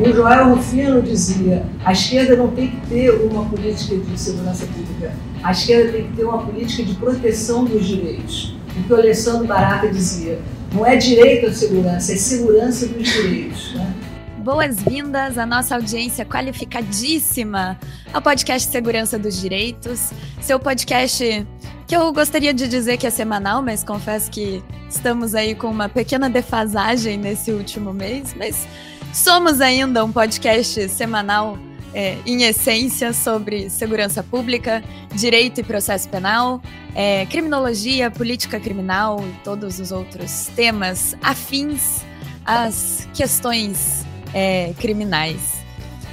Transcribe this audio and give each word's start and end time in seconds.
O 0.00 0.12
Joel 0.14 0.54
Rufino 0.54 1.02
dizia: 1.02 1.62
a 1.84 1.92
esquerda 1.92 2.34
não 2.34 2.48
tem 2.48 2.68
que 2.68 2.86
ter 2.88 3.10
uma 3.10 3.44
política 3.44 3.96
de 3.98 4.18
segurança 4.18 4.64
pública, 4.66 5.12
a 5.42 5.52
esquerda 5.52 5.92
tem 5.92 6.06
que 6.06 6.16
ter 6.16 6.24
uma 6.24 6.38
política 6.38 6.82
de 6.84 6.94
proteção 6.94 7.66
dos 7.66 7.86
direitos. 7.86 8.56
O 8.78 8.82
que 8.82 8.92
o 8.94 8.96
Alessandro 8.96 9.46
Barata 9.46 9.88
dizia: 9.88 10.40
não 10.72 10.86
é 10.86 10.96
direito 10.96 11.48
à 11.48 11.52
segurança, 11.52 12.14
é 12.14 12.16
segurança 12.16 12.86
dos 12.86 13.06
direitos. 13.06 13.74
Né? 13.74 13.94
Boas-vindas 14.38 15.36
à 15.36 15.44
nossa 15.44 15.74
audiência 15.74 16.24
qualificadíssima 16.24 17.78
ao 18.10 18.22
podcast 18.22 18.70
Segurança 18.70 19.18
dos 19.18 19.38
Direitos, 19.38 20.12
seu 20.40 20.58
podcast 20.58 21.46
que 21.86 21.94
eu 21.94 22.10
gostaria 22.10 22.54
de 22.54 22.66
dizer 22.68 22.96
que 22.96 23.06
é 23.06 23.10
semanal, 23.10 23.60
mas 23.60 23.84
confesso 23.84 24.30
que 24.30 24.62
estamos 24.88 25.34
aí 25.34 25.54
com 25.54 25.66
uma 25.66 25.88
pequena 25.88 26.30
defasagem 26.30 27.18
nesse 27.18 27.50
último 27.50 27.92
mês, 27.92 28.32
mas 28.38 28.66
somos 29.12 29.60
ainda 29.60 30.04
um 30.04 30.12
podcast 30.12 30.88
semanal 30.88 31.58
é, 31.92 32.18
em 32.24 32.44
essência 32.44 33.12
sobre 33.12 33.68
segurança 33.68 34.22
pública, 34.22 34.82
direito 35.12 35.60
e 35.60 35.64
processo 35.64 36.08
penal, 36.08 36.62
é, 36.94 37.26
criminologia, 37.26 38.10
política 38.10 38.60
criminal 38.60 39.20
e 39.20 39.44
todos 39.44 39.80
os 39.80 39.90
outros 39.90 40.48
temas 40.54 41.16
afins 41.22 42.04
às 42.44 43.08
questões 43.12 44.04
é, 44.32 44.72
criminais. 44.78 45.60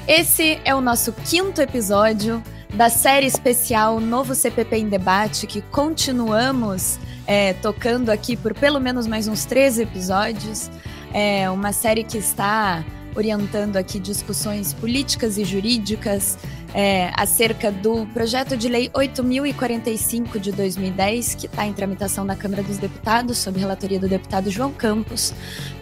Esse 0.08 0.60
é 0.64 0.74
o 0.74 0.82
nosso 0.82 1.12
quinto 1.12 1.62
episódio 1.62 2.42
da 2.74 2.90
série 2.90 3.26
especial 3.26 4.00
Novo 4.00 4.34
CPP 4.34 4.78
em 4.78 4.90
Debate, 4.90 5.48
que 5.48 5.62
continuamos 5.62 7.00
é, 7.26 7.54
tocando 7.54 8.10
aqui 8.10 8.36
por 8.36 8.54
pelo 8.54 8.80
menos 8.80 9.06
mais 9.06 9.28
uns 9.28 9.46
três 9.46 9.78
episódios. 9.78 10.70
É 11.14 11.50
uma 11.50 11.72
série 11.72 12.04
que 12.04 12.18
está 12.18 12.84
orientando 13.16 13.78
aqui 13.78 14.00
discussões 14.00 14.74
políticas 14.74 15.38
e 15.38 15.44
jurídicas 15.44 16.38
é, 16.74 17.12
acerca 17.16 17.72
do 17.72 18.06
projeto 18.08 18.56
de 18.56 18.70
lei 18.70 18.92
8045 18.94 20.40
de 20.40 20.52
2010, 20.52 21.36
que 21.36 21.46
está 21.48 21.66
em 21.66 21.74
tramitação 21.74 22.24
na 22.24 22.36
Câmara 22.36 22.62
dos 22.62 22.78
Deputados, 22.78 23.40
sob 23.40 23.60
relatoria 23.60 24.00
do 24.00 24.08
deputado 24.08 24.52
João 24.52 24.72
Campos, 24.72 25.34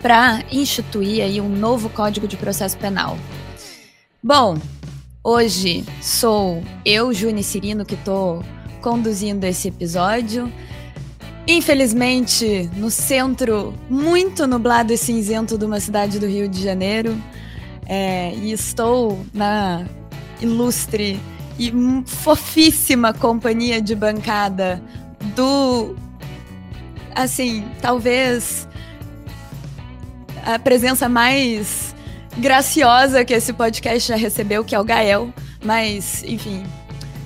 para 0.01 0.43
instituir 0.49 1.23
aí 1.23 1.41
um 1.41 1.49
novo 1.49 1.89
Código 1.89 2.27
de 2.27 2.37
Processo 2.37 2.77
Penal. 2.77 3.17
Bom, 4.23 4.57
hoje 5.21 5.83
sou 6.01 6.63
eu, 6.85 7.13
Juni 7.13 7.43
Cirino, 7.43 7.85
que 7.85 7.95
estou 7.95 8.43
conduzindo 8.81 9.43
esse 9.43 9.67
episódio. 9.67 10.51
Infelizmente, 11.47 12.69
no 12.75 12.89
centro 12.89 13.73
muito 13.89 14.47
nublado 14.47 14.91
e 14.91 14.97
cinzento 14.97 15.57
de 15.57 15.65
uma 15.65 15.79
cidade 15.79 16.19
do 16.19 16.25
Rio 16.25 16.47
de 16.47 16.61
Janeiro. 16.61 17.15
É, 17.87 18.33
e 18.33 18.51
estou 18.51 19.23
na 19.31 19.85
ilustre 20.41 21.19
e 21.59 21.71
fofíssima 22.05 23.13
companhia 23.13 23.81
de 23.81 23.95
bancada 23.95 24.81
do. 25.35 25.95
Assim, 27.13 27.63
talvez 27.79 28.67
a 30.43 30.59
presença 30.59 31.07
mais 31.07 31.95
graciosa 32.37 33.23
que 33.23 33.33
esse 33.33 33.53
podcast 33.53 34.09
já 34.09 34.15
recebeu, 34.15 34.65
que 34.65 34.75
é 34.75 34.79
o 34.79 34.83
Gael. 34.83 35.33
Mas, 35.63 36.23
enfim, 36.23 36.63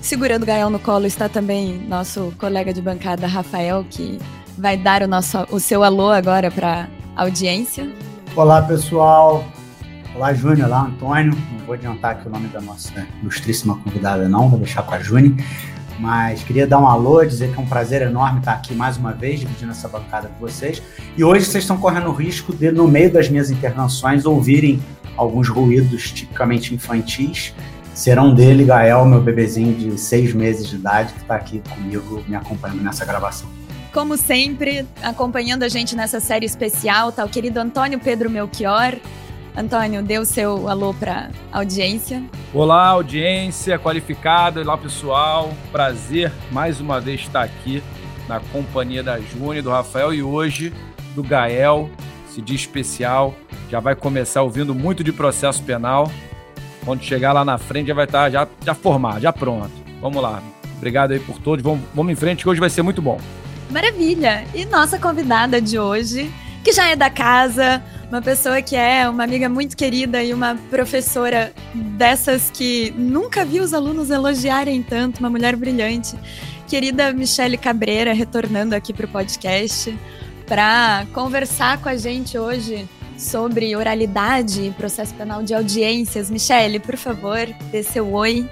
Segurando 0.02 0.44
o 0.44 0.46
Gael 0.46 0.70
no 0.70 0.80
colo 0.80 1.06
está 1.06 1.28
também 1.28 1.78
nosso 1.88 2.34
colega 2.38 2.74
de 2.74 2.82
bancada, 2.82 3.28
Rafael, 3.28 3.86
que 3.90 4.18
vai 4.58 4.78
dar 4.78 5.04
o, 5.04 5.08
nosso, 5.08 5.46
o 5.52 5.60
seu 5.60 5.84
alô 5.84 6.10
agora 6.10 6.50
para 6.50 6.88
a 7.16 7.24
audiência. 7.24 7.88
Olá, 8.34 8.62
pessoal. 8.62 9.46
Olá, 10.16 10.34
Júnior. 10.34 10.68
Olá, 10.68 10.84
Antônio. 10.84 11.38
Não 11.52 11.66
vou 11.66 11.76
adiantar 11.76 12.12
aqui 12.12 12.28
o 12.28 12.32
nome 12.32 12.48
da 12.48 12.62
nossa 12.62 13.06
ilustríssima 13.22 13.78
convidada, 13.78 14.28
não. 14.30 14.50
Vou 14.50 14.58
deixar 14.58 14.84
com 14.84 14.96
a 14.96 15.00
Júnior. 15.00 15.36
Mas 16.00 16.44
queria 16.44 16.66
dar 16.66 16.80
um 16.80 16.88
alô, 16.88 17.24
dizer 17.26 17.52
que 17.52 17.60
é 17.60 17.62
um 17.62 17.66
prazer 17.66 18.02
enorme 18.02 18.40
estar 18.40 18.54
aqui 18.54 18.74
mais 18.74 18.96
uma 18.96 19.12
vez, 19.12 19.42
dividindo 19.42 19.72
essa 19.72 19.90
bancada 19.90 20.30
com 20.30 20.40
vocês. 20.40 20.82
E 21.18 21.24
hoje 21.26 21.46
vocês 21.46 21.66
estão 21.66 21.78
correndo 21.78 22.08
o 22.08 22.14
risco 22.14 22.56
de, 22.56 22.72
no 22.72 22.88
meio 22.88 23.12
das 23.12 23.28
minhas 23.28 23.52
intervenções, 23.52 24.26
ouvirem 24.26 24.82
alguns 25.18 25.50
ruídos 25.50 26.10
tipicamente 26.10 26.74
infantis 26.74 27.54
serão 27.94 28.34
dele, 28.34 28.64
Gael, 28.64 29.06
meu 29.06 29.22
bebezinho 29.22 29.74
de 29.74 29.98
seis 29.98 30.34
meses 30.34 30.68
de 30.68 30.76
idade, 30.76 31.14
que 31.14 31.22
está 31.22 31.36
aqui 31.36 31.62
comigo, 31.70 32.24
me 32.28 32.36
acompanhando 32.36 32.84
nessa 32.84 33.06
gravação. 33.06 33.50
Como 33.94 34.16
sempre, 34.18 34.86
acompanhando 35.02 35.64
a 35.64 35.70
gente 35.70 35.96
nessa 35.96 36.20
série 36.20 36.46
especial, 36.46 37.12
tá 37.12 37.26
o 37.26 37.30
querido 37.30 37.60
Antônio 37.60 38.00
Pedro 38.00 38.30
Melchior. 38.30 38.96
Antônio, 39.58 40.04
dê 40.04 40.20
o 40.20 40.26
seu 40.26 40.70
alô 40.70 40.94
para 40.94 41.32
audiência. 41.52 42.24
Olá, 42.54 42.88
audiência 42.90 43.80
qualificada, 43.80 44.62
olá 44.62 44.78
pessoal. 44.78 45.52
Prazer 45.72 46.32
mais 46.52 46.80
uma 46.80 47.02
vez 47.02 47.22
estar 47.22 47.44
aqui 47.44 47.84
na 48.28 48.40
companhia 48.40 49.02
da 49.02 49.20
Júnior, 49.20 49.64
do 49.64 49.72
Rafael 49.72 50.14
e 50.14 50.22
hoje 50.22 50.72
do 51.16 51.24
Gael, 51.24 51.90
esse 52.30 52.42
dia 52.42 52.56
especial. 52.56 53.34
Já 53.72 53.80
vai 53.80 53.96
começar 53.96 54.44
ouvindo 54.44 54.74
muito 54.76 55.04
de 55.04 55.12
processo 55.12 55.64
penal 55.64 56.12
quando 56.84 57.04
chegar 57.04 57.34
lá 57.34 57.44
na 57.44 57.58
frente 57.58 57.88
já 57.88 57.94
vai 57.94 58.06
estar 58.06 58.24
tá 58.24 58.30
já, 58.30 58.48
já 58.66 58.74
formado, 58.74 59.20
já 59.22 59.34
pronto. 59.34 59.72
Vamos 60.02 60.22
lá. 60.22 60.42
Obrigado 60.78 61.12
aí 61.12 61.20
por 61.20 61.38
todos. 61.40 61.64
Vamos, 61.64 61.82
vamos 61.94 62.12
em 62.12 62.16
frente 62.16 62.44
que 62.44 62.50
hoje 62.50 62.60
vai 62.60 62.70
ser 62.70 62.82
muito 62.82 63.02
bom. 63.02 63.20
Maravilha! 63.70 64.46
E 64.54 64.66
nossa 64.66 64.98
convidada 64.98 65.62
de 65.62 65.78
hoje, 65.78 66.32
que 66.64 66.72
já 66.72 66.88
é 66.88 66.96
da 66.96 67.10
casa, 67.10 67.84
uma 68.10 68.22
pessoa 68.22 68.62
que 68.62 68.76
é 68.76 69.08
uma 69.08 69.24
amiga 69.24 69.48
muito 69.48 69.78
querida 69.78 70.24
e 70.24 70.34
uma 70.34 70.58
professora 70.70 71.54
dessas 71.74 72.50
que 72.50 72.92
nunca 72.98 73.46
viu 73.46 73.64
os 73.64 73.74
alunos 73.74 74.10
elogiarem 74.10 74.82
tanto, 74.82 75.20
uma 75.20 75.30
mulher 75.30 75.56
brilhante. 75.56 76.16
Querida 76.68 77.12
Michele 77.14 77.58
Cabreira, 77.58 78.14
retornando 78.14 78.74
aqui 78.74 78.94
para 78.94 79.06
o 79.06 79.10
podcast, 79.10 79.96
para 80.48 81.06
conversar 81.14 81.80
com 81.80 81.90
a 81.90 81.96
gente 81.96 82.38
hoje 82.38 82.88
sobre 83.20 83.76
oralidade 83.76 84.68
e 84.68 84.72
processo 84.72 85.14
penal 85.14 85.44
de 85.44 85.54
audiências. 85.54 86.32
Michele, 86.32 86.80
por 86.80 86.96
favor, 86.96 87.46
dê 87.70 87.84
seu 87.84 88.14
oi. 88.14 88.50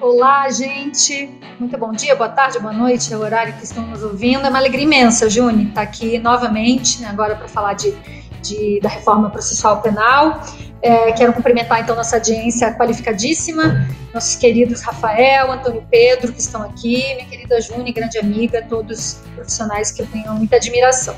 Olá, 0.00 0.48
gente. 0.50 1.30
Muito 1.58 1.76
bom 1.76 1.92
dia, 1.92 2.14
boa 2.14 2.28
tarde, 2.28 2.58
boa 2.58 2.72
noite, 2.72 3.12
é 3.12 3.16
o 3.16 3.20
horário 3.20 3.52
que 3.54 3.64
estão 3.64 3.86
nos 3.86 4.02
ouvindo. 4.02 4.46
É 4.46 4.48
uma 4.48 4.58
alegria 4.58 4.84
imensa, 4.84 5.28
Juni, 5.28 5.64
estar 5.68 5.74
tá 5.74 5.82
aqui 5.82 6.18
novamente, 6.18 7.00
né, 7.00 7.08
agora 7.08 7.34
para 7.34 7.48
falar 7.48 7.74
de, 7.74 7.92
de, 8.40 8.80
da 8.80 8.88
reforma 8.88 9.30
processual 9.30 9.82
penal. 9.82 10.40
É, 10.82 11.12
quero 11.12 11.32
cumprimentar 11.32 11.80
então 11.80 11.96
nossa 11.96 12.16
audiência 12.16 12.72
qualificadíssima, 12.74 13.88
nossos 14.12 14.36
queridos 14.36 14.82
Rafael, 14.82 15.50
Antônio 15.50 15.84
Pedro, 15.90 16.32
que 16.32 16.40
estão 16.40 16.62
aqui, 16.62 17.14
minha 17.14 17.26
querida 17.26 17.60
Juni, 17.60 17.90
grande 17.92 18.18
amiga, 18.18 18.62
todos 18.68 19.22
profissionais 19.34 19.90
que 19.90 20.02
eu 20.02 20.06
tenho 20.06 20.32
muita 20.34 20.56
admiração. 20.56 21.16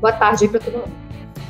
Boa 0.00 0.12
tarde 0.12 0.44
aí 0.44 0.50
para 0.50 0.60
todo 0.60 0.74
mundo. 0.74 1.05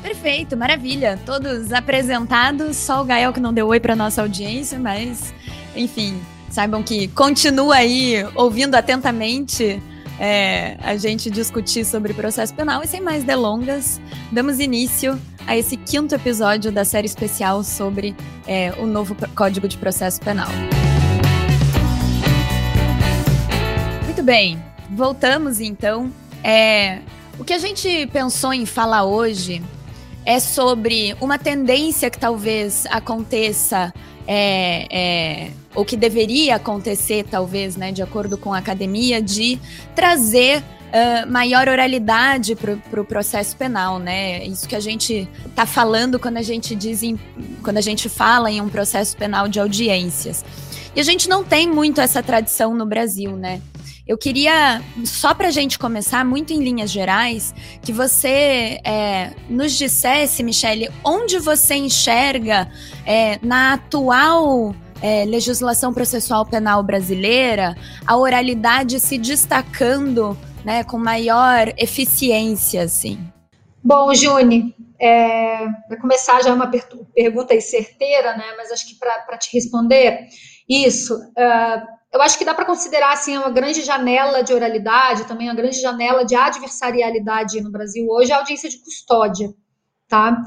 Perfeito, 0.07 0.55
maravilha. 0.55 1.19
Todos 1.25 1.73
apresentados, 1.73 2.77
só 2.77 3.01
o 3.01 3.03
Gael 3.03 3.33
que 3.33 3.41
não 3.41 3.53
deu 3.53 3.67
oi 3.67 3.77
para 3.77 3.93
nossa 3.93 4.21
audiência, 4.21 4.79
mas 4.79 5.33
enfim, 5.75 6.17
saibam 6.49 6.81
que 6.81 7.09
continua 7.09 7.75
aí 7.75 8.25
ouvindo 8.33 8.75
atentamente 8.75 9.83
é, 10.17 10.77
a 10.81 10.95
gente 10.95 11.29
discutir 11.29 11.83
sobre 11.83 12.13
processo 12.13 12.53
penal 12.53 12.81
e 12.81 12.87
sem 12.87 13.01
mais 13.01 13.25
delongas, 13.25 13.99
damos 14.31 14.61
início 14.61 15.19
a 15.45 15.57
esse 15.57 15.75
quinto 15.75 16.15
episódio 16.15 16.71
da 16.71 16.85
série 16.85 17.05
especial 17.05 17.61
sobre 17.61 18.15
é, 18.47 18.71
o 18.79 18.85
novo 18.85 19.13
Código 19.35 19.67
de 19.67 19.77
Processo 19.77 20.21
Penal. 20.21 20.47
Muito 24.05 24.23
bem, 24.23 24.57
voltamos 24.89 25.59
então. 25.59 26.09
É, 26.41 26.99
o 27.37 27.43
que 27.43 27.51
a 27.51 27.59
gente 27.59 28.07
pensou 28.07 28.53
em 28.53 28.65
falar 28.65 29.03
hoje 29.03 29.61
é 30.27 30.41
sobre 30.41 31.15
uma 31.21 31.39
tendência 31.39 32.09
que 32.09 32.19
talvez 32.19 32.85
aconteça, 32.89 33.93
é, 34.27 34.85
é, 34.91 35.51
ou 35.73 35.85
que 35.85 35.95
deveria 35.95 36.57
acontecer, 36.57 37.25
talvez, 37.31 37.77
né, 37.77 37.93
de 37.93 38.03
acordo 38.03 38.37
com 38.37 38.53
a 38.53 38.57
academia, 38.57 39.21
de 39.21 39.57
trazer 39.95 40.61
Uh, 40.87 41.29
maior 41.29 41.67
oralidade 41.67 42.55
para 42.55 42.71
o 42.71 42.77
pro 42.77 43.03
processo 43.03 43.57
penal, 43.57 43.99
né? 43.99 44.45
Isso 44.45 44.65
que 44.65 44.73
a 44.73 44.79
gente 44.79 45.27
está 45.45 45.65
falando 45.65 46.17
quando 46.17 46.37
a 46.37 46.41
gente 46.41 46.73
diz 46.77 47.03
em, 47.03 47.19
quando 47.61 47.75
a 47.75 47.81
gente 47.81 48.07
fala 48.07 48.49
em 48.49 48.61
um 48.61 48.69
processo 48.69 49.17
penal 49.17 49.49
de 49.49 49.59
audiências. 49.59 50.45
E 50.95 51.01
a 51.01 51.03
gente 51.03 51.27
não 51.27 51.43
tem 51.43 51.67
muito 51.67 51.99
essa 51.99 52.23
tradição 52.23 52.73
no 52.73 52.85
Brasil, 52.85 53.35
né? 53.35 53.61
Eu 54.07 54.17
queria, 54.17 54.81
só 55.03 55.33
para 55.33 55.49
a 55.49 55.51
gente 55.51 55.77
começar, 55.77 56.23
muito 56.23 56.53
em 56.53 56.63
linhas 56.63 56.89
gerais, 56.89 57.53
que 57.81 57.91
você 57.91 58.79
é, 58.85 59.33
nos 59.49 59.73
dissesse, 59.73 60.41
Michele, 60.43 60.89
onde 61.03 61.37
você 61.39 61.75
enxerga 61.75 62.71
é, 63.05 63.37
na 63.41 63.73
atual 63.73 64.73
é, 65.01 65.25
legislação 65.25 65.93
processual 65.93 66.45
penal 66.45 66.81
brasileira 66.81 67.75
a 68.05 68.15
oralidade 68.15 68.99
se 68.99 69.17
destacando 69.17 70.37
né, 70.63 70.85
com 70.85 70.97
maior 70.97 71.73
eficiência, 71.77 72.83
assim. 72.83 73.19
Bom, 73.83 74.13
Juni, 74.13 74.73
é, 74.99 75.67
para 75.87 75.99
começar 75.99 76.41
já 76.41 76.49
é 76.49 76.53
uma 76.53 76.67
per 76.67 76.87
pergunta 77.13 77.59
certeira, 77.59 78.35
né? 78.35 78.45
Mas 78.57 78.71
acho 78.71 78.87
que 78.87 78.95
para 78.95 79.37
te 79.37 79.53
responder 79.53 80.27
isso, 80.67 81.15
uh, 81.15 81.96
eu 82.13 82.21
acho 82.21 82.37
que 82.37 82.45
dá 82.45 82.53
para 82.53 82.65
considerar 82.65 83.13
assim 83.13 83.37
uma 83.37 83.49
grande 83.49 83.83
janela 83.83 84.41
de 84.41 84.53
oralidade, 84.53 85.27
também 85.27 85.47
uma 85.47 85.55
grande 85.55 85.79
janela 85.79 86.23
de 86.23 86.35
adversarialidade 86.35 87.61
no 87.61 87.71
Brasil 87.71 88.07
hoje, 88.09 88.31
a 88.31 88.37
audiência 88.37 88.69
de 88.69 88.77
custódia, 88.79 89.53
tá? 90.07 90.43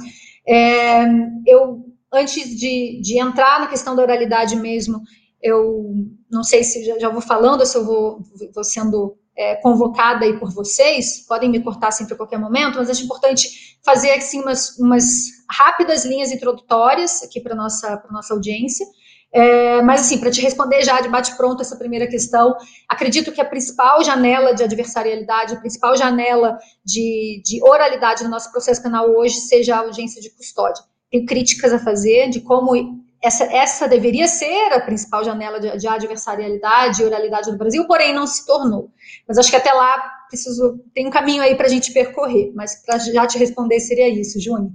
É, 0.47 1.05
eu 1.47 1.85
antes 2.13 2.59
de, 2.59 3.01
de 3.01 3.21
entrar 3.21 3.61
na 3.61 3.69
questão 3.69 3.95
da 3.95 4.03
oralidade 4.03 4.57
mesmo, 4.57 5.01
eu 5.41 5.95
não 6.31 6.43
sei 6.43 6.65
se 6.65 6.85
já, 6.85 6.99
já 6.99 7.09
vou 7.09 7.21
falando, 7.21 7.65
se 7.65 7.77
eu 7.77 7.85
vou, 7.85 8.21
vou 8.53 8.65
sendo 8.65 9.17
é, 9.37 9.55
convocada 9.57 10.25
aí 10.25 10.39
por 10.39 10.53
vocês, 10.53 11.25
podem 11.27 11.49
me 11.49 11.63
cortar 11.63 11.91
sempre 11.93 12.15
a 12.15 12.17
qualquer 12.17 12.39
momento, 12.39 12.79
mas 12.79 12.91
acho 12.91 13.05
importante 13.05 13.79
fazer 13.85 14.11
assim 14.11 14.41
umas, 14.43 14.77
umas 14.79 15.05
rápidas 15.49 16.05
linhas 16.05 16.33
introdutórias 16.33 17.23
aqui 17.23 17.41
para 17.41 17.55
nossa 17.55 18.03
nossa 18.11 18.35
audiência. 18.35 18.87
É, 19.33 19.81
mas 19.83 20.01
assim, 20.01 20.19
para 20.19 20.31
te 20.31 20.41
responder 20.41 20.83
já 20.83 21.01
de 21.01 21.09
bate 21.09 21.37
pronto 21.37 21.61
essa 21.61 21.77
primeira 21.77 22.07
questão, 22.09 22.57
acredito 22.89 23.31
que 23.31 23.41
a 23.41 23.45
principal 23.45 24.03
janela 24.03 24.53
de 24.55 24.65
adversarialidade, 24.65 25.55
a 25.55 25.61
principal 25.61 25.97
janela 25.97 26.59
de, 26.85 27.41
de 27.45 27.63
oralidade 27.63 28.25
no 28.25 28.31
nosso 28.31 28.51
processo 28.51 28.83
penal 28.83 29.09
hoje 29.09 29.37
seja 29.37 29.77
a 29.77 29.81
audiência 29.81 30.21
de 30.21 30.31
custódia. 30.31 30.83
Tenho 31.11 31.27
críticas 31.27 31.73
a 31.73 31.79
fazer 31.79 32.29
de 32.29 32.41
como 32.41 32.75
essa, 33.23 33.45
essa 33.45 33.87
deveria 33.87 34.27
ser 34.27 34.73
a 34.73 34.81
principal 34.81 35.23
janela 35.23 35.61
de, 35.61 35.77
de 35.77 35.87
adversarialidade 35.87 37.03
e 37.03 37.05
oralidade 37.05 37.51
no 37.51 37.59
Brasil, 37.59 37.87
porém 37.87 38.15
não 38.15 38.27
se 38.27 38.47
tornou. 38.47 38.91
Mas 39.29 39.39
acho 39.39 39.51
que 39.51 39.57
até 39.57 39.73
lá 39.73 39.99
preciso 40.29 40.83
tem 40.95 41.07
um 41.07 41.11
caminho 41.11 41.43
aí 41.43 41.55
para 41.55 41.67
a 41.67 41.71
gente 41.71 41.93
percorrer. 41.93 42.53
Mas 42.55 42.83
para 42.85 42.99
já 42.99 43.27
te 43.27 43.39
responder 43.39 43.79
seria 43.81 44.09
isso, 44.09 44.41
Júnior. 44.41 44.73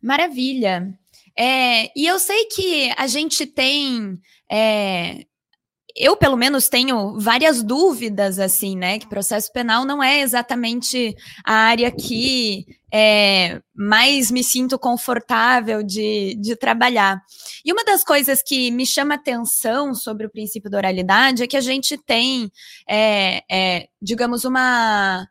Maravilha. 0.00 0.96
É, 1.38 1.90
e 1.98 2.06
eu 2.06 2.18
sei 2.18 2.46
que 2.46 2.92
a 2.96 3.06
gente 3.06 3.46
tem 3.46 4.18
é, 4.50 5.26
eu, 5.96 6.14
pelo 6.14 6.36
menos, 6.36 6.68
tenho 6.68 7.18
várias 7.18 7.62
dúvidas, 7.62 8.38
assim, 8.38 8.76
né? 8.76 8.98
Que 8.98 9.08
processo 9.08 9.50
penal 9.50 9.84
não 9.86 10.02
é 10.02 10.20
exatamente 10.20 11.16
a 11.42 11.54
área 11.54 11.90
que 11.90 12.66
é, 12.92 13.62
mais 13.74 14.30
me 14.30 14.44
sinto 14.44 14.78
confortável 14.78 15.82
de, 15.82 16.36
de 16.38 16.54
trabalhar. 16.54 17.22
E 17.64 17.72
uma 17.72 17.82
das 17.82 18.04
coisas 18.04 18.42
que 18.42 18.70
me 18.70 18.84
chama 18.84 19.14
atenção 19.14 19.94
sobre 19.94 20.26
o 20.26 20.30
princípio 20.30 20.70
da 20.70 20.76
oralidade 20.76 21.42
é 21.42 21.46
que 21.46 21.56
a 21.56 21.62
gente 21.62 21.96
tem, 21.96 22.52
é, 22.86 23.42
é, 23.50 23.88
digamos, 24.00 24.44
uma 24.44 25.26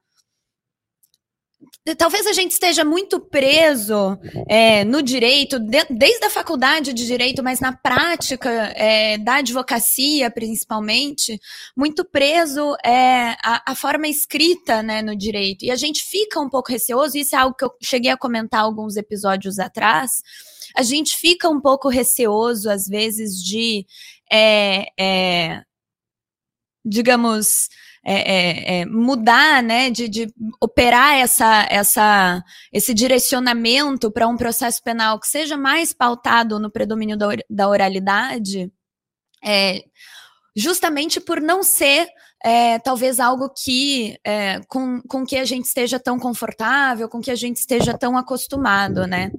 talvez 1.94 2.26
a 2.26 2.34
gente 2.34 2.52
esteja 2.52 2.84
muito 2.84 3.20
preso 3.20 4.18
é, 4.48 4.84
no 4.84 5.04
direito, 5.04 5.60
de, 5.60 5.86
desde 5.90 6.26
a 6.26 6.30
faculdade 6.32 6.94
de 6.94 7.06
direito, 7.06 7.44
mas 7.44 7.60
na 7.60 7.74
prática 7.74 8.50
é, 8.50 9.20
da 9.20 9.36
advocacia, 9.36 10.32
principalmente, 10.32 11.40
muito 11.78 12.04
preso 12.04 12.76
é, 12.84 13.36
à, 13.44 13.72
à, 13.72 13.76
forma 13.76 14.08
escrita 14.08 14.82
né, 14.82 15.04
no 15.04 15.16
direito. 15.16 15.64
E 15.64 15.70
a 15.70 15.76
gente 15.76 16.04
fica 16.04 16.40
um 16.40 16.50
pouco 16.50 16.72
receoso, 16.72 17.18
isso 17.18 17.36
é 17.36 17.40
algo 17.40 17.56
que 17.56 17.66
eu 17.66 17.72
cheguei 17.84 18.10
a 18.10 18.18
comentar 18.18 18.62
alguns 18.62 18.98
episódios 18.98 19.60
atrás. 19.60 20.24
A 20.76 20.82
gente 20.82 21.16
fica 21.16 21.48
um 21.48 21.62
pouco 21.62 21.88
receoso, 21.88 22.68
às 22.68 22.88
vezes, 22.88 23.36
de, 23.44 23.86
é, 24.32 24.88
é, 25.00 25.62
digamos, 26.84 27.70
é, 28.06 28.14
é, 28.14 28.82
é, 28.82 28.86
mudar, 28.86 29.64
né, 29.64 29.90
de, 29.90 30.08
de, 30.08 30.34
operar 30.62 31.16
essa, 31.16 31.66
essa, 31.72 32.44
esse 32.72 32.94
direcionamento 32.94 34.12
para 34.12 34.28
um 34.28 34.38
processo 34.38 34.82
penal 34.84 35.20
que 35.20 35.28
seja 35.28 35.58
mais 35.58 35.92
pautado 35.92 36.60
no 36.60 36.72
predomínio 36.72 37.18
da, 37.18 37.30
da 37.50 37.68
oralidade, 37.68 38.72
é, 39.44 39.82
justamente 40.56 41.20
por 41.20 41.42
não 41.42 41.64
ser 41.64 42.08
é, 42.46 42.78
talvez 42.78 43.20
algo 43.20 43.50
que 43.50 44.20
é, 44.24 44.62
com, 44.68 45.02
com 45.08 45.26
que 45.26 45.36
a 45.36 45.46
gente 45.46 45.66
esteja 45.66 46.00
tão 46.00 46.20
confortável, 46.20 47.10
com 47.10 47.20
que 47.20 47.32
a 47.32 47.36
gente 47.36 47.58
esteja 47.58 47.98
tão 47.98 48.16
acostumado, 48.16 49.08
né? 49.08 49.32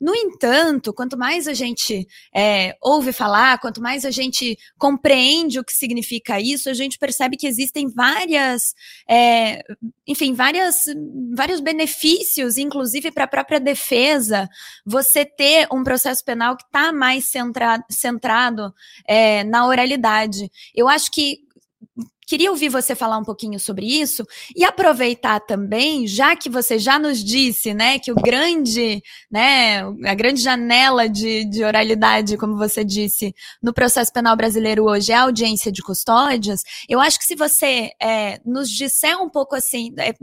No 0.00 0.14
entanto, 0.14 0.94
quanto 0.94 1.18
mais 1.18 1.48
a 1.48 1.54
gente 1.54 2.06
é, 2.32 2.76
ouve 2.80 3.12
falar, 3.12 3.58
quanto 3.58 3.82
mais 3.82 4.04
a 4.04 4.12
gente 4.12 4.56
compreende 4.78 5.58
o 5.58 5.64
que 5.64 5.72
significa 5.72 6.40
isso, 6.40 6.70
a 6.70 6.72
gente 6.72 7.00
percebe 7.00 7.36
que 7.36 7.48
existem 7.48 7.88
várias, 7.88 8.74
é, 9.10 9.60
enfim, 10.06 10.32
várias, 10.32 10.84
vários 11.34 11.58
benefícios, 11.58 12.58
inclusive 12.58 13.10
para 13.10 13.24
a 13.24 13.28
própria 13.28 13.58
defesa, 13.58 14.48
você 14.86 15.24
ter 15.24 15.66
um 15.72 15.82
processo 15.82 16.24
penal 16.24 16.56
que 16.56 16.62
está 16.62 16.92
mais 16.92 17.24
centra, 17.24 17.84
centrado 17.90 18.72
é, 19.04 19.42
na 19.42 19.66
oralidade. 19.66 20.48
Eu 20.72 20.88
acho 20.88 21.10
que 21.10 21.38
Queria 22.26 22.50
ouvir 22.50 22.68
você 22.68 22.94
falar 22.94 23.18
um 23.18 23.24
pouquinho 23.24 23.58
sobre 23.58 23.86
isso 23.86 24.24
e 24.54 24.64
aproveitar 24.64 25.40
também, 25.40 26.06
já 26.06 26.36
que 26.36 26.48
você 26.48 26.78
já 26.78 26.98
nos 26.98 27.22
disse, 27.22 27.74
né, 27.74 27.98
que 27.98 28.12
o 28.12 28.14
grande, 28.14 29.02
né, 29.30 29.80
a 30.04 30.14
grande 30.14 30.40
janela 30.40 31.08
de, 31.08 31.44
de 31.44 31.64
oralidade, 31.64 32.36
como 32.36 32.56
você 32.56 32.84
disse, 32.84 33.34
no 33.62 33.72
processo 33.72 34.12
penal 34.12 34.36
brasileiro 34.36 34.84
hoje 34.84 35.12
é 35.12 35.16
a 35.16 35.22
audiência 35.22 35.72
de 35.72 35.82
custódias. 35.82 36.62
Eu 36.88 37.00
acho 37.00 37.18
que 37.18 37.24
se 37.24 37.34
você 37.34 37.90
é, 38.00 38.40
nos 38.44 38.70
disser 38.70 39.20
um 39.20 39.28
pouco 39.28 39.54
assim, 39.56 39.92
é, 39.98 40.14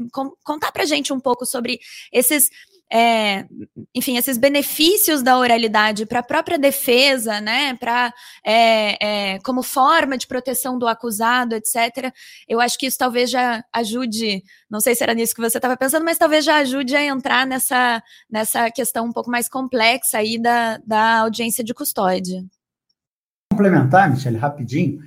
contar 0.43 0.71
pra 0.71 0.85
gente 0.85 1.11
um 1.11 1.19
pouco 1.19 1.45
sobre 1.45 1.79
esses 2.11 2.49
é, 2.91 3.45
enfim, 3.93 4.17
esses 4.17 4.37
benefícios 4.37 5.21
da 5.21 5.37
oralidade 5.37 6.05
para 6.05 6.19
a 6.19 6.23
própria 6.23 6.57
defesa, 6.57 7.39
né, 7.39 7.75
para 7.75 8.11
é, 8.43 9.33
é, 9.33 9.39
como 9.39 9.61
forma 9.61 10.17
de 10.17 10.25
proteção 10.25 10.77
do 10.77 10.87
acusado, 10.87 11.55
etc. 11.55 12.11
Eu 12.47 12.59
acho 12.59 12.77
que 12.77 12.87
isso 12.87 12.97
talvez 12.97 13.29
já 13.29 13.63
ajude, 13.71 14.43
não 14.69 14.79
sei 14.79 14.95
se 14.95 15.03
era 15.03 15.13
nisso 15.13 15.35
que 15.35 15.41
você 15.41 15.57
estava 15.57 15.77
pensando, 15.77 16.03
mas 16.03 16.17
talvez 16.17 16.43
já 16.43 16.57
ajude 16.57 16.95
a 16.95 17.03
entrar 17.03 17.45
nessa, 17.45 18.01
nessa 18.29 18.71
questão 18.71 19.05
um 19.05 19.13
pouco 19.13 19.29
mais 19.29 19.47
complexa 19.47 20.17
aí 20.17 20.41
da, 20.41 20.77
da 20.85 21.19
audiência 21.19 21.63
de 21.63 21.73
custódia. 21.73 22.43
Complementar, 23.51 24.09
Michele, 24.09 24.37
rapidinho. 24.37 24.99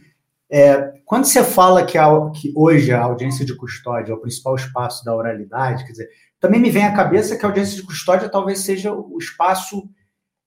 É, 0.55 1.00
quando 1.06 1.25
você 1.25 1.43
fala 1.43 1.84
que, 1.84 1.96
a, 1.96 2.08
que 2.31 2.52
hoje 2.55 2.93
a 2.93 3.00
audiência 3.00 3.44
de 3.44 3.56
custódia 3.56 4.12
é 4.12 4.14
o 4.14 4.20
principal 4.20 4.55
espaço 4.55 5.02
da 5.02 5.17
oralidade, 5.17 5.82
quer 5.84 5.93
dizer, 5.93 6.11
também 6.42 6.60
me 6.60 6.72
vem 6.72 6.84
à 6.84 6.92
cabeça 6.92 7.36
que 7.36 7.46
a 7.46 7.48
audiência 7.48 7.76
de 7.76 7.84
custódia 7.84 8.28
talvez 8.28 8.58
seja 8.58 8.92
o 8.92 9.16
espaço 9.16 9.88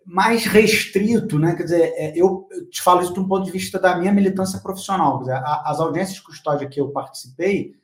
mais 0.06 0.46
restrito, 0.46 1.40
né? 1.40 1.56
Quer 1.56 1.64
dizer, 1.64 1.94
é, 1.96 2.14
eu 2.18 2.50
te 2.70 2.82
falo 2.82 3.02
isso 3.02 3.14
de 3.14 3.20
um 3.22 3.28
ponto 3.28 3.46
de 3.46 3.52
vista 3.52 3.80
da 3.80 3.98
minha 3.98 4.12
militância 4.12 4.60
profissional. 4.60 5.20
Dizer, 5.20 5.42
as 5.42 5.80
audiências 5.80 6.18
de 6.18 6.24
custódia 6.24 6.68
que 6.68 6.82
eu 6.82 6.90
participei, 6.90 7.76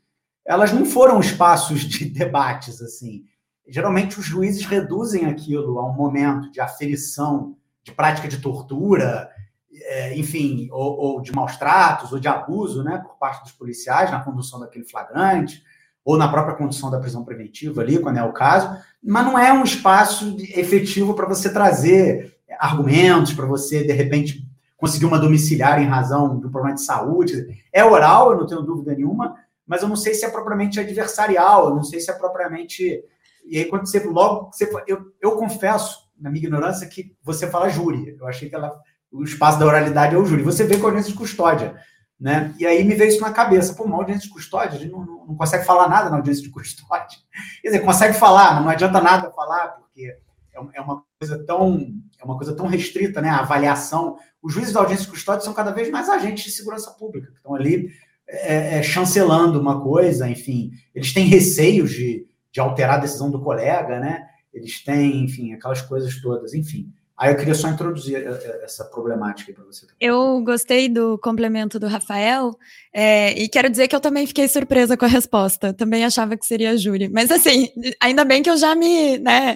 elas 0.45 0.73
não 0.73 0.85
foram 0.85 1.21
espaços 1.21 1.79
de 1.79 2.03
debates 2.11 2.81
assim. 2.81 3.23
Geralmente 3.65 4.19
os 4.19 4.25
juízes 4.25 4.65
reduzem 4.65 5.25
aquilo 5.27 5.79
a 5.79 5.89
um 5.89 5.93
momento 5.93 6.51
de 6.51 6.59
aferição, 6.59 7.55
de 7.81 7.93
prática 7.93 8.27
de 8.27 8.41
tortura, 8.41 9.29
é, 9.71 10.17
enfim, 10.17 10.67
ou, 10.69 10.99
ou 10.99 11.21
de 11.21 11.31
maus 11.31 11.55
tratos, 11.55 12.11
ou 12.11 12.19
de 12.19 12.27
abuso, 12.27 12.83
né, 12.83 12.97
por 12.97 13.17
parte 13.17 13.43
dos 13.43 13.53
policiais 13.53 14.11
na 14.11 14.19
condução 14.19 14.59
daquele 14.59 14.83
flagrante 14.83 15.63
ou 16.03 16.17
na 16.17 16.27
própria 16.27 16.55
condição 16.55 16.89
da 16.89 16.99
prisão 16.99 17.23
preventiva 17.23 17.81
ali, 17.81 17.99
quando 17.99 18.17
é 18.17 18.23
o 18.23 18.33
caso, 18.33 18.75
mas 19.03 19.25
não 19.25 19.37
é 19.37 19.53
um 19.53 19.63
espaço 19.63 20.35
efetivo 20.39 21.13
para 21.13 21.27
você 21.27 21.51
trazer 21.51 22.35
argumentos, 22.59 23.33
para 23.33 23.45
você, 23.45 23.83
de 23.83 23.93
repente, 23.93 24.45
conseguir 24.77 25.05
uma 25.05 25.19
domiciliar 25.19 25.81
em 25.81 25.85
razão 25.85 26.33
um 26.33 26.39
problema 26.49 26.73
de 26.73 26.81
saúde. 26.81 27.47
É 27.71 27.83
oral, 27.83 28.31
eu 28.31 28.39
não 28.39 28.47
tenho 28.47 28.61
dúvida 28.61 28.95
nenhuma, 28.95 29.35
mas 29.65 29.83
eu 29.83 29.87
não 29.87 29.95
sei 29.95 30.13
se 30.13 30.25
é 30.25 30.29
propriamente 30.29 30.79
adversarial, 30.79 31.69
eu 31.69 31.75
não 31.75 31.83
sei 31.83 31.99
se 31.99 32.09
é 32.09 32.13
propriamente. 32.13 33.03
E 33.45 33.57
aí, 33.57 33.65
quando 33.65 33.87
você 33.87 33.99
logo. 34.03 34.51
Você, 34.51 34.69
eu, 34.87 35.05
eu 35.21 35.33
confesso, 35.33 36.09
na 36.19 36.29
minha 36.29 36.43
ignorância, 36.43 36.87
que 36.87 37.15
você 37.23 37.47
fala 37.47 37.69
júri. 37.69 38.15
Eu 38.19 38.27
achei 38.27 38.49
que 38.49 38.55
ela, 38.55 38.75
o 39.11 39.23
espaço 39.23 39.59
da 39.59 39.65
oralidade 39.65 40.15
é 40.15 40.17
o 40.17 40.25
júri. 40.25 40.43
Você 40.43 40.63
vê 40.63 40.77
com 40.77 40.87
a 40.87 40.99
de 40.99 41.13
custódia. 41.13 41.75
Né? 42.21 42.53
E 42.59 42.67
aí 42.67 42.83
me 42.83 42.93
veio 42.93 43.09
isso 43.09 43.19
na 43.19 43.31
cabeça. 43.31 43.73
Pô, 43.73 43.83
uma 43.83 43.97
audiência 43.97 44.27
de 44.27 44.33
custódia, 44.33 44.77
a 44.77 44.79
gente 44.79 44.91
não, 44.91 45.03
não, 45.03 45.25
não, 45.25 45.35
consegue 45.35 45.65
falar 45.65 45.89
nada 45.89 46.07
na 46.07 46.17
audiência 46.17 46.43
de 46.43 46.51
custódia. 46.51 47.17
Quer 47.63 47.69
dizer, 47.69 47.79
consegue 47.79 48.13
falar, 48.13 48.53
mas 48.53 48.63
não 48.63 48.69
adianta 48.69 49.01
nada 49.01 49.31
falar, 49.31 49.69
porque 49.69 50.05
é, 50.53 50.59
é 50.75 50.81
uma 50.81 51.03
coisa 51.19 51.43
tão 51.43 51.79
é 52.21 52.23
uma 52.23 52.37
coisa 52.37 52.55
tão 52.55 52.67
restrita, 52.67 53.19
né? 53.21 53.29
A 53.29 53.39
avaliação. 53.39 54.17
Os 54.39 54.53
juízes 54.53 54.71
da 54.71 54.81
audiência 54.81 55.05
de 55.05 55.11
custódia 55.11 55.43
são 55.43 55.55
cada 55.55 55.71
vez 55.71 55.89
mais 55.89 56.07
agentes 56.09 56.43
de 56.43 56.51
segurança 56.51 56.91
pública, 56.91 57.31
que 57.31 57.37
estão 57.37 57.55
ali 57.55 57.89
é, 58.27 58.77
é, 58.77 58.83
chancelando 58.83 59.59
uma 59.59 59.81
coisa, 59.81 60.29
enfim. 60.29 60.71
Eles 60.93 61.11
têm 61.11 61.25
receios 61.25 61.89
de, 61.89 62.27
de 62.51 62.59
alterar 62.59 62.99
a 62.99 63.01
decisão 63.01 63.31
do 63.31 63.41
colega, 63.41 63.99
né? 63.99 64.27
Eles 64.53 64.83
têm, 64.83 65.23
enfim, 65.23 65.53
aquelas 65.53 65.81
coisas 65.81 66.21
todas, 66.21 66.53
enfim. 66.53 66.93
Aí 67.21 67.31
eu 67.31 67.37
queria 67.37 67.53
só 67.53 67.69
introduzir 67.69 68.15
eh, 68.15 68.27
eh, 68.27 68.61
essa 68.63 68.83
problemática 68.83 69.53
para 69.53 69.63
você. 69.63 69.85
Eu 69.99 70.41
gostei 70.43 70.89
do 70.89 71.19
complemento 71.19 71.79
do 71.79 71.85
Rafael 71.85 72.57
é, 72.91 73.39
e 73.39 73.47
quero 73.47 73.69
dizer 73.69 73.87
que 73.87 73.95
eu 73.95 73.99
também 73.99 74.25
fiquei 74.25 74.47
surpresa 74.47 74.97
com 74.97 75.05
a 75.05 75.07
resposta. 75.07 75.71
Também 75.71 76.03
achava 76.03 76.35
que 76.35 76.43
seria 76.43 76.71
a 76.71 76.75
Júlia. 76.75 77.11
Mas 77.13 77.29
assim, 77.29 77.69
ainda 78.01 78.25
bem 78.25 78.41
que 78.41 78.49
eu 78.49 78.57
já 78.57 78.73
me, 78.73 79.19
né, 79.19 79.55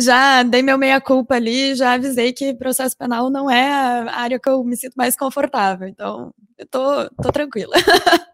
já 0.00 0.42
dei 0.42 0.62
meu 0.62 0.76
meia-culpa 0.76 1.36
ali, 1.36 1.76
já 1.76 1.92
avisei 1.92 2.32
que 2.32 2.54
processo 2.54 2.98
penal 2.98 3.30
não 3.30 3.48
é 3.48 3.70
a 3.70 4.16
área 4.16 4.40
que 4.40 4.48
eu 4.48 4.64
me 4.64 4.76
sinto 4.76 4.94
mais 4.96 5.14
confortável. 5.14 5.86
Então, 5.86 6.34
eu 6.58 6.66
tô, 6.66 7.08
tô 7.22 7.30
tranquila. 7.30 7.76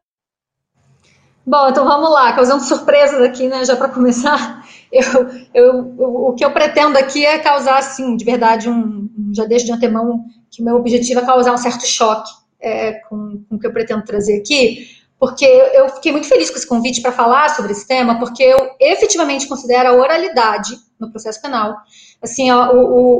Bom, 1.46 1.68
então 1.68 1.84
vamos 1.84 2.10
lá, 2.10 2.32
causando 2.32 2.64
surpresas 2.64 3.20
aqui, 3.20 3.48
né, 3.48 3.66
já 3.66 3.76
para 3.76 3.90
começar. 3.90 4.55
Eu, 4.92 5.30
eu, 5.52 6.28
o 6.28 6.34
que 6.34 6.44
eu 6.44 6.52
pretendo 6.52 6.96
aqui 6.96 7.26
é 7.26 7.38
causar, 7.38 7.78
assim, 7.78 8.16
de 8.16 8.24
verdade, 8.24 8.68
um, 8.68 9.08
já 9.34 9.44
deixo 9.44 9.66
de 9.66 9.72
antemão 9.72 10.24
que 10.50 10.62
meu 10.62 10.76
objetivo 10.76 11.20
é 11.20 11.26
causar 11.26 11.52
um 11.52 11.58
certo 11.58 11.86
choque 11.86 12.30
é, 12.60 12.92
com, 13.08 13.44
com 13.48 13.56
o 13.56 13.58
que 13.58 13.66
eu 13.66 13.72
pretendo 13.72 14.04
trazer 14.04 14.38
aqui, 14.38 14.88
porque 15.18 15.44
eu 15.44 15.88
fiquei 15.88 16.12
muito 16.12 16.28
feliz 16.28 16.50
com 16.50 16.56
esse 16.56 16.66
convite 16.66 17.00
para 17.00 17.12
falar 17.12 17.48
sobre 17.50 17.72
esse 17.72 17.86
tema, 17.86 18.18
porque 18.18 18.42
eu 18.42 18.70
efetivamente 18.80 19.48
considero 19.48 19.88
a 19.88 19.92
oralidade 19.92 20.76
no 20.98 21.10
processo 21.10 21.40
penal, 21.40 21.76
assim, 22.22 22.50
o, 22.50 22.70
o, 22.72 23.14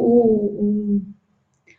o, 0.63 1.03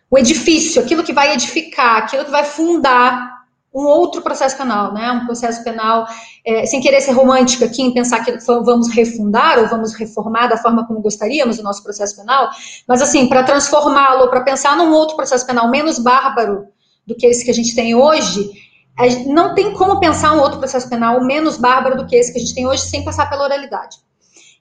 o 0.09 0.17
edifício, 0.17 0.81
aquilo 0.81 1.03
que 1.03 1.13
vai 1.13 1.33
edificar, 1.33 1.97
aquilo 1.97 2.25
que 2.25 2.31
vai 2.31 2.43
fundar 2.43 3.36
um 3.77 3.85
outro 3.85 4.23
processo 4.23 4.57
penal, 4.57 4.91
né? 4.91 5.11
Um 5.11 5.25
processo 5.25 5.63
penal, 5.63 6.07
é, 6.43 6.65
sem 6.65 6.81
querer 6.81 6.99
ser 6.99 7.11
romântica 7.11 7.65
aqui 7.65 7.83
em 7.83 7.93
pensar 7.93 8.25
que 8.25 8.35
vamos 8.47 8.89
refundar 8.89 9.59
ou 9.59 9.67
vamos 9.67 9.93
reformar 9.93 10.47
da 10.47 10.57
forma 10.57 10.87
como 10.87 10.99
gostaríamos 10.99 11.59
o 11.59 11.63
nosso 11.63 11.83
processo 11.83 12.15
penal, 12.15 12.49
mas 12.87 13.03
assim, 13.03 13.27
para 13.27 13.43
transformá-lo, 13.43 14.29
para 14.29 14.41
pensar 14.41 14.75
num 14.75 14.91
outro 14.91 15.15
processo 15.15 15.45
penal 15.45 15.69
menos 15.69 15.99
bárbaro 15.99 16.65
do 17.05 17.15
que 17.15 17.27
esse 17.27 17.45
que 17.45 17.51
a 17.51 17.53
gente 17.53 17.75
tem 17.75 17.93
hoje, 17.93 18.49
não 19.27 19.53
tem 19.53 19.71
como 19.73 19.99
pensar 19.99 20.33
um 20.33 20.39
outro 20.39 20.57
processo 20.57 20.89
penal 20.89 21.23
menos 21.23 21.57
bárbaro 21.57 21.97
do 21.97 22.07
que 22.07 22.15
esse 22.15 22.33
que 22.33 22.39
a 22.39 22.41
gente 22.41 22.55
tem 22.55 22.65
hoje 22.65 22.81
sem 22.81 23.05
passar 23.05 23.29
pela 23.29 23.43
oralidade. 23.43 23.97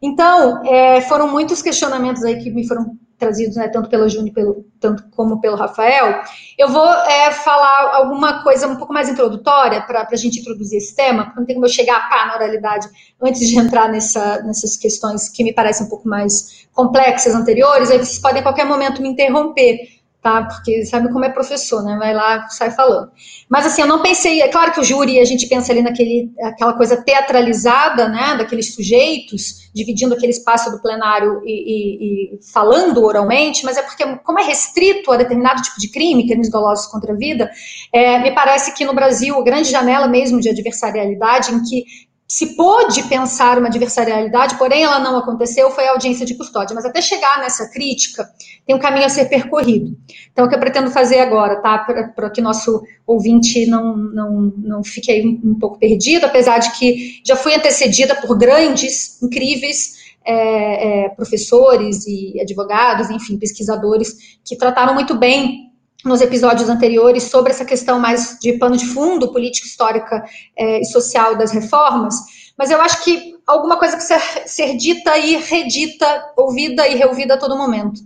Então, 0.02 0.62
é, 0.66 1.00
foram 1.00 1.26
muitos 1.26 1.62
questionamentos 1.62 2.22
aí 2.22 2.36
que 2.42 2.50
me 2.50 2.68
foram 2.68 2.98
trazidos, 3.18 3.56
né, 3.56 3.68
tanto 3.68 3.88
pela 3.88 4.08
Juni, 4.08 4.30
pelo, 4.30 4.64
tanto 4.80 5.04
como 5.10 5.40
pelo 5.40 5.56
Rafael. 5.56 6.22
Eu 6.58 6.68
vou 6.68 6.86
é, 6.86 7.30
falar 7.32 7.94
alguma 7.94 8.42
coisa 8.42 8.66
um 8.66 8.76
pouco 8.76 8.92
mais 8.92 9.08
introdutória 9.08 9.80
para 9.82 10.06
a 10.10 10.16
gente 10.16 10.40
introduzir 10.40 10.78
esse 10.78 10.94
tema, 10.94 11.24
porque 11.24 11.40
não 11.40 11.46
tem 11.46 11.54
como 11.54 11.66
eu 11.66 11.70
chegar 11.70 12.08
pá 12.08 12.26
na 12.26 12.34
oralidade 12.34 12.88
antes 13.22 13.48
de 13.48 13.58
entrar 13.58 13.88
nessa, 13.88 14.42
nessas 14.42 14.76
questões 14.76 15.28
que 15.28 15.42
me 15.42 15.52
parecem 15.52 15.86
um 15.86 15.88
pouco 15.88 16.08
mais 16.08 16.66
complexas 16.72 17.34
anteriores, 17.34 17.90
aí 17.90 17.98
vocês 17.98 18.18
podem 18.18 18.40
a 18.40 18.42
qualquer 18.42 18.66
momento 18.66 19.00
me 19.00 19.08
interromper 19.08 19.78
tá? 20.26 20.42
Porque 20.42 20.84
sabe 20.84 21.12
como 21.12 21.24
é 21.24 21.28
professor, 21.28 21.84
né? 21.84 21.96
Vai 21.96 22.12
lá, 22.12 22.48
sai 22.48 22.72
falando. 22.72 23.12
Mas 23.48 23.64
assim, 23.64 23.82
eu 23.82 23.86
não 23.86 24.02
pensei, 24.02 24.42
é 24.42 24.48
claro 24.48 24.72
que 24.72 24.80
o 24.80 24.84
júri, 24.84 25.20
a 25.20 25.24
gente 25.24 25.46
pensa 25.46 25.70
ali 25.70 25.82
naquele, 25.82 26.32
aquela 26.42 26.72
coisa 26.72 27.00
teatralizada, 27.00 28.08
né? 28.08 28.36
Daqueles 28.36 28.74
sujeitos, 28.74 29.70
dividindo 29.72 30.14
aquele 30.14 30.32
espaço 30.32 30.68
do 30.72 30.82
plenário 30.82 31.42
e, 31.44 31.52
e, 31.52 32.34
e 32.34 32.52
falando 32.52 33.04
oralmente, 33.04 33.64
mas 33.64 33.76
é 33.76 33.82
porque, 33.82 34.04
como 34.24 34.40
é 34.40 34.42
restrito 34.42 35.12
a 35.12 35.16
determinado 35.16 35.62
tipo 35.62 35.78
de 35.78 35.92
crime, 35.92 36.26
crimes 36.26 36.50
dolosos 36.50 36.86
contra 36.86 37.12
a 37.12 37.16
vida, 37.16 37.48
é, 37.92 38.18
me 38.18 38.34
parece 38.34 38.74
que 38.74 38.84
no 38.84 38.94
Brasil, 38.94 39.38
a 39.38 39.44
grande 39.44 39.70
janela 39.70 40.08
mesmo 40.08 40.40
de 40.40 40.48
adversarialidade, 40.48 41.54
em 41.54 41.62
que 41.62 41.84
se 42.28 42.56
pôde 42.56 43.04
pensar 43.04 43.56
uma 43.56 43.68
adversarialidade, 43.68 44.58
porém 44.58 44.82
ela 44.82 44.98
não 44.98 45.16
aconteceu, 45.16 45.70
foi 45.70 45.86
a 45.86 45.92
audiência 45.92 46.26
de 46.26 46.34
custódia. 46.34 46.74
Mas 46.74 46.84
até 46.84 47.00
chegar 47.00 47.38
nessa 47.38 47.70
crítica, 47.70 48.28
tem 48.66 48.74
um 48.74 48.80
caminho 48.80 49.06
a 49.06 49.08
ser 49.08 49.26
percorrido. 49.26 49.96
Então, 50.32 50.44
o 50.44 50.48
que 50.48 50.54
eu 50.54 50.58
pretendo 50.58 50.90
fazer 50.90 51.20
agora, 51.20 51.62
tá? 51.62 51.78
Para 51.78 52.30
que 52.30 52.40
nosso 52.40 52.82
ouvinte 53.06 53.66
não, 53.66 53.96
não, 53.96 54.52
não 54.56 54.84
fique 54.84 55.12
aí 55.12 55.24
um, 55.24 55.50
um, 55.50 55.58
pouco 55.58 55.78
perdido, 55.78 56.26
apesar 56.26 56.58
de 56.58 56.76
que 56.76 57.20
já 57.24 57.36
fui 57.36 57.54
antecedida 57.54 58.14
por 58.16 58.36
grandes, 58.36 59.22
incríveis 59.22 59.94
é, 60.24 61.04
é, 61.04 61.08
professores 61.10 62.04
e 62.08 62.40
advogados, 62.40 63.08
enfim, 63.08 63.38
pesquisadores, 63.38 64.38
que 64.44 64.56
trataram 64.56 64.94
muito 64.94 65.14
bem 65.14 65.70
nos 66.04 66.20
episódios 66.20 66.68
anteriores 66.68 67.24
sobre 67.24 67.52
essa 67.52 67.64
questão 67.64 67.98
mais 67.98 68.38
de 68.40 68.52
pano 68.54 68.76
de 68.76 68.86
fundo, 68.86 69.32
política 69.32 69.66
histórica 69.66 70.24
é, 70.56 70.80
e 70.80 70.84
social 70.84 71.36
das 71.36 71.50
reformas, 71.50 72.14
mas 72.56 72.70
eu 72.70 72.80
acho 72.80 73.02
que 73.02 73.34
alguma 73.46 73.76
coisa 73.76 73.96
que 73.96 74.02
ser, 74.02 74.20
ser 74.46 74.76
dita 74.76 75.16
e 75.18 75.36
redita, 75.36 76.32
ouvida 76.36 76.86
e 76.88 76.94
reouvida 76.94 77.34
a 77.34 77.38
todo 77.38 77.56
momento, 77.56 78.00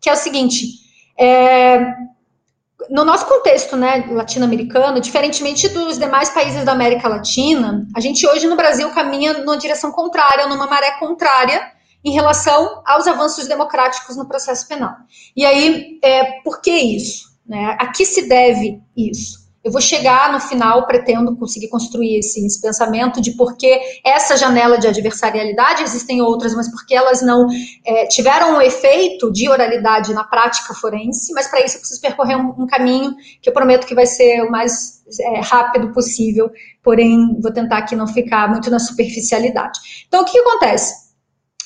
que 0.00 0.08
é 0.08 0.12
o 0.12 0.16
seguinte, 0.16 0.66
é, 1.18 1.94
no 2.90 3.04
nosso 3.04 3.26
contexto 3.26 3.76
né, 3.76 4.04
latino-americano, 4.10 5.00
diferentemente 5.00 5.68
dos 5.68 5.98
demais 5.98 6.30
países 6.30 6.64
da 6.64 6.72
América 6.72 7.08
Latina, 7.08 7.86
a 7.94 8.00
gente 8.00 8.26
hoje 8.26 8.46
no 8.46 8.56
Brasil 8.56 8.90
caminha 8.90 9.32
numa 9.34 9.56
direção 9.56 9.90
contrária, 9.90 10.46
numa 10.46 10.66
maré 10.66 10.92
contrária, 10.98 11.72
em 12.04 12.12
relação 12.12 12.82
aos 12.84 13.06
avanços 13.06 13.48
democráticos 13.48 14.16
no 14.16 14.28
processo 14.28 14.68
penal. 14.68 14.94
E 15.34 15.44
aí, 15.44 15.98
é, 16.02 16.42
por 16.42 16.60
que 16.60 16.70
isso? 16.70 17.34
Né? 17.46 17.76
A 17.80 17.86
que 17.88 18.04
se 18.04 18.28
deve 18.28 18.80
isso? 18.96 19.44
Eu 19.64 19.72
vou 19.72 19.80
chegar 19.80 20.30
no 20.30 20.38
final, 20.38 20.86
pretendo 20.86 21.34
conseguir 21.36 21.68
construir 21.68 22.18
esse, 22.18 22.44
esse, 22.44 22.60
pensamento 22.60 23.18
de 23.18 23.30
por 23.30 23.56
que 23.56 23.80
essa 24.04 24.36
janela 24.36 24.76
de 24.76 24.86
adversarialidade, 24.86 25.82
existem 25.82 26.20
outras, 26.20 26.54
mas 26.54 26.70
porque 26.70 26.94
elas 26.94 27.22
não 27.22 27.46
é, 27.86 28.06
tiveram 28.06 28.58
um 28.58 28.60
efeito 28.60 29.32
de 29.32 29.48
oralidade 29.48 30.12
na 30.12 30.22
prática 30.22 30.74
forense, 30.74 31.32
mas 31.32 31.48
para 31.48 31.64
isso 31.64 31.76
eu 31.76 31.80
preciso 31.80 32.00
percorrer 32.02 32.36
um, 32.36 32.54
um, 32.58 32.66
caminho 32.66 33.14
que 33.40 33.48
eu 33.48 33.54
prometo 33.54 33.86
que 33.86 33.94
vai 33.94 34.04
ser 34.04 34.42
o 34.42 34.50
mais 34.50 35.02
é, 35.18 35.40
rápido 35.40 35.94
possível, 35.94 36.50
porém 36.82 37.40
vou 37.40 37.50
tentar 37.50 37.78
aqui 37.78 37.96
não 37.96 38.06
ficar 38.06 38.50
muito 38.50 38.70
na 38.70 38.78
superficialidade. 38.78 39.80
Então, 40.06 40.20
o 40.20 40.24
que, 40.26 40.32
que 40.32 40.38
acontece? 40.40 41.03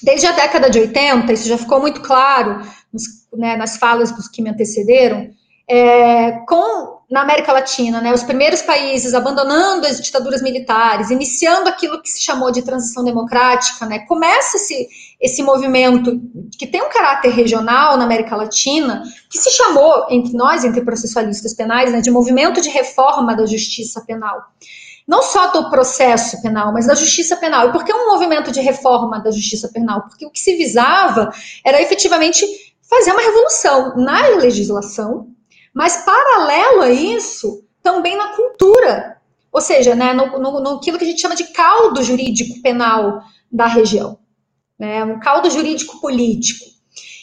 Desde 0.03 0.27
a 0.27 0.33
década 0.33 0.71
de 0.71 0.79
80, 0.79 1.33
isso 1.33 1.49
já 1.49 1.59
ficou 1.59 1.81
muito 1.81 2.01
claro 2.01 2.61
nos, 2.93 3.05
né, 3.37 3.57
nas 3.57 3.77
falas 3.77 4.13
dos 4.13 4.29
que 4.29 4.43
me 4.43 4.51
antecederam, 4.51 5.31
é, 5.69 6.33
com 6.47 6.99
na 7.11 7.23
América 7.23 7.53
Latina, 7.53 8.03
né, 8.03 8.13
os 8.13 8.23
primeiros 8.23 8.61
países 8.61 9.15
abandonando 9.15 9.87
as 9.87 9.99
ditaduras 9.99 10.43
militares, 10.43 11.11
iniciando 11.11 11.67
aquilo 11.67 12.03
que 12.03 12.11
se 12.11 12.23
chamou 12.23 12.53
de 12.53 12.61
transição 12.61 13.03
democrática, 13.03 13.87
né, 13.87 14.01
começa 14.01 14.59
esse, 14.59 14.87
esse 15.19 15.43
movimento 15.43 16.21
que 16.59 16.67
tem 16.67 16.83
um 16.83 16.91
caráter 16.91 17.31
regional 17.31 17.97
na 17.97 18.05
América 18.05 18.37
Latina, 18.37 19.03
que 19.31 19.39
se 19.39 19.51
chamou, 19.51 20.07
entre 20.11 20.35
nós, 20.35 20.65
entre 20.65 20.83
processualistas 20.83 21.55
penais, 21.55 21.93
né, 21.93 22.03
de 22.03 22.11
movimento 22.11 22.61
de 22.61 22.69
reforma 22.69 23.35
da 23.35 23.47
justiça 23.47 24.03
penal 24.07 24.43
não 25.09 25.23
só 25.23 25.51
do 25.51 25.71
processo 25.71 26.43
penal, 26.43 26.71
mas 26.71 26.87
da 26.87 26.95
justiça 26.95 27.35
penal. 27.35 27.69
E 27.69 27.73
por 27.73 27.83
que 27.83 27.95
um 27.95 28.13
movimento 28.13 28.53
de 28.53 28.61
reforma 28.61 29.19
da 29.19 29.31
justiça 29.31 29.71
penal? 29.73 30.03
Porque 30.03 30.27
o 30.27 30.31
que 30.31 30.39
se 30.39 30.55
visava 30.55 31.33
era 31.65 31.81
efetivamente 31.81 32.47
fazer 32.83 33.13
uma 33.13 33.23
revolução 33.23 33.97
na 33.97 34.29
legislação, 34.37 35.29
mas 35.73 36.05
paralelo 36.05 36.83
a 36.83 36.91
isso, 36.91 37.65
também 37.83 38.19
na 38.19 38.37
cultura. 38.37 39.17
Ou 39.51 39.63
seja, 39.63 39.95
né, 39.95 40.13
no, 40.13 40.39
no, 40.39 40.61
no 40.61 40.81
que 40.81 40.91
a 40.91 40.99
gente 40.99 41.23
chama 41.23 41.35
de 41.35 41.45
caldo 41.53 42.03
jurídico 42.03 42.61
penal 42.61 43.23
da 43.51 43.67
região. 43.67 44.19
Né, 44.79 45.03
um 45.05 45.19
caldo 45.19 45.51
jurídico 45.51 46.01
político. 46.03 46.67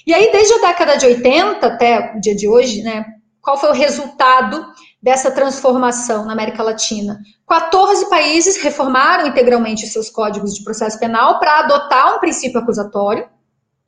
E 0.07 0.13
aí, 0.13 0.31
desde 0.31 0.55
a 0.55 0.57
década 0.57 0.97
de 0.97 1.05
80 1.05 1.65
até 1.65 2.15
o 2.15 2.19
dia 2.19 2.35
de 2.35 2.47
hoje, 2.47 2.81
né, 2.81 3.05
qual 3.41 3.57
foi 3.57 3.69
o 3.69 3.73
resultado 3.73 4.65
dessa 5.05 5.29
transformação 5.29 6.25
na 6.25 6.33
América 6.33 6.63
Latina? 6.63 7.19
14 7.47 8.09
países 8.09 8.57
reformaram 8.57 9.27
integralmente 9.27 9.85
seus 9.85 10.09
códigos 10.09 10.55
de 10.55 10.63
processo 10.63 10.99
penal 10.99 11.37
para 11.37 11.59
adotar 11.59 12.15
um 12.15 12.19
princípio 12.19 12.59
acusatório. 12.59 13.29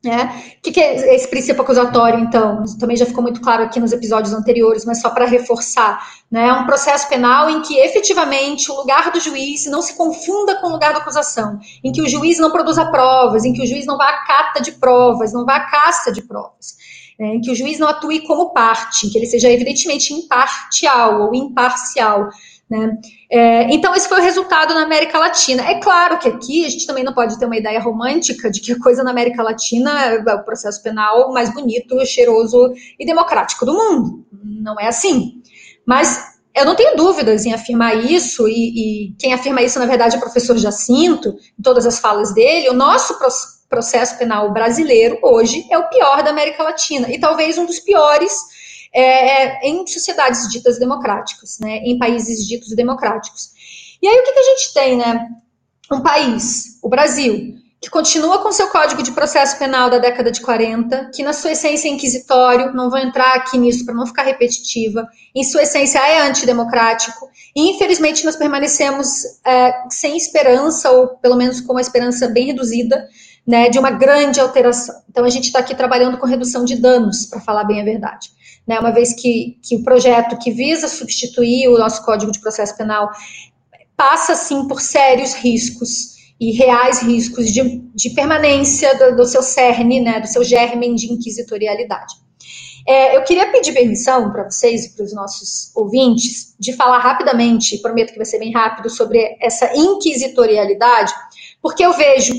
Né? 0.06 0.32
O 0.60 0.62
que, 0.62 0.72
que 0.72 0.80
é 0.80 1.16
esse 1.16 1.28
princípio 1.28 1.64
acusatório, 1.64 2.20
então? 2.20 2.64
Também 2.80 2.96
já 2.96 3.04
ficou 3.04 3.24
muito 3.24 3.42
claro 3.42 3.64
aqui 3.64 3.80
nos 3.80 3.92
episódios 3.92 4.32
anteriores, 4.32 4.86
mas 4.86 5.02
só 5.02 5.10
para 5.10 5.26
reforçar. 5.26 6.08
Né? 6.30 6.48
É 6.48 6.54
um 6.54 6.68
processo 6.68 7.10
penal 7.10 7.50
em 7.50 7.64
que 7.64 7.80
efetivamente 7.80 8.72
o 8.72 8.76
lugar 8.76 9.10
do 9.10 9.20
juiz 9.20 9.66
não 9.66 9.82
se 9.82 9.98
confunda 9.98 10.62
com 10.62 10.68
o 10.68 10.72
lugar 10.72 10.94
da 10.94 11.00
acusação, 11.00 11.60
em 11.84 11.92
que 11.92 12.04
o 12.04 12.08
juiz 12.08 12.38
não 12.38 12.52
produza 12.52 12.86
provas, 12.92 13.44
em 13.44 13.54
que 13.54 13.64
o 13.64 13.66
juiz 13.66 13.88
não 13.88 13.98
vá 13.98 14.08
à 14.08 14.24
cata 14.24 14.62
de 14.62 14.74
provas, 14.74 15.34
não 15.34 15.46
vá 15.46 15.56
à 15.56 15.66
caça 15.66 16.12
de 16.12 16.22
provas. 16.22 16.76
Né? 17.20 17.36
Em 17.36 17.42
que 17.42 17.52
o 17.52 17.56
juiz 17.56 17.80
não 17.80 17.88
atue 17.88 18.26
como 18.26 18.52
parte, 18.54 19.10
que 19.10 19.18
ele 19.18 19.26
seja 19.26 19.50
evidentemente 19.50 20.14
imparcial 20.14 21.24
ou 21.24 21.36
imparcial. 21.36 22.30
Né? 22.70 22.98
É, 23.32 23.74
então, 23.74 23.96
esse 23.96 24.10
foi 24.10 24.20
o 24.20 24.24
resultado 24.24 24.74
na 24.74 24.84
América 24.84 25.18
Latina. 25.18 25.64
É 25.64 25.80
claro 25.80 26.20
que 26.20 26.28
aqui 26.28 26.66
a 26.66 26.70
gente 26.70 26.86
também 26.86 27.04
não 27.04 27.14
pode 27.14 27.40
ter 27.40 27.46
uma 27.46 27.58
ideia 27.58 27.80
romântica 27.80 28.52
de 28.52 28.60
que 28.60 28.74
a 28.74 28.80
coisa 28.80 29.04
na 29.04 29.12
América 29.12 29.42
Latina 29.42 30.06
é 30.06 30.36
o 30.36 30.44
processo 30.44 30.82
penal 30.84 31.32
mais 31.32 31.54
bonito, 31.54 32.06
cheiroso 32.06 32.74
e 33.00 33.06
democrático 33.06 33.66
do 33.66 33.74
mundo. 33.74 34.26
Não 34.44 34.76
é 34.80 34.88
assim. 34.88 35.42
Mas 35.86 36.38
eu 36.54 36.66
não 36.66 36.76
tenho 36.76 36.98
dúvidas 36.98 37.46
em 37.46 37.54
afirmar 37.54 38.04
isso, 38.04 38.48
e, 38.48 39.12
e 39.12 39.16
quem 39.20 39.32
afirma 39.32 39.62
isso, 39.62 39.80
na 39.80 39.86
verdade, 39.86 40.16
é 40.16 40.18
o 40.18 40.22
professor 40.22 40.58
Jacinto, 40.58 41.36
em 41.58 41.62
todas 41.62 41.86
as 41.86 42.00
falas 42.00 42.34
dele. 42.34 42.70
O 42.70 42.74
nosso 42.74 43.18
processo 43.70 44.18
penal 44.18 44.52
brasileiro 44.52 45.20
hoje 45.22 45.66
é 45.70 45.78
o 45.78 45.90
pior 45.90 46.24
da 46.24 46.30
América 46.30 46.64
Latina 46.64 47.12
e 47.12 47.20
talvez 47.20 47.58
um 47.58 47.66
dos 47.66 47.80
piores 47.80 48.34
é, 48.94 49.02
é, 49.02 49.60
em 49.68 49.86
sociedades 49.86 50.48
ditas 50.50 50.80
democráticas, 50.80 51.60
né, 51.60 51.78
em 51.78 51.98
países 51.98 52.46
ditos 52.48 52.76
democráticos. 52.76 53.52
E 54.02 54.08
aí 54.08 54.18
o 54.18 54.24
que, 54.24 54.32
que 54.32 54.40
a 54.40 54.44
gente 54.44 54.74
tem, 54.74 54.98
né? 54.98 55.28
Um 55.92 56.02
país, 56.02 56.80
o 56.84 56.90
Brasil, 56.90 57.56
que 57.80 57.90
continua 57.90 58.40
com 58.40 58.52
seu 58.52 58.68
Código 58.70 59.04
de 59.04 59.12
Processo 59.12 59.58
Penal 59.58 59.90
da 59.90 60.00
década 60.00 60.32
de 60.32 60.42
40, 60.42 61.12
que 61.14 61.24
na 61.24 61.32
sua 61.32 61.52
essência 61.52 61.88
é 61.88 61.92
inquisitório, 61.92 62.74
não 62.74 62.90
vou 62.90 63.00
entrar 63.00 63.36
aqui 63.36 63.58
nisso 63.58 63.86
para 63.86 63.94
não 63.94 64.06
ficar 64.06 64.24
repetitiva, 64.24 65.08
em 65.36 65.44
sua 65.44 65.64
essência 65.64 66.00
é 66.00 66.22
antidemocrático, 66.22 67.30
e 67.56 67.72
infelizmente 67.72 68.26
nós 68.26 68.36
permanecemos 68.36 69.24
é, 69.46 69.74
sem 69.90 70.18
esperança, 70.18 70.90
ou 70.92 71.08
pelo 71.18 71.36
menos 71.36 71.62
com 71.62 71.74
uma 71.74 71.82
esperança 71.82 72.28
bem 72.28 72.48
reduzida, 72.48 73.08
né, 73.48 73.70
de 73.70 73.80
uma 73.80 73.92
grande 73.92 74.40
alteração. 74.40 74.94
Então 75.10 75.24
a 75.24 75.30
gente 75.30 75.46
está 75.46 75.60
aqui 75.60 75.74
trabalhando 75.74 76.18
com 76.18 76.28
redução 76.28 76.66
de 76.66 76.76
danos, 76.76 77.26
para 77.26 77.40
falar 77.40 77.64
bem 77.64 77.82
a 77.82 77.86
verdade. 77.86 78.30
Né, 78.68 78.78
uma 78.78 78.92
vez 78.92 79.14
que, 79.14 79.58
que 79.64 79.78
o 79.78 79.84
projeto 79.84 80.38
que 80.38 80.52
visa 80.52 80.90
substituir 80.90 81.70
o 81.70 81.78
nosso 81.78 82.04
Código 82.04 82.32
de 82.32 82.42
Processo 82.42 82.76
Penal 82.76 83.10
passa, 83.96 84.36
sim, 84.36 84.68
por 84.68 84.82
sérios 84.82 85.34
riscos, 85.34 86.18
e 86.40 86.52
reais 86.52 87.02
riscos 87.02 87.52
de, 87.52 87.82
de 87.96 88.12
permanência 88.12 88.96
do, 88.96 89.16
do, 89.16 89.26
seu 89.26 89.42
cerne, 89.42 90.00
né, 90.02 90.20
do 90.20 90.28
seu 90.28 90.44
germen 90.44 90.94
de 90.94 91.12
inquisitorialidade. 91.12 92.14
É, 92.88 93.18
eu 93.18 93.24
queria 93.24 93.52
pedir 93.52 93.74
permissão 93.74 94.32
para 94.32 94.44
vocês 94.44 94.86
e 94.86 94.96
para 94.96 95.04
os 95.04 95.14
nossos 95.14 95.76
ouvintes 95.76 96.56
de 96.60 96.74
falar 96.74 97.00
rapidamente, 97.00 97.80
prometo 97.80 98.12
que 98.12 98.18
vai 98.18 98.26
ser 98.26 98.40
bem 98.40 98.54
rápido, 98.54 98.90
sobre 98.90 99.36
essa 99.42 99.76
inquisitorialidade, 99.76 101.12
porque 101.62 101.84
eu 101.84 101.94
vejo 101.94 102.34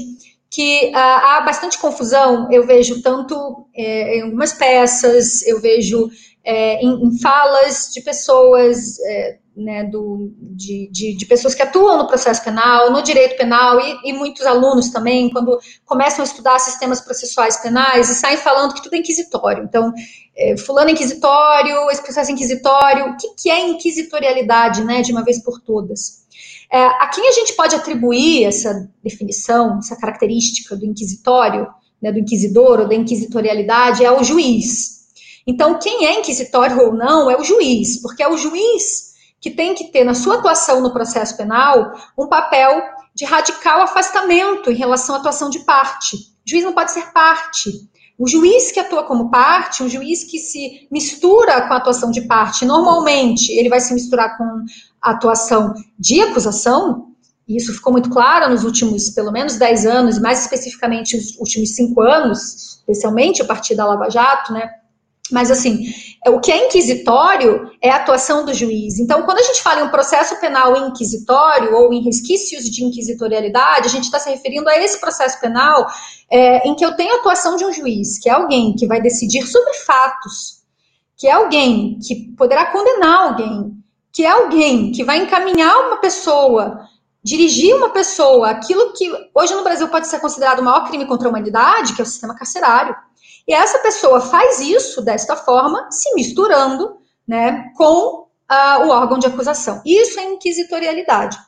que 0.50 0.90
ah, 0.94 1.36
há 1.36 1.40
bastante 1.42 1.78
confusão, 1.78 2.48
eu 2.50 2.66
vejo 2.66 3.02
tanto 3.02 3.66
é, 3.74 4.18
em 4.18 4.22
algumas 4.22 4.52
peças, 4.52 5.42
eu 5.46 5.60
vejo 5.60 6.08
é, 6.44 6.82
em, 6.82 7.06
em, 7.06 7.18
falas 7.20 7.90
de 7.92 8.00
pessoas 8.00 8.98
é, 9.00 9.38
né, 9.54 9.84
do, 9.84 10.32
de, 10.40 10.88
de, 10.90 11.16
de, 11.16 11.26
pessoas 11.26 11.54
que 11.54 11.62
atuam 11.62 11.98
no 11.98 12.06
processo 12.06 12.42
penal, 12.42 12.90
no 12.92 13.02
direito 13.02 13.36
penal, 13.36 13.78
e, 13.80 14.08
e, 14.08 14.12
muitos 14.12 14.46
alunos 14.46 14.90
também, 14.90 15.28
quando 15.30 15.58
começam 15.84 16.22
a 16.22 16.26
estudar 16.26 16.58
sistemas 16.60 17.00
processuais 17.00 17.56
penais, 17.58 18.08
e 18.08 18.14
saem 18.14 18.36
falando 18.38 18.72
que 18.72 18.82
tudo 18.82 18.94
é 18.94 18.98
inquisitório. 18.98 19.64
Então, 19.64 19.92
é, 20.36 20.56
fulano 20.56 20.88
é 20.88 20.92
inquisitório, 20.92 21.90
esse 21.90 22.02
processo 22.02 22.30
é 22.30 22.34
inquisitório. 22.34 23.06
O 23.10 23.16
que, 23.16 23.34
que 23.36 23.50
é 23.50 23.68
inquisitorialidade, 23.68 24.84
né, 24.84 25.02
de 25.02 25.10
uma 25.10 25.24
vez 25.24 25.42
por 25.42 25.60
todas? 25.60 26.17
É, 26.70 26.84
a 26.84 27.08
quem 27.08 27.26
a 27.28 27.32
gente 27.32 27.54
pode 27.54 27.74
atribuir 27.74 28.44
essa 28.44 28.88
definição, 29.02 29.78
essa 29.78 29.96
característica 29.96 30.76
do 30.76 30.84
inquisitório, 30.84 31.66
né, 32.00 32.12
do 32.12 32.18
inquisidor 32.18 32.80
ou 32.80 32.88
da 32.88 32.94
inquisitorialidade, 32.94 34.04
é 34.04 34.12
o 34.12 34.22
juiz. 34.22 34.98
Então, 35.46 35.78
quem 35.78 36.06
é 36.06 36.18
inquisitório 36.18 36.78
ou 36.78 36.92
não 36.92 37.30
é 37.30 37.36
o 37.36 37.42
juiz, 37.42 38.02
porque 38.02 38.22
é 38.22 38.28
o 38.28 38.36
juiz 38.36 39.08
que 39.40 39.50
tem 39.50 39.74
que 39.74 39.84
ter 39.84 40.04
na 40.04 40.14
sua 40.14 40.36
atuação 40.36 40.80
no 40.80 40.92
processo 40.92 41.36
penal 41.36 41.92
um 42.18 42.26
papel 42.26 42.82
de 43.14 43.24
radical 43.24 43.80
afastamento 43.80 44.70
em 44.70 44.74
relação 44.74 45.14
à 45.14 45.18
atuação 45.18 45.48
de 45.48 45.60
parte. 45.60 46.16
O 46.16 46.50
juiz 46.50 46.64
não 46.64 46.72
pode 46.72 46.92
ser 46.92 47.12
parte. 47.12 47.70
O 48.18 48.28
juiz 48.28 48.72
que 48.72 48.80
atua 48.80 49.04
como 49.04 49.30
parte, 49.30 49.82
um 49.82 49.88
juiz 49.88 50.24
que 50.24 50.38
se 50.38 50.88
mistura 50.90 51.62
com 51.62 51.72
a 51.72 51.76
atuação 51.76 52.10
de 52.10 52.22
parte, 52.22 52.64
normalmente 52.64 53.52
ele 53.52 53.68
vai 53.68 53.80
se 53.80 53.94
misturar 53.94 54.36
com 54.36 54.64
atuação 55.02 55.74
de 55.98 56.20
acusação, 56.20 57.08
e 57.46 57.56
isso 57.56 57.72
ficou 57.72 57.92
muito 57.92 58.10
claro 58.10 58.50
nos 58.50 58.64
últimos, 58.64 59.10
pelo 59.10 59.32
menos, 59.32 59.56
10 59.56 59.86
anos, 59.86 60.18
mais 60.18 60.40
especificamente 60.40 61.16
os 61.16 61.36
últimos 61.38 61.74
5 61.74 62.00
anos, 62.02 62.78
especialmente 62.78 63.40
a 63.40 63.44
partir 63.44 63.74
da 63.74 63.86
Lava 63.86 64.10
Jato, 64.10 64.52
né? 64.52 64.68
Mas, 65.30 65.50
assim, 65.50 65.86
o 66.26 66.40
que 66.40 66.50
é 66.50 66.66
inquisitório 66.66 67.70
é 67.82 67.90
a 67.90 67.96
atuação 67.96 68.44
do 68.44 68.54
juiz. 68.54 68.98
Então, 68.98 69.22
quando 69.22 69.38
a 69.38 69.42
gente 69.42 69.62
fala 69.62 69.80
em 69.80 69.84
um 69.84 69.90
processo 69.90 70.38
penal 70.40 70.88
inquisitório 70.88 71.74
ou 71.74 71.92
em 71.92 72.02
resquícios 72.02 72.64
de 72.64 72.84
inquisitorialidade, 72.84 73.86
a 73.86 73.90
gente 73.90 74.04
está 74.04 74.18
se 74.18 74.30
referindo 74.30 74.68
a 74.68 74.78
esse 74.78 74.98
processo 74.98 75.38
penal 75.40 75.86
é, 76.30 76.66
em 76.66 76.74
que 76.74 76.84
eu 76.84 76.96
tenho 76.96 77.14
a 77.14 77.18
atuação 77.18 77.56
de 77.56 77.64
um 77.64 77.72
juiz, 77.72 78.18
que 78.18 78.28
é 78.28 78.32
alguém 78.32 78.74
que 78.74 78.86
vai 78.86 79.00
decidir 79.00 79.46
sobre 79.46 79.74
fatos, 79.74 80.62
que 81.16 81.26
é 81.26 81.32
alguém 81.32 81.98
que 81.98 82.32
poderá 82.36 82.66
condenar 82.66 83.28
alguém, 83.28 83.77
que 84.18 84.24
é 84.24 84.30
alguém 84.30 84.90
que 84.90 85.04
vai 85.04 85.18
encaminhar 85.18 85.86
uma 85.86 85.98
pessoa, 85.98 86.80
dirigir 87.22 87.72
uma 87.76 87.90
pessoa, 87.90 88.50
aquilo 88.50 88.92
que 88.92 89.08
hoje 89.32 89.54
no 89.54 89.62
Brasil 89.62 89.86
pode 89.86 90.08
ser 90.08 90.18
considerado 90.18 90.58
o 90.58 90.64
maior 90.64 90.88
crime 90.88 91.06
contra 91.06 91.28
a 91.28 91.30
humanidade, 91.30 91.94
que 91.94 92.00
é 92.00 92.04
o 92.04 92.06
sistema 92.06 92.34
carcerário 92.34 92.96
e 93.46 93.54
essa 93.54 93.78
pessoa 93.78 94.20
faz 94.20 94.58
isso 94.58 95.02
desta 95.02 95.36
forma, 95.36 95.88
se 95.92 96.12
misturando 96.16 96.96
né, 97.28 97.70
com 97.76 98.24
uh, 98.24 98.86
o 98.86 98.88
órgão 98.88 99.20
de 99.20 99.28
acusação. 99.28 99.80
Isso 99.86 100.18
é 100.18 100.24
inquisitorialidade. 100.24 101.38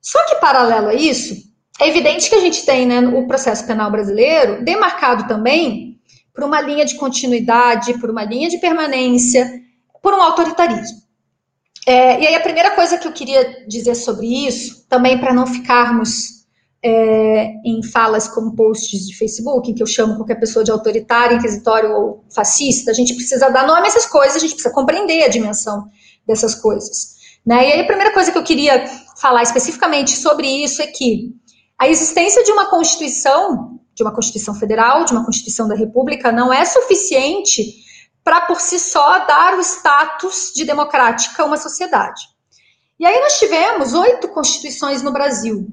Só 0.00 0.24
que, 0.26 0.36
paralelo 0.36 0.86
a 0.86 0.94
isso, 0.94 1.34
é 1.80 1.88
evidente 1.88 2.28
que 2.28 2.36
a 2.36 2.40
gente 2.40 2.64
tem 2.64 2.86
né, 2.86 3.00
o 3.00 3.26
processo 3.26 3.66
penal 3.66 3.90
brasileiro 3.90 4.64
demarcado 4.64 5.26
também 5.26 6.00
por 6.32 6.44
uma 6.44 6.60
linha 6.60 6.84
de 6.84 6.94
continuidade, 6.94 7.98
por 7.98 8.08
uma 8.08 8.22
linha 8.22 8.48
de 8.48 8.58
permanência, 8.58 9.60
por 10.00 10.14
um 10.14 10.22
autoritarismo. 10.22 11.01
É, 11.86 12.20
e 12.20 12.26
aí, 12.26 12.34
a 12.34 12.40
primeira 12.40 12.70
coisa 12.72 12.96
que 12.96 13.06
eu 13.06 13.12
queria 13.12 13.66
dizer 13.66 13.94
sobre 13.94 14.46
isso, 14.46 14.86
também 14.88 15.18
para 15.18 15.34
não 15.34 15.46
ficarmos 15.46 16.42
é, 16.84 17.54
em 17.64 17.82
falas 17.82 18.28
como 18.28 18.54
posts 18.54 19.06
de 19.06 19.16
Facebook, 19.16 19.70
em 19.70 19.74
que 19.74 19.82
eu 19.82 19.86
chamo 19.86 20.16
qualquer 20.16 20.36
pessoa 20.36 20.64
de 20.64 20.70
autoritário, 20.70 21.36
inquisitório 21.36 21.92
ou 21.92 22.24
fascista, 22.34 22.90
a 22.90 22.94
gente 22.94 23.14
precisa 23.14 23.50
dar 23.50 23.66
nome 23.66 23.82
a 23.82 23.86
essas 23.86 24.06
coisas, 24.06 24.36
a 24.36 24.40
gente 24.40 24.54
precisa 24.54 24.74
compreender 24.74 25.24
a 25.24 25.28
dimensão 25.28 25.88
dessas 26.26 26.54
coisas. 26.54 27.16
Né? 27.44 27.68
E 27.68 27.72
aí 27.72 27.80
a 27.80 27.86
primeira 27.86 28.12
coisa 28.12 28.30
que 28.30 28.38
eu 28.38 28.44
queria 28.44 28.84
falar 29.16 29.42
especificamente 29.42 30.16
sobre 30.16 30.46
isso 30.46 30.82
é 30.82 30.86
que 30.86 31.34
a 31.78 31.88
existência 31.88 32.42
de 32.44 32.52
uma 32.52 32.66
Constituição, 32.66 33.80
de 33.94 34.02
uma 34.02 34.14
Constituição 34.14 34.54
Federal, 34.54 35.04
de 35.04 35.12
uma 35.12 35.24
Constituição 35.24 35.68
da 35.68 35.74
República, 35.74 36.30
não 36.30 36.52
é 36.52 36.64
suficiente 36.64 37.82
para 38.24 38.42
por 38.42 38.60
si 38.60 38.78
só 38.78 39.24
dar 39.26 39.54
o 39.54 39.60
status 39.60 40.52
de 40.54 40.64
democrática 40.64 41.42
a 41.42 41.46
uma 41.46 41.56
sociedade. 41.56 42.22
E 42.98 43.06
aí 43.06 43.20
nós 43.20 43.38
tivemos 43.38 43.94
oito 43.94 44.28
constituições 44.28 45.02
no 45.02 45.12
Brasil, 45.12 45.68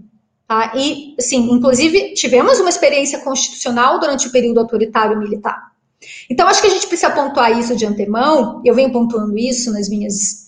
Tá? 0.50 0.74
E, 0.76 1.16
sim, 1.20 1.52
inclusive, 1.52 2.16
tivemos 2.16 2.60
uma 2.60 2.72
experiência 2.72 3.20
constitucional 3.20 4.00
durante 4.00 4.28
o 4.28 4.32
período 4.32 4.60
autoritário 4.60 5.20
militar. 5.20 5.70
Então, 6.28 6.48
acho 6.48 6.60
que 6.60 6.66
a 6.66 6.72
gente 6.72 6.88
precisa 6.88 7.12
pontuar 7.12 7.56
isso 7.60 7.76
de 7.76 7.86
antemão, 7.86 8.60
eu 8.66 8.74
venho 8.74 8.92
pontuando 8.92 9.38
isso 9.38 9.72
nas 9.72 9.88
minhas, 9.88 10.48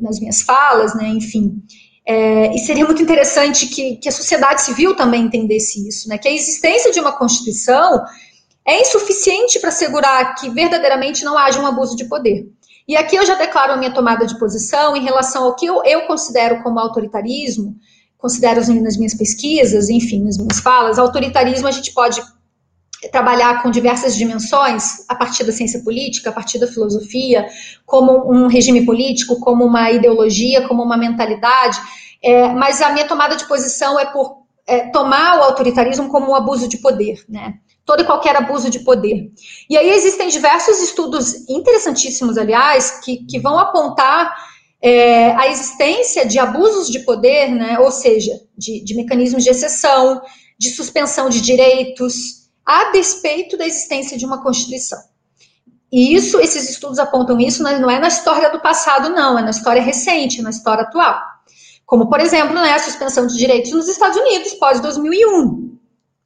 nas 0.00 0.20
minhas 0.20 0.40
falas, 0.42 0.94
né, 0.94 1.08
enfim. 1.08 1.60
É, 2.06 2.54
e 2.54 2.60
seria 2.60 2.84
muito 2.84 3.02
interessante 3.02 3.66
que, 3.66 3.96
que 3.96 4.08
a 4.08 4.12
sociedade 4.12 4.62
civil 4.62 4.94
também 4.94 5.22
entendesse 5.22 5.88
isso, 5.88 6.08
né, 6.08 6.16
que 6.16 6.28
a 6.28 6.32
existência 6.32 6.92
de 6.92 7.00
uma 7.00 7.10
Constituição 7.10 8.04
é 8.66 8.80
insuficiente 8.80 9.58
para 9.58 9.70
assegurar 9.70 10.34
que 10.34 10.50
verdadeiramente 10.50 11.24
não 11.24 11.36
haja 11.36 11.60
um 11.60 11.66
abuso 11.66 11.96
de 11.96 12.04
poder. 12.04 12.46
E 12.86 12.96
aqui 12.96 13.16
eu 13.16 13.24
já 13.24 13.34
declaro 13.34 13.72
a 13.72 13.76
minha 13.76 13.92
tomada 13.92 14.26
de 14.26 14.38
posição 14.38 14.96
em 14.96 15.04
relação 15.04 15.44
ao 15.44 15.54
que 15.54 15.66
eu, 15.66 15.82
eu 15.84 16.02
considero 16.06 16.62
como 16.62 16.78
autoritarismo, 16.78 17.76
considero 18.18 18.60
nas 18.82 18.96
minhas 18.96 19.14
pesquisas, 19.14 19.88
enfim, 19.88 20.24
nas 20.24 20.36
minhas 20.36 20.60
falas, 20.60 20.98
autoritarismo 20.98 21.68
a 21.68 21.70
gente 21.70 21.92
pode 21.92 22.20
trabalhar 23.10 23.62
com 23.62 23.70
diversas 23.70 24.14
dimensões, 24.14 25.08
a 25.08 25.14
partir 25.14 25.44
da 25.44 25.52
ciência 25.52 25.82
política, 25.82 26.28
a 26.28 26.32
partir 26.32 26.58
da 26.58 26.66
filosofia, 26.66 27.46
como 27.86 28.30
um 28.30 28.46
regime 28.46 28.84
político, 28.84 29.40
como 29.40 29.64
uma 29.64 29.90
ideologia, 29.90 30.66
como 30.68 30.82
uma 30.82 30.98
mentalidade, 30.98 31.80
é, 32.22 32.48
mas 32.48 32.82
a 32.82 32.92
minha 32.92 33.06
tomada 33.06 33.36
de 33.36 33.46
posição 33.46 33.98
é 33.98 34.04
por 34.04 34.42
é, 34.66 34.88
tomar 34.90 35.38
o 35.38 35.42
autoritarismo 35.44 36.08
como 36.08 36.30
um 36.30 36.34
abuso 36.34 36.68
de 36.68 36.76
poder, 36.76 37.24
né? 37.28 37.54
Todo 37.90 38.02
e 38.02 38.06
qualquer 38.06 38.36
abuso 38.36 38.70
de 38.70 38.78
poder. 38.78 39.32
E 39.68 39.76
aí 39.76 39.90
existem 39.90 40.28
diversos 40.28 40.80
estudos 40.80 41.48
interessantíssimos, 41.48 42.38
aliás, 42.38 43.00
que, 43.02 43.26
que 43.26 43.40
vão 43.40 43.58
apontar 43.58 44.32
é, 44.80 45.32
a 45.32 45.48
existência 45.48 46.24
de 46.24 46.38
abusos 46.38 46.88
de 46.88 47.00
poder, 47.00 47.50
né, 47.50 47.80
ou 47.80 47.90
seja, 47.90 48.30
de, 48.56 48.84
de 48.84 48.94
mecanismos 48.94 49.42
de 49.42 49.50
exceção, 49.50 50.22
de 50.56 50.70
suspensão 50.70 51.28
de 51.28 51.40
direitos, 51.40 52.48
a 52.64 52.92
despeito 52.92 53.56
da 53.56 53.66
existência 53.66 54.16
de 54.16 54.24
uma 54.24 54.40
Constituição. 54.40 55.00
E 55.90 56.14
isso, 56.14 56.38
esses 56.38 56.70
estudos 56.70 57.00
apontam 57.00 57.40
isso, 57.40 57.60
né, 57.64 57.76
não 57.76 57.90
é 57.90 57.98
na 57.98 58.06
história 58.06 58.52
do 58.52 58.60
passado, 58.60 59.08
não, 59.08 59.36
é 59.36 59.42
na 59.42 59.50
história 59.50 59.82
recente, 59.82 60.42
na 60.42 60.50
história 60.50 60.84
atual. 60.84 61.20
Como, 61.84 62.08
por 62.08 62.20
exemplo, 62.20 62.54
né, 62.54 62.72
a 62.72 62.78
suspensão 62.78 63.26
de 63.26 63.36
direitos 63.36 63.72
nos 63.72 63.88
Estados 63.88 64.16
Unidos, 64.16 64.54
pós-2001. 64.54 65.79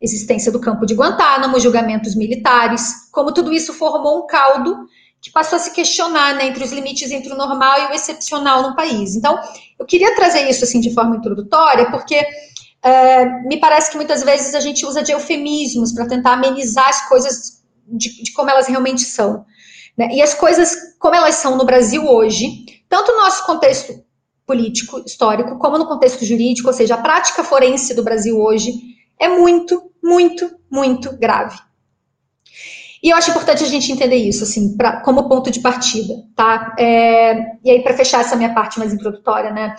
Existência 0.05 0.53
do 0.53 0.61
campo 0.61 0.85
de 0.87 0.95
Guantánamo, 0.95 1.59
julgamentos 1.59 2.15
militares, 2.15 3.11
como 3.11 3.33
tudo 3.33 3.53
isso 3.53 3.73
formou 3.73 4.23
um 4.23 4.27
caldo 4.27 4.87
que 5.21 5.31
passou 5.33 5.57
a 5.57 5.59
se 5.59 5.73
questionar 5.73 6.35
né, 6.35 6.47
entre 6.47 6.63
os 6.63 6.71
limites 6.71 7.11
entre 7.11 7.33
o 7.33 7.37
normal 7.37 7.81
e 7.81 7.87
o 7.87 7.95
excepcional 7.95 8.63
no 8.63 8.77
país. 8.77 9.17
Então, 9.17 9.39
eu 9.79 9.87
queria 9.87 10.15
trazer 10.15 10.49
isso 10.49 10.65
assim 10.65 10.81
de 10.81 10.93
forma 10.93 11.17
introdutória, 11.17 11.91
porque 11.91 12.23
é, 12.83 13.25
me 13.49 13.59
parece 13.59 13.91
que 13.91 13.97
muitas 13.97 14.23
vezes 14.23 14.55
a 14.55 14.61
gente 14.61 14.85
usa 14.85 15.03
de 15.03 15.13
eufemismos 15.13 15.93
para 15.93 16.07
tentar 16.07 16.35
amenizar 16.35 16.87
as 16.91 17.09
coisas 17.09 17.65
de, 17.89 18.23
de 18.23 18.33
como 18.33 18.51
elas 18.51 18.67
realmente 18.67 19.01
são. 19.01 19.47
Né? 19.97 20.09
E 20.13 20.21
as 20.21 20.35
coisas 20.35 20.77
como 20.99 21.15
elas 21.15 21.37
são 21.37 21.57
no 21.57 21.65
Brasil 21.65 22.07
hoje, 22.07 22.67
tanto 22.89 23.11
no 23.13 23.23
nosso 23.23 23.47
contexto 23.47 24.05
político, 24.47 25.03
histórico, 25.07 25.59
como 25.59 25.79
no 25.79 25.87
contexto 25.87 26.23
jurídico, 26.25 26.69
ou 26.69 26.75
seja, 26.75 26.97
a 26.97 27.01
prática 27.01 27.43
forense 27.43 27.95
do 27.95 28.03
Brasil 28.03 28.39
hoje 28.39 28.75
é 29.19 29.29
muito, 29.29 29.91
muito, 30.05 30.55
muito 30.71 31.17
grave. 31.17 31.59
E 33.03 33.09
eu 33.11 33.17
acho 33.17 33.31
importante 33.31 33.65
a 33.65 33.69
gente 33.69 33.91
entender 33.91 34.17
isso, 34.17 34.45
assim, 34.45 34.77
pra, 34.77 35.01
como 35.01 35.29
ponto 35.29 35.51
de 35.51 35.61
partida, 35.61 36.15
tá? 36.37 36.75
É, 36.79 37.35
e 37.65 37.71
aí, 37.71 37.83
para 37.83 37.97
fechar 37.97 38.21
essa 38.21 38.37
minha 38.37 38.55
parte 38.55 38.79
mais 38.79 38.93
introdutória, 38.93 39.51
né? 39.51 39.75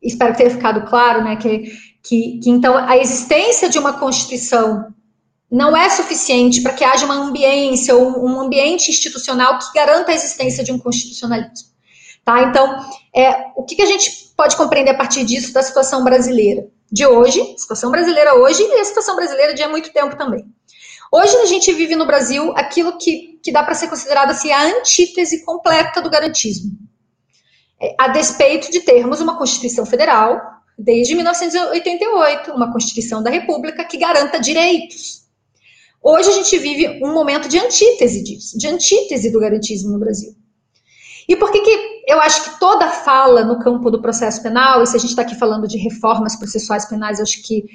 Espero 0.00 0.32
que 0.32 0.38
tenha 0.38 0.50
ficado 0.50 0.88
claro, 0.88 1.22
né? 1.22 1.36
Que, 1.36 1.72
que, 2.02 2.38
que 2.38 2.50
então 2.50 2.76
a 2.76 2.96
existência 2.96 3.68
de 3.68 3.78
uma 3.78 3.92
Constituição 3.92 4.92
não 5.50 5.76
é 5.76 5.88
suficiente 5.90 6.62
para 6.62 6.72
que 6.72 6.84
haja 6.84 7.04
uma 7.04 7.14
ambiência 7.14 7.94
ou 7.96 8.24
um 8.24 8.40
ambiente 8.40 8.90
institucional 8.90 9.58
que 9.58 9.72
garanta 9.74 10.12
a 10.12 10.14
existência 10.14 10.62
de 10.62 10.70
um 10.70 10.78
constitucionalismo. 10.78 11.70
Tá? 12.24 12.42
Então, 12.44 12.78
é, 13.14 13.46
o 13.56 13.64
que, 13.64 13.74
que 13.74 13.82
a 13.82 13.86
gente 13.86 14.32
pode 14.36 14.56
compreender 14.56 14.92
a 14.92 14.96
partir 14.96 15.24
disso 15.24 15.52
da 15.52 15.62
situação 15.62 16.04
brasileira? 16.04 16.68
De 16.90 17.06
hoje, 17.06 17.40
situação 17.56 17.90
brasileira 17.90 18.34
hoje 18.34 18.62
e 18.62 18.80
a 18.80 18.84
situação 18.84 19.14
brasileira 19.14 19.54
de 19.54 19.62
há 19.62 19.68
muito 19.68 19.92
tempo 19.92 20.16
também. 20.16 20.44
Hoje 21.12 21.36
a 21.36 21.46
gente 21.46 21.72
vive 21.72 21.96
no 21.96 22.06
Brasil 22.06 22.52
aquilo 22.56 22.96
que, 22.98 23.38
que 23.42 23.50
dá 23.50 23.62
para 23.62 23.74
ser 23.74 23.88
considerado 23.88 24.30
assim, 24.30 24.50
a 24.52 24.62
antítese 24.78 25.44
completa 25.44 26.00
do 26.00 26.10
garantismo. 26.10 26.70
É, 27.80 27.94
a 27.98 28.08
despeito 28.08 28.70
de 28.70 28.80
termos 28.80 29.20
uma 29.20 29.38
Constituição 29.38 29.86
Federal, 29.86 30.40
desde 30.78 31.14
1988, 31.14 32.52
uma 32.52 32.72
Constituição 32.72 33.22
da 33.22 33.30
República 33.30 33.84
que 33.84 33.96
garanta 33.96 34.38
direitos. 34.38 35.24
Hoje 36.02 36.30
a 36.30 36.32
gente 36.32 36.58
vive 36.58 37.04
um 37.04 37.12
momento 37.12 37.48
de 37.48 37.58
antítese 37.58 38.22
disso, 38.22 38.56
de 38.56 38.66
antítese 38.66 39.30
do 39.30 39.38
garantismo 39.38 39.90
no 39.90 39.98
Brasil. 39.98 40.34
E 41.30 41.36
por 41.36 41.52
que, 41.52 41.60
que 41.60 42.02
eu 42.08 42.20
acho 42.20 42.42
que 42.42 42.58
toda 42.58 42.90
fala 42.90 43.44
no 43.44 43.60
campo 43.60 43.88
do 43.88 44.02
processo 44.02 44.42
penal, 44.42 44.82
e 44.82 44.86
se 44.88 44.96
a 44.96 44.98
gente 44.98 45.10
está 45.10 45.22
aqui 45.22 45.36
falando 45.36 45.68
de 45.68 45.78
reformas 45.78 46.34
processuais 46.34 46.86
penais, 46.86 47.20
acho 47.20 47.40
que 47.44 47.66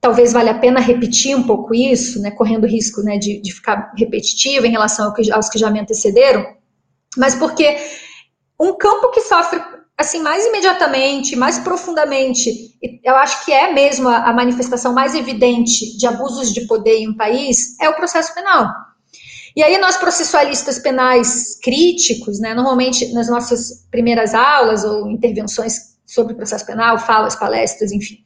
talvez 0.00 0.32
valha 0.32 0.52
a 0.52 0.58
pena 0.60 0.78
repetir 0.78 1.36
um 1.36 1.42
pouco 1.42 1.74
isso, 1.74 2.22
né, 2.22 2.30
correndo 2.30 2.68
risco 2.68 3.02
né, 3.02 3.18
de, 3.18 3.42
de 3.42 3.52
ficar 3.52 3.92
repetitivo 3.98 4.64
em 4.64 4.70
relação 4.70 5.06
ao 5.06 5.12
que, 5.12 5.28
aos 5.32 5.48
que 5.48 5.58
já 5.58 5.68
me 5.72 5.80
antecederam, 5.80 6.46
mas 7.16 7.34
porque 7.34 7.78
um 8.60 8.74
campo 8.78 9.10
que 9.10 9.22
sofre 9.22 9.60
assim 9.98 10.22
mais 10.22 10.46
imediatamente, 10.46 11.34
mais 11.34 11.58
profundamente, 11.58 12.78
eu 13.02 13.16
acho 13.16 13.44
que 13.44 13.52
é 13.52 13.72
mesmo 13.72 14.08
a, 14.08 14.18
a 14.18 14.32
manifestação 14.32 14.92
mais 14.92 15.16
evidente 15.16 15.98
de 15.98 16.06
abusos 16.06 16.54
de 16.54 16.64
poder 16.68 16.98
em 16.98 17.08
um 17.08 17.16
país, 17.16 17.76
é 17.80 17.88
o 17.88 17.96
processo 17.96 18.32
penal. 18.32 18.72
E 19.60 19.62
aí 19.62 19.76
nós 19.76 19.98
processualistas 19.98 20.78
penais 20.78 21.58
críticos, 21.62 22.40
né, 22.40 22.54
normalmente 22.54 23.12
nas 23.12 23.28
nossas 23.28 23.86
primeiras 23.90 24.34
aulas 24.34 24.84
ou 24.84 25.10
intervenções 25.10 25.98
sobre 26.06 26.32
processo 26.32 26.64
penal, 26.64 26.98
falas, 26.98 27.36
palestras, 27.36 27.92
enfim, 27.92 28.16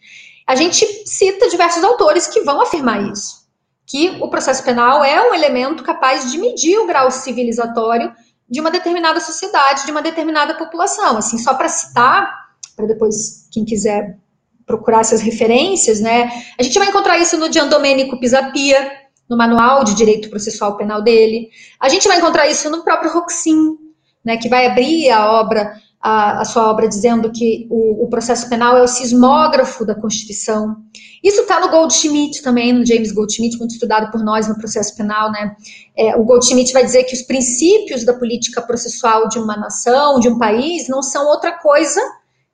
a 0.47 0.55
gente 0.55 0.87
cita 1.05 1.49
diversos 1.49 1.83
autores 1.83 2.29
que 2.29 2.43
vão 2.43 2.61
afirmar 2.61 3.11
isso, 3.11 3.49
que 3.85 4.11
o 4.21 4.31
processo 4.31 4.63
penal 4.63 5.03
é 5.03 5.29
um 5.29 5.35
elemento 5.35 5.83
capaz 5.83 6.31
de 6.31 6.39
medir 6.39 6.79
o 6.79 6.87
grau 6.87 7.11
civilizatório 7.11 8.13
de 8.49 8.61
uma 8.61 8.71
determinada 8.71 9.19
sociedade, 9.19 9.87
de 9.87 9.91
uma 9.91 10.03
determinada 10.03 10.55
população. 10.55 11.17
Assim, 11.17 11.37
só 11.39 11.55
para 11.55 11.69
citar, 11.69 12.33
para 12.77 12.87
depois 12.87 13.49
quem 13.51 13.65
quiser 13.65 14.17
procurar 14.65 15.01
essas 15.01 15.21
referências, 15.21 15.99
né? 15.99 16.31
A 16.57 16.63
gente 16.63 16.79
vai 16.79 16.91
encontrar 16.91 17.19
isso 17.19 17.37
no 17.37 17.53
Gian 17.53 17.67
Domenico 17.67 18.21
Pisapia, 18.21 19.04
no 19.29 19.37
manual 19.37 19.85
de 19.85 19.95
direito 19.95 20.31
processual 20.31 20.77
penal 20.77 21.03
dele. 21.03 21.49
A 21.81 21.89
gente 21.89 22.07
vai 22.07 22.19
encontrar 22.19 22.49
isso 22.49 22.71
no 22.71 22.83
próprio 22.83 23.13
Roxin, 23.13 23.77
né, 24.25 24.37
que 24.37 24.49
vai 24.49 24.67
abrir 24.67 25.11
a 25.11 25.33
obra, 25.33 25.75
a, 26.01 26.41
a 26.41 26.45
sua 26.45 26.71
obra 26.71 26.89
dizendo 26.89 27.31
que 27.33 27.67
o, 27.71 28.05
o, 28.05 28.09
processo 28.09 28.49
penal 28.49 28.77
é 28.77 28.83
o 28.83 28.89
sismógrafo 28.89 29.85
da 29.85 29.95
Constituição. 29.95 30.77
Isso 31.23 31.43
está 31.43 31.61
no 31.61 31.71
Goldschmidt 31.71 32.43
também, 32.43 32.73
no 32.73 32.87
James 32.87 33.13
Goldschmidt, 33.13 33.59
muito 33.59 33.73
estudado 33.73 34.11
por 34.11 34.23
nós 34.23 34.47
no 34.47 34.57
processo 34.57 34.95
penal, 34.97 35.33
né? 35.33 35.57
É, 35.97 36.17
o 36.17 36.25
Goldschmidt 36.25 36.73
vai 36.73 36.85
dizer 36.85 37.05
que 37.05 37.15
os 37.15 37.23
princípios 37.23 38.05
da 38.05 38.13
política 38.13 38.61
processual 38.61 39.29
de 39.29 39.39
uma 39.39 39.57
nação, 39.57 40.21
de 40.21 40.29
um 40.29 40.39
país, 40.39 40.89
não 40.89 41.03
são 41.03 41.27
outra 41.27 41.53
coisa 41.53 42.01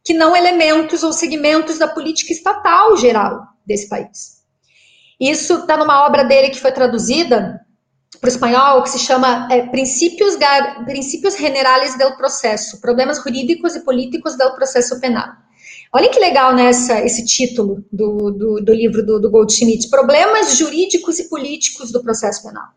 que 0.05 0.15
não 0.15 0.37
elementos 0.37 1.03
ou 1.03 1.13
segmentos 1.13 1.79
da 1.79 1.89
política 1.89 2.33
estatal 2.33 2.97
geral 2.97 3.41
desse 3.67 3.89
país. 3.89 4.40
Isso 5.21 5.55
está 5.55 5.77
numa 5.77 6.07
obra 6.07 6.25
dele 6.25 6.49
que 6.49 6.61
foi 6.61 6.73
traduzida 6.73 7.61
para 8.19 8.29
o 8.29 8.31
espanhol, 8.31 8.83
que 8.83 8.91
se 8.91 8.99
chama 8.99 9.49
é, 9.51 9.67
Princípios, 9.67 10.37
Princípios 10.87 11.37
Generales 11.37 11.97
del 11.97 12.17
Processo, 12.17 12.81
Problemas 12.81 13.19
Jurídicos 13.19 13.77
e 13.77 13.85
Políticos 13.85 14.37
del 14.37 14.55
Processo 14.55 14.99
Penal. 14.99 15.29
Olha 15.93 16.09
que 16.09 16.19
legal 16.19 16.55
nessa 16.55 16.95
né, 16.95 17.07
esse 17.07 17.25
título 17.25 17.85
do, 17.93 18.31
do, 18.31 18.61
do 18.61 18.73
livro 18.73 19.05
do, 19.05 19.21
do 19.21 19.31
Goldschmidt, 19.31 19.91
Problemas 19.91 20.57
Jurídicos 20.57 21.19
e 21.19 21.29
Políticos 21.29 21.93
do 21.93 22.03
Processo 22.03 22.43
Penal. 22.43 22.69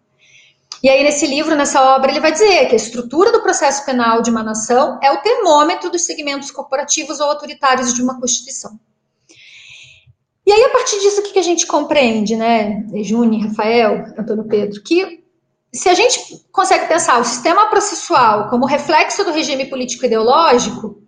E 0.82 0.90
aí, 0.90 1.02
nesse 1.02 1.26
livro, 1.26 1.56
nessa 1.56 1.96
obra, 1.96 2.12
ele 2.12 2.20
vai 2.20 2.34
dizer 2.34 2.68
que 2.68 2.74
a 2.74 2.76
estrutura 2.76 3.32
do 3.32 3.42
processo 3.42 3.86
penal 3.86 4.22
de 4.22 4.30
uma 4.30 4.44
nação 4.44 5.00
é 5.02 5.12
o 5.14 5.22
termômetro 5.22 5.90
dos 5.90 6.06
segmentos 6.06 6.52
corporativos 6.52 7.22
ou 7.22 7.28
autoritários 7.28 7.94
de 7.94 8.02
uma 8.02 8.20
Constituição. 8.20 8.78
E 10.46 10.52
aí, 10.52 10.64
a 10.66 10.70
partir 10.70 11.00
disso, 11.00 11.22
o 11.22 11.24
que 11.24 11.40
a 11.40 11.44
gente 11.44 11.66
compreende, 11.66 12.36
né, 12.36 12.86
Juni, 13.02 13.48
Rafael, 13.48 14.06
Antônio 14.18 14.44
Pedro, 14.44 14.82
que 14.84 15.24
se 15.74 15.90
a 15.90 15.94
gente 15.94 16.46
consegue 16.52 16.88
pensar 16.88 17.20
o 17.20 17.24
sistema 17.24 17.68
processual 17.68 18.50
como 18.50 18.66
reflexo 18.66 19.24
do 19.24 19.32
regime 19.32 19.66
político-ideológico, 19.66 21.02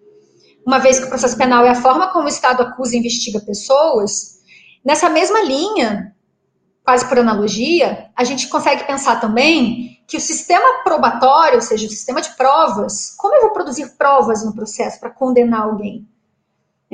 uma 0.65 0.79
vez 0.79 0.97
que 0.97 1.05
o 1.05 1.09
processo 1.09 1.37
penal 1.37 1.65
é 1.65 1.69
a 1.69 1.75
forma 1.75 2.11
como 2.11 2.25
o 2.25 2.29
Estado 2.29 2.63
acusa 2.63 2.95
e 2.95 2.99
investiga 2.99 3.39
pessoas, 3.39 4.39
nessa 4.83 5.09
mesma 5.09 5.41
linha, 5.41 6.15
quase 6.83 7.07
por 7.07 7.19
analogia, 7.19 8.09
a 8.15 8.23
gente 8.23 8.47
consegue 8.47 8.85
pensar 8.85 9.19
também 9.19 9.99
que 10.07 10.17
o 10.17 10.21
sistema 10.21 10.83
probatório, 10.83 11.55
ou 11.55 11.61
seja, 11.61 11.85
o 11.85 11.89
sistema 11.89 12.21
de 12.21 12.35
provas, 12.35 13.15
como 13.17 13.35
eu 13.35 13.41
vou 13.41 13.51
produzir 13.51 13.95
provas 13.97 14.45
no 14.45 14.55
processo 14.55 14.99
para 14.99 15.09
condenar 15.09 15.63
alguém? 15.63 16.07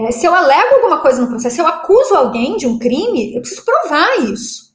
É, 0.08 0.12
se 0.12 0.26
eu 0.26 0.34
alego 0.34 0.76
alguma 0.76 1.02
coisa 1.02 1.22
no 1.22 1.28
processo, 1.28 1.56
se 1.56 1.62
eu 1.62 1.68
acuso 1.68 2.16
alguém 2.16 2.58
de 2.58 2.68
um 2.68 2.80
crime, 2.80 3.36
eu 3.36 3.42
preciso 3.42 3.64
provar 3.64 4.20
isso. 4.32 4.72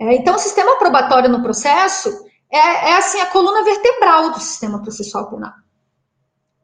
É, 0.00 0.16
então, 0.16 0.34
o 0.34 0.38
sistema 0.38 0.78
probatório 0.78 1.30
no 1.30 1.42
processo 1.42 2.08
é, 2.50 2.58
é, 2.58 2.96
assim 2.96 3.20
a 3.20 3.26
coluna 3.26 3.64
vertebral 3.64 4.30
do 4.30 4.40
sistema 4.40 4.82
processual 4.82 5.30
penal. 5.30 5.52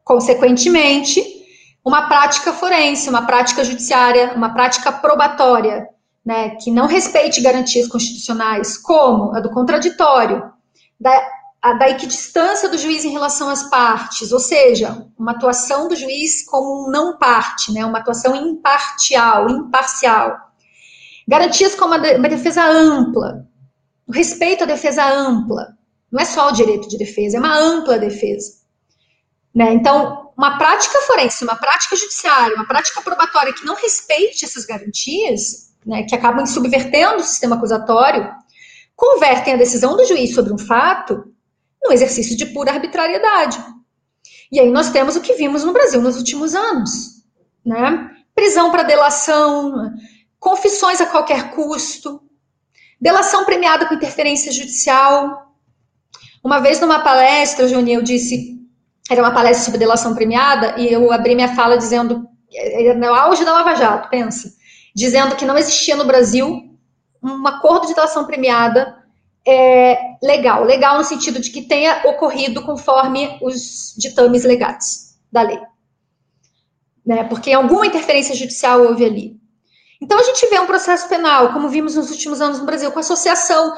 Consequentemente, 0.03 1.23
uma 1.85 2.07
prática 2.07 2.53
forense, 2.53 3.09
uma 3.09 3.25
prática 3.25 3.63
judiciária, 3.63 4.33
uma 4.35 4.53
prática 4.53 4.91
probatória, 4.91 5.87
né, 6.25 6.51
que 6.61 6.69
não 6.69 6.85
respeite 6.85 7.41
garantias 7.41 7.87
constitucionais, 7.87 8.77
como 8.77 9.35
a 9.35 9.39
do 9.39 9.49
contraditório, 9.51 10.51
da 10.99 11.38
a, 11.61 11.73
da 11.73 11.89
equidistância 11.89 12.69
do 12.69 12.77
juiz 12.77 13.03
em 13.03 13.11
relação 13.11 13.49
às 13.49 13.63
partes, 13.69 14.31
ou 14.31 14.39
seja, 14.39 15.05
uma 15.17 15.31
atuação 15.31 15.87
do 15.87 15.95
juiz 15.95 16.45
como 16.45 16.87
um 16.87 16.91
não 16.91 17.17
parte, 17.17 17.73
né, 17.73 17.85
uma 17.85 17.99
atuação 17.99 18.35
imparcial, 18.35 19.49
imparcial. 19.49 20.37
Garantias 21.27 21.75
como 21.75 21.95
uma 21.95 22.29
defesa 22.29 22.63
ampla, 22.63 23.45
o 24.07 24.11
respeito 24.11 24.63
à 24.63 24.67
defesa 24.67 25.05
ampla, 25.05 25.77
não 26.11 26.19
é 26.19 26.25
só 26.25 26.49
o 26.49 26.53
direito 26.53 26.87
de 26.87 26.97
defesa, 26.97 27.37
é 27.37 27.39
uma 27.39 27.55
ampla 27.55 27.99
defesa. 27.99 28.59
Né? 29.53 29.73
Então, 29.73 30.31
uma 30.37 30.57
prática 30.57 30.99
forense, 31.01 31.43
uma 31.43 31.55
prática 31.55 31.95
judiciária, 31.95 32.55
uma 32.55 32.65
prática 32.65 33.01
probatória 33.01 33.53
que 33.53 33.65
não 33.65 33.75
respeite 33.75 34.45
essas 34.45 34.65
garantias, 34.65 35.73
né, 35.85 36.03
que 36.03 36.15
acabam 36.15 36.45
subvertendo 36.45 37.17
o 37.17 37.23
sistema 37.23 37.57
acusatório, 37.57 38.31
convertem 38.95 39.53
a 39.53 39.57
decisão 39.57 39.95
do 39.95 40.05
juiz 40.05 40.33
sobre 40.33 40.53
um 40.53 40.57
fato 40.57 41.23
no 41.83 41.91
exercício 41.91 42.35
de 42.35 42.45
pura 42.47 42.71
arbitrariedade. 42.71 43.57
E 44.51 44.59
aí 44.59 44.69
nós 44.69 44.89
temos 44.89 45.15
o 45.15 45.21
que 45.21 45.33
vimos 45.33 45.63
no 45.63 45.73
Brasil 45.73 46.01
nos 46.01 46.17
últimos 46.17 46.55
anos, 46.55 47.23
né? 47.65 48.09
Prisão 48.33 48.71
para 48.71 48.83
delação, 48.83 49.91
confissões 50.39 51.01
a 51.01 51.05
qualquer 51.05 51.51
custo, 51.51 52.21
delação 52.99 53.45
premiada 53.45 53.85
com 53.85 53.93
interferência 53.93 54.51
judicial. 54.51 55.53
Uma 56.43 56.59
vez 56.59 56.79
numa 56.79 56.99
palestra, 56.99 57.67
Juni, 57.67 57.93
eu 57.93 58.01
disse, 58.01 58.57
era 59.09 59.21
uma 59.21 59.31
palestra 59.31 59.65
sobre 59.65 59.79
delação 59.79 60.15
premiada, 60.15 60.79
e 60.79 60.91
eu 60.91 61.11
abri 61.11 61.35
minha 61.35 61.55
fala 61.55 61.77
dizendo, 61.77 62.27
no 62.97 63.13
auge 63.13 63.45
da 63.45 63.53
Lava 63.53 63.75
Jato, 63.75 64.09
pensa, 64.09 64.51
dizendo 64.95 65.35
que 65.35 65.45
não 65.45 65.57
existia 65.57 65.95
no 65.95 66.05
Brasil 66.05 66.77
um 67.21 67.45
acordo 67.45 67.87
de 67.87 67.93
delação 67.93 68.25
premiada 68.25 68.98
é, 69.45 69.97
legal. 70.21 70.63
Legal 70.63 70.97
no 70.97 71.03
sentido 71.03 71.39
de 71.39 71.49
que 71.49 71.63
tenha 71.63 72.01
ocorrido 72.05 72.63
conforme 72.63 73.37
os 73.41 73.95
ditames 73.97 74.43
legais 74.43 75.17
da 75.31 75.41
lei. 75.41 75.59
Né? 77.05 77.23
Porque 77.23 77.51
alguma 77.51 77.87
interferência 77.87 78.35
judicial 78.35 78.81
houve 78.81 79.05
ali. 79.05 79.39
Então 80.01 80.19
a 80.19 80.23
gente 80.23 80.47
vê 80.49 80.59
um 80.59 80.67
processo 80.67 81.09
penal, 81.09 81.51
como 81.51 81.69
vimos 81.69 81.95
nos 81.95 82.09
últimos 82.09 82.39
anos 82.39 82.59
no 82.59 82.65
Brasil, 82.65 82.91
com 82.91 82.99
associação 82.99 83.75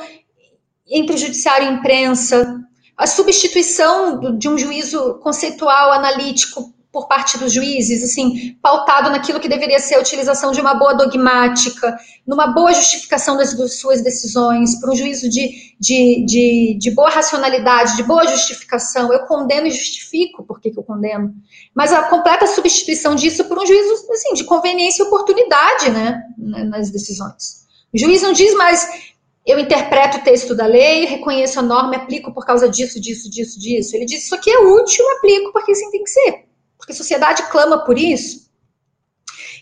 entre 0.88 1.18
judiciário 1.18 1.68
e 1.68 1.74
imprensa, 1.74 2.60
a 2.98 3.08
substituição 3.08 4.38
de 4.38 4.48
um 4.48 4.58
juízo 4.58 5.20
conceitual, 5.20 5.92
analítico, 5.92 6.74
por 6.92 7.08
parte 7.08 7.38
dos 7.38 7.54
juízes, 7.54 8.04
assim, 8.04 8.54
pautado 8.62 9.10
naquilo 9.10 9.40
que 9.40 9.48
deveria 9.48 9.80
ser 9.80 9.96
a 9.96 10.00
utilização 10.00 10.52
de 10.52 10.60
uma 10.60 10.74
boa 10.74 10.94
dogmática, 10.94 11.98
numa 12.28 12.48
boa 12.48 12.74
justificação 12.74 13.38
das 13.38 13.56
suas 13.80 14.02
decisões, 14.02 14.78
por 14.80 14.90
um 14.90 14.96
juízo 14.96 15.30
de, 15.30 15.74
de, 15.80 16.26
de, 16.26 16.78
de 16.78 16.92
boa 16.92 17.10
racionalidade, 17.10 17.96
de 17.96 18.04
boa 18.04 18.28
justificação. 18.28 19.12
Eu 19.14 19.22
condeno 19.22 19.68
e 19.68 19.72
justifico 19.72 20.44
por 20.44 20.60
que, 20.60 20.74
eu 20.76 20.84
condeno. 20.84 21.34
Mas 21.74 21.94
a 21.94 22.04
completa 22.04 22.46
substituição 22.46 23.16
disso 23.16 23.46
por 23.46 23.58
um 23.58 23.66
juízo 23.66 24.06
assim, 24.12 24.34
de 24.34 24.44
conveniência 24.44 25.04
e 25.04 25.08
oportunidade 25.08 25.90
né, 25.90 26.22
nas 26.38 26.92
decisões. 26.92 27.62
O 27.94 27.98
juiz 27.98 28.22
não 28.22 28.34
diz 28.34 28.54
mais 28.56 29.12
eu 29.46 29.58
interpreto 29.58 30.18
o 30.18 30.22
texto 30.22 30.54
da 30.54 30.66
lei, 30.66 31.06
reconheço 31.06 31.58
a 31.58 31.64
norma 31.64 31.96
aplico 31.96 32.34
por 32.34 32.46
causa 32.46 32.70
disso, 32.70 33.00
disso, 33.00 33.30
disso, 33.30 33.60
disso. 33.60 33.96
Ele 33.96 34.06
diz 34.06 34.26
isso 34.26 34.36
aqui 34.36 34.52
é 34.52 34.60
útil, 34.60 35.06
aplico 35.18 35.54
porque 35.54 35.72
assim 35.72 35.90
tem 35.90 36.04
que 36.04 36.10
ser 36.10 36.51
porque 36.82 36.94
a 36.94 36.96
sociedade 36.96 37.44
clama 37.44 37.86
por 37.86 37.98
isso. 37.98 38.50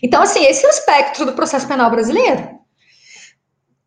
Então, 0.02 0.22
assim, 0.22 0.42
esse 0.46 0.64
é 0.64 0.68
o 0.68 0.70
espectro 0.70 1.26
do 1.26 1.34
processo 1.34 1.68
penal 1.68 1.90
brasileiro, 1.90 2.58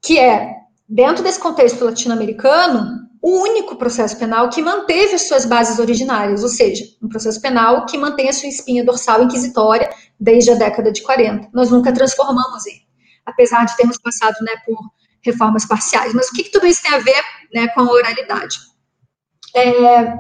que 0.02 0.20
é, 0.20 0.54
dentro 0.88 1.24
desse 1.24 1.40
contexto 1.40 1.84
latino-americano, 1.84 3.10
o 3.20 3.42
único 3.42 3.76
processo 3.76 4.18
penal 4.20 4.50
que 4.50 4.62
manteve 4.62 5.16
as 5.16 5.24
suas 5.24 5.46
bases 5.46 5.80
originárias, 5.80 6.44
ou 6.44 6.50
seja, 6.50 6.84
um 7.02 7.10
processo 7.10 7.42
penal 7.42 7.86
que 7.88 7.98
mantém 7.98 8.30
a 8.30 8.34
sua 8.34 8.50
espinha 8.50 8.86
dorsal 8.86 9.24
inquisitória 9.24 9.90
desde 10.20 10.52
a 10.52 10.56
década 10.56 10.92
de 10.92 11.02
40. 11.02 11.50
Nós 11.54 11.72
nunca 11.72 11.92
transformamos 11.92 12.66
ele, 12.68 12.82
apesar 13.26 13.66
de 13.66 13.76
termos 13.76 13.98
passado 13.98 14.36
né, 14.42 14.52
por 14.66 14.78
reformas 15.24 15.66
parciais. 15.66 16.14
Mas 16.14 16.28
o 16.28 16.34
que, 16.34 16.44
que 16.44 16.52
tudo 16.52 16.68
isso 16.68 16.84
tem 16.84 16.94
a 16.94 17.00
ver 17.00 17.24
né, 17.52 17.68
com 17.70 17.82
a 17.82 17.92
oralidade? 17.92 18.58
É, 19.56 20.20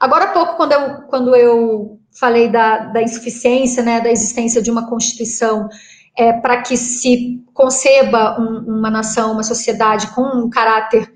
agora 0.00 0.24
há 0.24 0.32
pouco, 0.32 0.56
quando 0.56 0.72
eu, 0.72 1.02
quando 1.02 1.36
eu 1.36 2.01
falei 2.12 2.48
da, 2.48 2.78
da 2.86 3.02
insuficiência, 3.02 3.82
né, 3.82 4.00
da 4.00 4.10
existência 4.10 4.62
de 4.62 4.70
uma 4.70 4.88
Constituição 4.88 5.68
é, 6.16 6.32
para 6.32 6.62
que 6.62 6.76
se 6.76 7.42
conceba 7.54 8.38
um, 8.38 8.78
uma 8.78 8.90
nação, 8.90 9.32
uma 9.32 9.42
sociedade 9.42 10.08
com 10.08 10.22
um 10.22 10.50
caráter, 10.50 11.10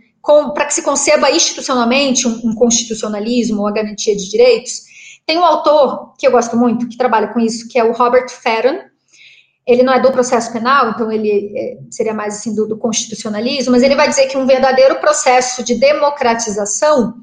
para 0.54 0.64
que 0.64 0.74
se 0.74 0.82
conceba 0.82 1.30
institucionalmente 1.30 2.26
um, 2.26 2.50
um 2.50 2.54
constitucionalismo, 2.54 3.66
a 3.66 3.72
garantia 3.72 4.16
de 4.16 4.28
direitos. 4.28 4.82
Tem 5.24 5.38
um 5.38 5.44
autor 5.44 6.14
que 6.18 6.26
eu 6.26 6.32
gosto 6.32 6.56
muito, 6.56 6.88
que 6.88 6.96
trabalha 6.96 7.28
com 7.28 7.38
isso, 7.38 7.68
que 7.68 7.78
é 7.78 7.84
o 7.84 7.92
Robert 7.92 8.28
Farron. 8.28 8.80
Ele 9.66 9.82
não 9.82 9.92
é 9.92 10.00
do 10.00 10.12
processo 10.12 10.52
penal, 10.52 10.90
então 10.90 11.10
ele 11.10 11.52
é, 11.56 11.78
seria 11.90 12.14
mais 12.14 12.36
assim 12.36 12.54
do, 12.54 12.66
do 12.66 12.76
constitucionalismo, 12.76 13.72
mas 13.72 13.82
ele 13.82 13.96
vai 13.96 14.08
dizer 14.08 14.26
que 14.26 14.36
um 14.36 14.46
verdadeiro 14.46 14.96
processo 14.96 15.62
de 15.62 15.74
democratização 15.74 17.14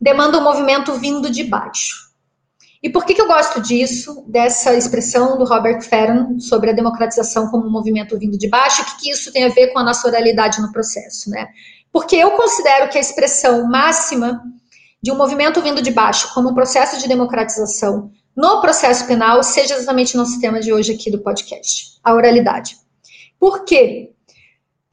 demanda 0.00 0.38
um 0.38 0.44
movimento 0.44 0.94
vindo 0.94 1.30
de 1.30 1.44
baixo. 1.44 2.05
E 2.82 2.90
por 2.90 3.04
que, 3.04 3.14
que 3.14 3.20
eu 3.20 3.26
gosto 3.26 3.60
disso, 3.60 4.24
dessa 4.28 4.74
expressão 4.74 5.38
do 5.38 5.44
Robert 5.44 5.82
Farron 5.82 6.38
sobre 6.38 6.70
a 6.70 6.72
democratização 6.72 7.48
como 7.48 7.66
um 7.66 7.70
movimento 7.70 8.18
vindo 8.18 8.38
de 8.38 8.48
baixo? 8.48 8.82
O 8.82 8.84
que, 8.84 8.96
que 8.98 9.10
isso 9.10 9.32
tem 9.32 9.44
a 9.44 9.48
ver 9.48 9.72
com 9.72 9.78
a 9.78 9.84
nossa 9.84 10.06
oralidade 10.06 10.60
no 10.60 10.70
processo, 10.70 11.30
né? 11.30 11.48
Porque 11.92 12.16
eu 12.16 12.32
considero 12.32 12.90
que 12.90 12.98
a 12.98 13.00
expressão 13.00 13.66
máxima 13.66 14.42
de 15.02 15.10
um 15.10 15.16
movimento 15.16 15.62
vindo 15.62 15.80
de 15.80 15.90
baixo 15.90 16.32
como 16.34 16.50
um 16.50 16.54
processo 16.54 16.98
de 17.00 17.08
democratização 17.08 18.10
no 18.36 18.60
processo 18.60 19.06
penal 19.06 19.42
seja 19.42 19.74
exatamente 19.74 20.14
o 20.14 20.18
nosso 20.18 20.38
tema 20.40 20.60
de 20.60 20.72
hoje 20.72 20.92
aqui 20.92 21.10
do 21.10 21.20
podcast, 21.22 21.98
a 22.04 22.12
oralidade. 22.12 22.76
Por 23.38 23.64
quê? 23.64 24.12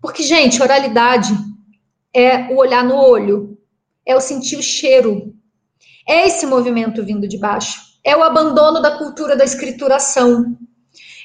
Porque, 0.01 0.23
gente, 0.23 0.61
oralidade 0.61 1.33
é 2.13 2.53
o 2.53 2.57
olhar 2.57 2.83
no 2.83 2.95
olho, 2.95 3.57
é 4.05 4.15
o 4.15 4.21
sentir 4.21 4.57
o 4.57 4.63
cheiro, 4.63 5.33
é 6.07 6.27
esse 6.27 6.45
movimento 6.45 7.03
vindo 7.03 7.27
de 7.27 7.37
baixo. 7.37 7.81
É 8.03 8.15
o 8.15 8.23
abandono 8.23 8.81
da 8.81 8.97
cultura 8.97 9.35
da 9.35 9.43
escrituração. 9.43 10.57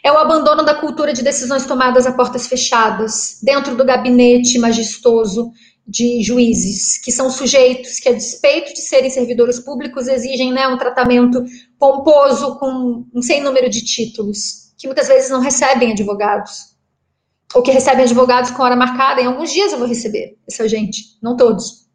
É 0.02 0.12
o 0.12 0.18
abandono 0.18 0.64
da 0.64 0.74
cultura 0.74 1.12
de 1.12 1.22
decisões 1.22 1.66
tomadas 1.66 2.06
a 2.06 2.12
portas 2.12 2.46
fechadas, 2.46 3.40
dentro 3.42 3.76
do 3.76 3.84
gabinete 3.84 4.58
majestoso 4.58 5.50
de 5.86 6.22
juízes, 6.22 6.98
que 6.98 7.10
são 7.10 7.30
sujeitos 7.30 7.98
que, 7.98 8.10
a 8.10 8.12
despeito 8.12 8.74
de 8.74 8.80
serem 8.82 9.10
servidores 9.10 9.58
públicos, 9.58 10.06
exigem 10.06 10.52
né, 10.52 10.68
um 10.68 10.76
tratamento 10.76 11.42
pomposo 11.78 12.58
com 12.58 13.06
um 13.12 13.22
sem 13.22 13.42
número 13.42 13.70
de 13.70 13.82
títulos, 13.82 14.74
que 14.76 14.86
muitas 14.86 15.08
vezes 15.08 15.30
não 15.30 15.40
recebem 15.40 15.92
advogados, 15.92 16.76
ou 17.54 17.62
que 17.62 17.72
recebem 17.72 18.04
advogados 18.04 18.50
com 18.50 18.62
hora 18.62 18.76
marcada. 18.76 19.22
Em 19.22 19.26
alguns 19.26 19.50
dias 19.50 19.72
eu 19.72 19.78
vou 19.78 19.88
receber 19.88 20.36
essa 20.46 20.68
gente, 20.68 21.18
não 21.22 21.36
todos. 21.36 21.87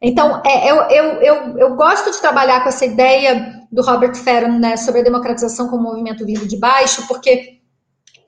Então, 0.00 0.42
é, 0.44 0.70
eu, 0.70 0.76
eu, 0.90 1.04
eu, 1.22 1.58
eu, 1.58 1.74
gosto 1.74 2.10
de 2.10 2.20
trabalhar 2.20 2.62
com 2.62 2.68
essa 2.68 2.84
ideia 2.84 3.66
do 3.72 3.82
Robert 3.82 4.14
Ferron 4.14 4.58
né, 4.58 4.76
sobre 4.76 5.00
a 5.00 5.04
democratização 5.04 5.68
como 5.68 5.84
movimento 5.84 6.24
vindo 6.24 6.46
de 6.46 6.58
baixo, 6.58 7.06
porque 7.08 7.60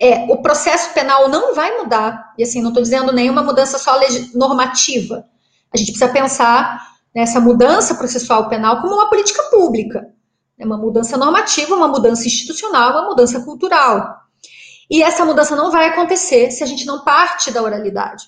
é, 0.00 0.24
o 0.33 0.40
processo 0.40 0.94
penal 0.94 1.28
não 1.28 1.54
vai 1.54 1.76
mudar, 1.78 2.33
e 2.38 2.42
assim, 2.42 2.62
não 2.62 2.68
estou 2.68 2.83
dizendo 2.83 3.12
nenhuma 3.12 3.42
mudança 3.42 3.78
só 3.78 3.98
normativa. 4.35 5.24
A 5.72 5.76
gente 5.76 5.92
precisa 5.92 6.11
pensar 6.11 6.81
nessa 7.14 7.40
mudança 7.40 7.94
processual 7.94 8.48
penal 8.48 8.81
como 8.81 8.94
uma 8.94 9.11
política 9.11 9.42
pública, 9.44 10.09
né, 10.59 10.64
uma 10.64 10.78
mudança 10.78 11.16
normativa, 11.18 11.74
uma 11.74 11.88
mudança 11.88 12.26
institucional, 12.26 12.92
uma 12.92 13.09
mudança 13.11 13.40
cultural. 13.40 14.16
E 14.90 15.02
essa 15.02 15.24
mudança 15.24 15.54
não 15.54 15.70
vai 15.70 15.88
acontecer 15.88 16.50
se 16.50 16.64
a 16.64 16.66
gente 16.66 16.87
não 16.87 17.04
parte 17.04 17.50
da 17.50 17.62
oralidade. 17.62 18.24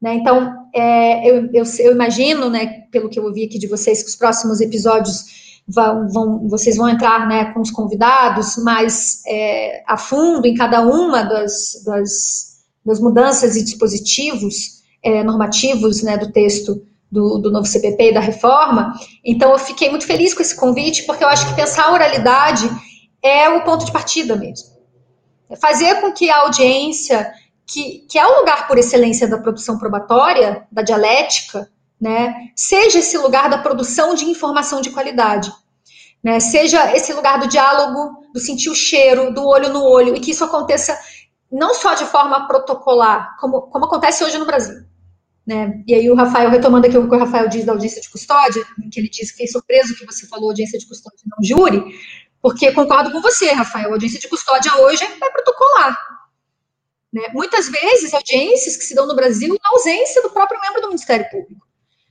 Né? 0.00 0.14
Então, 0.14 0.68
é, 0.74 1.28
eu, 1.28 1.48
eu, 1.52 1.64
eu, 1.78 1.92
imagino, 1.92 2.50
né, 2.50 2.84
pelo 2.90 3.08
que 3.08 3.18
eu 3.18 3.24
ouvi 3.24 3.44
aqui 3.44 3.58
de 3.58 3.66
vocês, 3.66 4.02
que 4.02 4.08
os 4.08 4.16
próximos 4.16 4.60
episódios 4.60 5.24
vão, 5.66 6.08
vão 6.08 6.48
vocês 6.48 6.76
vão 6.76 6.88
entrar 6.88 7.26
né, 7.26 7.52
com 7.52 7.60
os 7.60 7.70
convidados 7.70 8.56
mais 8.58 9.22
é, 9.26 9.82
a 9.86 9.96
fundo 9.96 10.46
em 10.46 10.54
cada 10.54 10.82
uma 10.82 11.22
das, 11.22 11.82
das, 11.84 12.56
das 12.84 13.00
mudanças 13.00 13.56
e 13.56 13.64
dispositivos 13.64 14.82
é, 15.02 15.22
normativos 15.24 16.02
né, 16.02 16.16
do 16.18 16.30
texto 16.30 16.84
do, 17.10 17.38
do, 17.38 17.50
novo 17.50 17.66
CPP 17.66 18.10
e 18.10 18.14
da 18.14 18.20
reforma. 18.20 18.94
Então, 19.24 19.52
eu 19.52 19.58
fiquei 19.58 19.88
muito 19.88 20.06
feliz 20.06 20.34
com 20.34 20.42
esse 20.42 20.56
convite, 20.56 21.04
porque 21.04 21.24
eu 21.24 21.28
acho 21.28 21.48
que 21.48 21.54
pensar 21.54 21.84
a 21.84 21.92
oralidade 21.92 22.68
é 23.22 23.48
o 23.48 23.64
ponto 23.64 23.84
de 23.84 23.92
partida 23.92 24.36
mesmo. 24.36 24.76
É 25.48 25.56
fazer 25.56 26.00
com 26.00 26.12
que 26.12 26.28
a 26.28 26.40
audiência 26.40 27.32
que, 27.66 28.06
que 28.08 28.18
é 28.18 28.26
o 28.26 28.38
lugar 28.40 28.68
por 28.68 28.78
excelência 28.78 29.28
da 29.28 29.38
produção 29.38 29.78
probatória, 29.78 30.66
da 30.70 30.82
dialética, 30.82 31.68
né, 32.00 32.50
seja 32.54 33.00
esse 33.00 33.18
lugar 33.18 33.48
da 33.48 33.58
produção 33.58 34.14
de 34.14 34.24
informação 34.26 34.80
de 34.80 34.90
qualidade. 34.90 35.50
Né, 36.22 36.40
seja 36.40 36.94
esse 36.94 37.12
lugar 37.12 37.38
do 37.38 37.48
diálogo, 37.48 38.22
do 38.32 38.40
sentir 38.40 38.70
o 38.70 38.74
cheiro, 38.74 39.32
do 39.32 39.46
olho 39.46 39.68
no 39.68 39.82
olho, 39.82 40.16
e 40.16 40.20
que 40.20 40.30
isso 40.30 40.44
aconteça 40.44 40.98
não 41.50 41.74
só 41.74 41.94
de 41.94 42.04
forma 42.04 42.46
protocolar, 42.46 43.36
como, 43.38 43.62
como 43.62 43.84
acontece 43.84 44.24
hoje 44.24 44.38
no 44.38 44.46
Brasil. 44.46 44.84
Né? 45.46 45.80
E 45.86 45.94
aí 45.94 46.10
o 46.10 46.16
Rafael, 46.16 46.50
retomando 46.50 46.86
aqui 46.86 46.98
o 46.98 47.08
que 47.08 47.14
o 47.14 47.18
Rafael 47.18 47.48
diz 47.48 47.64
da 47.64 47.72
audiência 47.72 48.02
de 48.02 48.10
custódia, 48.10 48.64
que 48.90 48.98
ele 48.98 49.08
diz 49.08 49.30
que 49.30 49.32
fiquei 49.32 49.46
surpreso 49.46 49.96
que 49.96 50.04
você 50.04 50.26
falou 50.26 50.48
audiência 50.48 50.78
de 50.78 50.86
custódia 50.86 51.20
não 51.24 51.38
júri, 51.40 51.84
porque 52.42 52.72
concordo 52.72 53.12
com 53.12 53.20
você, 53.20 53.52
Rafael, 53.52 53.92
audiência 53.92 54.18
de 54.18 54.28
custódia 54.28 54.76
hoje 54.78 55.04
é 55.04 55.30
protocolar. 55.30 55.96
Né? 57.16 57.22
Muitas 57.32 57.66
vezes, 57.70 58.12
audiências 58.12 58.76
que 58.76 58.84
se 58.84 58.94
dão 58.94 59.06
no 59.06 59.16
Brasil 59.16 59.48
na 59.48 59.70
ausência 59.70 60.20
do 60.20 60.28
próprio 60.28 60.60
membro 60.60 60.82
do 60.82 60.88
Ministério 60.88 61.26
Público. 61.30 61.66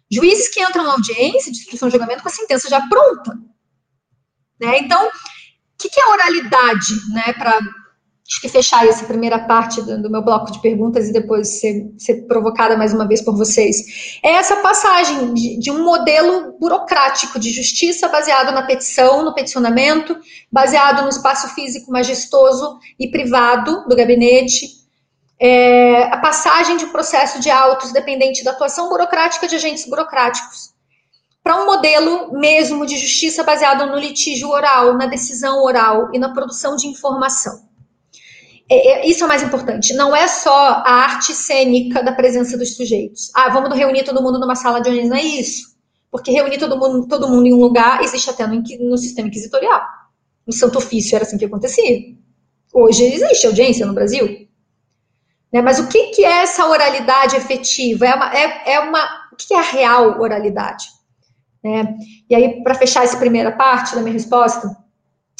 Juízes 0.10 0.48
que 0.48 0.60
entram 0.60 0.84
na 0.84 0.94
audiência 0.94 1.52
de 1.52 1.60
instrução 1.60 1.90
de 1.90 1.92
julgamento 1.92 2.24
com 2.24 2.30
a 2.30 2.32
sentença 2.32 2.68
já 2.68 2.82
pronta. 2.88 3.38
Né? 4.60 4.80
Então, 4.80 5.06
o 5.06 5.12
que, 5.78 5.90
que 5.90 6.02
é 6.02 6.08
oralidade, 6.08 6.92
né, 7.14 7.34
para 7.34 7.60
que 8.42 8.50
fechar 8.50 8.88
essa 8.88 9.06
primeira 9.06 9.38
parte 9.38 9.80
do, 9.84 10.02
do, 10.02 10.10
meu 10.10 10.24
bloco 10.24 10.52
de 10.52 10.60
perguntas 10.60 11.08
e 11.08 11.14
depois 11.14 11.60
ser, 11.60 11.94
ser, 12.00 12.26
provocada 12.26 12.76
mais 12.76 12.92
uma 12.92 13.08
vez 13.08 13.22
por 13.22 13.38
vocês, 13.38 14.20
é 14.24 14.32
essa 14.32 14.56
passagem 14.56 15.36
de, 15.36 15.60
de, 15.60 15.70
um 15.70 15.84
modelo 15.84 16.58
burocrático 16.60 17.38
de 17.38 17.52
justiça 17.52 18.08
baseado 18.08 18.52
na 18.52 18.66
petição, 18.66 19.24
no 19.24 19.36
peticionamento, 19.36 20.18
baseado 20.52 21.04
no 21.04 21.10
espaço 21.10 21.54
físico 21.54 21.92
majestoso 21.92 22.80
e 23.00 23.12
privado 23.12 23.88
do 23.88 23.96
gabinete, 23.96 24.85
é, 25.40 26.04
a 26.04 26.18
passagem 26.18 26.78
de 26.78 26.88
processo 26.88 27.40
de 27.40 27.50
autos 27.50 27.92
dependente 27.92 28.44
da 28.44 28.52
atuação 28.52 28.90
burocrática 28.90 29.48
de 29.48 29.56
agentes 29.56 29.86
burocráticos 29.88 30.74
para 31.44 31.62
um 31.62 31.66
modelo 31.66 32.34
mesmo 32.34 32.88
de 32.88 32.98
justiça 32.98 33.44
baseado 33.44 33.86
no 33.86 34.00
litígio 34.00 34.50
oral, 34.50 34.98
na 34.98 35.06
decisão 35.06 35.64
oral 35.64 36.10
e 36.12 36.18
na 36.18 36.34
produção 36.34 36.76
de 36.76 36.88
informação. 36.88 37.66
É, 38.68 38.94
é, 38.94 39.08
isso 39.08 39.24
é 39.24 39.26
o 39.26 39.30
mais 39.30 39.44
importante. 39.44 39.94
Não 39.94 40.16
é 40.16 40.28
só 40.28 40.52
a 40.52 40.92
arte 40.92 41.34
cênica 41.34 42.02
da 42.02 42.12
presença 42.12 42.58
dos 42.58 42.76
sujeitos. 42.76 43.30
Ah, 43.36 43.50
vamos 43.50 43.78
reunir 43.78 44.04
todo 44.04 44.24
mundo 44.24 44.40
numa 44.40 44.56
sala 44.56 44.82
de 44.82 44.90
audiência. 44.90 45.10
Não 45.10 45.18
é 45.18 45.24
isso. 45.24 45.76
Porque 46.10 46.32
reunir 46.32 46.58
todo 46.58 46.80
mundo, 46.80 47.08
todo 47.08 47.28
mundo 47.28 47.46
em 47.46 47.54
um 47.54 47.60
lugar 47.60 48.02
existe 48.02 48.30
até 48.30 48.48
no, 48.48 48.64
no 48.90 48.98
sistema 48.98 49.28
inquisitorial. 49.28 49.82
No 50.48 50.54
Santo 50.54 50.80
Ofício 50.80 51.16
era 51.16 51.26
assim 51.26 51.38
que 51.38 51.46
acontecia. 51.46 52.00
Hoje 52.74 53.04
existe 53.04 53.46
audiência 53.46 53.86
no 53.86 53.94
Brasil. 53.94 54.45
Né? 55.52 55.62
Mas 55.62 55.80
o 55.80 55.88
que, 55.88 56.08
que 56.08 56.24
é 56.24 56.44
essa 56.44 56.66
oralidade 56.68 57.36
efetiva? 57.36 58.06
É 58.06 58.16
uma, 58.16 58.36
é, 58.36 58.74
é 58.74 58.80
uma, 58.80 59.04
o 59.32 59.36
que 59.36 59.54
é 59.54 59.58
a 59.58 59.62
real 59.62 60.20
oralidade? 60.20 60.86
Né? 61.64 61.96
E 62.30 62.36
aí, 62.36 62.64
para 62.64 62.76
fechar 62.76 63.04
essa 63.04 63.18
primeira 63.18 63.52
parte 63.52 63.96
da 63.96 64.02
minha 64.02 64.14
resposta, 64.14 64.76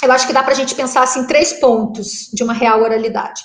eu 0.04 0.12
acho 0.12 0.28
que 0.28 0.34
dá 0.34 0.44
para 0.44 0.54
a 0.54 0.56
gente 0.56 0.76
pensar 0.76 1.04
assim, 1.04 1.26
três 1.28 1.54
pontos 1.54 2.30
de 2.34 2.44
uma 2.44 2.54
real 2.54 2.82
oralidade. 2.82 3.42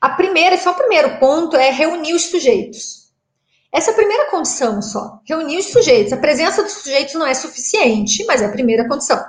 A 0.00 0.08
primeira, 0.10 0.56
só 0.56 0.72
o 0.72 0.76
primeiro 0.76 1.18
ponto, 1.18 1.56
é 1.56 1.70
reunir 1.70 2.14
os 2.14 2.24
sujeitos. 2.24 3.02
Essa 3.72 3.90
é 3.90 3.92
a 3.92 3.96
primeira 3.96 4.30
condição 4.30 4.82
só. 4.82 5.20
Reunir 5.24 5.58
os 5.58 5.66
sujeitos. 5.66 6.12
A 6.12 6.16
presença 6.16 6.62
dos 6.62 6.72
sujeitos 6.72 7.14
não 7.14 7.26
é 7.26 7.32
suficiente, 7.32 8.24
mas 8.26 8.42
é 8.42 8.46
a 8.46 8.52
primeira 8.52 8.86
condição. 8.86 9.22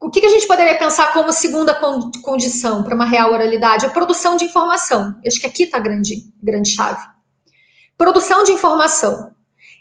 O 0.00 0.08
que, 0.08 0.24
a 0.24 0.30
gente 0.30 0.46
poderia 0.46 0.78
pensar 0.78 1.12
como 1.12 1.30
segunda 1.30 1.78
condição 2.22 2.82
para 2.82 2.94
uma 2.94 3.04
real 3.04 3.32
oralidade? 3.32 3.84
A 3.84 3.90
produção 3.90 4.34
de 4.34 4.46
informação. 4.46 5.14
Eu 5.22 5.28
acho 5.28 5.38
que 5.38 5.46
aqui 5.46 5.64
está 5.64 5.76
a 5.76 5.80
grande, 5.80 6.24
grande 6.42 6.70
chave. 6.70 7.06
Produção 7.98 8.42
de 8.42 8.52
informação. 8.52 9.32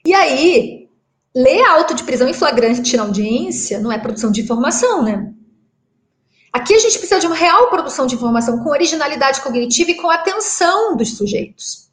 E 0.05 0.13
aí, 0.13 0.89
ler 1.34 1.63
auto 1.63 1.93
de 1.93 2.03
prisão 2.03 2.27
em 2.27 2.34
flagrante 2.34 2.97
na 2.97 3.03
audiência 3.03 3.79
não 3.79 3.91
é 3.91 3.97
produção 3.97 4.29
de 4.29 4.41
informação, 4.41 5.01
né? 5.01 5.34
Aqui 6.51 6.73
a 6.73 6.79
gente 6.79 6.97
precisa 6.97 7.21
de 7.21 7.27
uma 7.27 7.36
real 7.36 7.69
produção 7.69 8.05
de 8.05 8.15
informação 8.15 8.62
com 8.62 8.71
originalidade 8.71 9.39
cognitiva 9.39 9.91
e 9.91 9.95
com 9.95 10.10
atenção 10.10 10.97
dos 10.97 11.15
sujeitos. 11.15 11.89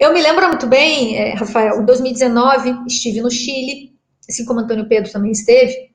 Eu 0.00 0.12
me 0.12 0.20
lembro 0.20 0.48
muito 0.48 0.66
bem, 0.66 1.16
é, 1.16 1.34
Rafael, 1.34 1.80
em 1.80 1.84
2019 1.84 2.86
estive 2.88 3.20
no 3.20 3.30
Chile, 3.30 3.94
assim 4.28 4.44
como 4.44 4.58
Antônio 4.58 4.88
Pedro 4.88 5.12
também 5.12 5.30
esteve. 5.30 5.92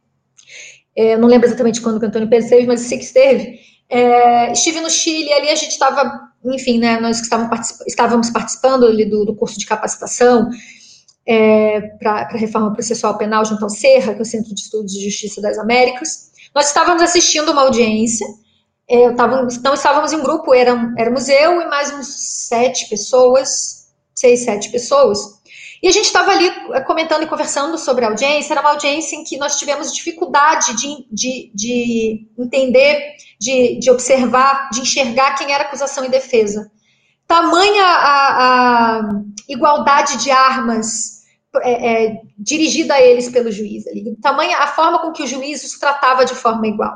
É, 0.97 1.15
não 1.15 1.27
lembro 1.27 1.47
exatamente 1.47 1.79
quando 1.79 2.01
o 2.01 2.05
Antônio 2.05 2.27
Pedro 2.27 2.43
esteve, 2.43 2.65
mas 2.65 2.81
eu 2.81 2.89
sei 2.89 2.97
que 2.97 3.03
esteve. 3.03 3.59
É, 3.87 4.51
estive 4.51 4.81
no 4.81 4.89
Chile, 4.89 5.31
ali 5.31 5.49
a 5.49 5.55
gente 5.55 5.71
estava, 5.71 6.31
enfim, 6.43 6.79
né, 6.79 6.99
nós 6.99 7.21
estávamos 7.87 8.31
participando 8.31 8.87
ali 8.87 9.05
do, 9.05 9.23
do 9.23 9.35
curso 9.35 9.59
de 9.59 9.65
capacitação 9.67 10.49
é, 11.23 11.81
para 11.99 12.29
reforma 12.31 12.73
processual 12.73 13.15
penal 13.15 13.45
junto 13.45 13.63
ao 13.63 13.69
Serra, 13.69 14.13
que 14.13 14.19
é 14.19 14.21
o 14.23 14.25
Centro 14.25 14.55
de 14.55 14.61
Estudos 14.61 14.91
de 14.91 15.03
Justiça 15.03 15.39
das 15.39 15.59
Américas. 15.59 16.31
Nós 16.55 16.67
estávamos 16.67 17.03
assistindo 17.03 17.51
uma 17.51 17.61
audiência, 17.61 18.25
é, 18.89 19.11
tava, 19.11 19.47
então 19.51 19.75
estávamos 19.75 20.13
em 20.13 20.23
grupo, 20.23 20.53
era, 20.53 20.93
éramos 20.97 21.29
eu 21.29 21.61
e 21.61 21.67
mais 21.67 21.93
uns 21.93 22.07
sete 22.47 22.89
pessoas, 22.89 23.89
seis, 24.15 24.45
sete 24.45 24.71
pessoas, 24.71 25.19
e 25.81 25.87
a 25.87 25.91
gente 25.91 26.05
estava 26.05 26.31
ali 26.31 26.47
é, 26.73 26.81
comentando 26.81 27.23
e 27.23 27.27
conversando 27.27 27.77
sobre 27.77 28.05
a 28.05 28.09
audiência, 28.09 28.53
era 28.53 28.61
uma 28.61 28.71
audiência 28.71 29.15
em 29.15 29.23
que 29.23 29.37
nós 29.37 29.57
tivemos 29.57 29.93
dificuldade 29.93 30.75
de, 30.75 31.07
de, 31.11 31.51
de 31.53 32.27
entender, 32.37 33.15
de, 33.39 33.79
de 33.79 33.91
observar, 33.91 34.69
de 34.71 34.81
enxergar 34.81 35.35
quem 35.35 35.51
era 35.51 35.63
acusação 35.63 36.03
e 36.05 36.09
defesa. 36.09 36.71
Tamanha 37.27 37.83
a, 37.83 38.99
a 38.99 39.21
igualdade 39.47 40.23
de 40.23 40.31
armas 40.31 41.17
é, 41.61 42.05
é, 42.05 42.21
dirigida 42.37 42.95
a 42.95 43.01
eles 43.01 43.29
pelo 43.29 43.51
juiz. 43.51 43.85
Ali. 43.87 44.15
Tamanha 44.21 44.57
a 44.59 44.67
forma 44.67 44.99
com 44.99 45.11
que 45.11 45.23
o 45.23 45.27
juiz 45.27 45.63
os 45.63 45.77
tratava 45.77 46.25
de 46.25 46.33
forma 46.33 46.67
igual. 46.67 46.95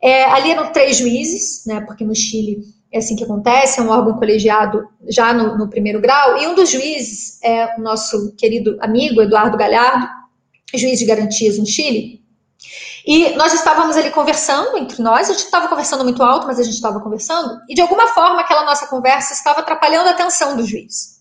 É, 0.00 0.24
ali 0.24 0.52
eram 0.52 0.72
três 0.72 0.96
juízes, 0.96 1.64
né, 1.66 1.80
porque 1.80 2.04
no 2.04 2.14
Chile 2.14 2.60
é 2.92 2.98
assim 2.98 3.16
que 3.16 3.24
acontece, 3.24 3.80
é 3.80 3.82
um 3.82 3.90
órgão 3.90 4.14
colegiado 4.16 4.88
já 5.08 5.32
no, 5.32 5.58
no 5.58 5.68
primeiro 5.68 6.00
grau, 6.00 6.38
e 6.38 6.46
um 6.46 6.54
dos 6.54 6.70
juízes 6.70 7.42
é 7.42 7.76
o 7.76 7.80
nosso 7.80 8.34
querido 8.36 8.76
amigo 8.80 9.20
Eduardo 9.20 9.56
Galhardo, 9.56 10.08
juiz 10.74 10.98
de 10.98 11.04
garantias 11.04 11.58
no 11.58 11.66
Chile, 11.66 12.22
e 13.06 13.30
nós 13.36 13.54
estávamos 13.54 13.96
ali 13.96 14.10
conversando 14.10 14.76
entre 14.76 15.02
nós, 15.02 15.30
a 15.30 15.32
gente 15.32 15.44
estava 15.44 15.68
conversando 15.68 16.04
muito 16.04 16.22
alto, 16.22 16.46
mas 16.46 16.58
a 16.58 16.62
gente 16.62 16.74
estava 16.74 17.00
conversando, 17.00 17.58
e 17.68 17.74
de 17.74 17.80
alguma 17.80 18.08
forma 18.08 18.40
aquela 18.40 18.64
nossa 18.64 18.86
conversa 18.86 19.32
estava 19.32 19.60
atrapalhando 19.60 20.08
a 20.08 20.12
atenção 20.12 20.56
do 20.56 20.66
juiz. 20.66 21.18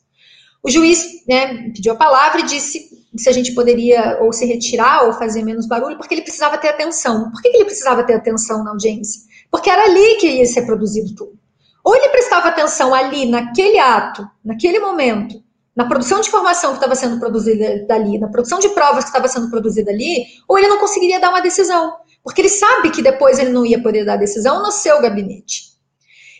O 0.63 0.69
juiz 0.69 1.23
né, 1.27 1.69
pediu 1.71 1.93
a 1.93 1.95
palavra 1.95 2.41
e 2.41 2.43
disse 2.43 2.89
se 3.15 3.29
a 3.29 3.31
gente 3.31 3.53
poderia 3.53 4.19
ou 4.21 4.33
se 4.33 4.45
retirar 4.45 5.05
ou 5.05 5.13
fazer 5.13 5.43
menos 5.43 5.65
barulho, 5.65 5.97
porque 5.97 6.13
ele 6.13 6.21
precisava 6.21 6.57
ter 6.57 6.67
atenção. 6.67 7.31
Por 7.31 7.41
que 7.41 7.47
ele 7.47 7.65
precisava 7.65 8.03
ter 8.03 8.13
atenção 8.13 8.63
na 8.63 8.71
audiência? 8.71 9.21
Porque 9.49 9.69
era 9.69 9.83
ali 9.83 10.17
que 10.17 10.27
ia 10.27 10.45
ser 10.45 10.65
produzido 10.65 11.15
tudo. 11.15 11.39
Ou 11.87 11.95
ele 11.95 12.09
prestava 12.09 12.49
atenção 12.49 12.93
ali, 12.93 13.25
naquele 13.25 13.79
ato, 13.79 14.29
naquele 14.43 14.77
momento, 14.77 15.41
na 15.73 15.85
produção 15.85 16.19
de 16.19 16.27
informação 16.27 16.71
que 16.71 16.79
estava 16.79 16.95
sendo 16.95 17.17
produzida 17.17 17.85
dali, 17.87 18.19
na 18.19 18.27
produção 18.27 18.59
de 18.59 18.67
provas 18.67 19.05
que 19.05 19.09
estava 19.09 19.29
sendo 19.29 19.49
produzida 19.49 19.89
ali, 19.89 20.25
ou 20.49 20.57
ele 20.57 20.67
não 20.67 20.79
conseguiria 20.79 21.17
dar 21.17 21.29
uma 21.29 21.39
decisão. 21.39 21.93
Porque 22.21 22.41
ele 22.41 22.49
sabe 22.49 22.89
que 22.89 23.01
depois 23.01 23.39
ele 23.39 23.51
não 23.51 23.65
ia 23.65 23.81
poder 23.81 24.03
dar 24.03 24.17
decisão 24.17 24.61
no 24.61 24.69
seu 24.69 25.01
gabinete. 25.01 25.61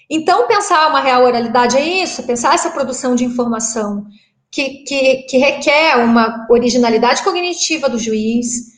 Então, 0.10 0.48
pensar 0.48 0.90
uma 0.90 1.00
real 1.00 1.24
oralidade 1.24 1.78
é 1.78 2.04
isso, 2.04 2.24
pensar 2.24 2.54
essa 2.54 2.72
produção 2.72 3.16
de 3.16 3.24
informação 3.24 4.06
que, 4.52 4.84
que, 4.84 5.16
que 5.30 5.38
requer 5.38 5.96
uma 5.96 6.46
originalidade 6.50 7.24
cognitiva 7.24 7.88
do 7.88 7.98
juiz, 7.98 8.74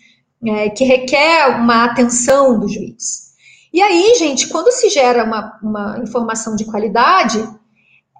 é, 0.45 0.69
que 0.69 0.83
requer 0.83 1.47
uma 1.47 1.85
atenção 1.85 2.59
do 2.59 2.67
juiz. 2.67 3.28
E 3.71 3.81
aí, 3.81 4.15
gente, 4.15 4.47
quando 4.49 4.71
se 4.71 4.89
gera 4.89 5.23
uma, 5.23 5.59
uma 5.61 5.99
informação 5.99 6.55
de 6.55 6.65
qualidade, 6.65 7.37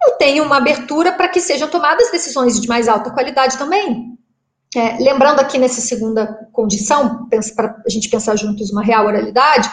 eu 0.04 0.12
tenho 0.18 0.44
uma 0.44 0.58
abertura 0.58 1.12
para 1.12 1.28
que 1.28 1.42
sejam 1.42 1.68
tomadas 1.68 2.12
decisões 2.12 2.60
de 2.60 2.68
mais 2.68 2.88
alta 2.88 3.12
qualidade 3.12 3.58
também. 3.58 4.18
É, 4.76 4.98
lembrando 5.00 5.40
aqui 5.40 5.58
nessa 5.58 5.82
segunda 5.82 6.48
condição, 6.52 7.28
para 7.56 7.76
a 7.86 7.90
gente 7.90 8.08
pensar 8.10 8.36
juntos 8.36 8.72
uma 8.72 8.84
real 8.84 9.08
oralidade, 9.08 9.68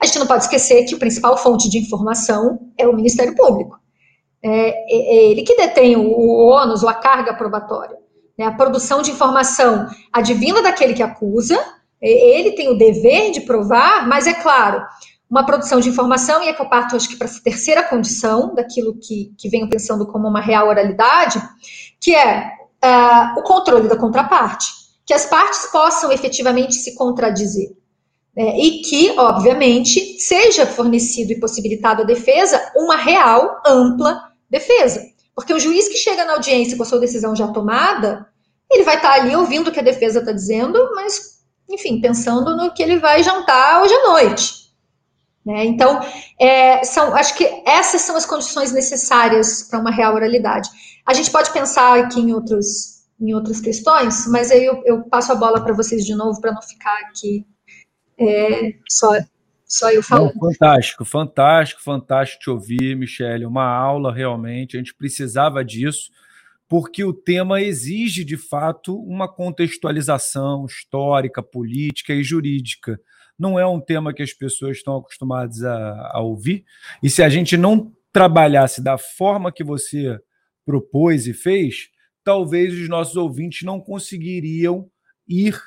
a 0.00 0.06
gente 0.06 0.18
não 0.18 0.26
pode 0.26 0.44
esquecer 0.44 0.84
que 0.84 0.94
a 0.94 0.98
principal 0.98 1.36
fonte 1.36 1.68
de 1.68 1.78
informação 1.78 2.58
é 2.76 2.86
o 2.88 2.94
Ministério 2.94 3.34
Público. 3.36 3.78
É, 4.42 4.50
é, 4.50 4.74
é 4.88 5.30
ele 5.30 5.42
que 5.42 5.54
detém 5.54 5.96
o, 5.96 6.02
o 6.02 6.46
ônus 6.48 6.82
ou 6.82 6.88
a 6.88 6.94
carga 6.94 7.34
probatória. 7.34 7.96
Né? 8.36 8.46
A 8.46 8.52
produção 8.52 9.02
de 9.02 9.10
informação 9.10 9.86
advinda 10.12 10.62
daquele 10.62 10.94
que 10.94 11.02
acusa, 11.02 11.56
é, 12.02 12.10
ele 12.38 12.52
tem 12.52 12.70
o 12.70 12.78
dever 12.78 13.30
de 13.30 13.42
provar, 13.42 14.08
mas 14.08 14.26
é 14.26 14.32
claro, 14.32 14.82
uma 15.30 15.46
produção 15.46 15.78
de 15.78 15.88
informação, 15.88 16.42
e 16.42 16.48
é 16.48 16.52
que 16.52 16.60
eu 16.60 16.68
parto, 16.68 16.96
acho 16.96 17.08
que, 17.08 17.16
para 17.16 17.28
essa 17.28 17.40
terceira 17.40 17.84
condição, 17.84 18.52
daquilo 18.52 18.98
que, 18.98 19.32
que 19.38 19.48
venho 19.48 19.68
pensando 19.68 20.04
como 20.04 20.26
uma 20.26 20.40
real 20.40 20.66
oralidade, 20.66 21.40
que 22.00 22.12
é 22.12 22.50
uh, 22.84 23.38
o 23.38 23.42
controle 23.42 23.88
da 23.88 23.96
contraparte. 23.96 24.66
Que 25.06 25.14
as 25.14 25.26
partes 25.26 25.66
possam 25.66 26.10
efetivamente 26.10 26.74
se 26.74 26.96
contradizer. 26.96 27.70
É, 28.36 28.58
e 28.60 28.80
que, 28.82 29.10
obviamente, 29.18 30.18
seja 30.20 30.64
fornecido 30.64 31.32
e 31.32 31.40
possibilitado 31.40 32.02
à 32.02 32.04
defesa 32.04 32.60
uma 32.76 32.96
real, 32.96 33.60
ampla 33.66 34.20
defesa. 34.48 35.02
Porque 35.34 35.52
o 35.52 35.58
juiz 35.58 35.88
que 35.88 35.96
chega 35.96 36.24
na 36.24 36.34
audiência 36.34 36.76
com 36.76 36.82
a 36.82 36.86
sua 36.86 37.00
decisão 37.00 37.34
já 37.34 37.48
tomada, 37.48 38.26
ele 38.70 38.84
vai 38.84 38.96
estar 38.96 39.12
ali 39.12 39.34
ouvindo 39.34 39.68
o 39.68 39.72
que 39.72 39.80
a 39.80 39.82
defesa 39.82 40.20
está 40.20 40.32
dizendo, 40.32 40.90
mas, 40.94 41.40
enfim, 41.68 42.00
pensando 42.00 42.56
no 42.56 42.72
que 42.72 42.82
ele 42.82 42.98
vai 42.98 43.22
jantar 43.22 43.82
hoje 43.82 43.94
à 43.94 44.08
noite. 44.08 44.59
Né? 45.44 45.64
Então, 45.64 46.00
é, 46.38 46.84
são, 46.84 47.14
acho 47.14 47.36
que 47.36 47.44
essas 47.66 48.02
são 48.02 48.16
as 48.16 48.26
condições 48.26 48.72
necessárias 48.72 49.62
para 49.62 49.80
uma 49.80 49.90
real 49.90 50.14
oralidade. 50.14 50.68
A 51.06 51.14
gente 51.14 51.30
pode 51.30 51.50
pensar 51.52 51.98
aqui 51.98 52.20
em, 52.20 52.32
outros, 52.32 53.06
em 53.20 53.34
outras 53.34 53.60
questões, 53.60 54.26
mas 54.26 54.50
aí 54.50 54.64
eu, 54.64 54.82
eu 54.84 55.02
passo 55.04 55.32
a 55.32 55.34
bola 55.34 55.62
para 55.62 55.72
vocês 55.72 56.04
de 56.04 56.14
novo 56.14 56.40
para 56.40 56.52
não 56.52 56.62
ficar 56.62 56.94
aqui 57.00 57.46
é, 58.18 58.74
só, 58.88 59.12
só 59.64 59.90
eu 59.90 60.02
falando. 60.02 60.34
Não, 60.34 60.50
fantástico, 60.52 61.04
fantástico, 61.06 61.82
fantástico 61.82 62.42
te 62.42 62.50
ouvir, 62.50 62.94
Michele. 62.94 63.46
Uma 63.46 63.64
aula 63.64 64.12
realmente, 64.12 64.76
a 64.76 64.78
gente 64.78 64.94
precisava 64.94 65.64
disso, 65.64 66.10
porque 66.68 67.02
o 67.02 67.14
tema 67.14 67.62
exige, 67.62 68.24
de 68.24 68.36
fato, 68.36 68.94
uma 68.94 69.26
contextualização 69.26 70.66
histórica, 70.66 71.42
política 71.42 72.12
e 72.12 72.22
jurídica. 72.22 73.00
Não 73.40 73.58
é 73.58 73.66
um 73.66 73.80
tema 73.80 74.12
que 74.12 74.22
as 74.22 74.32
pessoas 74.32 74.76
estão 74.76 74.96
acostumadas 74.96 75.64
a, 75.64 76.10
a 76.12 76.20
ouvir, 76.20 76.64
e 77.02 77.08
se 77.10 77.22
a 77.22 77.28
gente 77.28 77.56
não 77.56 77.92
trabalhasse 78.12 78.82
da 78.82 78.98
forma 78.98 79.52
que 79.52 79.64
você 79.64 80.18
propôs 80.64 81.26
e 81.26 81.32
fez, 81.32 81.88
talvez 82.22 82.74
os 82.74 82.88
nossos 82.88 83.16
ouvintes 83.16 83.62
não 83.62 83.80
conseguiriam 83.80 84.88
ir 85.26 85.58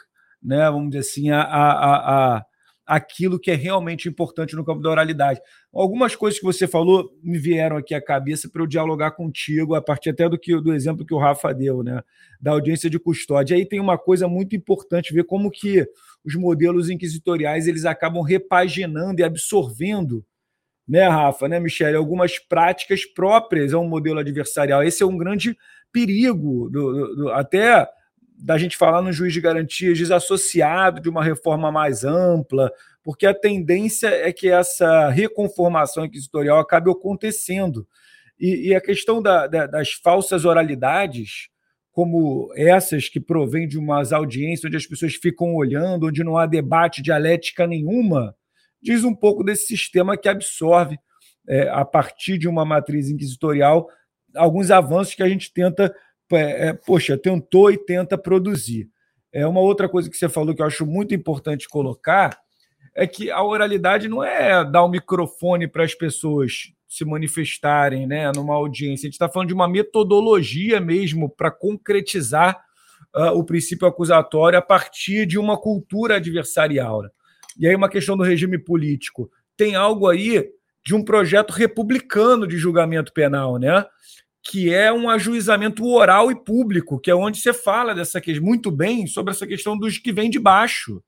né, 0.43 0.69
vamos 0.69 0.89
dizer 0.89 0.99
assim, 0.99 1.29
a, 1.29 1.41
a, 1.41 2.35
a, 2.35 2.45
aquilo 2.85 3.39
que 3.39 3.49
é 3.49 3.55
realmente 3.55 4.09
importante 4.09 4.55
no 4.55 4.65
campo 4.65 4.81
da 4.81 4.89
oralidade. 4.89 5.39
Algumas 5.73 6.15
coisas 6.15 6.39
que 6.39 6.45
você 6.45 6.67
falou 6.67 7.09
me 7.23 7.37
vieram 7.37 7.77
aqui 7.77 7.95
à 7.95 8.01
cabeça 8.01 8.49
para 8.49 8.61
eu 8.61 8.67
dialogar 8.67 9.11
contigo, 9.11 9.75
a 9.75 9.81
partir 9.81 10.09
até 10.09 10.27
do, 10.27 10.37
que, 10.37 10.59
do 10.59 10.73
exemplo 10.73 11.05
que 11.05 11.13
o 11.13 11.17
Rafa 11.17 11.53
deu, 11.53 11.83
né, 11.83 12.01
da 12.41 12.51
audiência 12.51 12.89
de 12.89 12.99
custódia. 12.99 13.55
Aí 13.55 13.65
tem 13.65 13.79
uma 13.79 13.97
coisa 13.97 14.27
muito 14.27 14.55
importante, 14.55 15.13
ver 15.13 15.23
como 15.23 15.49
que 15.49 15.87
os 16.23 16.35
modelos 16.35 16.89
inquisitoriais 16.89 17.67
eles 17.67 17.85
acabam 17.85 18.21
repaginando 18.21 19.21
e 19.21 19.23
absorvendo 19.23 20.25
né, 20.87 21.07
Rafa, 21.07 21.47
né, 21.47 21.59
Michele, 21.59 21.95
algumas 21.95 22.37
práticas 22.37 23.05
próprias 23.05 23.73
a 23.73 23.79
um 23.79 23.87
modelo 23.87 24.19
adversarial. 24.19 24.83
Esse 24.83 25.01
é 25.01 25.05
um 25.05 25.17
grande 25.17 25.57
perigo, 25.91 26.69
do, 26.69 26.91
do, 26.91 27.15
do, 27.15 27.29
até 27.31 27.87
da 28.37 28.57
gente 28.57 28.77
falar 28.77 29.01
no 29.01 29.11
juiz 29.11 29.33
de 29.33 29.41
garantias 29.41 29.97
desassociado 29.97 31.01
de 31.01 31.09
uma 31.09 31.23
reforma 31.23 31.71
mais 31.71 32.03
ampla, 32.03 32.71
porque 33.03 33.25
a 33.25 33.33
tendência 33.33 34.07
é 34.07 34.31
que 34.31 34.49
essa 34.49 35.09
reconformação 35.09 36.05
inquisitorial 36.05 36.59
acabe 36.59 36.89
acontecendo. 36.89 37.87
E, 38.39 38.69
e 38.69 38.75
a 38.75 38.81
questão 38.81 39.21
da, 39.21 39.47
da, 39.47 39.67
das 39.67 39.91
falsas 39.91 40.45
oralidades, 40.45 41.49
como 41.91 42.51
essas 42.55 43.07
que 43.07 43.19
provêm 43.19 43.67
de 43.67 43.77
umas 43.77 44.11
audiências 44.11 44.65
onde 44.65 44.77
as 44.77 44.87
pessoas 44.87 45.13
ficam 45.15 45.53
olhando, 45.55 46.07
onde 46.07 46.23
não 46.23 46.37
há 46.37 46.45
debate 46.45 47.01
dialética 47.01 47.67
nenhuma, 47.67 48.35
diz 48.81 49.03
um 49.03 49.13
pouco 49.13 49.43
desse 49.43 49.67
sistema 49.67 50.17
que 50.17 50.27
absorve, 50.27 50.97
é, 51.47 51.69
a 51.69 51.85
partir 51.85 52.37
de 52.37 52.47
uma 52.47 52.65
matriz 52.65 53.09
inquisitorial, 53.09 53.87
alguns 54.35 54.71
avanços 54.71 55.13
que 55.13 55.23
a 55.23 55.29
gente 55.29 55.53
tenta, 55.53 55.93
é, 56.31 56.73
poxa, 56.73 57.17
tentou 57.17 57.71
e 57.71 57.77
tenta 57.77 58.17
produzir. 58.17 58.89
É 59.31 59.45
uma 59.47 59.61
outra 59.61 59.89
coisa 59.89 60.09
que 60.09 60.17
você 60.17 60.29
falou 60.29 60.53
que 60.55 60.61
eu 60.61 60.65
acho 60.65 60.85
muito 60.85 61.13
importante 61.13 61.67
colocar 61.67 62.37
é 62.95 63.07
que 63.07 63.31
a 63.31 63.43
oralidade 63.43 64.07
não 64.07 64.23
é 64.23 64.63
dar 64.63 64.83
o 64.83 64.87
um 64.87 64.91
microfone 64.91 65.67
para 65.67 65.83
as 65.83 65.95
pessoas 65.95 66.71
se 66.87 67.03
manifestarem 67.03 68.05
né, 68.05 68.31
numa 68.35 68.53
audiência. 68.53 69.05
A 69.05 69.07
gente 69.07 69.13
está 69.13 69.27
falando 69.27 69.47
de 69.47 69.53
uma 69.53 69.67
metodologia 69.67 70.79
mesmo 70.79 71.27
para 71.27 71.49
concretizar 71.49 72.63
uh, 73.15 73.31
o 73.35 73.43
princípio 73.43 73.87
acusatório 73.87 74.59
a 74.59 74.61
partir 74.61 75.25
de 75.25 75.39
uma 75.39 75.57
cultura 75.57 76.17
adversarial. 76.17 77.01
Né? 77.01 77.09
E 77.57 77.67
aí, 77.67 77.75
uma 77.75 77.89
questão 77.89 78.15
do 78.15 78.23
regime 78.23 78.59
político. 78.59 79.31
Tem 79.57 79.75
algo 79.75 80.07
aí 80.07 80.47
de 80.85 80.93
um 80.93 81.03
projeto 81.03 81.51
republicano 81.51 82.45
de 82.45 82.57
julgamento 82.57 83.13
penal, 83.13 83.57
né? 83.57 83.85
Que 84.43 84.73
é 84.73 84.91
um 84.91 85.09
ajuizamento 85.09 85.87
oral 85.87 86.29
e 86.31 86.35
público, 86.35 86.99
que 86.99 87.09
é 87.09 87.15
onde 87.15 87.39
você 87.39 87.53
fala 87.53 87.95
dessa 87.95 88.19
questão 88.19 88.45
muito 88.45 88.69
bem 88.69 89.07
sobre 89.07 89.31
essa 89.31 89.47
questão 89.47 89.77
dos 89.77 89.97
que 89.97 90.11
vêm 90.11 90.29
de 90.29 90.39
baixo. 90.39 91.01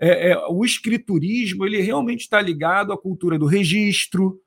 É, 0.00 0.30
é, 0.30 0.38
o 0.48 0.64
escriturismo 0.64 1.64
ele 1.64 1.80
realmente 1.80 2.22
está 2.22 2.40
ligado 2.40 2.92
à 2.92 2.98
cultura 2.98 3.38
do 3.38 3.46
registro, 3.46 4.40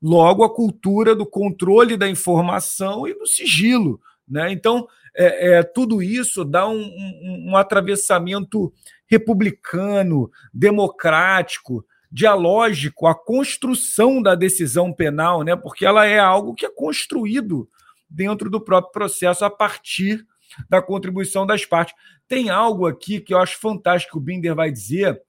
logo 0.00 0.44
a 0.44 0.54
cultura 0.54 1.14
do 1.14 1.26
controle 1.26 1.96
da 1.96 2.08
informação 2.08 3.08
e 3.08 3.14
do 3.14 3.26
sigilo. 3.26 4.00
Né? 4.28 4.52
Então, 4.52 4.86
é, 5.16 5.54
é 5.54 5.62
tudo 5.62 6.02
isso 6.02 6.44
dá 6.44 6.68
um, 6.68 6.80
um, 6.80 7.46
um, 7.48 7.56
atravessamento 7.56 8.72
republicano, 9.08 10.30
democrático, 10.54 11.84
dialógico 12.10 13.06
à 13.06 13.14
construção 13.14 14.20
da 14.20 14.34
decisão 14.34 14.92
penal, 14.92 15.42
né? 15.42 15.54
porque 15.54 15.86
ela 15.86 16.06
é 16.06 16.18
algo 16.18 16.54
que 16.54 16.66
é 16.66 16.70
construído 16.70 17.68
dentro 18.08 18.50
do 18.50 18.60
próprio 18.60 18.92
processo 18.92 19.44
a 19.44 19.50
partir 19.50 20.26
da 20.68 20.82
contribuição 20.82 21.46
das 21.46 21.64
partes. 21.64 21.94
Tem 22.26 22.50
algo 22.50 22.86
aqui 22.86 23.20
que 23.20 23.32
eu 23.32 23.38
acho 23.38 23.58
fantástico, 23.58 24.18
o 24.18 24.20
Binder 24.20 24.54
vai 24.54 24.70
dizer, 24.72 25.20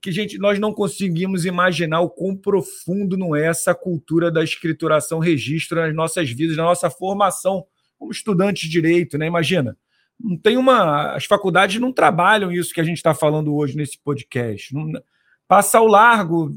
que, 0.00 0.10
gente, 0.10 0.38
nós 0.38 0.58
não 0.58 0.72
conseguimos 0.72 1.44
imaginar 1.44 2.00
o 2.00 2.08
quão 2.08 2.34
profundo 2.34 3.16
não 3.16 3.36
é 3.36 3.46
essa 3.46 3.74
cultura 3.74 4.30
da 4.30 4.42
escrituração 4.42 5.18
registro 5.18 5.80
nas 5.80 5.94
nossas 5.94 6.30
vidas, 6.30 6.56
na 6.56 6.64
nossa 6.64 6.88
formação 6.88 7.66
como 7.98 8.10
estudantes 8.10 8.62
de 8.62 8.70
direito, 8.70 9.18
né? 9.18 9.26
Imagina. 9.26 9.76
Não 10.18 10.36
tem 10.36 10.56
uma. 10.56 11.14
As 11.14 11.24
faculdades 11.24 11.80
não 11.80 11.92
trabalham 11.92 12.50
isso 12.50 12.72
que 12.74 12.80
a 12.80 12.84
gente 12.84 12.96
está 12.96 13.14
falando 13.14 13.54
hoje 13.54 13.76
nesse 13.76 13.98
podcast. 13.98 14.74
Não, 14.74 14.90
passa 15.50 15.78
ao 15.78 15.88
largo. 15.88 16.52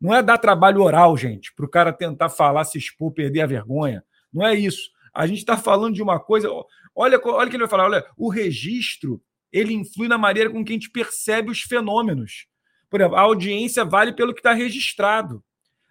Não 0.00 0.14
é 0.14 0.22
dar 0.22 0.38
trabalho 0.38 0.80
oral, 0.82 1.14
gente, 1.18 1.52
para 1.54 1.66
o 1.66 1.68
cara 1.68 1.92
tentar 1.92 2.30
falar, 2.30 2.64
se 2.64 2.78
expor, 2.78 3.12
perder 3.12 3.42
a 3.42 3.46
vergonha. 3.46 4.02
Não 4.32 4.46
é 4.46 4.54
isso. 4.54 4.90
A 5.12 5.26
gente 5.26 5.40
está 5.40 5.54
falando 5.54 5.94
de 5.94 6.02
uma 6.02 6.18
coisa. 6.18 6.48
Olha, 6.96 7.20
olha 7.22 7.46
o 7.46 7.50
que 7.50 7.56
ele 7.56 7.64
vai 7.64 7.68
falar. 7.68 7.84
Olha, 7.84 8.06
o 8.16 8.30
registro 8.30 9.22
ele 9.52 9.74
influi 9.74 10.08
na 10.08 10.16
maneira 10.16 10.48
com 10.48 10.64
que 10.64 10.72
a 10.72 10.74
gente 10.74 10.88
percebe 10.88 11.50
os 11.50 11.60
fenômenos. 11.60 12.46
Por 12.88 13.02
exemplo, 13.02 13.18
a 13.18 13.20
audiência 13.20 13.84
vale 13.84 14.14
pelo 14.14 14.32
que 14.32 14.40
está 14.40 14.54
registrado. 14.54 15.44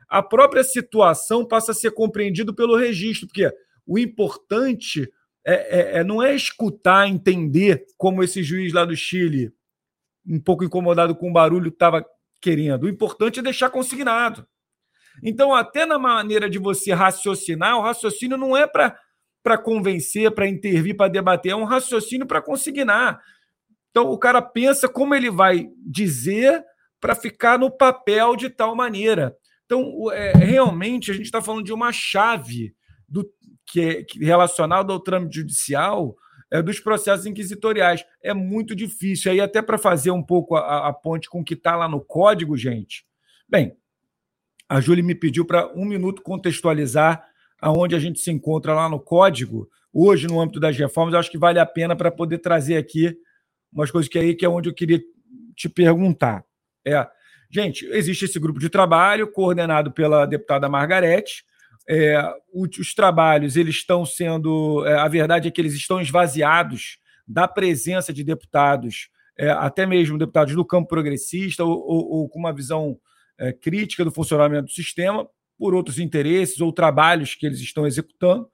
A 0.10 0.24
própria 0.24 0.64
situação 0.64 1.48
passa 1.48 1.74
a 1.74 1.76
ser 1.76 1.92
compreendido 1.92 2.56
pelo 2.56 2.76
registro, 2.76 3.28
porque 3.28 3.54
o 3.86 4.00
importante 4.00 5.08
é, 5.46 5.54
é, 5.54 6.00
é, 6.00 6.04
não 6.04 6.24
é 6.24 6.36
escutar, 6.36 7.08
entender 7.08 7.86
como 7.98 8.24
esse 8.24 8.42
juiz 8.42 8.74
lá 8.74 8.84
do 8.84 8.96
Chile, 8.96 9.54
um 10.28 10.40
pouco 10.40 10.64
incomodado 10.64 11.16
com 11.16 11.30
o 11.30 11.34
barulho, 11.34 11.70
estava 11.70 12.04
querendo. 12.42 12.84
O 12.84 12.90
importante 12.90 13.40
é 13.40 13.44
deixar 13.44 13.70
consignado. 13.70 14.48
Então, 15.24 15.54
até 15.54 15.86
na 15.86 16.00
maneira 16.00 16.50
de 16.50 16.58
você 16.58 16.94
raciocinar, 16.94 17.78
o 17.78 17.82
raciocínio 17.82 18.38
não 18.38 18.56
é 18.56 18.66
para 18.66 19.58
convencer, 19.58 20.32
para 20.32 20.48
intervir, 20.48 20.96
para 20.96 21.12
debater, 21.12 21.52
é 21.52 21.56
um 21.56 21.66
raciocínio 21.66 22.26
para 22.26 22.42
consignar. 22.42 23.22
Então, 23.90 24.10
o 24.10 24.18
cara 24.18 24.42
pensa 24.42 24.88
como 24.88 25.14
ele 25.14 25.30
vai 25.30 25.70
dizer 25.86 26.64
para 27.00 27.16
ficar 27.16 27.60
no 27.60 27.70
papel 27.70 28.36
de 28.36 28.50
tal 28.50 28.76
maneira. 28.76 29.36
Então, 29.66 30.12
é, 30.12 30.32
realmente, 30.34 31.12
a 31.12 31.14
gente 31.14 31.26
está 31.26 31.42
falando 31.42 31.66
de 31.66 31.74
uma 31.74 31.92
chave 31.92 32.74
do, 33.08 33.30
que 33.66 33.82
é 33.82 34.26
relacionada 34.26 34.92
ao 34.92 35.00
trâmite 35.00 35.38
judicial 35.38 36.16
é, 36.52 36.62
dos 36.62 36.80
processos 36.80 37.26
inquisitoriais. 37.26 38.06
É 38.22 38.34
muito 38.34 38.76
difícil. 38.76 39.32
Aí, 39.32 39.40
até 39.40 39.62
para 39.62 39.78
fazer 39.78 40.12
um 40.12 40.22
pouco 40.22 40.56
a, 40.56 40.90
a 40.90 40.94
ponte 40.94 41.30
com 41.30 41.40
o 41.40 41.44
que 41.44 41.54
está 41.54 41.76
lá 41.76 41.88
no 41.88 42.02
código, 42.02 42.58
gente. 42.58 43.06
Bem, 43.48 43.76
a 44.68 44.82
Júlia 44.82 45.04
me 45.04 45.16
pediu 45.16 45.46
para 45.46 45.72
um 45.74 45.86
minuto 45.86 46.22
contextualizar 46.22 47.26
aonde 47.60 47.96
a 47.96 48.00
gente 48.00 48.20
se 48.20 48.32
encontra 48.32 48.74
lá 48.74 48.90
no 48.90 49.00
código, 49.00 49.70
hoje, 49.94 50.28
no 50.28 50.42
âmbito 50.42 50.60
das 50.60 50.78
reformas. 50.78 51.14
Eu 51.14 51.20
acho 51.20 51.32
que 51.32 51.38
vale 51.38 51.60
a 51.60 51.66
pena 51.66 51.96
para 51.96 52.12
poder 52.12 52.40
trazer 52.40 52.76
aqui 52.78 53.16
umas 53.72 53.92
coisas 53.92 54.10
que 54.10 54.20
aí 54.20 54.36
que 54.36 54.46
é 54.46 54.50
onde 54.50 54.70
eu 54.70 54.74
queria 54.74 55.02
te 55.56 55.70
perguntar. 55.70 56.44
É, 56.86 57.08
gente, 57.50 57.86
existe 57.88 58.26
esse 58.26 58.40
grupo 58.40 58.60
de 58.60 58.70
trabalho 58.70 59.32
coordenado 59.32 59.92
pela 59.92 60.26
deputada 60.26 60.68
Margarete. 60.68 61.46
É, 61.90 62.22
os 62.54 62.94
trabalhos 62.94 63.56
eles 63.56 63.76
estão 63.76 64.06
sendo, 64.06 64.86
é, 64.86 64.96
a 64.96 65.08
verdade 65.08 65.48
é 65.48 65.52
que 65.52 65.60
eles 65.60 65.74
estão 65.74 66.00
esvaziados 66.00 67.00
da 67.28 67.48
presença 67.48 68.14
de 68.14 68.24
deputados, 68.24 69.10
é, 69.38 69.50
até 69.50 69.86
mesmo 69.86 70.18
deputados 70.18 70.56
do 70.56 70.66
campo 70.66 70.88
progressista 70.88 71.64
ou, 71.64 71.78
ou, 71.80 72.12
ou 72.12 72.30
com 72.30 72.40
uma 72.40 72.54
visão 72.54 73.00
é, 73.38 73.52
crítica 73.52 74.06
do 74.06 74.12
funcionamento 74.12 74.66
do 74.66 74.72
sistema 74.72 75.28
por 75.58 75.74
outros 75.74 76.00
interesses 76.00 76.60
ou 76.60 76.72
trabalhos 76.72 77.36
que 77.36 77.46
eles 77.46 77.60
estão 77.60 77.86
executando. 77.86 78.50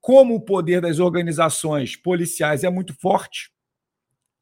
Como 0.00 0.34
o 0.34 0.40
poder 0.40 0.80
das 0.80 0.98
organizações 0.98 1.96
policiais 1.96 2.64
é 2.64 2.70
muito 2.70 2.94
forte 3.00 3.50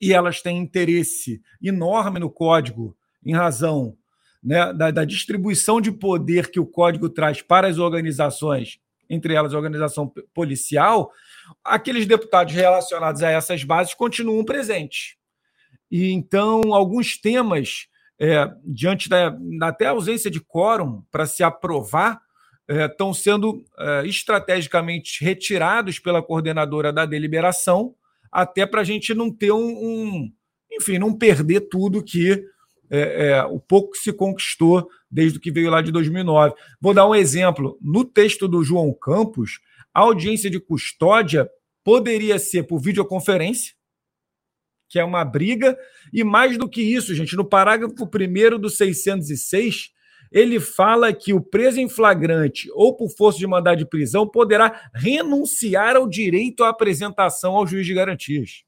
e 0.00 0.12
elas 0.12 0.42
têm 0.42 0.58
interesse 0.58 1.40
enorme 1.62 2.18
no 2.18 2.30
código 2.30 2.96
em 3.24 3.32
razão 3.32 3.96
né, 4.42 4.72
da, 4.72 4.90
da, 4.90 5.04
distribuição 5.04 5.80
de 5.80 5.92
poder 5.92 6.50
que 6.50 6.58
o 6.58 6.66
código 6.66 7.08
traz 7.08 7.40
para 7.40 7.68
as 7.68 7.78
organizações, 7.78 8.80
entre 9.08 9.34
elas 9.34 9.54
a 9.54 9.56
organização 9.56 10.12
policial, 10.34 11.12
aqueles 11.64 12.06
deputados 12.06 12.52
relacionados 12.52 13.22
a 13.22 13.30
essas 13.30 13.62
bases 13.62 13.94
continuam 13.94 14.44
presentes. 14.44 15.16
E 15.90 16.10
então, 16.10 16.74
alguns 16.74 17.20
temas, 17.20 17.86
é, 18.18 18.50
diante 18.64 19.08
da, 19.08 19.36
até 19.60 19.86
ausência 19.86 20.30
de 20.30 20.40
quórum 20.40 21.02
para 21.10 21.26
se 21.26 21.42
aprovar, 21.42 22.20
é, 22.68 22.86
estão 22.86 23.12
sendo 23.12 23.64
é, 23.78 24.06
estrategicamente 24.06 25.22
retirados 25.22 25.98
pela 25.98 26.22
coordenadora 26.22 26.92
da 26.92 27.04
deliberação, 27.04 27.94
até 28.30 28.64
para 28.64 28.80
a 28.80 28.84
gente 28.84 29.12
não 29.12 29.30
ter 29.30 29.52
um, 29.52 29.58
um, 29.58 30.32
enfim, 30.72 30.98
não 30.98 31.12
perder 31.12 31.68
tudo 31.68 32.02
que 32.02 32.42
é, 32.92 33.28
é, 33.28 33.44
o 33.44 33.58
pouco 33.58 33.92
que 33.92 33.98
se 33.98 34.12
conquistou 34.12 34.86
desde 35.10 35.40
que 35.40 35.50
veio 35.50 35.70
lá 35.70 35.80
de 35.80 35.90
2009. 35.90 36.54
Vou 36.78 36.92
dar 36.92 37.08
um 37.08 37.14
exemplo. 37.14 37.78
No 37.80 38.04
texto 38.04 38.46
do 38.46 38.62
João 38.62 38.92
Campos, 38.92 39.60
a 39.94 40.00
audiência 40.00 40.50
de 40.50 40.60
custódia 40.60 41.48
poderia 41.82 42.38
ser 42.38 42.64
por 42.64 42.78
videoconferência, 42.78 43.72
que 44.90 44.98
é 44.98 45.04
uma 45.04 45.24
briga, 45.24 45.74
e 46.12 46.22
mais 46.22 46.58
do 46.58 46.68
que 46.68 46.82
isso, 46.82 47.14
gente, 47.14 47.34
no 47.34 47.46
parágrafo 47.46 47.94
1 47.94 48.58
do 48.60 48.68
606, 48.68 49.90
ele 50.30 50.60
fala 50.60 51.14
que 51.14 51.32
o 51.32 51.40
preso 51.40 51.80
em 51.80 51.88
flagrante 51.88 52.68
ou 52.74 52.94
por 52.94 53.08
força 53.08 53.38
de 53.38 53.46
mandado 53.46 53.78
de 53.78 53.86
prisão 53.86 54.28
poderá 54.28 54.90
renunciar 54.94 55.96
ao 55.96 56.06
direito 56.06 56.62
à 56.62 56.68
apresentação 56.68 57.56
ao 57.56 57.66
juiz 57.66 57.86
de 57.86 57.94
garantias 57.94 58.64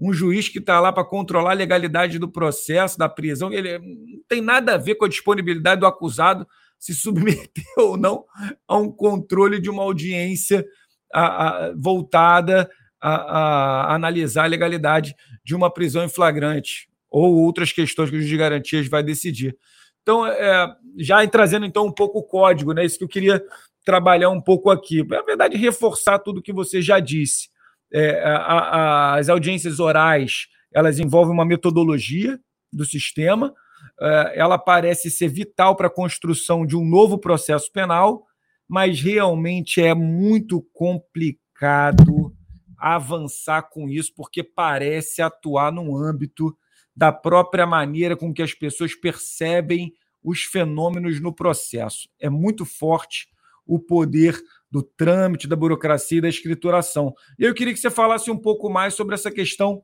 um 0.00 0.12
juiz 0.12 0.48
que 0.48 0.58
está 0.58 0.78
lá 0.78 0.92
para 0.92 1.04
controlar 1.04 1.50
a 1.50 1.54
legalidade 1.54 2.18
do 2.18 2.28
processo, 2.28 2.96
da 2.96 3.08
prisão, 3.08 3.52
ele 3.52 3.78
não 3.78 4.22
tem 4.28 4.40
nada 4.40 4.74
a 4.74 4.78
ver 4.78 4.94
com 4.94 5.04
a 5.04 5.08
disponibilidade 5.08 5.80
do 5.80 5.86
acusado 5.86 6.46
se 6.78 6.94
submeter 6.94 7.64
ou 7.76 7.96
não 7.96 8.24
a 8.66 8.76
um 8.76 8.90
controle 8.90 9.60
de 9.60 9.68
uma 9.68 9.82
audiência 9.82 10.64
a, 11.12 11.48
a, 11.48 11.74
voltada 11.74 12.70
a, 13.00 13.10
a, 13.10 13.94
analisar 13.94 14.44
a 14.44 14.48
legalidade 14.48 15.16
de 15.44 15.54
uma 15.56 15.72
prisão 15.72 16.04
em 16.04 16.08
flagrante 16.08 16.88
ou 17.10 17.36
outras 17.38 17.72
questões 17.72 18.10
que 18.10 18.16
o 18.16 18.18
juiz 18.18 18.30
de 18.30 18.36
garantias 18.36 18.86
vai 18.86 19.02
decidir. 19.02 19.56
Então, 20.02 20.26
é, 20.26 20.76
já 20.98 21.26
trazendo 21.26 21.66
então 21.66 21.86
um 21.86 21.92
pouco 21.92 22.20
o 22.20 22.22
código, 22.22 22.72
né? 22.72 22.84
Isso 22.84 22.98
que 22.98 23.04
eu 23.04 23.08
queria 23.08 23.42
trabalhar 23.84 24.30
um 24.30 24.40
pouco 24.40 24.70
aqui. 24.70 25.02
Na 25.02 25.22
verdade, 25.22 25.56
reforçar 25.56 26.18
tudo 26.18 26.42
que 26.42 26.52
você 26.52 26.80
já 26.80 27.00
disse 27.00 27.48
é, 27.92 28.22
a, 28.22 28.36
a, 28.36 29.14
as 29.16 29.28
audiências 29.28 29.80
orais 29.80 30.48
elas 30.72 30.98
envolvem 30.98 31.32
uma 31.32 31.46
metodologia 31.46 32.38
do 32.72 32.84
sistema, 32.84 33.54
é, 34.00 34.34
ela 34.36 34.58
parece 34.58 35.10
ser 35.10 35.28
vital 35.28 35.74
para 35.74 35.86
a 35.86 35.92
construção 35.92 36.66
de 36.66 36.76
um 36.76 36.84
novo 36.84 37.18
processo 37.18 37.70
penal, 37.72 38.24
mas 38.68 39.00
realmente 39.00 39.80
é 39.80 39.94
muito 39.94 40.62
complicado 40.72 42.34
avançar 42.76 43.62
com 43.62 43.88
isso, 43.88 44.12
porque 44.14 44.42
parece 44.42 45.20
atuar 45.20 45.72
no 45.72 45.96
âmbito 45.96 46.56
da 46.94 47.10
própria 47.12 47.66
maneira 47.66 48.16
com 48.16 48.32
que 48.32 48.42
as 48.42 48.52
pessoas 48.54 48.94
percebem 48.94 49.92
os 50.22 50.42
fenômenos 50.42 51.20
no 51.20 51.34
processo. 51.34 52.08
É 52.20 52.28
muito 52.28 52.64
forte 52.64 53.28
o 53.66 53.78
poder 53.78 54.38
do 54.70 54.82
trâmite, 54.82 55.48
da 55.48 55.56
burocracia 55.56 56.18
e 56.18 56.20
da 56.20 56.28
escrituração. 56.28 57.14
Eu 57.38 57.54
queria 57.54 57.72
que 57.72 57.80
você 57.80 57.90
falasse 57.90 58.30
um 58.30 58.36
pouco 58.36 58.68
mais 58.68 58.94
sobre 58.94 59.14
essa 59.14 59.30
questão 59.30 59.82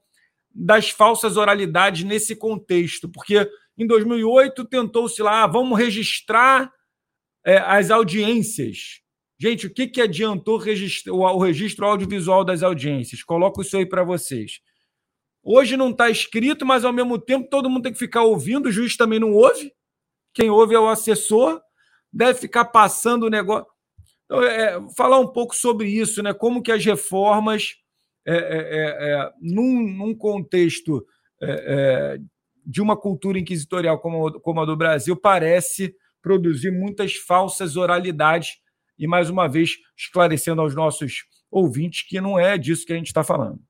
das 0.55 0.91
falsas 0.91 1.37
oralidades 1.37 2.05
nesse 2.05 2.37
contexto, 2.37 3.09
porque 3.09 3.49
em 3.77 3.87
2008 3.87 4.65
tentou-se 4.67 5.21
lá, 5.23 5.43
ah, 5.43 5.47
vamos 5.47 5.79
registrar 5.79 6.71
é, 7.45 7.59
as 7.59 7.91
audiências. 7.91 9.01
Gente, 9.39 9.67
o 9.67 9.75
que, 9.75 9.89
que 9.89 10.01
adiantou 10.01 10.55
o 10.57 11.39
registro 11.39 11.87
audiovisual 11.87 12.45
das 12.45 12.63
audiências? 12.63 13.23
Coloco 13.23 13.63
isso 13.63 13.77
aí 13.77 13.85
para 13.85 14.05
vocês. 14.05 14.61
Hoje 15.43 15.77
não 15.77 15.91
está 15.91 16.09
escrito, 16.09 16.65
mas 16.65 16.85
ao 16.85 16.93
mesmo 16.93 17.19
tempo 17.19 17.51
todo 17.51 17.69
mundo 17.69 17.83
tem 17.83 17.93
que 17.93 17.99
ficar 17.99 18.23
ouvindo, 18.23 18.67
o 18.67 18.73
juiz 18.73 18.97
também 18.97 19.19
não 19.19 19.33
ouve. 19.33 19.73
Quem 20.33 20.49
ouve 20.49 20.75
é 20.75 20.79
o 20.79 20.89
assessor, 20.89 21.61
deve 22.13 22.39
ficar 22.39 22.67
passando 22.67 23.27
o 23.27 23.31
negócio. 23.31 23.67
Então, 24.25 24.43
é, 24.43 24.81
falar 24.97 25.21
um 25.21 25.29
pouco 25.29 25.55
sobre 25.55 25.89
isso, 25.89 26.23
né? 26.23 26.33
Como 26.33 26.63
que 26.63 26.73
as 26.73 26.85
reformas, 26.85 27.75
é, 28.27 28.35
é, 28.35 28.37
é, 28.37 29.11
é 29.13 29.31
num, 29.41 29.83
num, 29.83 30.15
contexto 30.15 31.05
é, 31.43 32.19
de 32.65 32.81
uma 32.81 32.97
cultura 32.97 33.39
inquisitorial 33.39 33.99
como, 33.99 34.41
como 34.41 34.61
a 34.61 34.65
do 34.65 34.77
Brasil, 34.77 35.15
parece 35.15 35.95
produzir 36.23 36.71
muitas 36.71 37.15
falsas 37.15 37.77
oralidades. 37.77 38.57
E, 38.99 39.07
mais 39.07 39.29
uma 39.29 39.49
vez, 39.49 39.73
esclarecendo 39.97 40.63
aos 40.63 40.75
nossos 40.75 41.25
ouvintes 41.51 42.07
que 42.09 42.21
não 42.21 42.39
é 42.39 42.57
disso 42.57 42.87
que 42.87 42.93
a 42.93 42.97
gente 42.97 43.09
está 43.09 43.23
falando. 43.23 43.61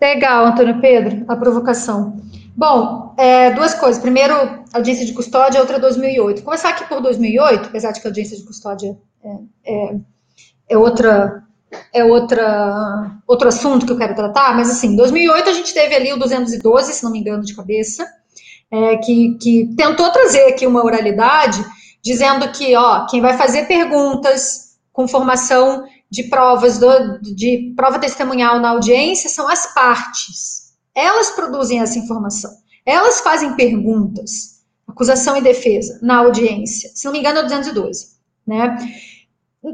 Legal, 0.00 0.46
Antônio 0.46 0.80
Pedro, 0.80 1.24
a 1.26 1.34
provocação. 1.34 2.16
Bom, 2.58 3.14
é, 3.16 3.52
duas 3.52 3.72
coisas. 3.72 4.02
Primeiro, 4.02 4.34
audiência 4.72 5.06
de 5.06 5.12
custódia, 5.12 5.60
outra 5.60 5.78
2008. 5.78 6.38
Vou 6.38 6.46
começar 6.46 6.70
aqui 6.70 6.84
por 6.88 7.00
2008, 7.00 7.68
apesar 7.68 7.92
de 7.92 8.00
que 8.00 8.08
a 8.08 8.10
audiência 8.10 8.36
de 8.36 8.42
custódia 8.42 8.98
é, 9.22 9.30
é, 9.64 9.96
é, 10.70 10.76
outra 10.76 11.44
é 11.94 12.02
outra 12.02 13.16
outro 13.28 13.46
assunto 13.46 13.86
que 13.86 13.92
eu 13.92 13.96
quero 13.96 14.16
tratar, 14.16 14.56
mas 14.56 14.68
assim, 14.68 14.96
2008 14.96 15.48
a 15.48 15.52
gente 15.52 15.72
teve 15.72 15.94
ali 15.94 16.12
o 16.12 16.18
212, 16.18 16.94
se 16.94 17.04
não 17.04 17.12
me 17.12 17.20
engano 17.20 17.44
de 17.44 17.54
cabeça, 17.54 18.04
é, 18.72 18.96
que, 18.96 19.38
que 19.40 19.72
tentou 19.76 20.10
trazer 20.10 20.46
aqui 20.48 20.66
uma 20.66 20.84
oralidade, 20.84 21.64
dizendo 22.02 22.50
que, 22.50 22.74
ó, 22.74 23.06
quem 23.06 23.20
vai 23.20 23.36
fazer 23.36 23.68
perguntas 23.68 24.76
com 24.92 25.06
formação 25.06 25.84
de 26.10 26.24
provas, 26.24 26.76
do, 26.78 27.20
de 27.20 27.72
prova 27.76 28.00
testemunhal 28.00 28.58
na 28.58 28.70
audiência 28.70 29.30
são 29.30 29.48
as 29.48 29.72
partes. 29.72 30.67
Elas 30.98 31.30
produzem 31.30 31.78
essa 31.78 31.96
informação. 31.96 32.50
Elas 32.84 33.20
fazem 33.20 33.54
perguntas, 33.54 34.62
acusação 34.84 35.36
e 35.36 35.40
defesa, 35.40 35.96
na 36.02 36.16
audiência. 36.16 36.90
Se 36.92 37.04
não 37.04 37.12
me 37.12 37.20
engano, 37.20 37.38
é 37.38 37.42
212. 37.44 38.18
Né? 38.44 38.76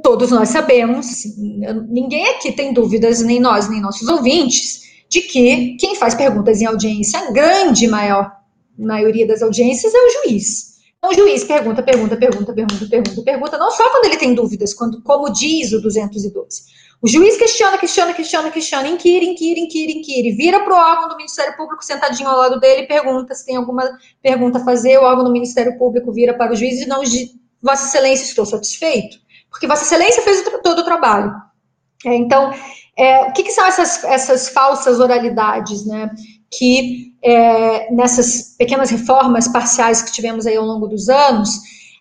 Todos 0.02 0.30
nós 0.30 0.50
sabemos, 0.50 1.24
ninguém 1.88 2.28
aqui 2.28 2.52
tem 2.52 2.74
dúvidas, 2.74 3.22
nem 3.22 3.40
nós, 3.40 3.70
nem 3.70 3.80
nossos 3.80 4.06
ouvintes, 4.06 4.82
de 5.08 5.22
que 5.22 5.76
quem 5.78 5.96
faz 5.96 6.14
perguntas 6.14 6.60
em 6.60 6.66
audiência, 6.66 7.18
a 7.18 7.30
grande 7.30 7.88
maior 7.88 8.30
maioria 8.76 9.26
das 9.26 9.40
audiências, 9.40 9.94
é 9.94 9.98
o 9.98 10.10
juiz. 10.10 10.74
Então, 10.98 11.10
o 11.10 11.14
juiz 11.14 11.42
pergunta, 11.44 11.82
pergunta, 11.82 12.16
pergunta, 12.16 12.52
pergunta, 12.52 12.86
pergunta, 12.86 13.22
pergunta, 13.22 13.58
não 13.58 13.70
só 13.70 13.88
quando 13.90 14.04
ele 14.06 14.18
tem 14.18 14.34
dúvidas, 14.34 14.74
quando, 14.74 15.00
como 15.02 15.32
diz 15.32 15.72
o 15.72 15.80
212. 15.80 16.64
O 17.02 17.08
juiz 17.08 17.36
questiona, 17.36 17.76
questiona, 17.76 18.14
questiona, 18.14 18.50
questiona, 18.50 18.88
inquire, 18.88 19.26
inquire, 19.26 19.60
inquire, 19.60 19.92
inquire, 19.92 20.30
vira 20.32 20.60
para 20.60 20.74
o 20.74 20.76
órgão 20.76 21.08
do 21.08 21.16
Ministério 21.16 21.56
Público 21.56 21.84
sentadinho 21.84 22.28
ao 22.28 22.38
lado 22.38 22.58
dele 22.58 22.86
pergunta 22.86 23.34
se 23.34 23.44
tem 23.44 23.56
alguma 23.56 23.98
pergunta 24.22 24.58
a 24.58 24.64
fazer, 24.64 24.98
o 24.98 25.02
órgão 25.02 25.24
do 25.24 25.32
Ministério 25.32 25.76
Público 25.76 26.12
vira 26.12 26.34
para 26.34 26.52
o 26.52 26.56
juiz 26.56 26.80
e 26.80 26.86
não 26.86 27.02
diz, 27.02 27.34
Vossa 27.62 27.86
Excelência, 27.86 28.24
estou 28.24 28.46
satisfeito, 28.46 29.18
porque 29.50 29.66
Vossa 29.66 29.84
Excelência 29.84 30.22
fez 30.22 30.42
todo 30.62 30.78
o 30.78 30.84
trabalho. 30.84 31.32
É, 32.04 32.14
então, 32.14 32.52
é, 32.96 33.22
o 33.22 33.32
que, 33.32 33.42
que, 33.42 33.50
são 33.50 33.66
essas, 33.66 34.04
essas 34.04 34.48
falsas 34.48 35.00
oralidades, 35.00 35.84
né? 35.86 36.10
Que 36.50 37.12
é, 37.22 37.92
nessas 37.92 38.54
pequenas 38.56 38.90
reformas 38.90 39.48
parciais 39.48 40.02
que 40.02 40.12
tivemos 40.12 40.46
aí 40.46 40.56
ao 40.56 40.64
longo 40.64 40.86
dos 40.86 41.08
anos, 41.08 41.48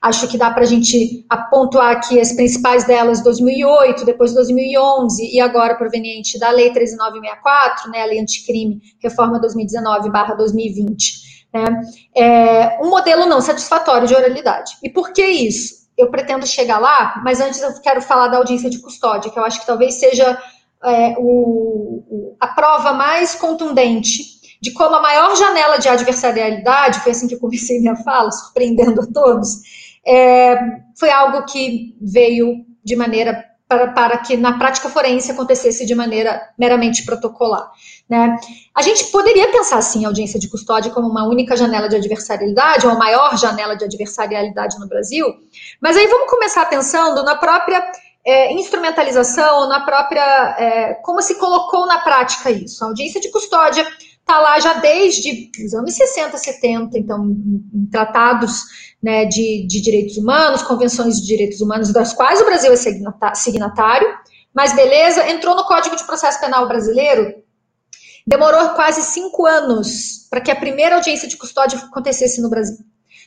acho 0.04 0.28
que 0.28 0.38
dá 0.38 0.52
para 0.52 0.64
a 0.64 0.68
gente 0.68 1.26
apontar 1.30 1.94
aqui 1.94 2.20
as 2.20 2.34
principais 2.34 2.84
delas, 2.84 3.24
2008, 3.24 4.04
depois 4.04 4.34
2011 4.34 5.34
e 5.34 5.40
agora 5.40 5.76
proveniente 5.76 6.38
da 6.38 6.50
Lei 6.50 6.72
13964, 6.74 7.90
né, 7.90 8.02
a 8.02 8.06
Lei 8.06 8.20
Anticrime, 8.20 8.82
Reforma 9.02 9.40
2019/2020, 9.40 11.24
né, 11.54 11.82
é 12.14 12.80
um 12.84 12.90
modelo 12.90 13.26
não 13.26 13.40
satisfatório 13.40 14.06
de 14.06 14.14
oralidade. 14.14 14.74
E 14.84 14.90
por 14.90 15.14
que 15.14 15.26
isso? 15.26 15.84
Eu 15.98 16.12
pretendo 16.12 16.46
chegar 16.46 16.80
lá, 16.80 17.22
mas 17.24 17.40
antes 17.40 17.62
eu 17.62 17.72
quero 17.82 18.02
falar 18.02 18.28
da 18.28 18.38
audiência 18.38 18.70
de 18.70 18.80
custódia, 18.80 19.32
que 19.32 19.40
eu 19.40 19.46
acho 19.46 19.62
que 19.62 19.66
talvez 19.66 19.94
seja 19.94 20.38
é, 20.84 21.16
o, 21.18 22.36
a 22.42 22.48
prova 22.48 22.92
mais 22.92 23.36
contundente 23.36 24.34
de 24.62 24.72
como 24.72 24.96
a 24.96 25.02
maior 25.02 25.36
janela 25.36 25.78
de 25.78 25.88
adversarialidade, 25.88 27.02
foi 27.02 27.12
assim 27.12 27.28
que 27.28 27.36
eu 27.36 27.40
comecei 27.40 27.80
minha 27.80 27.98
fala, 27.98 28.32
surpreendendo 28.32 29.02
a 29.02 29.06
todos, 29.06 29.62
é, 30.06 30.58
foi 30.98 31.10
algo 31.10 31.46
que 31.46 31.98
veio 32.02 32.66
de 32.84 32.96
maneira 32.96 33.46
para, 33.68 33.88
para, 33.88 34.18
que 34.18 34.38
na 34.38 34.58
prática 34.58 34.90
forense 34.90 35.32
acontecesse 35.32 35.86
de 35.86 35.96
maneira 35.96 36.50
meramente 36.58 37.04
protocolar. 37.04 37.72
Né? 38.08 38.38
A 38.76 38.82
gente 38.82 39.06
poderia 39.06 39.50
pensar 39.52 39.78
assim 39.78 40.06
a 40.06 40.10
audiência 40.10 40.40
de 40.40 40.50
custódia 40.50 40.92
como 40.92 41.08
uma 41.08 41.28
única 41.28 41.56
janela 41.56 41.88
de 41.88 41.96
adversarialidade, 41.96 42.86
ou 42.86 42.92
a 42.92 42.98
maior 42.98 43.38
janela 43.38 43.76
de 43.76 43.86
adversarialidade 43.86 44.80
no 44.80 44.88
Brasil, 44.88 45.26
mas 45.82 45.98
aí 45.98 46.06
vamos 46.08 46.30
começar 46.30 46.66
pensando 46.66 47.24
na 47.24 47.36
própria 47.36 47.92
é, 48.26 48.54
instrumentalização, 48.54 49.68
na 49.68 49.82
própria. 49.82 50.56
É, 50.58 50.94
como 50.96 51.22
se 51.22 51.36
colocou 51.36 51.86
na 51.86 52.00
prática 52.00 52.50
isso. 52.50 52.84
A 52.84 52.88
audiência 52.88 53.20
de 53.20 53.30
custódia 53.30 53.86
está 54.20 54.40
lá 54.40 54.60
já 54.60 54.74
desde 54.76 55.52
os 55.66 55.74
anos 55.74 55.94
60, 55.94 56.38
70, 56.38 56.98
então, 56.98 57.26
em 57.26 57.88
tratados 57.92 58.93
né, 59.04 59.26
de, 59.26 59.68
de, 59.68 59.82
direitos 59.82 60.18
humanos, 60.18 60.64
convenções 60.64 61.20
de 61.20 61.28
direitos 61.28 61.60
humanos, 61.60 61.92
das 61.92 62.14
quais 62.14 62.40
o 62.40 62.46
Brasil 62.46 62.72
é 62.72 63.34
signatário, 63.36 64.08
mas 64.54 64.74
beleza, 64.74 65.30
entrou 65.30 65.56
no 65.58 65.66
Código 65.66 65.98
de 65.98 66.06
Processo 66.06 66.40
Penal 66.40 66.66
brasileiro, 66.70 67.36
demorou 68.26 68.70
quase 68.70 69.02
cinco 69.02 69.46
anos 69.46 70.26
para 70.30 70.40
que 70.40 70.50
a 70.50 70.56
primeira 70.56 70.96
audiência 70.96 71.28
de 71.28 71.36
custódia 71.36 71.78
acontecesse 71.78 72.42
no 72.42 72.50
Brasil. 72.50 72.78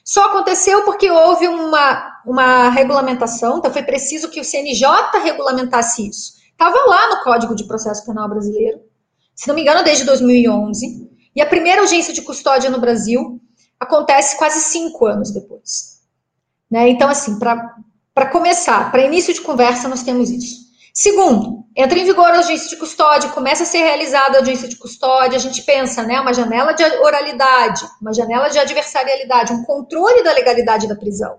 Só 0.03 0.27
aconteceu 0.27 0.83
porque 0.85 1.11
houve 1.11 1.47
uma, 1.47 2.22
uma 2.24 2.70
regulamentação, 2.70 3.59
então 3.59 3.72
foi 3.72 3.83
preciso 3.83 4.31
que 4.31 4.41
o 4.41 4.45
CNJ 4.45 4.89
regulamentasse 5.22 6.09
isso. 6.09 6.37
Estava 6.53 6.79
lá 6.87 7.11
no 7.11 7.22
Código 7.22 7.55
de 7.55 7.66
Processo 7.66 8.07
Penal 8.07 8.29
brasileiro, 8.29 8.81
se 9.35 9.47
não 9.47 9.55
me 9.55 9.61
engano, 9.61 9.85
desde 9.85 10.05
2011. 10.05 11.11
E 11.35 11.43
a 11.43 11.47
primeira 11.47 11.83
audiência 11.83 12.14
de 12.14 12.22
custódia 12.22 12.70
no 12.70 12.81
Brasil 12.81 13.39
acontece 13.79 14.37
quase 14.37 14.61
cinco 14.61 15.07
anos 15.07 15.31
depois. 15.31 16.01
Né? 16.70 16.89
Então, 16.89 17.09
assim, 17.09 17.39
para 17.39 18.27
começar, 18.31 18.91
para 18.91 19.05
início 19.05 19.33
de 19.33 19.41
conversa, 19.41 19.89
nós 19.89 20.03
temos 20.03 20.31
isso. 20.31 20.66
Segundo, 20.93 21.64
entra 21.77 21.99
em 21.99 22.05
vigor 22.05 22.31
a 22.31 22.39
audiência 22.39 22.70
de 22.70 22.77
custódia, 22.77 23.29
começa 23.31 23.64
a 23.64 23.66
ser 23.66 23.79
realizada 23.79 24.37
a 24.37 24.41
audiência 24.41 24.66
de 24.66 24.77
custódia, 24.77 25.37
a 25.37 25.41
gente 25.41 25.62
pensa, 25.62 26.03
né, 26.03 26.18
uma 26.20 26.33
janela 26.33 26.72
de 26.72 26.83
oralidade, 26.83 27.87
uma 28.01 28.14
janela 28.14 28.49
de 28.49 28.59
adversarialidade, 28.59 29.53
um 29.53 29.62
controle 29.62 30.24
da 30.24 30.33
legalidade 30.33 30.89
da 30.89 30.97
prisão 30.97 31.39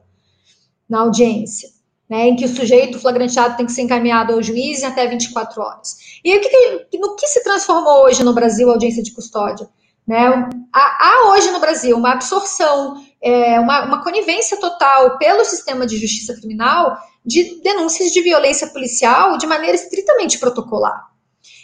na 0.88 0.99
audiência 0.99 1.69
né, 2.09 2.27
em 2.27 2.35
que 2.35 2.45
o 2.45 2.49
sujeito 2.49 2.99
flagranteado 2.99 3.57
tem 3.57 3.65
que 3.65 3.71
ser 3.71 3.81
encaminhado 3.81 4.33
ao 4.33 4.41
juiz 4.41 4.81
em 4.81 4.85
até 4.85 5.05
24 5.07 5.61
horas. 5.61 5.97
E 6.23 6.31
aí, 6.31 6.88
no 6.93 7.15
que 7.15 7.27
se 7.27 7.43
transformou 7.43 8.03
hoje 8.03 8.23
no 8.23 8.33
Brasil 8.33 8.69
a 8.69 8.73
audiência 8.73 9.03
de 9.03 9.11
custódia? 9.11 9.67
Né? 10.07 10.25
Há, 10.73 11.07
há 11.09 11.29
hoje 11.31 11.51
no 11.51 11.59
Brasil 11.59 11.97
uma 11.97 12.13
absorção, 12.13 12.95
é, 13.21 13.59
uma, 13.59 13.85
uma 13.85 14.03
conivência 14.03 14.57
total 14.57 15.17
pelo 15.17 15.43
sistema 15.43 15.85
de 15.85 15.97
justiça 15.97 16.33
criminal 16.35 16.97
de 17.25 17.61
denúncias 17.61 18.11
de 18.11 18.21
violência 18.21 18.67
policial 18.67 19.37
de 19.37 19.45
maneira 19.45 19.75
estritamente 19.75 20.39
protocolar. 20.39 21.07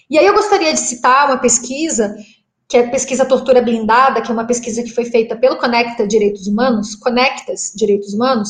E 0.09 0.19
aí 0.19 0.25
eu 0.25 0.33
gostaria 0.33 0.73
de 0.73 0.79
citar 0.79 1.27
uma 1.27 1.37
pesquisa, 1.37 2.13
que 2.67 2.75
é 2.75 2.81
a 2.81 2.89
pesquisa 2.89 3.25
Tortura 3.25 3.61
Blindada, 3.61 4.21
que 4.21 4.29
é 4.29 4.33
uma 4.33 4.45
pesquisa 4.45 4.83
que 4.83 4.91
foi 4.91 5.05
feita 5.05 5.37
pelo 5.37 5.57
Conecta 5.57 6.05
Direitos 6.05 6.47
Humanos, 6.47 6.95
Conectas 6.95 7.71
Direitos 7.73 8.13
Humanos, 8.13 8.49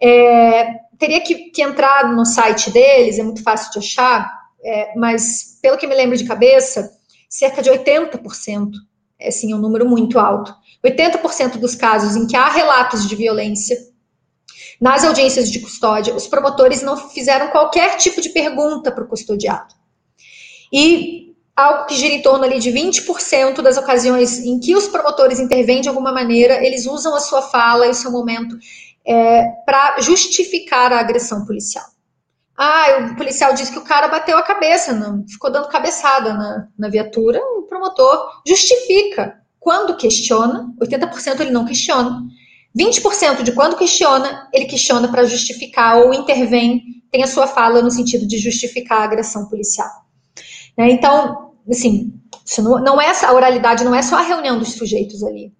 é, 0.00 0.74
teria 0.98 1.20
que, 1.20 1.50
que, 1.50 1.62
entrar 1.62 2.10
no 2.14 2.24
site 2.24 2.70
deles, 2.70 3.18
é 3.18 3.22
muito 3.22 3.42
fácil 3.42 3.70
de 3.72 3.78
achar, 3.80 4.30
é, 4.64 4.96
mas 4.96 5.58
pelo 5.60 5.76
que 5.76 5.86
me 5.86 5.94
lembro 5.94 6.16
de 6.16 6.24
cabeça, 6.24 6.90
cerca 7.28 7.60
de 7.60 7.70
80%, 7.70 8.70
é 9.20 9.30
sim 9.30 9.52
um 9.54 9.58
número 9.58 9.88
muito 9.88 10.18
alto. 10.18 10.54
80% 10.84 11.58
dos 11.58 11.74
casos 11.74 12.16
em 12.16 12.26
que 12.26 12.36
há 12.36 12.48
relatos 12.48 13.08
de 13.08 13.16
violência 13.16 13.76
nas 14.80 15.04
audiências 15.04 15.50
de 15.50 15.58
custódia, 15.58 16.14
os 16.14 16.28
promotores 16.28 16.82
não 16.82 16.96
fizeram 17.10 17.48
qualquer 17.48 17.96
tipo 17.96 18.20
de 18.20 18.28
pergunta 18.28 18.92
para 18.92 19.02
o 19.02 19.08
custodiado. 19.08 19.74
E 20.72 21.34
algo 21.56 21.86
que 21.86 21.96
gira 21.96 22.14
em 22.14 22.22
torno 22.22 22.44
ali 22.44 22.60
de 22.60 22.70
20% 22.70 23.60
das 23.60 23.76
ocasiões 23.76 24.38
em 24.38 24.60
que 24.60 24.76
os 24.76 24.86
promotores 24.86 25.40
intervêm 25.40 25.80
de 25.80 25.88
alguma 25.88 26.12
maneira, 26.12 26.64
eles 26.64 26.86
usam 26.86 27.14
a 27.14 27.20
sua 27.20 27.42
fala 27.42 27.86
e 27.86 27.90
o 27.90 27.94
seu 27.94 28.12
momento 28.12 28.56
é, 29.04 29.44
para 29.66 30.00
justificar 30.00 30.92
a 30.92 31.00
agressão 31.00 31.44
policial. 31.44 31.84
Ah, 32.60 33.10
o 33.12 33.16
policial 33.16 33.54
disse 33.54 33.70
que 33.70 33.78
o 33.78 33.84
cara 33.84 34.08
bateu 34.08 34.36
a 34.36 34.42
cabeça, 34.42 34.92
não, 34.92 35.24
ficou 35.28 35.48
dando 35.48 35.68
cabeçada 35.68 36.34
na, 36.34 36.66
na 36.76 36.88
viatura. 36.88 37.40
O 37.56 37.62
promotor 37.62 38.42
justifica. 38.44 39.40
Quando 39.60 39.96
questiona, 39.96 40.68
80% 40.80 41.40
ele 41.40 41.52
não 41.52 41.64
questiona. 41.64 42.20
20% 42.76 43.44
de 43.44 43.52
quando 43.52 43.76
questiona, 43.76 44.48
ele 44.52 44.64
questiona 44.64 45.06
para 45.06 45.24
justificar 45.24 45.98
ou 45.98 46.12
intervém, 46.12 46.82
tem 47.12 47.22
a 47.22 47.28
sua 47.28 47.46
fala 47.46 47.80
no 47.80 47.92
sentido 47.92 48.26
de 48.26 48.38
justificar 48.38 49.02
a 49.02 49.04
agressão 49.04 49.48
policial. 49.48 49.90
Né? 50.76 50.90
Então, 50.90 51.52
assim, 51.70 52.12
não, 52.58 52.78
não 52.80 53.00
é 53.00 53.12
a 53.24 53.32
oralidade 53.32 53.84
não 53.84 53.94
é 53.94 54.02
só 54.02 54.16
a 54.16 54.22
reunião 54.22 54.58
dos 54.58 54.72
sujeitos 54.72 55.22
ali. 55.22 55.52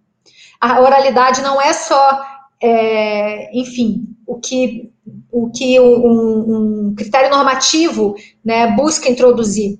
A 0.61 0.80
oralidade 0.80 1.42
não 1.42 1.62
é 1.62 1.72
só, 1.72 2.24
é, 2.62 3.56
enfim, 3.59 4.06
o 4.26 4.38
que 4.38 4.92
o 5.30 5.50
que 5.50 5.78
um, 5.80 6.88
um 6.88 6.94
critério 6.94 7.30
normativo 7.30 8.14
né, 8.44 8.74
busca 8.76 9.09
introduzir 9.09 9.78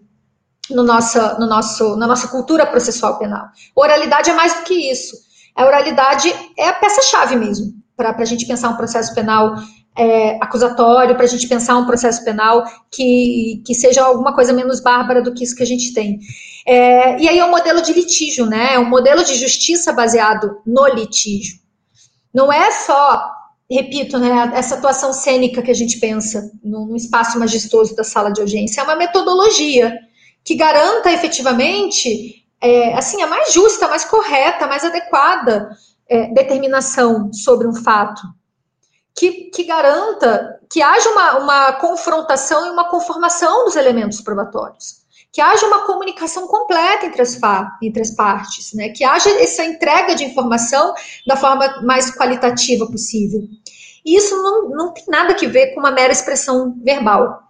no 0.71 0.83
nossa, 0.83 1.39
no 1.39 1.47
nosso, 1.47 1.97
na 1.97 2.07
nossa 2.07 2.29
cultura 2.29 2.67
processual 2.67 3.19
penal. 3.19 3.47
Oralidade 3.75 4.31
é 4.31 4.35
mais 4.35 4.55
do 4.55 4.63
que 4.63 4.91
isso. 4.91 5.17
A 5.55 5.67
oralidade 5.67 6.33
é 6.57 6.69
a 6.69 6.73
peça-chave 6.73 7.37
mesmo 7.37 7.73
para 7.97 8.15
a 8.17 8.25
gente 8.25 8.47
pensar 8.47 8.69
um 8.69 8.77
processo 8.77 9.13
penal 9.15 9.57
é, 9.97 10.37
acusatório, 10.41 11.17
para 11.17 11.25
a 11.25 11.29
gente 11.29 11.49
pensar 11.49 11.77
um 11.77 11.87
processo 11.87 12.25
penal 12.25 12.65
que, 12.93 13.61
que 13.67 13.75
seja 13.75 14.05
alguma 14.05 14.33
coisa 14.33 14.53
menos 14.53 14.81
bárbara 14.81 15.21
do 15.21 15.35
que 15.35 15.43
isso 15.43 15.57
que 15.57 15.63
a 15.63 15.67
gente 15.67 15.93
tem. 15.93 16.21
É, 16.65 17.21
e 17.21 17.29
aí 17.29 17.39
é 17.39 17.45
um 17.45 17.51
modelo 17.51 17.83
de 17.83 17.93
litígio, 17.93 18.47
né? 18.47 18.75
É 18.75 18.79
um 18.79 18.89
modelo 18.89 19.25
de 19.25 19.35
justiça 19.35 19.93
baseado 19.93 20.61
no 20.65 20.87
litígio. 20.87 21.59
Não 22.33 22.53
é 22.53 22.71
só 22.71 23.39
repito, 23.71 24.19
né, 24.19 24.51
essa 24.55 24.77
atuação 24.77 25.13
cênica 25.13 25.61
que 25.61 25.71
a 25.71 25.75
gente 25.75 26.01
pensa 26.01 26.51
no, 26.65 26.97
espaço 26.97 27.39
majestoso 27.39 27.95
da 27.95 28.03
sala 28.03 28.33
de 28.33 28.41
audiência. 28.41 28.81
É 28.81 28.85
uma 28.85 28.97
metodologia 28.97 29.95
que 30.43 30.55
garanta 30.55 31.13
efetivamente 31.13 32.47
é, 32.61 32.95
assim 32.95 33.21
a 33.23 33.27
mais 33.27 33.53
justa, 33.53 33.85
a 33.85 33.89
mais 33.89 34.05
correta, 34.05 34.65
a 34.65 34.69
mais 34.69 34.85
adequada 34.85 35.71
é, 36.09 36.33
determinação 36.33 37.31
sobre 37.33 37.69
um 37.69 37.75
fato, 37.75 38.23
que, 39.15 39.51
que 39.51 39.65
garanta 39.65 40.59
que 40.71 40.81
haja 40.81 41.11
uma, 41.11 41.39
uma 41.39 41.73
confrontação 41.75 42.67
e 42.67 42.71
uma 42.71 42.89
conformação 42.89 43.67
dos 43.67 43.77
elementos 43.77 44.21
probatórios 44.21 44.98
que 45.33 45.41
haja 45.41 45.67
uma 45.67 45.87
comunicação 45.87 46.47
completa 46.47 47.07
entre 47.07 47.21
as, 47.21 47.39
entre 47.83 48.03
as 48.03 48.11
partes, 48.11 48.73
né? 48.73 48.89
que 48.89 49.05
haja 49.05 49.31
essa 49.41 49.65
entrega 49.65 50.15
de 50.15 50.25
informação 50.25 50.95
da 51.27 51.37
forma 51.37 51.83
mais 51.83 52.11
qualitativa 52.11 52.87
possível. 52.87 53.43
E 54.05 54.17
isso 54.17 54.35
não, 54.43 54.71
não 54.71 54.95
tem 54.95 55.05
nada 55.09 55.35
a 55.35 55.49
ver 55.49 55.75
com 55.75 55.81
uma 55.81 55.91
mera 55.91 56.13
expressão 56.13 56.75
verbal. 56.83 57.43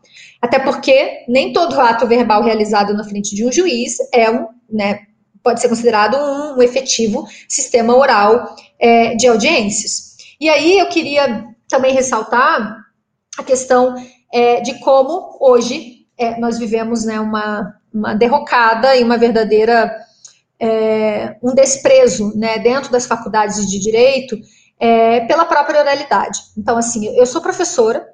Até 0.42 0.58
porque 0.58 1.24
nem 1.28 1.52
todo 1.52 1.80
ato 1.80 2.06
verbal 2.06 2.42
realizado 2.42 2.94
na 2.94 3.04
frente 3.04 3.34
de 3.34 3.46
um 3.46 3.52
juiz 3.52 3.96
é 4.12 4.30
um, 4.30 4.48
né, 4.68 5.00
pode 5.42 5.60
ser 5.60 5.68
considerado 5.68 6.16
um, 6.16 6.58
um 6.58 6.62
efetivo 6.62 7.26
sistema 7.48 7.96
oral 7.96 8.56
é, 8.78 9.14
de 9.14 9.26
audiências. 9.28 10.16
E 10.40 10.48
aí 10.48 10.78
eu 10.78 10.88
queria 10.88 11.44
também 11.68 11.92
ressaltar 11.92 12.84
a 13.38 13.42
questão 13.44 13.94
é, 14.32 14.60
de 14.60 14.78
como 14.80 15.36
hoje 15.40 15.97
é, 16.18 16.38
nós 16.38 16.58
vivemos 16.58 17.04
né, 17.04 17.20
uma, 17.20 17.74
uma 17.94 18.14
derrocada 18.14 18.96
e 18.96 19.04
uma 19.04 19.16
verdadeira 19.16 19.96
é, 20.60 21.36
um 21.42 21.54
desprezo 21.54 22.36
né, 22.36 22.58
dentro 22.58 22.90
das 22.90 23.06
faculdades 23.06 23.66
de 23.70 23.78
direito 23.78 24.36
é, 24.78 25.20
pela 25.20 25.44
própria 25.44 25.80
oralidade. 25.80 26.40
Então, 26.56 26.76
assim, 26.76 27.06
eu 27.16 27.26
sou 27.26 27.40
professora 27.40 28.06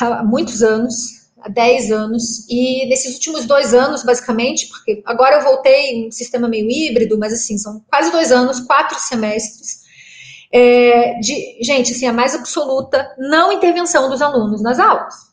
há 0.00 0.22
muitos 0.22 0.62
anos, 0.62 0.94
há 1.40 1.48
10 1.48 1.90
anos, 1.90 2.46
e 2.48 2.86
nesses 2.88 3.14
últimos 3.14 3.46
dois 3.46 3.74
anos, 3.74 4.04
basicamente, 4.04 4.68
porque 4.68 5.02
agora 5.04 5.36
eu 5.36 5.42
voltei 5.42 5.90
em 5.90 6.08
um 6.08 6.10
sistema 6.10 6.48
meio 6.48 6.70
híbrido, 6.70 7.18
mas 7.18 7.32
assim, 7.32 7.58
são 7.58 7.82
quase 7.90 8.10
dois 8.12 8.30
anos, 8.30 8.60
quatro 8.60 8.98
semestres, 8.98 9.82
é, 10.52 11.18
de, 11.18 11.58
gente, 11.62 11.92
assim, 11.92 12.06
a 12.06 12.12
mais 12.12 12.34
absoluta 12.34 13.14
não 13.18 13.50
intervenção 13.50 14.08
dos 14.08 14.20
alunos 14.20 14.62
nas 14.62 14.78
aulas. 14.78 15.31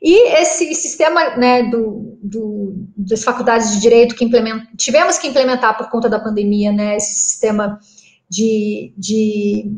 E 0.00 0.32
esse 0.40 0.74
sistema 0.74 1.36
né, 1.36 1.64
do, 1.64 2.18
do, 2.22 2.86
das 2.96 3.24
faculdades 3.24 3.72
de 3.72 3.80
direito 3.80 4.14
que 4.14 4.28
tivemos 4.76 5.18
que 5.18 5.26
implementar 5.26 5.76
por 5.76 5.90
conta 5.90 6.08
da 6.08 6.20
pandemia, 6.20 6.72
né, 6.72 6.96
esse 6.96 7.14
sistema 7.14 7.80
de, 8.30 8.92
de 8.96 9.72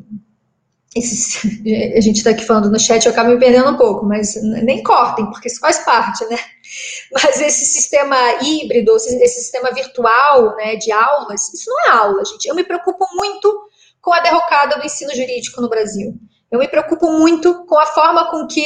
a 1.96 2.00
gente 2.00 2.16
está 2.16 2.30
aqui 2.30 2.44
falando 2.44 2.68
no 2.68 2.78
chat, 2.78 3.06
eu 3.06 3.12
acabo 3.12 3.30
me 3.30 3.38
perdendo 3.38 3.70
um 3.70 3.76
pouco, 3.76 4.04
mas 4.04 4.34
nem 4.42 4.82
cortem, 4.82 5.24
porque 5.26 5.46
isso 5.48 5.60
faz 5.60 5.78
parte, 5.78 6.24
né? 6.26 6.36
Mas 7.12 7.40
esse 7.40 7.64
sistema 7.64 8.16
híbrido, 8.42 8.94
esse 8.94 9.28
sistema 9.28 9.72
virtual 9.72 10.56
né, 10.56 10.76
de 10.76 10.92
aulas, 10.92 11.52
isso 11.52 11.68
não 11.68 11.80
é 11.80 11.98
aula, 11.98 12.24
gente. 12.24 12.46
Eu 12.46 12.54
me 12.54 12.62
preocupo 12.62 13.06
muito 13.14 13.68
com 14.00 14.12
a 14.12 14.20
derrocada 14.20 14.78
do 14.78 14.86
ensino 14.86 15.14
jurídico 15.14 15.60
no 15.60 15.68
Brasil. 15.68 16.14
Eu 16.50 16.58
me 16.58 16.68
preocupo 16.68 17.10
muito 17.12 17.64
com 17.66 17.78
a 17.78 17.86
forma 17.86 18.30
com 18.30 18.46
que 18.46 18.64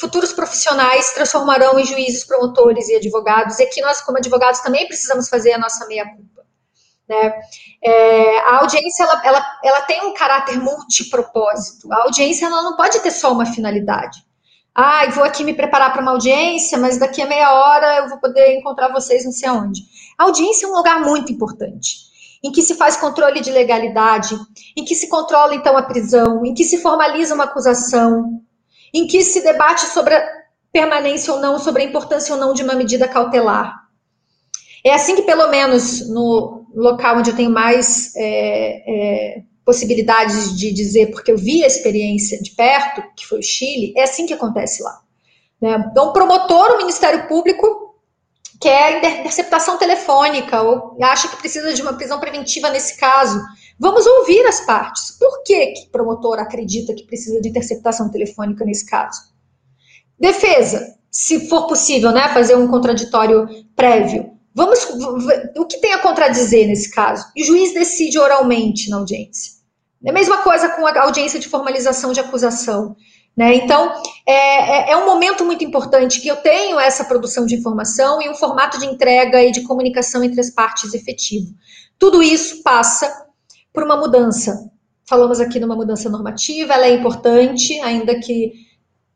futuros 0.00 0.32
profissionais 0.32 1.12
transformarão 1.12 1.78
em 1.78 1.84
juízes, 1.84 2.24
promotores 2.24 2.88
e 2.88 2.96
advogados, 2.96 3.58
e 3.58 3.66
que 3.66 3.80
nós, 3.80 4.00
como 4.00 4.18
advogados, 4.18 4.60
também 4.60 4.86
precisamos 4.86 5.28
fazer 5.28 5.52
a 5.52 5.58
nossa 5.58 5.86
meia-culpa. 5.86 6.42
Né? 7.08 7.32
É, 7.82 8.38
a 8.40 8.60
audiência 8.60 9.04
ela, 9.04 9.22
ela, 9.24 9.58
ela 9.62 9.80
tem 9.82 10.04
um 10.06 10.14
caráter 10.14 10.58
multipropósito. 10.58 11.92
A 11.92 12.02
audiência 12.04 12.46
ela 12.46 12.62
não 12.62 12.76
pode 12.76 13.00
ter 13.00 13.10
só 13.10 13.32
uma 13.32 13.46
finalidade. 13.46 14.24
Ah, 14.74 15.06
vou 15.10 15.22
aqui 15.22 15.44
me 15.44 15.54
preparar 15.54 15.92
para 15.92 16.02
uma 16.02 16.10
audiência, 16.10 16.76
mas 16.76 16.98
daqui 16.98 17.22
a 17.22 17.26
meia 17.26 17.52
hora 17.52 17.98
eu 17.98 18.08
vou 18.08 18.18
poder 18.18 18.58
encontrar 18.58 18.92
vocês 18.92 19.24
não 19.24 19.30
sei 19.30 19.48
aonde. 19.48 19.82
A 20.18 20.24
audiência 20.24 20.66
é 20.66 20.68
um 20.68 20.74
lugar 20.74 21.00
muito 21.00 21.32
importante, 21.32 21.98
em 22.42 22.50
que 22.50 22.60
se 22.60 22.74
faz 22.74 22.96
controle 22.96 23.40
de 23.40 23.52
legalidade, 23.52 24.36
em 24.76 24.84
que 24.84 24.96
se 24.96 25.08
controla 25.08 25.54
então 25.54 25.76
a 25.76 25.82
prisão, 25.82 26.44
em 26.44 26.52
que 26.52 26.64
se 26.64 26.78
formaliza 26.78 27.36
uma 27.36 27.44
acusação, 27.44 28.42
em 28.94 29.08
que 29.08 29.22
se 29.24 29.42
debate 29.42 29.86
sobre 29.86 30.14
a 30.14 30.24
permanência 30.72 31.34
ou 31.34 31.40
não, 31.40 31.58
sobre 31.58 31.82
a 31.82 31.86
importância 31.86 32.32
ou 32.32 32.40
não 32.40 32.54
de 32.54 32.62
uma 32.62 32.74
medida 32.74 33.08
cautelar. 33.08 33.74
É 34.84 34.94
assim 34.94 35.16
que, 35.16 35.22
pelo 35.22 35.48
menos 35.48 36.08
no 36.08 36.64
local 36.74 37.18
onde 37.18 37.30
eu 37.30 37.36
tenho 37.36 37.50
mais 37.50 38.14
é, 38.16 38.82
é, 38.86 39.42
possibilidades 39.64 40.56
de 40.56 40.72
dizer, 40.72 41.10
porque 41.10 41.32
eu 41.32 41.38
vi 41.38 41.64
a 41.64 41.66
experiência 41.66 42.40
de 42.40 42.50
perto, 42.50 43.02
que 43.16 43.26
foi 43.26 43.40
o 43.40 43.42
Chile, 43.42 43.92
é 43.96 44.04
assim 44.04 44.26
que 44.26 44.34
acontece 44.34 44.82
lá. 44.82 45.00
Né? 45.60 45.88
Então, 45.90 46.08
o 46.08 46.12
promotor, 46.12 46.72
o 46.72 46.76
Ministério 46.76 47.26
Público, 47.26 47.96
quer 48.60 48.98
interceptação 48.98 49.78
telefônica 49.78 50.62
ou 50.62 50.96
acha 51.02 51.28
que 51.28 51.36
precisa 51.36 51.72
de 51.72 51.82
uma 51.82 51.94
prisão 51.94 52.20
preventiva 52.20 52.70
nesse 52.70 52.98
caso. 52.98 53.40
Vamos 53.78 54.06
ouvir 54.06 54.44
as 54.46 54.60
partes. 54.60 55.16
Por 55.18 55.42
que, 55.42 55.74
o 55.86 55.90
promotor 55.90 56.38
acredita 56.38 56.94
que 56.94 57.06
precisa 57.06 57.40
de 57.40 57.48
interceptação 57.48 58.10
telefônica 58.10 58.64
nesse 58.64 58.86
caso? 58.86 59.20
Defesa, 60.18 60.94
se 61.10 61.48
for 61.48 61.66
possível, 61.66 62.12
né, 62.12 62.28
fazer 62.28 62.54
um 62.54 62.68
contraditório 62.68 63.48
prévio. 63.74 64.32
Vamos, 64.54 64.84
o 65.56 65.66
que 65.66 65.80
tem 65.80 65.92
a 65.92 65.98
contradizer 65.98 66.68
nesse 66.68 66.90
caso? 66.90 67.26
E 67.34 67.42
o 67.42 67.46
juiz 67.46 67.74
decide 67.74 68.18
oralmente 68.18 68.88
na 68.88 68.98
audiência. 68.98 69.52
É 70.04 70.10
a 70.10 70.12
mesma 70.12 70.38
coisa 70.38 70.68
com 70.68 70.86
a 70.86 71.02
audiência 71.02 71.40
de 71.40 71.48
formalização 71.48 72.12
de 72.12 72.20
acusação. 72.20 72.94
Né? 73.36 73.56
Então, 73.56 73.92
é, 74.24 74.32
é, 74.32 74.90
é, 74.92 74.96
um 74.96 75.06
momento 75.06 75.44
muito 75.44 75.64
importante 75.64 76.20
que 76.20 76.28
eu 76.28 76.36
tenho 76.36 76.78
essa 76.78 77.04
produção 77.04 77.46
de 77.46 77.56
informação 77.56 78.22
e 78.22 78.28
um 78.28 78.34
formato 78.34 78.78
de 78.78 78.86
entrega 78.86 79.42
e 79.42 79.50
de 79.50 79.62
comunicação 79.62 80.22
entre 80.22 80.40
as 80.40 80.50
partes 80.50 80.94
efetivo. 80.94 81.52
Tudo 81.98 82.22
isso 82.22 82.62
passa 82.62 83.23
por 83.74 83.82
uma 83.82 83.96
mudança. 83.96 84.70
Falamos 85.04 85.40
aqui 85.40 85.58
numa 85.58 85.74
mudança 85.74 86.08
normativa, 86.08 86.72
ela 86.72 86.86
é 86.86 86.94
importante, 86.94 87.78
ainda 87.80 88.18
que 88.20 88.52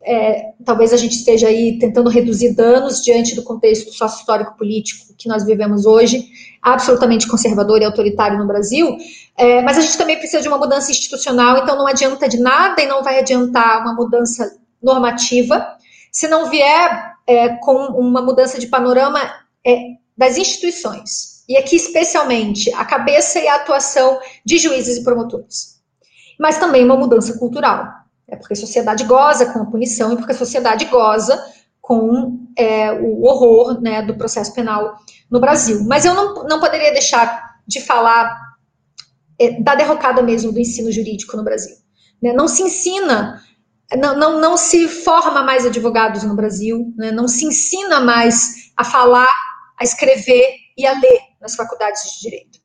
é, 0.03 0.53
talvez 0.65 0.93
a 0.93 0.97
gente 0.97 1.13
esteja 1.13 1.47
aí 1.47 1.79
tentando 1.79 2.11
reduzir 2.11 2.55
danos 2.55 3.03
diante 3.03 3.35
do 3.35 3.43
contexto 3.43 3.93
sócio-histórico 3.93 4.57
político 4.57 5.15
que 5.17 5.29
nós 5.29 5.45
vivemos 5.47 5.87
hoje, 5.87 6.29
absolutamente 6.61 7.27
conservador 7.27 7.81
e 7.81 7.85
autoritário 7.85 8.37
no 8.37 8.47
Brasil, 8.47 8.99
é, 9.37 9.63
mas 9.63 9.79
a 9.79 9.81
gente 9.81 9.97
também 9.97 10.19
precisa 10.19 10.43
de 10.43 10.49
uma 10.49 10.59
mudança 10.59 10.91
institucional, 10.91 11.59
então 11.59 11.79
não 11.79 11.87
adianta 11.87 12.29
de 12.29 12.39
nada 12.39 12.83
e 12.83 12.87
não 12.87 13.03
vai 13.03 13.21
adiantar 13.21 13.81
uma 13.81 13.95
mudança 13.95 14.59
normativa 14.83 15.67
se 16.13 16.29
não 16.29 16.51
vier 16.51 17.15
é, 17.27 17.51
com 17.61 17.75
uma 17.99 18.21
mudança 18.21 18.59
de 18.59 18.67
panorama 18.67 19.21
é, 19.65 19.79
das 20.17 20.37
instituições 20.37 21.38
e 21.49 21.57
aqui 21.57 21.77
especialmente 21.77 22.73
a 22.75 22.85
cabeça 22.85 23.39
e 23.39 23.49
a 23.49 23.57
atuação 23.57 24.21
de 24.45 24.59
juízes 24.59 24.99
e 24.99 25.05
promotores. 25.05 25.81
Mas 26.39 26.59
também 26.59 26.85
uma 26.85 26.97
mudança 26.97 27.39
cultural. 27.39 27.87
É 28.29 28.37
porque 28.37 28.53
a 28.53 28.57
sociedade 28.57 29.05
goza 29.05 29.47
com 29.47 29.61
a 29.61 29.65
punição 29.65 30.13
e 30.13 30.17
porque 30.17 30.33
a 30.33 30.37
sociedade 30.37 30.85
goza 30.85 31.43
com 31.81 32.47
é, 32.57 32.93
o 32.93 33.23
horror 33.25 33.81
né, 33.81 34.03
do 34.03 34.15
processo 34.15 34.53
penal 34.53 34.99
no 35.31 35.41
Brasil. 35.41 35.83
Mas 35.85 36.05
eu 36.05 36.13
não, 36.13 36.45
não 36.45 36.61
poderia 36.61 36.93
deixar 36.93 37.57
de 37.67 37.81
falar 37.81 38.39
é, 39.39 39.59
da 39.63 39.75
derrocada 39.75 40.23
mesmo 40.23 40.53
do 40.53 40.61
ensino 40.61 40.93
jurídico 40.93 41.35
no 41.37 41.43
Brasil. 41.43 41.75
Né? 42.23 42.35
Não 42.35 42.47
se 42.47 42.63
ensina, 42.63 43.43
não, 43.97 44.15
não, 44.19 44.39
não 44.39 44.57
se 44.59 44.87
forma 44.87 45.43
mais 45.43 45.65
advogados 45.65 46.25
no 46.25 46.37
Brasil, 46.37 46.93
né? 46.99 47.11
não 47.11 47.27
se 47.27 47.47
ensina 47.47 48.01
mais 48.01 48.71
a 48.77 48.85
falar, 48.85 49.33
a 49.81 49.83
escrever 49.83 50.55
e 50.77 50.87
a 50.87 50.93
ler 50.93 51.28
nas 51.41 51.55
faculdades 51.55 52.03
de 52.03 52.21
direito. 52.21 52.59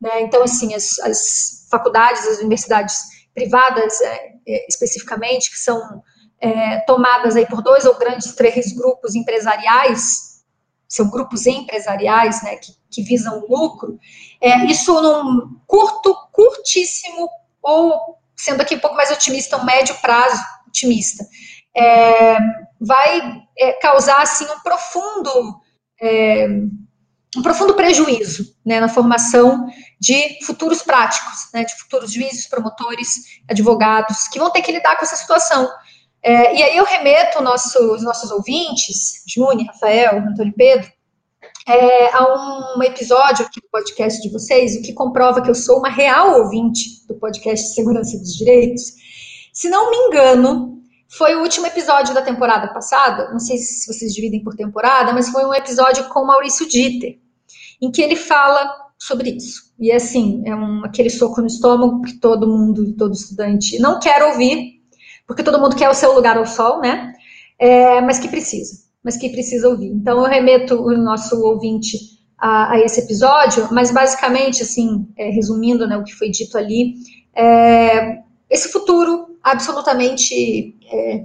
Né? 0.00 0.22
Então, 0.22 0.42
assim, 0.42 0.74
as, 0.74 0.98
as, 1.00 1.66
faculdades, 1.70 2.26
as 2.26 2.38
universidades 2.38 2.98
privadas, 3.34 4.00
é, 4.00 4.32
é, 4.46 4.66
especificamente, 4.68 5.50
que 5.50 5.58
são 5.58 6.02
é, 6.40 6.80
tomadas 6.80 7.36
aí 7.36 7.46
por 7.46 7.62
dois 7.62 7.84
ou 7.84 7.94
grandes, 7.98 8.34
três 8.34 8.72
grupos 8.72 9.14
empresariais, 9.14 10.44
são 10.88 11.10
grupos 11.10 11.46
empresariais, 11.46 12.42
né, 12.42 12.56
que, 12.56 12.72
que 12.90 13.02
visam 13.02 13.44
lucro, 13.48 13.98
é, 14.40 14.64
isso 14.64 15.00
num 15.02 15.60
curto, 15.66 16.14
curtíssimo, 16.32 17.28
ou 17.60 18.18
sendo 18.34 18.62
aqui 18.62 18.76
um 18.76 18.80
pouco 18.80 18.96
mais 18.96 19.10
otimista, 19.10 19.56
um 19.56 19.64
médio 19.64 19.94
prazo 20.00 20.40
otimista, 20.66 21.26
é, 21.76 22.38
vai 22.80 23.42
causar, 23.82 24.22
assim, 24.22 24.46
um 24.46 24.60
profundo 24.60 25.60
um 27.36 27.42
profundo 27.42 27.74
prejuízo 27.74 28.54
né, 28.64 28.80
na 28.80 28.88
formação 28.88 29.66
de 30.00 30.38
futuros 30.44 30.82
práticos, 30.82 31.48
né, 31.52 31.64
de 31.64 31.74
futuros 31.78 32.12
juízes, 32.12 32.48
promotores, 32.48 33.40
advogados, 33.48 34.28
que 34.28 34.38
vão 34.38 34.50
ter 34.50 34.62
que 34.62 34.72
lidar 34.72 34.96
com 34.96 35.04
essa 35.04 35.16
situação. 35.16 35.68
É, 36.22 36.56
e 36.56 36.62
aí 36.62 36.76
eu 36.76 36.84
remeto 36.84 37.42
nosso, 37.42 37.78
os 37.92 38.02
nossos 38.02 38.30
ouvintes, 38.30 39.22
Júnior, 39.26 39.66
Rafael, 39.66 40.18
Antônio 40.18 40.54
Pedro, 40.56 40.90
é, 41.66 42.16
a 42.16 42.76
um 42.76 42.82
episódio 42.82 43.44
aqui 43.44 43.60
do 43.60 43.68
podcast 43.70 44.20
de 44.22 44.30
vocês, 44.30 44.74
o 44.76 44.82
que 44.82 44.92
comprova 44.94 45.42
que 45.42 45.50
eu 45.50 45.54
sou 45.54 45.78
uma 45.78 45.90
real 45.90 46.40
ouvinte 46.40 47.06
do 47.06 47.14
podcast 47.14 47.74
Segurança 47.74 48.18
dos 48.18 48.34
Direitos. 48.36 48.82
Se 49.52 49.68
não 49.68 49.90
me 49.90 49.96
engano, 49.96 50.82
foi 51.18 51.34
o 51.34 51.42
último 51.42 51.66
episódio 51.66 52.14
da 52.14 52.22
temporada 52.22 52.68
passada, 52.68 53.28
não 53.32 53.40
sei 53.40 53.58
se 53.58 53.92
vocês 53.92 54.14
dividem 54.14 54.42
por 54.42 54.54
temporada, 54.54 55.12
mas 55.12 55.28
foi 55.28 55.44
um 55.44 55.52
episódio 55.52 56.04
com 56.04 56.24
Maurício 56.24 56.68
Dieter, 56.68 57.18
em 57.82 57.90
que 57.90 58.00
ele 58.00 58.14
fala 58.14 58.72
sobre 58.96 59.30
isso. 59.30 59.72
E 59.80 59.90
assim, 59.90 60.42
é 60.46 60.54
um, 60.54 60.84
aquele 60.84 61.10
soco 61.10 61.40
no 61.40 61.48
estômago 61.48 62.02
que 62.02 62.14
todo 62.20 62.46
mundo, 62.46 62.94
todo 62.96 63.12
estudante 63.12 63.80
não 63.80 63.98
quer 63.98 64.22
ouvir, 64.22 64.80
porque 65.26 65.42
todo 65.42 65.60
mundo 65.60 65.74
quer 65.74 65.90
o 65.90 65.94
seu 65.94 66.14
lugar 66.14 66.38
ao 66.38 66.46
sol, 66.46 66.80
né? 66.80 67.12
É, 67.58 68.00
mas 68.00 68.20
que 68.20 68.28
precisa, 68.28 68.84
mas 69.02 69.16
que 69.16 69.28
precisa 69.28 69.68
ouvir. 69.68 69.88
Então 69.88 70.18
eu 70.22 70.30
remeto 70.30 70.80
o 70.80 70.96
nosso 70.96 71.36
ouvinte 71.44 71.98
a, 72.38 72.74
a 72.74 72.80
esse 72.80 73.00
episódio, 73.00 73.68
mas 73.72 73.90
basicamente, 73.90 74.62
assim, 74.62 75.08
é, 75.16 75.30
resumindo 75.30 75.84
né, 75.86 75.96
o 75.96 76.04
que 76.04 76.14
foi 76.14 76.30
dito 76.30 76.56
ali, 76.56 76.94
é, 77.34 78.20
esse 78.48 78.68
futuro 78.68 79.27
absolutamente 79.42 80.76
é, 80.90 81.24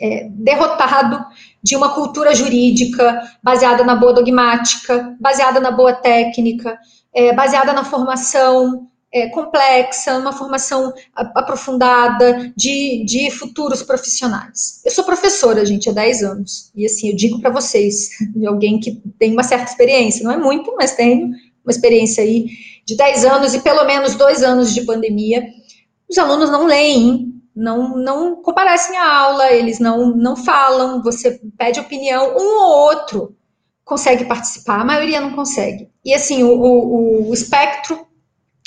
é, 0.00 0.28
derrotado 0.30 1.24
de 1.62 1.76
uma 1.76 1.94
cultura 1.94 2.34
jurídica 2.34 3.20
baseada 3.42 3.84
na 3.84 3.94
boa 3.94 4.14
dogmática, 4.14 5.16
baseada 5.20 5.60
na 5.60 5.70
boa 5.70 5.92
técnica, 5.92 6.78
é, 7.14 7.32
baseada 7.34 7.72
na 7.72 7.84
formação 7.84 8.88
é, 9.12 9.28
complexa, 9.28 10.16
uma 10.18 10.32
formação 10.32 10.92
aprofundada 11.14 12.52
de, 12.56 13.04
de 13.04 13.30
futuros 13.30 13.82
profissionais. 13.82 14.80
Eu 14.84 14.92
sou 14.92 15.04
professora, 15.04 15.66
gente, 15.66 15.90
há 15.90 15.92
10 15.92 16.22
anos. 16.22 16.70
E 16.74 16.86
assim, 16.86 17.10
eu 17.10 17.16
digo 17.16 17.40
para 17.40 17.50
vocês, 17.50 18.10
de 18.34 18.46
alguém 18.46 18.78
que 18.78 19.02
tem 19.18 19.32
uma 19.32 19.42
certa 19.42 19.70
experiência, 19.70 20.24
não 20.24 20.32
é 20.32 20.36
muito, 20.36 20.74
mas 20.76 20.94
tenho 20.94 21.26
uma 21.64 21.70
experiência 21.70 22.22
aí 22.22 22.46
de 22.86 22.96
10 22.96 23.24
anos 23.24 23.54
e 23.54 23.60
pelo 23.60 23.84
menos 23.84 24.14
dois 24.14 24.42
anos 24.42 24.72
de 24.72 24.82
pandemia 24.82 25.44
os 26.10 26.18
alunos 26.18 26.50
não 26.50 26.66
leem, 26.66 27.40
não, 27.54 27.96
não 27.96 28.42
comparecem 28.42 28.96
à 28.96 29.18
aula, 29.18 29.52
eles 29.52 29.78
não, 29.78 30.16
não 30.16 30.34
falam, 30.34 31.02
você 31.02 31.40
pede 31.56 31.78
opinião, 31.78 32.36
um 32.36 32.58
ou 32.58 32.86
outro 32.86 33.36
consegue 33.84 34.24
participar, 34.24 34.80
a 34.80 34.84
maioria 34.84 35.20
não 35.20 35.34
consegue. 35.34 35.88
E 36.04 36.14
assim, 36.14 36.42
o, 36.42 36.50
o, 36.50 37.30
o 37.30 37.34
espectro 37.34 38.06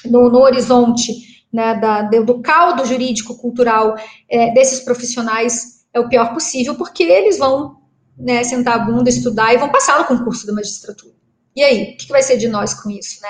no, 0.06 0.30
no 0.30 0.40
horizonte 0.40 1.14
né, 1.52 1.76
da, 1.76 2.02
do 2.02 2.42
caldo 2.42 2.86
jurídico-cultural 2.86 3.96
é, 4.30 4.52
desses 4.54 4.82
profissionais 4.82 5.86
é 5.94 6.00
o 6.00 6.10
pior 6.10 6.34
possível, 6.34 6.76
porque 6.76 7.04
eles 7.04 7.38
vão 7.38 7.78
né, 8.18 8.44
sentar 8.44 8.76
a 8.76 8.80
bunda, 8.80 9.10
estudar 9.10 9.54
e 9.54 9.58
vão 9.58 9.72
passar 9.72 10.00
no 10.00 10.06
concurso 10.06 10.46
da 10.46 10.54
magistratura. 10.54 11.14
E 11.56 11.64
aí, 11.64 11.94
o 11.94 11.98
que 11.98 12.08
vai 12.10 12.24
ser 12.24 12.38
de 12.38 12.48
nós 12.48 12.74
com 12.74 12.90
isso? 12.90 13.22
Né? 13.22 13.30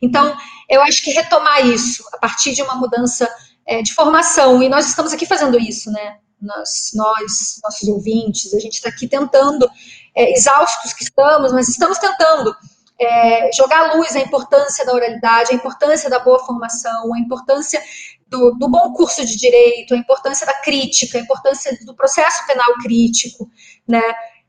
Então, 0.00 0.34
eu 0.70 0.80
acho 0.82 1.02
que 1.02 1.10
retomar 1.10 1.66
isso 1.66 2.04
a 2.12 2.18
partir 2.18 2.52
de 2.54 2.62
uma 2.62 2.76
mudança 2.76 3.28
é, 3.66 3.82
de 3.82 3.94
formação, 3.94 4.62
e 4.62 4.68
nós 4.68 4.88
estamos 4.88 5.12
aqui 5.12 5.26
fazendo 5.26 5.58
isso, 5.58 5.90
né? 5.90 6.18
Nós, 6.40 6.90
nós 6.94 7.60
nossos 7.62 7.88
ouvintes, 7.88 8.52
a 8.52 8.58
gente 8.58 8.74
está 8.74 8.88
aqui 8.88 9.08
tentando, 9.08 9.68
é, 10.14 10.32
exaustos 10.32 10.92
que 10.92 11.04
estamos, 11.04 11.52
mas 11.52 11.68
estamos 11.68 11.98
tentando 11.98 12.54
é, 13.00 13.50
jogar 13.52 13.90
à 13.90 13.94
luz 13.94 14.14
a 14.14 14.20
importância 14.20 14.84
da 14.84 14.92
oralidade, 14.92 15.52
a 15.52 15.54
importância 15.54 16.08
da 16.08 16.18
boa 16.18 16.38
formação, 16.40 17.12
a 17.14 17.18
importância 17.18 17.80
do, 18.28 18.52
do, 18.52 18.68
bom 18.68 18.92
curso 18.92 19.24
de 19.24 19.36
direito, 19.36 19.94
a 19.94 19.96
importância 19.96 20.46
da 20.46 20.60
crítica, 20.60 21.18
a 21.18 21.20
importância 21.20 21.76
do 21.84 21.94
processo 21.94 22.46
penal 22.46 22.74
crítico, 22.82 23.50
né? 23.86 24.02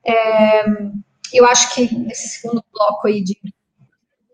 É, 0.03 0.65
eu 1.33 1.45
acho 1.45 1.73
que 1.73 1.93
nesse 1.95 2.29
segundo 2.29 2.63
bloco 2.71 3.07
aí 3.07 3.23
de 3.23 3.37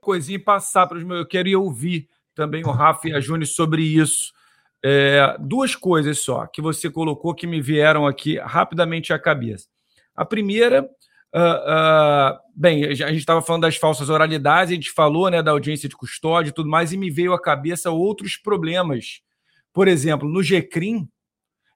coisinha 0.01 0.43
passar 0.43 0.87
para 0.87 0.97
os 0.97 1.03
meus, 1.03 1.19
eu 1.19 1.27
queria 1.27 1.59
ouvir 1.59 2.09
também 2.35 2.63
o 2.65 2.71
Rafa 2.71 3.07
e 3.07 3.13
a 3.13 3.19
Júnior 3.19 3.45
sobre 3.45 3.83
isso. 3.83 4.33
É, 4.83 5.37
duas 5.39 5.75
coisas 5.75 6.19
só 6.19 6.47
que 6.47 6.61
você 6.61 6.89
colocou 6.89 7.35
que 7.35 7.45
me 7.45 7.61
vieram 7.61 8.07
aqui 8.07 8.37
rapidamente 8.39 9.13
à 9.13 9.19
cabeça. 9.19 9.67
A 10.15 10.25
primeira, 10.25 10.83
uh, 10.83 11.37
uh, 11.37 12.39
bem, 12.55 12.85
a 12.85 12.93
gente 12.93 13.17
estava 13.17 13.41
falando 13.41 13.61
das 13.61 13.77
falsas 13.77 14.09
oralidades, 14.09 14.71
a 14.71 14.75
gente 14.75 14.91
falou 14.91 15.29
né, 15.29 15.41
da 15.41 15.51
audiência 15.51 15.87
de 15.87 15.95
custódia 15.95 16.49
e 16.49 16.53
tudo 16.53 16.69
mais, 16.69 16.91
e 16.91 16.97
me 16.97 17.09
veio 17.11 17.33
à 17.33 17.41
cabeça 17.41 17.91
outros 17.91 18.37
problemas. 18.37 19.21
Por 19.71 19.87
exemplo, 19.87 20.27
no 20.27 20.41
GCRIM, 20.41 21.07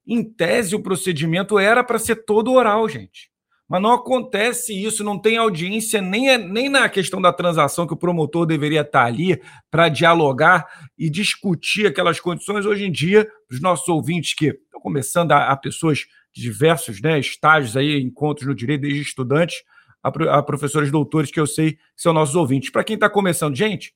em 0.05 0.23
tese, 0.23 0.75
o 0.75 0.81
procedimento 0.81 1.57
era 1.57 1.83
para 1.83 1.99
ser 1.99 2.25
todo 2.25 2.53
oral, 2.53 2.87
gente. 2.89 3.31
Mas 3.67 3.81
não 3.81 3.93
acontece 3.93 4.73
isso, 4.73 5.03
não 5.03 5.17
tem 5.17 5.37
audiência 5.37 5.99
nem, 5.99 6.37
nem 6.37 6.69
na 6.69 6.87
questão 6.87 7.19
da 7.19 7.33
transação 7.33 7.87
que 7.87 7.93
o 7.93 7.97
promotor 7.97 8.45
deveria 8.45 8.81
estar 8.81 9.05
ali 9.05 9.41
para 9.71 9.89
dialogar 9.89 10.67
e 10.97 11.09
discutir 11.09 11.87
aquelas 11.87 12.19
condições. 12.19 12.65
Hoje 12.65 12.85
em 12.85 12.91
dia, 12.91 13.27
os 13.51 13.59
nossos 13.59 13.87
ouvintes 13.87 14.35
que 14.35 14.47
estão 14.47 14.79
começando 14.79 15.31
a, 15.31 15.49
a 15.49 15.57
pessoas 15.57 16.05
de 16.31 16.41
diversos 16.43 17.01
né, 17.01 17.19
estágios 17.19 17.75
aí, 17.75 17.99
encontros 17.99 18.47
no 18.47 18.53
direito, 18.53 18.81
desde 18.81 19.01
estudantes 19.01 19.63
a, 20.05 20.37
a 20.37 20.43
professores 20.43 20.91
doutores 20.91 21.31
que 21.31 21.39
eu 21.39 21.47
sei 21.47 21.73
que 21.73 21.79
são 21.95 22.13
nossos 22.13 22.35
ouvintes. 22.35 22.69
Para 22.69 22.83
quem 22.83 22.93
está 22.93 23.09
começando, 23.09 23.55
gente, 23.55 23.95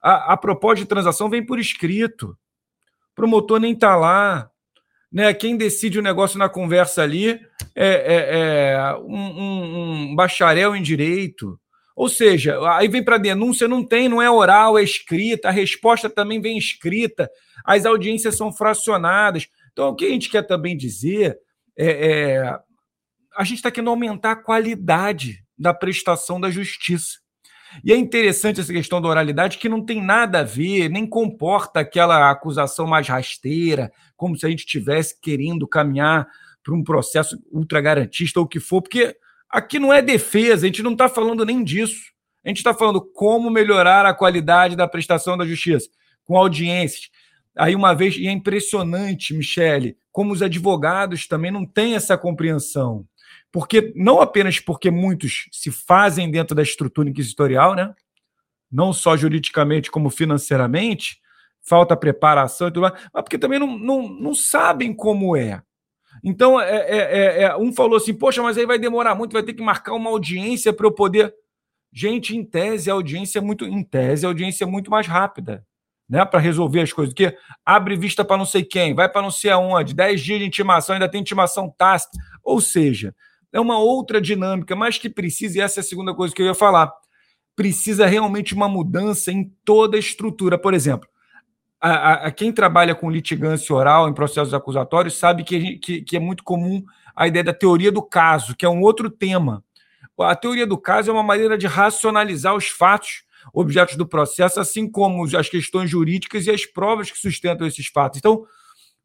a, 0.00 0.32
a 0.32 0.36
proposta 0.36 0.82
de 0.82 0.88
transação 0.88 1.28
vem 1.28 1.44
por 1.44 1.58
escrito. 1.58 2.30
O 2.30 3.14
promotor 3.14 3.60
nem 3.60 3.74
está 3.74 3.96
lá, 3.96 4.50
né? 5.12 5.34
Quem 5.34 5.56
decide 5.56 5.98
o 5.98 6.02
negócio 6.02 6.38
na 6.38 6.48
conversa 6.48 7.02
ali 7.02 7.38
é, 7.80 8.14
é, 8.14 8.72
é 8.72 8.96
um, 8.96 10.10
um, 10.10 10.16
bacharel 10.16 10.74
em 10.74 10.82
direito. 10.82 11.58
Ou 11.94 12.08
seja, 12.08 12.58
aí 12.76 12.88
vem 12.88 13.02
para 13.02 13.18
denúncia, 13.18 13.68
não 13.68 13.84
tem, 13.84 14.08
não 14.08 14.20
é 14.20 14.28
oral, 14.28 14.78
é 14.78 14.82
escrita, 14.82 15.48
a 15.48 15.52
resposta 15.52 16.10
também 16.10 16.40
vem 16.40 16.58
escrita, 16.58 17.30
as 17.64 17.86
audiências 17.86 18.36
são 18.36 18.52
fracionadas. 18.52 19.48
Então, 19.72 19.90
o 19.90 19.94
que 19.94 20.06
a 20.06 20.10
gente 20.10 20.28
quer 20.28 20.42
também 20.42 20.76
dizer 20.76 21.38
é, 21.76 22.10
é 22.10 22.58
a 23.36 23.44
gente 23.44 23.58
está 23.58 23.70
querendo 23.70 23.90
aumentar 23.90 24.32
a 24.32 24.36
qualidade 24.36 25.44
da 25.56 25.72
prestação 25.72 26.40
da 26.40 26.50
justiça. 26.50 27.18
E 27.84 27.92
é 27.92 27.96
interessante 27.96 28.60
essa 28.60 28.72
questão 28.72 29.00
da 29.00 29.08
oralidade, 29.08 29.58
que 29.58 29.68
não 29.68 29.84
tem 29.84 30.02
nada 30.02 30.40
a 30.40 30.44
ver, 30.44 30.88
nem 30.88 31.06
comporta 31.06 31.80
aquela 31.80 32.30
acusação 32.30 32.86
mais 32.86 33.06
rasteira, 33.06 33.92
como 34.16 34.36
se 34.36 34.44
a 34.44 34.48
gente 34.48 34.60
estivesse 34.60 35.20
querendo 35.20 35.68
caminhar 35.68 36.26
para 36.68 36.76
um 36.76 36.84
processo 36.84 37.42
ultragarantista 37.50 38.38
ou 38.38 38.44
o 38.44 38.48
que 38.48 38.60
for, 38.60 38.82
porque 38.82 39.16
aqui 39.48 39.78
não 39.78 39.90
é 39.90 40.02
defesa, 40.02 40.66
a 40.66 40.68
gente 40.68 40.82
não 40.82 40.92
está 40.92 41.08
falando 41.08 41.46
nem 41.46 41.64
disso. 41.64 42.12
A 42.44 42.48
gente 42.48 42.58
está 42.58 42.74
falando 42.74 43.00
como 43.00 43.50
melhorar 43.50 44.04
a 44.04 44.12
qualidade 44.12 44.76
da 44.76 44.86
prestação 44.86 45.36
da 45.36 45.46
justiça, 45.46 45.88
com 46.24 46.36
audiências. 46.36 47.10
Aí, 47.56 47.74
uma 47.74 47.94
vez, 47.94 48.16
e 48.16 48.28
é 48.28 48.30
impressionante, 48.30 49.34
Michele, 49.34 49.96
como 50.12 50.32
os 50.32 50.42
advogados 50.42 51.26
também 51.26 51.50
não 51.50 51.64
têm 51.64 51.94
essa 51.94 52.16
compreensão 52.16 53.06
porque 53.50 53.94
não 53.96 54.20
apenas 54.20 54.60
porque 54.60 54.90
muitos 54.90 55.48
se 55.50 55.70
fazem 55.70 56.30
dentro 56.30 56.54
da 56.54 56.62
estrutura 56.62 57.08
inquisitorial, 57.08 57.74
né? 57.74 57.94
não 58.70 58.92
só 58.92 59.16
juridicamente 59.16 59.90
como 59.90 60.10
financeiramente, 60.10 61.18
falta 61.62 61.96
preparação 61.96 62.68
e 62.68 62.70
tudo 62.70 62.82
mais, 62.82 62.94
mas 63.12 63.22
porque 63.22 63.38
também 63.38 63.58
não, 63.58 63.78
não, 63.78 64.08
não 64.08 64.34
sabem 64.34 64.94
como 64.94 65.36
é. 65.36 65.62
Então, 66.22 66.60
é, 66.60 66.76
é, 66.76 66.98
é, 66.98 67.42
é 67.44 67.56
um 67.56 67.72
falou 67.72 67.96
assim: 67.96 68.14
Poxa, 68.14 68.42
mas 68.42 68.58
aí 68.58 68.66
vai 68.66 68.78
demorar 68.78 69.14
muito, 69.14 69.32
vai 69.32 69.42
ter 69.42 69.54
que 69.54 69.62
marcar 69.62 69.94
uma 69.94 70.10
audiência 70.10 70.72
para 70.72 70.86
eu 70.86 70.92
poder. 70.92 71.34
Gente, 71.92 72.36
em 72.36 72.44
tese, 72.44 72.90
a 72.90 72.94
audiência 72.94 73.38
é 73.38 73.42
muito. 73.42 73.64
Em 73.64 73.82
tese, 73.82 74.26
a 74.26 74.28
audiência 74.28 74.64
é 74.64 74.66
muito 74.66 74.90
mais 74.90 75.06
rápida 75.06 75.64
né, 76.08 76.24
para 76.24 76.40
resolver 76.40 76.80
as 76.80 76.92
coisas. 76.92 77.12
Porque 77.12 77.36
abre 77.64 77.96
vista 77.96 78.24
para 78.24 78.36
não 78.36 78.46
sei 78.46 78.64
quem, 78.64 78.94
vai 78.94 79.08
para 79.08 79.22
não 79.22 79.30
sei 79.30 79.50
aonde, 79.50 79.94
10 79.94 80.20
dias 80.20 80.38
de 80.38 80.46
intimação, 80.46 80.94
ainda 80.94 81.08
tem 81.08 81.20
intimação 81.20 81.72
tácita. 81.76 82.16
Ou 82.42 82.60
seja, 82.60 83.14
é 83.52 83.60
uma 83.60 83.78
outra 83.78 84.20
dinâmica, 84.20 84.74
mas 84.74 84.98
que 84.98 85.10
precisa, 85.10 85.58
e 85.58 85.60
essa 85.60 85.80
é 85.80 85.82
a 85.82 85.84
segunda 85.84 86.14
coisa 86.14 86.34
que 86.34 86.40
eu 86.40 86.46
ia 86.46 86.54
falar, 86.54 86.90
precisa 87.54 88.06
realmente 88.06 88.54
uma 88.54 88.68
mudança 88.68 89.30
em 89.30 89.52
toda 89.64 89.96
a 89.96 90.00
estrutura. 90.00 90.56
Por 90.56 90.72
exemplo, 90.72 91.08
a, 91.80 91.90
a, 91.90 92.12
a 92.26 92.30
quem 92.30 92.52
trabalha 92.52 92.94
com 92.94 93.10
litigância 93.10 93.74
oral 93.74 94.08
em 94.08 94.14
processos 94.14 94.52
acusatórios 94.52 95.16
sabe 95.16 95.44
que, 95.44 95.78
que, 95.78 96.02
que 96.02 96.16
é 96.16 96.20
muito 96.20 96.42
comum 96.42 96.84
a 97.14 97.26
ideia 97.26 97.44
da 97.44 97.52
teoria 97.52 97.90
do 97.90 98.02
caso, 98.02 98.56
que 98.56 98.64
é 98.64 98.68
um 98.68 98.80
outro 98.80 99.10
tema. 99.10 99.64
A 100.18 100.34
teoria 100.34 100.66
do 100.66 100.76
caso 100.76 101.10
é 101.10 101.12
uma 101.12 101.22
maneira 101.22 101.56
de 101.56 101.66
racionalizar 101.66 102.54
os 102.54 102.68
fatos 102.68 103.22
objetos 103.52 103.96
do 103.96 104.06
processo, 104.06 104.60
assim 104.60 104.90
como 104.90 105.24
as 105.36 105.48
questões 105.48 105.88
jurídicas 105.88 106.46
e 106.46 106.50
as 106.50 106.66
provas 106.66 107.10
que 107.10 107.18
sustentam 107.18 107.66
esses 107.66 107.86
fatos. 107.86 108.18
Então, 108.18 108.44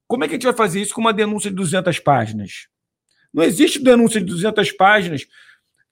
como 0.08 0.24
é 0.24 0.28
que 0.28 0.34
a 0.34 0.36
gente 0.36 0.46
vai 0.46 0.56
fazer 0.56 0.82
isso 0.82 0.94
com 0.94 1.02
uma 1.02 1.14
denúncia 1.14 1.50
de 1.50 1.56
200 1.56 2.00
páginas? 2.00 2.68
Não 3.34 3.44
existe 3.44 3.80
denúncia 3.80 4.20
de 4.20 4.28
200 4.28 4.72
páginas. 4.74 5.28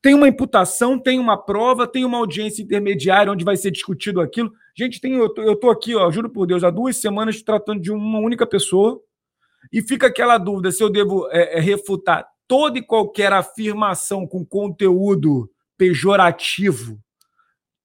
Tem 0.01 0.13
uma 0.13 0.27
imputação, 0.27 0.97
tem 0.97 1.19
uma 1.19 1.37
prova, 1.37 1.87
tem 1.87 2.03
uma 2.03 2.17
audiência 2.17 2.63
intermediária 2.63 3.31
onde 3.31 3.45
vai 3.45 3.55
ser 3.55 3.71
discutido 3.71 4.19
aquilo. 4.19 4.51
Gente, 4.75 4.99
tem, 4.99 5.13
eu 5.13 5.53
estou 5.53 5.69
aqui, 5.69 5.95
ó, 5.95 6.09
juro 6.09 6.29
por 6.29 6.47
Deus, 6.47 6.63
há 6.63 6.69
duas 6.69 6.97
semanas 6.97 7.41
tratando 7.41 7.81
de 7.81 7.91
uma 7.91 8.19
única 8.19 8.47
pessoa 8.47 8.99
e 9.71 9.81
fica 9.81 10.07
aquela 10.07 10.37
dúvida 10.37 10.71
se 10.71 10.83
eu 10.83 10.89
devo 10.89 11.29
é, 11.31 11.57
é, 11.57 11.59
refutar 11.59 12.27
toda 12.47 12.79
e 12.79 12.81
qualquer 12.81 13.31
afirmação 13.31 14.25
com 14.25 14.43
conteúdo 14.43 15.49
pejorativo 15.77 16.99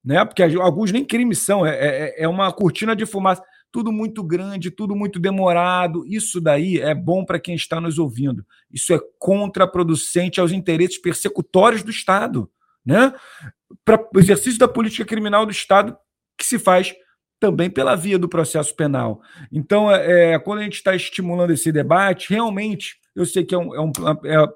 né? 0.06 0.24
Porque 0.24 0.40
alguns 0.40 0.92
nem 0.92 1.04
crimes 1.04 1.40
são, 1.40 1.66
é, 1.66 1.74
é, 1.74 2.22
é 2.22 2.28
uma 2.28 2.52
cortina 2.52 2.94
de 2.94 3.04
fumaça, 3.04 3.42
tudo 3.76 3.92
muito 3.92 4.24
grande, 4.24 4.70
tudo 4.70 4.96
muito 4.96 5.18
demorado. 5.18 6.02
Isso 6.06 6.40
daí 6.40 6.78
é 6.78 6.94
bom 6.94 7.26
para 7.26 7.38
quem 7.38 7.54
está 7.54 7.78
nos 7.78 7.98
ouvindo. 7.98 8.42
Isso 8.72 8.94
é 8.94 8.98
contraproducente 9.18 10.40
aos 10.40 10.50
interesses 10.50 10.96
persecutórios 10.96 11.82
do 11.82 11.90
Estado, 11.90 12.50
né? 12.82 13.12
Para 13.84 14.02
o 14.14 14.18
exercício 14.18 14.58
da 14.58 14.66
política 14.66 15.04
criminal 15.04 15.44
do 15.44 15.52
Estado 15.52 15.94
que 16.38 16.46
se 16.46 16.58
faz 16.58 16.94
também 17.38 17.68
pela 17.68 17.94
via 17.94 18.18
do 18.18 18.30
processo 18.30 18.74
penal. 18.74 19.20
Então, 19.52 19.92
é, 19.92 20.32
é 20.32 20.38
quando 20.38 20.60
a 20.60 20.62
gente 20.62 20.76
está 20.76 20.96
estimulando 20.96 21.50
esse 21.50 21.70
debate, 21.70 22.30
realmente, 22.30 22.96
eu 23.14 23.26
sei 23.26 23.44
que 23.44 23.54
é 23.54 23.58
um, 23.58 23.74
é 23.74 23.80
um 23.82 23.92
é, 24.24 24.48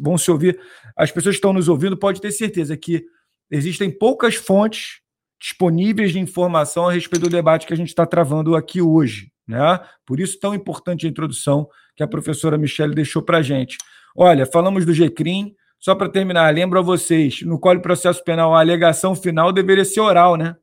vão 0.00 0.18
se 0.18 0.28
ouvir, 0.28 0.58
as 0.96 1.12
pessoas 1.12 1.36
que 1.36 1.38
estão 1.38 1.52
nos 1.52 1.68
ouvindo 1.68 1.96
podem 1.96 2.20
ter 2.20 2.32
certeza 2.32 2.76
que 2.76 3.04
existem 3.48 3.96
poucas 3.96 4.34
fontes 4.34 4.99
disponíveis 5.40 6.12
de 6.12 6.20
informação 6.20 6.88
a 6.88 6.92
respeito 6.92 7.22
do 7.22 7.30
debate 7.30 7.66
que 7.66 7.72
a 7.72 7.76
gente 7.76 7.88
está 7.88 8.04
travando 8.04 8.54
aqui 8.54 8.82
hoje. 8.82 9.32
Né? 9.48 9.80
Por 10.04 10.20
isso, 10.20 10.38
tão 10.38 10.54
importante 10.54 11.06
a 11.06 11.10
introdução 11.10 11.68
que 11.96 12.02
a 12.02 12.08
professora 12.08 12.58
Michelle 12.58 12.94
deixou 12.94 13.22
para 13.22 13.38
a 13.38 13.42
gente. 13.42 13.78
Olha, 14.14 14.44
falamos 14.44 14.84
do 14.84 14.92
GCRIM, 14.92 15.54
só 15.78 15.94
para 15.94 16.10
terminar, 16.10 16.52
lembro 16.54 16.78
a 16.78 16.82
vocês, 16.82 17.40
no 17.42 17.58
Código 17.58 17.82
Processo 17.82 18.22
Penal, 18.22 18.54
a 18.54 18.60
alegação 18.60 19.16
final 19.16 19.50
deveria 19.50 19.84
ser 19.84 20.00
oral, 20.00 20.36
né? 20.36 20.54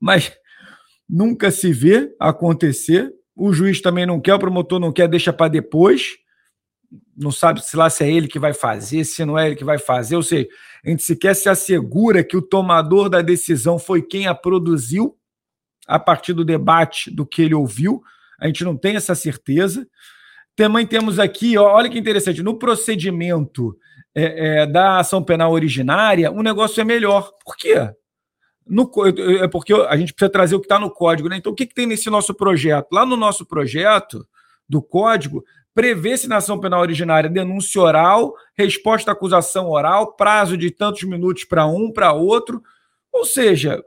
Mas 0.00 0.32
nunca 1.08 1.50
se 1.50 1.72
vê 1.72 2.14
acontecer, 2.20 3.12
o 3.34 3.52
juiz 3.52 3.80
também 3.80 4.06
não 4.06 4.20
quer, 4.20 4.34
o 4.34 4.38
promotor 4.38 4.78
não 4.78 4.92
quer, 4.92 5.08
deixa 5.08 5.32
para 5.32 5.48
depois, 5.48 6.12
não 7.16 7.30
sabe 7.30 7.64
se 7.64 7.76
lá 7.76 7.88
se 7.88 8.04
é 8.04 8.10
ele 8.10 8.28
que 8.28 8.38
vai 8.38 8.52
fazer, 8.52 9.04
se 9.04 9.24
não 9.24 9.38
é 9.38 9.46
ele 9.46 9.56
que 9.56 9.64
vai 9.64 9.78
fazer, 9.78 10.16
ou 10.16 10.22
seja, 10.22 10.48
a 10.84 10.90
gente 10.90 11.02
sequer 11.02 11.34
se 11.34 11.48
assegura 11.48 12.24
que 12.24 12.36
o 12.36 12.42
tomador 12.42 13.08
da 13.08 13.22
decisão 13.22 13.78
foi 13.78 14.02
quem 14.02 14.26
a 14.26 14.34
produziu 14.34 15.16
a 15.86 15.98
partir 15.98 16.32
do 16.32 16.44
debate 16.44 17.10
do 17.10 17.26
que 17.26 17.42
ele 17.42 17.54
ouviu. 17.54 18.02
A 18.38 18.46
gente 18.46 18.64
não 18.64 18.76
tem 18.76 18.96
essa 18.96 19.14
certeza. 19.14 19.86
Também 20.56 20.86
temos 20.86 21.18
aqui, 21.18 21.56
ó, 21.58 21.74
olha 21.74 21.90
que 21.90 21.98
interessante, 21.98 22.42
no 22.42 22.58
procedimento 22.58 23.76
é, 24.14 24.62
é, 24.62 24.66
da 24.66 25.00
ação 25.00 25.22
penal 25.22 25.52
originária, 25.52 26.30
o 26.30 26.42
negócio 26.42 26.80
é 26.80 26.84
melhor. 26.84 27.32
Por 27.44 27.56
quê? 27.56 27.90
No, 28.66 28.90
é 29.42 29.48
porque 29.48 29.74
a 29.74 29.96
gente 29.96 30.14
precisa 30.14 30.30
trazer 30.30 30.54
o 30.54 30.60
que 30.60 30.66
está 30.66 30.78
no 30.78 30.90
código, 30.90 31.28
né? 31.28 31.36
Então, 31.36 31.52
o 31.52 31.54
que, 31.54 31.66
que 31.66 31.74
tem 31.74 31.86
nesse 31.86 32.08
nosso 32.08 32.32
projeto? 32.32 32.92
Lá 32.92 33.04
no 33.04 33.16
nosso 33.16 33.44
projeto 33.44 34.26
do 34.68 34.80
código, 34.80 35.44
prevê-se 35.74 36.28
na 36.28 36.36
ação 36.36 36.58
penal 36.60 36.80
originária 36.80 37.28
denúncia 37.28 37.80
oral, 37.80 38.32
resposta 38.56 39.10
à 39.10 39.12
acusação 39.12 39.68
oral, 39.68 40.14
prazo 40.14 40.56
de 40.56 40.70
tantos 40.70 41.02
minutos 41.02 41.44
para 41.44 41.66
um, 41.66 41.92
para 41.92 42.12
outro. 42.12 42.62
Ou 43.12 43.26
seja, 43.26 43.82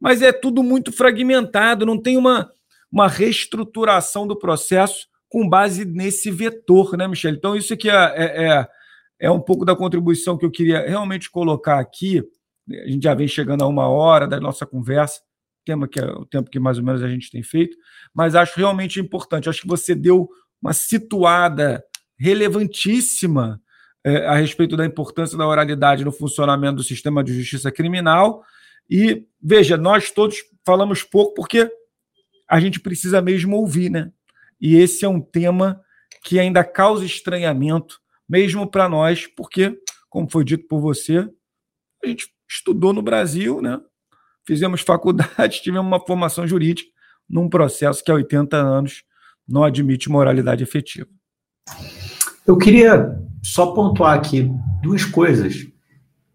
mas 0.00 0.22
é 0.22 0.32
tudo 0.32 0.62
muito 0.62 0.92
fragmentado, 0.92 1.84
não 1.84 2.00
tem 2.00 2.16
uma, 2.16 2.50
uma 2.90 3.08
reestruturação 3.08 4.26
do 4.26 4.38
processo 4.38 5.06
com 5.28 5.48
base 5.48 5.84
nesse 5.84 6.30
vetor, 6.30 6.96
né, 6.96 7.08
Michele? 7.08 7.36
Então, 7.36 7.56
isso 7.56 7.74
aqui 7.74 7.90
é, 7.90 7.94
é, 7.94 8.44
é, 8.44 8.68
é 9.20 9.30
um 9.30 9.40
pouco 9.40 9.64
da 9.64 9.74
contribuição 9.74 10.36
que 10.36 10.44
eu 10.44 10.50
queria 10.50 10.86
realmente 10.86 11.30
colocar 11.30 11.78
aqui. 11.80 12.22
A 12.70 12.88
gente 12.88 13.02
já 13.02 13.14
vem 13.14 13.26
chegando 13.26 13.64
a 13.64 13.66
uma 13.66 13.88
hora 13.88 14.28
da 14.28 14.38
nossa 14.38 14.66
conversa, 14.66 15.20
tema 15.64 15.88
que 15.88 15.98
é 15.98 16.04
o 16.04 16.26
tempo 16.26 16.50
que 16.50 16.60
mais 16.60 16.78
ou 16.78 16.84
menos 16.84 17.02
a 17.02 17.08
gente 17.08 17.30
tem 17.30 17.42
feito, 17.42 17.76
mas 18.14 18.34
acho 18.34 18.56
realmente 18.56 19.00
importante. 19.00 19.48
Acho 19.48 19.62
que 19.62 19.68
você 19.68 19.94
deu 19.94 20.28
uma 20.62 20.72
situada 20.72 21.84
relevantíssima 22.16 23.60
é, 24.04 24.26
a 24.26 24.34
respeito 24.34 24.76
da 24.76 24.86
importância 24.86 25.36
da 25.36 25.46
oralidade 25.46 26.04
no 26.04 26.12
funcionamento 26.12 26.76
do 26.76 26.84
sistema 26.84 27.22
de 27.22 27.34
justiça 27.34 27.70
criminal. 27.70 28.44
E, 28.88 29.26
veja, 29.42 29.76
nós 29.76 30.10
todos 30.10 30.38
falamos 30.64 31.02
pouco 31.02 31.34
porque 31.34 31.70
a 32.48 32.60
gente 32.60 32.78
precisa 32.78 33.20
mesmo 33.20 33.56
ouvir, 33.56 33.90
né? 33.90 34.12
E 34.60 34.76
esse 34.76 35.04
é 35.04 35.08
um 35.08 35.20
tema 35.20 35.80
que 36.22 36.38
ainda 36.38 36.62
causa 36.62 37.04
estranhamento, 37.04 38.00
mesmo 38.28 38.70
para 38.70 38.88
nós, 38.88 39.26
porque, 39.26 39.76
como 40.08 40.30
foi 40.30 40.44
dito 40.44 40.66
por 40.68 40.80
você, 40.80 41.28
a 42.02 42.06
gente 42.06 42.28
estudou 42.48 42.92
no 42.92 43.02
Brasil, 43.02 43.60
né? 43.60 43.80
Fizemos 44.46 44.82
faculdade, 44.82 45.62
tivemos 45.62 45.86
uma 45.86 46.04
formação 46.04 46.46
jurídica 46.46 46.90
num 47.28 47.48
processo 47.48 48.04
que 48.04 48.10
há 48.10 48.14
80 48.14 48.56
anos 48.56 49.04
não 49.48 49.64
admite 49.64 50.10
moralidade 50.10 50.62
efetiva. 50.62 51.08
Eu 52.46 52.56
queria 52.56 53.16
só 53.42 53.72
pontuar 53.72 54.16
aqui 54.16 54.50
duas 54.82 55.04
coisas. 55.04 55.66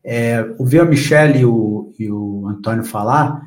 É, 0.04 0.42
ouvir 0.58 0.80
a 0.80 0.86
Michelle 0.86 1.40
e 1.40 1.46
o, 1.46 1.94
e 2.00 2.10
o 2.10 2.48
Antônio 2.48 2.84
falar 2.84 3.42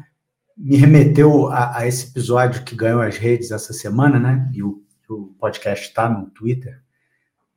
me 0.57 0.77
remeteu 0.77 1.49
a, 1.49 1.79
a, 1.79 1.87
esse 1.87 2.11
episódio 2.11 2.63
que 2.65 2.77
ganhou 2.77 3.01
as 3.01 3.17
redes 3.17 3.51
essa 3.51 3.73
semana, 3.73 4.19
né? 4.19 4.51
E 4.53 4.63
o, 4.63 4.83
o 5.09 5.35
podcast 5.39 5.89
está 5.89 6.09
no 6.09 6.29
Twitter 6.31 6.79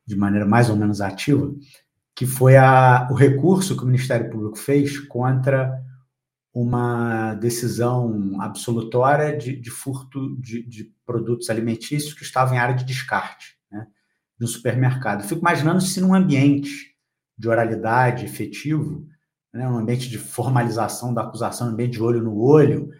de 0.05 0.15
maneira 0.15 0.45
mais 0.45 0.69
ou 0.69 0.75
menos 0.75 1.01
ativa, 1.01 1.53
que 2.15 2.25
foi 2.25 2.55
a, 2.55 3.07
o 3.11 3.13
recurso 3.13 3.75
que 3.75 3.83
o 3.83 3.87
Ministério 3.87 4.29
Público 4.29 4.57
fez 4.57 4.99
contra 4.99 5.81
uma 6.53 7.33
decisão 7.33 8.39
absolutória 8.39 9.35
de, 9.35 9.55
de 9.55 9.71
furto 9.71 10.35
de, 10.39 10.61
de, 10.63 10.93
produtos 11.05 11.49
alimentícios 11.49 12.13
que 12.13 12.23
estavam 12.23 12.53
em 12.53 12.59
área 12.59 12.75
de 12.75 12.83
descarte, 12.83 13.57
né, 13.71 13.87
no 14.39 14.47
supermercado. 14.47 15.23
fico 15.23 15.41
imaginando 15.41 15.81
se 15.81 15.99
num 15.99 16.13
ambiente 16.13 16.95
de 17.35 17.49
oralidade 17.49 18.25
efetivo, 18.25 19.07
né, 19.51 19.67
um 19.67 19.77
ambiente 19.77 20.07
de 20.07 20.19
formalização 20.19 21.11
da 21.13 21.23
acusação, 21.23 21.67
um 21.67 21.71
ambiente 21.71 21.93
de 21.93 22.03
olho 22.03 22.21
no 22.21 22.39
olho, 22.39 22.91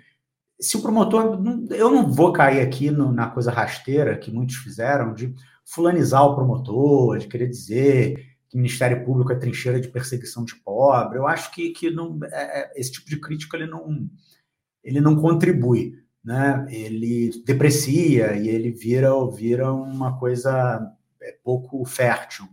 se 0.59 0.77
o 0.77 0.81
promotor, 0.81 1.39
eu 1.71 1.91
não 1.91 2.11
vou 2.11 2.31
cair 2.31 2.61
aqui 2.61 2.89
no, 2.89 3.11
na 3.11 3.29
coisa 3.29 3.51
rasteira 3.51 4.17
que 4.17 4.31
muitos 4.31 4.55
fizeram 4.55 5.13
de 5.13 5.35
fulanizar 5.65 6.23
o 6.23 6.35
promotor, 6.35 7.17
de 7.19 7.27
querer 7.27 7.49
dizer 7.49 8.32
que 8.53 8.57
Ministério 8.57 9.03
Público 9.03 9.31
é 9.31 9.35
trincheira 9.35 9.81
de 9.81 9.87
perseguição 9.87 10.45
de 10.45 10.55
pobre. 10.57 11.17
Eu 11.17 11.25
acho 11.25 11.51
que, 11.51 11.71
que 11.71 11.89
não, 11.89 12.19
é, 12.23 12.61
é, 12.61 12.79
esse 12.79 12.91
tipo 12.91 13.09
de 13.09 13.19
crítica 13.19 13.57
ele 13.57 13.65
não, 13.65 14.07
ele 14.83 15.01
não 15.01 15.15
contribui. 15.15 15.99
Né? 16.23 16.63
Ele 16.69 17.31
deprecia 17.43 18.35
e 18.35 18.47
ele 18.47 18.69
vira, 18.69 19.09
vira 19.31 19.73
uma 19.73 20.19
coisa 20.19 20.79
é, 21.19 21.35
pouco 21.43 21.83
fértil 21.83 22.47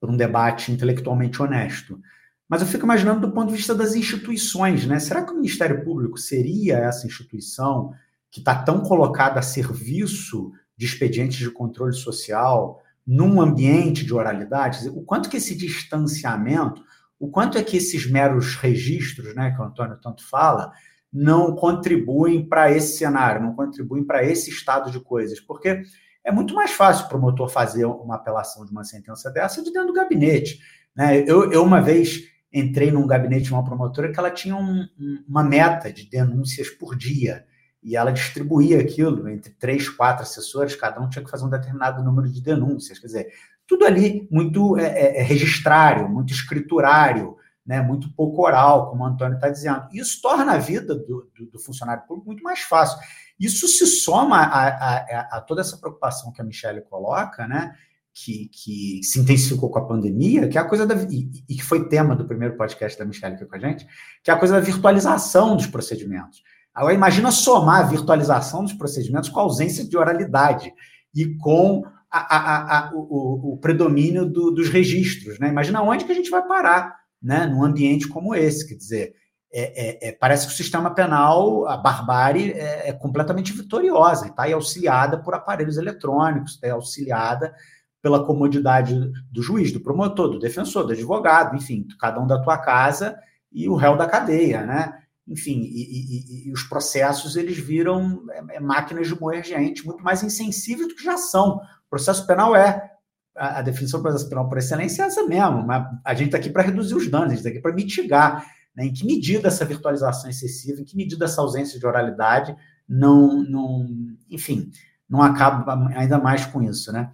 para 0.00 0.12
um 0.12 0.16
debate 0.16 0.70
intelectualmente 0.70 1.42
honesto. 1.42 2.00
Mas 2.48 2.60
eu 2.60 2.68
fico 2.68 2.84
imaginando 2.84 3.26
do 3.26 3.32
ponto 3.32 3.48
de 3.48 3.56
vista 3.56 3.74
das 3.74 3.96
instituições, 3.96 4.86
né? 4.86 5.00
Será 5.00 5.24
que 5.24 5.32
o 5.32 5.36
Ministério 5.36 5.82
Público 5.84 6.18
seria 6.18 6.76
essa 6.78 7.06
instituição 7.06 7.92
que 8.30 8.40
está 8.40 8.62
tão 8.62 8.82
colocada 8.82 9.40
a 9.40 9.42
serviço 9.42 10.52
de 10.76 10.86
expedientes 10.86 11.38
de 11.38 11.50
controle 11.50 11.94
social, 11.94 12.81
num 13.06 13.40
ambiente 13.40 14.04
de 14.04 14.14
oralidade, 14.14 14.88
o 14.88 15.02
quanto 15.02 15.28
que 15.28 15.36
esse 15.36 15.56
distanciamento, 15.56 16.82
o 17.18 17.28
quanto 17.28 17.58
é 17.58 17.62
que 17.62 17.76
esses 17.76 18.10
meros 18.10 18.56
registros, 18.56 19.34
né, 19.34 19.50
que 19.50 19.60
o 19.60 19.64
Antônio 19.64 19.98
tanto 20.00 20.28
fala, 20.28 20.72
não 21.12 21.54
contribuem 21.54 22.48
para 22.48 22.70
esse 22.70 22.96
cenário, 22.96 23.42
não 23.42 23.54
contribuem 23.54 24.04
para 24.04 24.24
esse 24.24 24.50
estado 24.50 24.90
de 24.90 24.98
coisas, 24.98 25.40
porque 25.40 25.82
é 26.24 26.32
muito 26.32 26.54
mais 26.54 26.70
fácil 26.70 27.06
o 27.06 27.08
promotor 27.08 27.48
fazer 27.48 27.84
uma 27.84 28.14
apelação 28.14 28.64
de 28.64 28.70
uma 28.70 28.84
sentença 28.84 29.30
dessa 29.30 29.62
de 29.62 29.72
dentro 29.72 29.88
do 29.88 29.92
gabinete. 29.92 30.60
Né? 30.96 31.22
Eu, 31.26 31.50
eu, 31.52 31.62
uma 31.62 31.80
vez, 31.80 32.22
entrei 32.52 32.90
num 32.90 33.06
gabinete 33.06 33.44
de 33.44 33.52
uma 33.52 33.64
promotora 33.64 34.12
que 34.12 34.18
ela 34.18 34.30
tinha 34.30 34.56
um, 34.56 34.86
uma 35.28 35.42
meta 35.42 35.92
de 35.92 36.08
denúncias 36.08 36.70
por 36.70 36.96
dia, 36.96 37.44
e 37.82 37.96
ela 37.96 38.12
distribuía 38.12 38.80
aquilo 38.80 39.28
entre 39.28 39.52
três, 39.54 39.88
quatro 39.88 40.22
assessores, 40.22 40.76
cada 40.76 41.00
um 41.00 41.08
tinha 41.08 41.24
que 41.24 41.30
fazer 41.30 41.44
um 41.44 41.50
determinado 41.50 42.02
número 42.02 42.28
de 42.28 42.40
denúncias. 42.40 42.98
Quer 42.98 43.06
dizer, 43.06 43.32
tudo 43.66 43.84
ali 43.84 44.28
muito 44.30 44.78
é, 44.78 44.86
é, 44.86 45.20
é 45.20 45.22
registrário, 45.22 46.08
muito 46.08 46.32
escriturário, 46.32 47.36
né, 47.64 47.80
muito 47.80 48.12
pouco 48.14 48.42
oral, 48.42 48.90
como 48.90 49.02
o 49.02 49.06
Antônio 49.06 49.34
está 49.34 49.48
dizendo. 49.48 49.88
Isso 49.92 50.20
torna 50.20 50.52
a 50.52 50.58
vida 50.58 50.94
do, 50.94 51.30
do, 51.34 51.46
do, 51.46 51.58
funcionário 51.58 52.04
público 52.06 52.26
muito 52.26 52.42
mais 52.42 52.60
fácil. 52.60 52.98
Isso 53.38 53.66
se 53.66 53.86
soma 53.86 54.38
a, 54.38 54.68
a, 54.68 55.20
a, 55.36 55.40
toda 55.40 55.60
essa 55.60 55.76
preocupação 55.76 56.32
que 56.32 56.40
a 56.40 56.44
Michelle 56.44 56.82
coloca, 56.82 57.46
né, 57.46 57.74
que, 58.14 58.48
que, 58.48 59.00
se 59.02 59.20
intensificou 59.20 59.70
com 59.70 59.78
a 59.78 59.86
pandemia, 59.86 60.48
que 60.48 60.58
é 60.58 60.60
a 60.60 60.68
coisa 60.68 60.86
da. 60.86 60.94
E, 61.10 61.30
e, 61.48 61.54
que 61.54 61.62
foi 61.62 61.88
tema 61.88 62.14
do 62.14 62.26
primeiro 62.26 62.56
podcast 62.56 62.98
da 62.98 63.04
Michelle 63.04 63.34
aqui 63.34 63.46
com 63.46 63.56
a 63.56 63.58
gente, 63.58 63.86
que 64.22 64.30
é 64.30 64.34
a 64.34 64.38
coisa 64.38 64.54
da 64.54 64.60
virtualização 64.60 65.56
dos 65.56 65.66
procedimentos. 65.66 66.42
Agora, 66.74 66.94
imagina 66.94 67.30
somar 67.30 67.80
a 67.80 67.88
virtualização 67.88 68.62
dos 68.62 68.72
procedimentos 68.72 69.28
com 69.28 69.40
a 69.40 69.42
ausência 69.42 69.86
de 69.86 69.96
oralidade 69.96 70.72
e 71.14 71.34
com 71.36 71.84
a, 72.10 72.90
o, 72.94 73.54
o, 73.54 73.56
predomínio 73.58 74.26
do, 74.26 74.50
dos 74.50 74.68
registros. 74.68 75.38
Né? 75.38 75.48
Imagina 75.48 75.82
onde 75.82 76.04
que 76.04 76.12
a 76.12 76.14
gente 76.14 76.30
vai 76.30 76.46
parar 76.46 76.96
né, 77.22 77.46
num 77.46 77.64
ambiente 77.64 78.06
como 78.06 78.34
esse. 78.34 78.68
Quer 78.68 78.74
dizer, 78.74 79.14
é, 79.52 80.08
é, 80.08 80.08
é, 80.08 80.12
parece 80.12 80.46
que 80.46 80.52
o 80.52 80.56
sistema 80.56 80.94
penal, 80.94 81.66
a 81.66 81.76
barbárie, 81.76 82.52
é, 82.52 82.88
é 82.88 82.92
completamente 82.92 83.52
vitoriosa, 83.52 84.26
está 84.26 84.50
auxiliada 84.52 85.18
por 85.18 85.34
aparelhos 85.34 85.76
eletrônicos, 85.76 86.52
está 86.52 86.72
auxiliada 86.72 87.54
pela 88.02 88.24
comodidade 88.24 88.94
do 89.30 89.42
juiz, 89.42 89.70
do 89.70 89.80
promotor, 89.80 90.28
do 90.28 90.38
defensor, 90.38 90.84
do 90.84 90.92
advogado, 90.92 91.54
enfim, 91.56 91.86
cada 92.00 92.20
um 92.20 92.26
da 92.26 92.40
tua 92.40 92.58
casa 92.58 93.16
e 93.52 93.68
o 93.68 93.76
réu 93.76 93.96
da 93.96 94.06
cadeia, 94.06 94.66
né? 94.66 95.01
Enfim, 95.26 95.60
e, 95.62 96.46
e, 96.46 96.48
e 96.48 96.52
os 96.52 96.64
processos 96.64 97.36
eles 97.36 97.56
viram 97.56 98.24
é, 98.30 98.56
é 98.56 98.60
máquinas 98.60 99.06
de 99.06 99.18
moer 99.18 99.44
gente 99.44 99.86
muito 99.86 100.02
mais 100.02 100.22
insensíveis 100.22 100.88
do 100.88 100.94
que 100.94 101.04
já 101.04 101.16
são. 101.16 101.56
O 101.56 101.90
processo 101.90 102.26
penal 102.26 102.56
é 102.56 102.90
a, 103.36 103.58
a 103.58 103.62
definição 103.62 104.00
do 104.00 104.02
processo 104.02 104.28
penal 104.28 104.48
por 104.48 104.58
excelência 104.58 105.02
é 105.02 105.06
essa 105.06 105.24
mesmo, 105.26 105.64
mas 105.66 105.86
a 106.04 106.14
gente 106.14 106.26
está 106.26 106.38
aqui 106.38 106.50
para 106.50 106.62
reduzir 106.62 106.94
os 106.94 107.08
danos, 107.08 107.26
a 107.26 107.30
gente 107.30 107.38
está 107.38 107.50
aqui 107.50 107.60
para 107.60 107.74
mitigar. 107.74 108.44
Né? 108.74 108.86
Em 108.86 108.92
que 108.92 109.04
medida 109.06 109.48
essa 109.48 109.64
virtualização 109.64 110.28
excessiva, 110.28 110.80
em 110.80 110.84
que 110.84 110.96
medida 110.96 111.24
essa 111.24 111.40
ausência 111.40 111.78
de 111.78 111.86
oralidade 111.86 112.56
não, 112.88 113.42
não 113.42 113.86
enfim, 114.28 114.70
não 115.08 115.22
acaba 115.22 115.88
ainda 115.94 116.18
mais 116.18 116.44
com 116.46 116.62
isso, 116.62 116.92
né? 116.92 117.10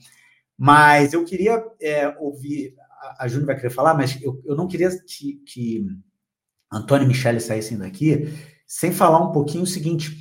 Mas 0.56 1.12
eu 1.12 1.24
queria 1.24 1.62
é, 1.80 2.08
ouvir, 2.18 2.74
a, 3.00 3.24
a 3.24 3.28
Júnior 3.28 3.46
vai 3.46 3.56
querer 3.56 3.70
falar, 3.70 3.94
mas 3.94 4.20
eu, 4.20 4.42
eu 4.44 4.56
não 4.56 4.66
queria 4.66 4.88
que, 5.06 5.34
que 5.46 5.86
Antônio 6.70 7.04
e 7.04 7.08
Michele 7.08 7.40
saíssem 7.40 7.78
daqui 7.78 8.32
sem 8.66 8.92
falar 8.92 9.20
um 9.20 9.32
pouquinho 9.32 9.64
o 9.64 9.66
seguinte: 9.66 10.16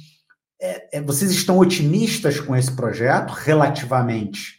é, 0.60 0.98
é, 0.98 1.02
vocês 1.02 1.30
estão 1.32 1.58
otimistas 1.60 2.40
com 2.40 2.56
esse 2.56 2.74
projeto 2.76 3.32
relativamente? 3.32 4.58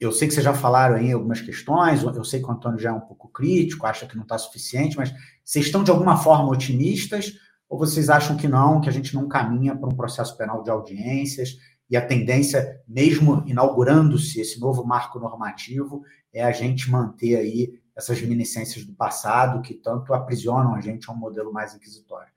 Eu 0.00 0.12
sei 0.12 0.28
que 0.28 0.34
vocês 0.34 0.44
já 0.44 0.54
falaram 0.54 0.94
aí 0.94 1.12
algumas 1.12 1.40
questões, 1.40 2.02
eu 2.02 2.24
sei 2.24 2.40
que 2.40 2.46
o 2.46 2.52
Antônio 2.52 2.78
já 2.78 2.90
é 2.90 2.92
um 2.92 3.00
pouco 3.00 3.28
crítico, 3.28 3.84
acha 3.84 4.06
que 4.06 4.16
não 4.16 4.22
está 4.22 4.38
suficiente, 4.38 4.96
mas 4.96 5.12
vocês 5.44 5.66
estão 5.66 5.82
de 5.82 5.90
alguma 5.90 6.16
forma 6.16 6.50
otimistas? 6.50 7.32
Ou 7.68 7.78
vocês 7.78 8.08
acham 8.08 8.36
que 8.36 8.48
não, 8.48 8.80
que 8.80 8.88
a 8.88 8.92
gente 8.92 9.14
não 9.14 9.28
caminha 9.28 9.76
para 9.76 9.88
um 9.88 9.96
processo 9.96 10.36
penal 10.38 10.62
de 10.62 10.70
audiências 10.70 11.56
e 11.90 11.96
a 11.96 12.06
tendência, 12.06 12.80
mesmo 12.86 13.42
inaugurando-se 13.46 14.40
esse 14.40 14.60
novo 14.60 14.84
marco 14.84 15.18
normativo, 15.18 16.02
é 16.32 16.44
a 16.44 16.52
gente 16.52 16.90
manter 16.90 17.36
aí 17.36 17.80
essas 17.98 18.20
reminiscências 18.20 18.84
do 18.84 18.92
passado 18.92 19.60
que 19.60 19.74
tanto 19.74 20.14
aprisionam 20.14 20.76
a 20.76 20.80
gente 20.80 21.10
a 21.10 21.12
um 21.12 21.16
modelo 21.16 21.52
mais 21.52 21.74
inquisitório? 21.74 22.28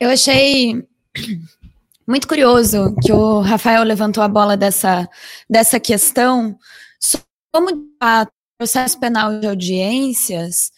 Eu 0.00 0.10
achei 0.10 0.84
muito 2.04 2.26
curioso 2.26 2.96
que 3.00 3.12
o 3.12 3.40
Rafael 3.40 3.84
levantou 3.84 4.24
a 4.24 4.28
bola 4.28 4.56
dessa, 4.56 5.08
dessa 5.48 5.78
questão. 5.78 6.58
Como 7.52 7.70
o 7.70 8.26
processo 8.58 8.98
penal 8.98 9.38
de 9.38 9.46
audiências 9.46 10.72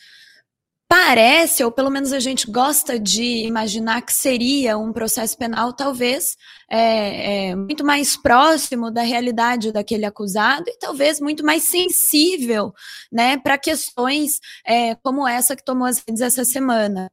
parece, 0.88 1.62
ou 1.62 1.70
pelo 1.70 1.90
menos 1.90 2.14
a 2.14 2.18
gente 2.18 2.50
gosta 2.50 2.98
de 2.98 3.44
imaginar 3.44 4.00
que 4.00 4.12
seria 4.12 4.78
um 4.78 4.90
processo 4.90 5.36
penal, 5.36 5.70
talvez 5.74 6.34
é, 6.70 7.50
é, 7.50 7.54
muito 7.54 7.84
mais 7.84 8.16
próximo 8.16 8.90
da 8.90 9.02
realidade 9.02 9.70
daquele 9.70 10.06
acusado 10.06 10.64
e 10.66 10.78
talvez 10.78 11.20
muito 11.20 11.44
mais 11.44 11.64
sensível 11.64 12.72
né, 13.12 13.36
para 13.36 13.58
questões 13.58 14.40
é, 14.66 14.94
como 14.96 15.28
essa 15.28 15.54
que 15.54 15.62
tomou 15.62 15.86
as 15.86 15.98
redes 15.98 16.22
essa 16.22 16.44
semana. 16.44 17.12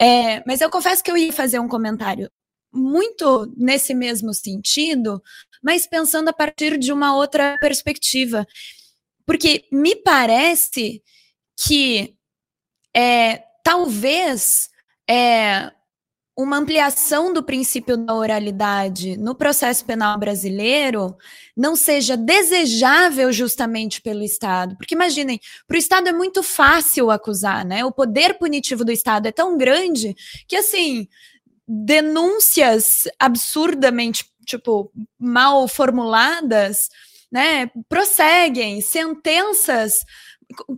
É, 0.00 0.42
mas 0.44 0.60
eu 0.60 0.68
confesso 0.68 1.02
que 1.02 1.10
eu 1.10 1.16
ia 1.16 1.32
fazer 1.32 1.60
um 1.60 1.68
comentário 1.68 2.28
muito 2.72 3.52
nesse 3.56 3.94
mesmo 3.94 4.34
sentido, 4.34 5.22
mas 5.62 5.86
pensando 5.86 6.28
a 6.28 6.32
partir 6.32 6.76
de 6.76 6.92
uma 6.92 7.14
outra 7.14 7.56
perspectiva. 7.60 8.44
Porque 9.24 9.64
me 9.70 9.94
parece 9.94 11.02
que 11.56 12.17
é, 12.98 13.44
talvez 13.62 14.70
é, 15.08 15.70
uma 16.36 16.56
ampliação 16.56 17.32
do 17.32 17.44
princípio 17.44 17.96
da 17.96 18.12
oralidade 18.12 19.16
no 19.16 19.36
processo 19.36 19.84
penal 19.84 20.18
brasileiro 20.18 21.16
não 21.56 21.76
seja 21.76 22.16
desejável 22.16 23.32
justamente 23.32 24.02
pelo 24.02 24.24
Estado. 24.24 24.76
Porque 24.76 24.96
imaginem, 24.96 25.38
para 25.64 25.76
o 25.76 25.78
Estado 25.78 26.08
é 26.08 26.12
muito 26.12 26.42
fácil 26.42 27.08
acusar, 27.08 27.64
né? 27.64 27.84
O 27.84 27.92
poder 27.92 28.34
punitivo 28.34 28.84
do 28.84 28.90
Estado 28.90 29.26
é 29.26 29.32
tão 29.32 29.56
grande 29.56 30.16
que, 30.48 30.56
assim, 30.56 31.06
denúncias 31.68 33.04
absurdamente, 33.16 34.24
tipo, 34.44 34.90
mal 35.16 35.68
formuladas, 35.68 36.88
né, 37.30 37.70
prosseguem, 37.88 38.80
sentenças 38.80 40.00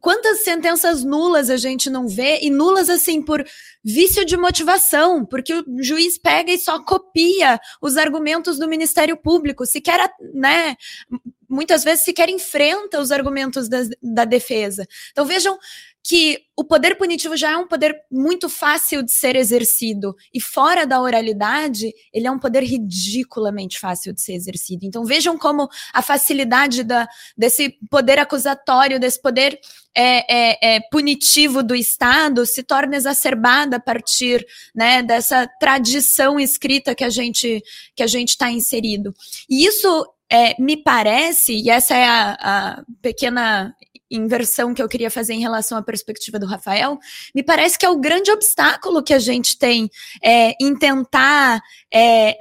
quantas 0.01 0.43
sentenças 0.43 1.05
nulas 1.05 1.49
a 1.49 1.57
gente 1.57 1.89
não 1.89 2.09
vê, 2.09 2.41
e 2.43 2.51
nulas 2.51 2.91
assim 2.91 3.23
por 3.23 3.45
vício 3.85 4.25
de 4.25 4.37
motivação, 4.37 5.25
porque 5.25 5.55
o 5.55 5.64
juiz 5.81 6.18
pega 6.18 6.53
e 6.53 6.59
só 6.59 6.83
copia 6.83 7.61
os 7.81 7.97
argumentos 7.97 8.59
do 8.59 8.68
Ministério 8.68 9.16
Público, 9.16 9.64
sequer, 9.64 10.11
né, 10.35 10.77
muitas 11.49 11.85
vezes 11.85 12.05
sequer 12.05 12.29
enfrenta 12.29 13.01
os 13.01 13.11
argumentos 13.11 13.68
da, 13.68 13.79
da 14.03 14.25
defesa. 14.25 14.87
Então 15.12 15.25
vejam 15.25 15.59
que 16.03 16.38
o 16.57 16.64
poder 16.64 16.96
punitivo 16.96 17.36
já 17.36 17.53
é 17.53 17.57
um 17.57 17.66
poder 17.66 17.94
muito 18.11 18.48
fácil 18.48 19.03
de 19.03 19.12
ser 19.12 19.36
exercido 19.36 20.14
e 20.32 20.40
fora 20.40 20.86
da 20.86 21.01
oralidade, 21.01 21.92
ele 22.12 22.26
é 22.26 22.30
um 22.30 22.38
poder 22.38 22.62
ridiculamente 22.62 23.78
fácil 23.78 24.12
de 24.12 24.20
ser 24.20 24.34
exercido. 24.34 24.84
Então 24.84 25.05
vejam 25.05 25.38
como 25.38 25.68
a 25.92 26.03
facilidade 26.03 26.82
da, 26.84 27.09
desse 27.36 27.76
poder 27.90 28.18
acusatório, 28.18 29.01
desse 29.01 29.20
poder 29.20 29.59
é, 29.94 30.34
é, 30.34 30.76
é, 30.76 30.80
punitivo 30.90 31.62
do 31.62 31.74
Estado 31.74 32.46
se 32.46 32.62
torna 32.62 32.96
exacerbada 32.96 33.76
a 33.76 33.80
partir 33.80 34.46
né, 34.74 35.03
dessa 35.03 35.48
tradição 35.59 36.38
escrita 36.38 36.94
que 36.94 37.05
a 37.05 37.11
gente 37.11 37.62
que 37.94 38.03
a 38.03 38.07
gente 38.07 38.30
está 38.30 38.51
inserido. 38.51 39.14
E 39.48 39.66
isso 39.66 40.07
é, 40.30 40.55
me 40.62 40.76
parece, 40.76 41.55
e 41.55 41.68
essa 41.68 41.96
é 41.96 42.07
a, 42.07 42.36
a, 42.40 42.82
pequena 43.03 43.74
inversão 44.11 44.74
que 44.74 44.82
eu 44.82 44.88
queria 44.88 45.11
fazer 45.11 45.34
em 45.34 45.40
relação 45.40 45.78
à 45.78 45.82
perspectiva 45.82 46.38
do 46.38 46.46
Rafael, 46.46 46.98
me 47.34 47.42
parece 47.42 47.78
que 47.78 47.86
é 47.86 47.90
o 47.90 47.98
grande 47.98 48.30
obstáculo 48.30 49.02
que 49.02 49.14
a 49.14 49.18
gente 49.18 49.58
tem 49.58 49.88
é, 50.22 50.54
em 50.61 50.76
tentar 50.76 51.62
é, 51.92 52.36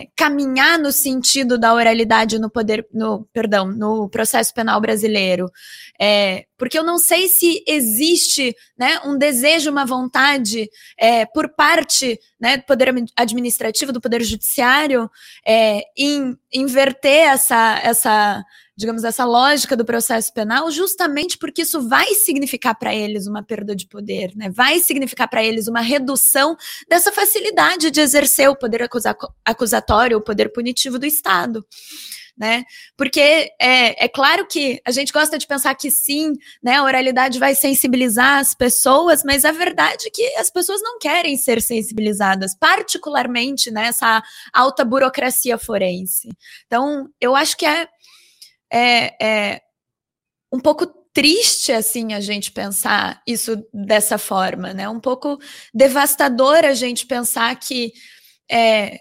é, 0.00 0.06
caminhar 0.16 0.78
no 0.78 0.92
sentido 0.92 1.58
da 1.58 1.74
oralidade 1.74 2.38
no 2.38 2.50
poder, 2.50 2.86
no 2.92 3.26
perdão, 3.32 3.66
no 3.66 4.08
processo 4.08 4.54
penal 4.54 4.80
brasileiro, 4.80 5.50
é, 6.00 6.44
porque 6.56 6.78
eu 6.78 6.84
não 6.84 6.98
sei 6.98 7.28
se 7.28 7.62
existe, 7.66 8.54
né, 8.78 9.00
um 9.04 9.16
desejo, 9.16 9.70
uma 9.70 9.84
vontade 9.84 10.68
é, 10.98 11.26
por 11.26 11.48
parte, 11.50 12.18
né, 12.38 12.58
do 12.58 12.64
poder 12.64 12.94
administrativo, 13.16 13.92
do 13.92 14.00
poder 14.00 14.22
judiciário, 14.22 15.10
é, 15.46 15.82
em 15.96 16.36
inverter 16.52 17.28
essa 17.28 17.80
essa 17.82 18.44
digamos, 18.80 19.04
essa 19.04 19.26
lógica 19.26 19.76
do 19.76 19.84
processo 19.84 20.32
penal, 20.32 20.70
justamente 20.70 21.36
porque 21.36 21.62
isso 21.62 21.86
vai 21.86 22.14
significar 22.14 22.74
para 22.74 22.94
eles 22.94 23.26
uma 23.26 23.42
perda 23.42 23.76
de 23.76 23.86
poder, 23.86 24.32
né? 24.34 24.48
Vai 24.50 24.80
significar 24.80 25.28
para 25.28 25.44
eles 25.44 25.68
uma 25.68 25.82
redução 25.82 26.56
dessa 26.88 27.12
facilidade 27.12 27.90
de 27.90 28.00
exercer 28.00 28.48
o 28.48 28.56
poder 28.56 28.88
acusatório, 29.44 30.16
o 30.16 30.22
poder 30.22 30.48
punitivo 30.48 30.98
do 30.98 31.04
Estado. 31.04 31.64
né? 32.38 32.64
Porque 32.96 33.52
é, 33.60 34.04
é 34.04 34.08
claro 34.08 34.46
que 34.46 34.80
a 34.86 34.90
gente 34.90 35.12
gosta 35.12 35.36
de 35.36 35.46
pensar 35.46 35.74
que 35.74 35.90
sim, 35.90 36.32
né? 36.62 36.76
A 36.76 36.82
oralidade 36.84 37.38
vai 37.38 37.54
sensibilizar 37.54 38.38
as 38.38 38.54
pessoas, 38.54 39.22
mas 39.22 39.44
a 39.44 39.52
verdade 39.52 40.06
é 40.06 40.10
que 40.10 40.24
as 40.36 40.48
pessoas 40.48 40.80
não 40.80 40.98
querem 40.98 41.36
ser 41.36 41.60
sensibilizadas, 41.60 42.56
particularmente 42.58 43.70
nessa 43.70 44.22
alta 44.54 44.86
burocracia 44.86 45.58
forense. 45.58 46.30
Então, 46.66 47.10
eu 47.20 47.36
acho 47.36 47.58
que 47.58 47.66
é, 47.66 47.86
é, 48.72 49.24
é 49.24 49.62
um 50.52 50.60
pouco 50.60 50.86
triste 51.12 51.72
assim 51.72 52.14
a 52.14 52.20
gente 52.20 52.52
pensar 52.52 53.22
isso 53.26 53.64
dessa 53.72 54.18
forma, 54.18 54.72
né? 54.72 54.88
Um 54.88 55.00
pouco 55.00 55.38
devastador 55.74 56.64
a 56.64 56.74
gente 56.74 57.06
pensar 57.06 57.54
que 57.56 57.92
é, 58.50 58.98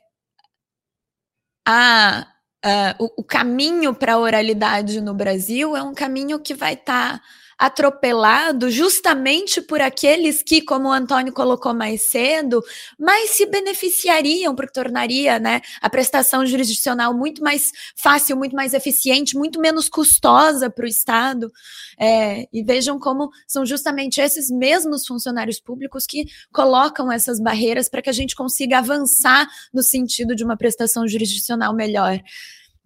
a 1.67 2.27
Uh, 2.61 2.91
o, 3.05 3.21
o, 3.21 3.23
caminho 3.23 3.95
para 3.95 4.15
a 4.15 4.19
oralidade 4.19 4.99
no 4.99 5.13
Brasil 5.13 5.77
é 5.77 5.81
um 5.81 5.93
caminho 5.93 6.37
que 6.41 6.53
vai 6.53 6.73
estar 6.73 7.19
tá 7.19 7.25
atropelado 7.59 8.71
justamente 8.71 9.61
por 9.61 9.81
aqueles 9.81 10.41
que, 10.41 10.61
como 10.61 10.87
o 10.87 10.91
Antônio 10.93 11.33
colocou 11.33 11.73
mais 11.73 12.03
cedo, 12.03 12.63
mais 12.97 13.31
se 13.31 13.45
beneficiariam, 13.45 14.55
porque 14.55 14.71
tornaria 14.71 15.37
né, 15.39 15.59
a 15.81 15.89
prestação 15.89 16.45
jurisdicional 16.45 17.13
muito 17.13 17.43
mais 17.43 17.73
fácil, 17.97 18.37
muito 18.37 18.55
mais 18.55 18.73
eficiente, 18.73 19.37
muito 19.37 19.59
menos 19.59 19.89
custosa 19.89 20.69
para 20.69 20.85
o 20.85 20.87
Estado. 20.87 21.51
É, 21.99 22.47
e 22.53 22.63
vejam 22.63 22.97
como 22.97 23.29
são 23.45 23.65
justamente 23.65 24.21
esses 24.21 24.49
mesmos 24.49 25.05
funcionários 25.05 25.59
públicos 25.59 26.05
que 26.07 26.27
colocam 26.53 27.11
essas 27.11 27.41
barreiras 27.41 27.89
para 27.89 28.01
que 28.01 28.09
a 28.09 28.13
gente 28.13 28.37
consiga 28.37 28.77
avançar 28.77 29.45
no 29.73 29.83
sentido 29.83 30.33
de 30.33 30.45
uma 30.45 30.55
prestação 30.55 31.05
jurisdicional 31.05 31.73
melhor. 31.75 32.21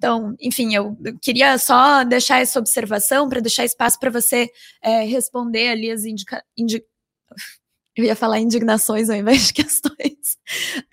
Então, 0.04 0.36
enfim, 0.42 0.76
eu 0.76 0.98
queria 1.22 1.58
só 1.58 2.04
deixar 2.04 2.42
essa 2.42 2.60
observação 2.60 3.30
para 3.30 3.40
deixar 3.40 3.64
espaço 3.64 3.98
para 3.98 4.10
você 4.12 4.50
é, 4.84 5.06
responder 5.06 5.70
ali 5.70 5.90
as 5.90 6.04
indica, 6.04 6.44
indi, 6.58 6.84
eu 7.96 8.04
ia 8.04 8.14
falar 8.14 8.42
indignações 8.42 9.10
ao 9.10 9.16
invés 9.16 9.48
de 9.48 9.54
questões. 9.64 10.38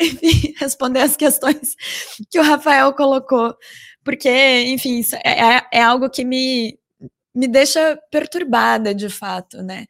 Enfim, 0.01 0.55
responder 0.57 1.01
as 1.01 1.17
questões 1.17 1.75
que 2.31 2.39
o 2.39 2.45
Rafael 2.45 2.95
colocou. 2.95 3.53
Porque, 4.05 4.31
enfim, 4.69 5.03
é, 5.25 5.57
é, 5.57 5.67
é 5.73 5.83
algo 5.83 6.09
que 6.09 6.25
me, 6.25 6.79
me 7.35 7.47
deixa 7.47 7.97
perturbada, 8.11 8.95
de 8.95 9.09
fato, 9.09 9.63
né? 9.63 9.87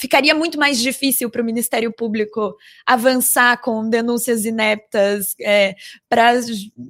Ficaria 0.00 0.34
muito 0.34 0.58
mais 0.58 0.78
difícil 0.80 1.30
para 1.30 1.42
o 1.42 1.44
Ministério 1.44 1.92
Público 1.92 2.56
avançar 2.86 3.60
com 3.60 3.88
denúncias 3.88 4.44
ineptas, 4.44 5.34
é, 5.40 5.76
para, 6.08 6.32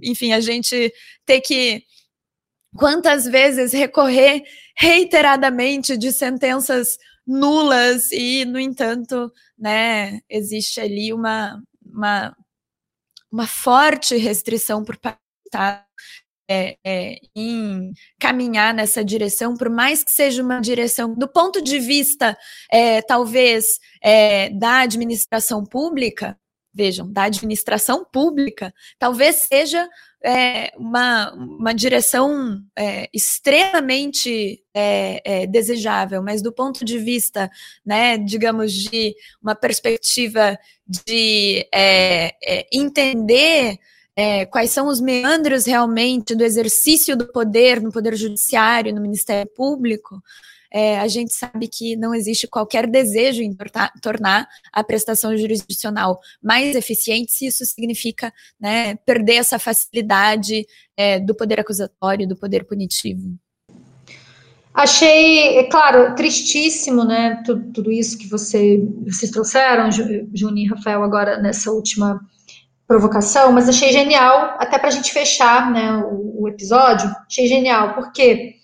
enfim, 0.02 0.32
a 0.32 0.40
gente 0.40 0.92
ter 1.26 1.40
que 1.40 1.84
quantas 2.76 3.26
vezes 3.26 3.72
recorrer 3.72 4.42
reiteradamente 4.76 5.96
de 5.96 6.10
sentenças 6.12 6.96
nulas 7.26 8.10
e, 8.12 8.44
no 8.44 8.58
entanto, 8.58 9.30
né, 9.58 10.20
existe 10.28 10.80
ali 10.80 11.12
uma, 11.12 11.62
uma, 11.84 12.36
uma 13.30 13.46
forte 13.46 14.16
restrição 14.16 14.84
por 14.84 14.96
parte 14.96 15.20
é, 16.52 16.76
é, 16.84 17.18
em 17.34 17.92
caminhar 18.20 18.74
nessa 18.74 19.02
direção, 19.02 19.56
por 19.56 19.70
mais 19.70 20.04
que 20.04 20.10
seja 20.10 20.42
uma 20.42 20.60
direção, 20.60 21.14
do 21.14 21.26
ponto 21.26 21.62
de 21.62 21.78
vista, 21.78 22.36
é, 22.70 23.00
talvez, 23.00 23.78
é, 24.02 24.50
da 24.50 24.80
administração 24.80 25.64
pública, 25.64 26.38
vejam, 26.74 27.10
da 27.10 27.24
administração 27.24 28.04
pública, 28.04 28.72
talvez 28.98 29.36
seja 29.36 29.88
é, 30.22 30.72
uma, 30.76 31.32
uma 31.32 31.72
direção 31.74 32.62
é, 32.78 33.08
extremamente 33.12 34.62
desejável, 35.50 36.22
mas 36.22 36.40
do 36.40 36.50
ponto 36.50 36.82
de 36.82 36.98
vista, 36.98 37.50
né, 37.84 38.16
digamos, 38.16 38.72
de 38.72 39.14
uma 39.42 39.54
perspectiva 39.54 40.58
de 40.86 41.68
entender 42.72 43.78
é, 44.16 44.44
quais 44.46 44.70
são 44.70 44.88
os 44.88 45.00
meandros 45.00 45.64
realmente 45.64 46.34
do 46.34 46.44
exercício 46.44 47.16
do 47.16 47.26
poder 47.32 47.80
no 47.80 47.90
Poder 47.90 48.14
Judiciário, 48.14 48.94
no 48.94 49.00
Ministério 49.00 49.50
Público, 49.54 50.22
é, 50.72 50.98
a 50.98 51.06
gente 51.06 51.34
sabe 51.34 51.68
que 51.68 51.96
não 51.96 52.14
existe 52.14 52.48
qualquer 52.48 52.86
desejo 52.86 53.42
em 53.42 53.54
tornar 54.00 54.48
a 54.72 54.82
prestação 54.82 55.36
jurisdicional 55.36 56.18
mais 56.42 56.74
eficiente, 56.74 57.30
se 57.30 57.46
isso 57.46 57.64
significa 57.66 58.32
né, 58.58 58.96
perder 58.96 59.34
essa 59.34 59.58
facilidade 59.58 60.66
é, 60.96 61.20
do 61.20 61.34
poder 61.34 61.60
acusatório, 61.60 62.26
do 62.26 62.36
poder 62.36 62.64
punitivo. 62.64 63.34
Achei, 64.72 65.58
é 65.58 65.64
claro, 65.64 66.14
tristíssimo, 66.14 67.04
né, 67.04 67.42
tudo, 67.44 67.70
tudo 67.74 67.92
isso 67.92 68.16
que 68.16 68.26
você, 68.26 68.82
vocês 69.06 69.30
trouxeram, 69.30 69.90
Juni 70.32 70.64
e 70.64 70.68
Rafael, 70.68 71.02
agora 71.02 71.38
nessa 71.38 71.70
última 71.70 72.18
provocação, 72.86 73.52
mas 73.52 73.68
achei 73.68 73.92
genial, 73.92 74.56
até 74.58 74.78
para 74.78 74.88
a 74.88 74.92
gente 74.92 75.12
fechar 75.12 75.70
né, 75.70 75.92
o, 76.04 76.42
o, 76.42 76.48
episódio, 76.48 77.10
achei 77.26 77.46
genial, 77.46 77.94
porque 77.94 78.56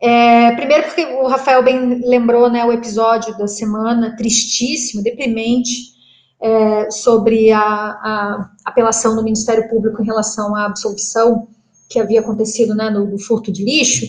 é, 0.00 0.52
primeiro 0.56 0.84
porque 0.84 1.04
o 1.04 1.26
Rafael 1.28 1.62
bem 1.62 2.00
lembrou 2.04 2.50
né, 2.50 2.64
o 2.64 2.72
episódio 2.72 3.36
da 3.38 3.46
semana, 3.46 4.16
tristíssimo, 4.16 5.02
deprimente, 5.02 5.92
é, 6.40 6.90
sobre 6.90 7.52
a, 7.52 7.62
a, 7.62 8.50
apelação 8.64 9.14
do 9.14 9.22
Ministério 9.22 9.68
Público 9.68 10.02
em 10.02 10.06
relação 10.06 10.56
à 10.56 10.66
absolvição 10.66 11.46
que 11.88 12.00
havia 12.00 12.20
acontecido 12.20 12.74
né, 12.74 12.90
no, 12.90 13.06
no 13.06 13.18
furto 13.18 13.52
de 13.52 13.64
lixo, 13.64 14.06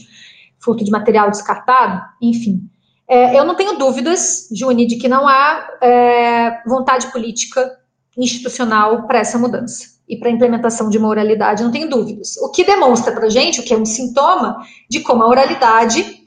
furto 0.59 0.83
de 0.83 0.89
material 0.89 1.29
descartado, 1.29 2.01
enfim. 2.19 2.67
É, 3.07 3.37
eu 3.37 3.45
não 3.45 3.55
tenho 3.55 3.77
dúvidas, 3.77 4.47
Juni, 4.51 4.87
de 4.87 4.95
que 4.95 5.07
não 5.07 5.27
há 5.27 5.67
é, 5.81 6.63
vontade 6.65 7.11
política 7.11 7.69
institucional 8.17 9.07
para 9.07 9.19
essa 9.19 9.37
mudança 9.37 9.93
e 10.07 10.17
para 10.17 10.29
a 10.29 10.31
implementação 10.31 10.89
de 10.89 10.97
uma 10.97 11.07
oralidade, 11.07 11.63
não 11.63 11.71
tenho 11.71 11.89
dúvidas. 11.89 12.37
O 12.37 12.51
que 12.51 12.63
demonstra 12.63 13.13
para 13.13 13.29
gente, 13.29 13.59
o 13.59 13.63
que 13.63 13.73
é 13.73 13.77
um 13.77 13.85
sintoma 13.85 14.57
de 14.89 14.99
como 14.99 15.23
a 15.23 15.27
oralidade 15.27 16.23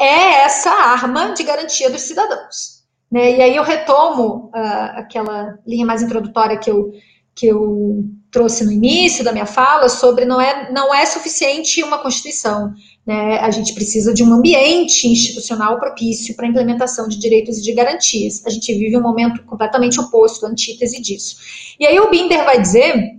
é 0.00 0.44
essa 0.44 0.70
arma 0.70 1.32
de 1.34 1.42
garantia 1.42 1.90
dos 1.90 2.02
cidadãos. 2.02 2.78
Né? 3.10 3.36
E 3.36 3.42
aí 3.42 3.56
eu 3.56 3.62
retomo 3.62 4.50
uh, 4.54 4.98
aquela 4.98 5.58
linha 5.66 5.84
mais 5.86 6.02
introdutória 6.02 6.58
que 6.58 6.70
eu, 6.70 6.92
que 7.34 7.46
eu 7.46 8.04
trouxe 8.30 8.64
no 8.64 8.72
início 8.72 9.24
da 9.24 9.32
minha 9.32 9.46
fala 9.46 9.88
sobre 9.88 10.24
não 10.24 10.40
é, 10.40 10.70
não 10.70 10.94
é 10.94 11.06
suficiente 11.06 11.82
uma 11.82 11.98
Constituição, 11.98 12.74
né? 13.06 13.38
A 13.38 13.50
gente 13.50 13.72
precisa 13.72 14.12
de 14.12 14.22
um 14.22 14.32
ambiente 14.32 15.08
institucional 15.08 15.78
propício 15.78 16.36
para 16.36 16.46
a 16.46 16.48
implementação 16.48 17.08
de 17.08 17.18
direitos 17.18 17.58
e 17.58 17.62
de 17.62 17.72
garantias. 17.72 18.44
A 18.44 18.50
gente 18.50 18.72
vive 18.74 18.96
um 18.96 19.02
momento 19.02 19.42
completamente 19.44 19.98
oposto, 19.98 20.44
antítese 20.44 21.00
disso. 21.00 21.36
E 21.80 21.86
aí 21.86 21.98
o 21.98 22.10
Binder 22.10 22.44
vai 22.44 22.60
dizer 22.60 23.18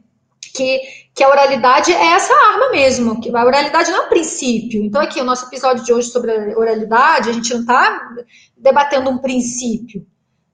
que, 0.53 0.81
que 1.15 1.23
a 1.23 1.29
oralidade 1.29 1.91
é 1.91 2.05
essa 2.13 2.33
arma 2.33 2.69
mesmo, 2.69 3.19
que 3.19 3.35
a 3.35 3.45
oralidade 3.45 3.89
não 3.89 4.03
é 4.03 4.05
um 4.05 4.09
princípio. 4.09 4.83
Então, 4.83 5.01
aqui, 5.01 5.19
o 5.19 5.23
nosso 5.23 5.47
episódio 5.47 5.83
de 5.83 5.91
hoje 5.91 6.09
sobre 6.09 6.31
a 6.31 6.57
oralidade, 6.57 7.29
a 7.29 7.33
gente 7.33 7.51
não 7.51 7.61
está 7.61 8.09
debatendo 8.57 9.09
um 9.09 9.17
princípio. 9.17 10.05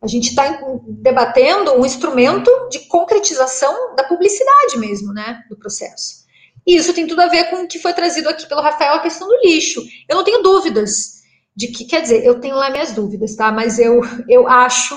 A 0.06 0.08
gente 0.08 0.30
está 0.30 0.62
debatendo 0.88 1.74
um 1.74 1.84
instrumento 1.84 2.51
de 2.70 2.78
concretização 2.88 3.96
da 3.96 4.04
publicidade 4.04 4.78
mesmo, 4.78 5.12
né, 5.12 5.42
do 5.50 5.58
processo. 5.58 6.25
E 6.66 6.75
isso 6.75 6.93
tem 6.93 7.08
tudo 7.08 7.21
a 7.21 7.28
ver 7.28 7.46
com 7.46 7.63
o 7.63 7.67
que 7.67 7.80
foi 7.80 7.92
trazido 7.92 8.30
aqui 8.30 8.47
pelo 8.47 8.62
Rafael, 8.62 8.93
a 8.93 9.00
questão 9.00 9.28
do 9.28 9.39
lixo. 9.43 9.82
Eu 10.08 10.16
não 10.16 10.24
tenho 10.24 10.43
dúvidas 10.43 11.24
de 11.55 11.70
que, 11.70 11.86
quer 11.86 12.04
dizer, 12.04 12.24
eu 12.24 12.39
tenho 12.39 12.55
lá 12.55 12.70
minhas 12.70 12.92
dúvidas, 12.92 13.36
tá? 13.36 13.51
Mas 13.51 13.80
eu, 13.80 14.00
eu 14.30 14.47
acho 14.47 14.96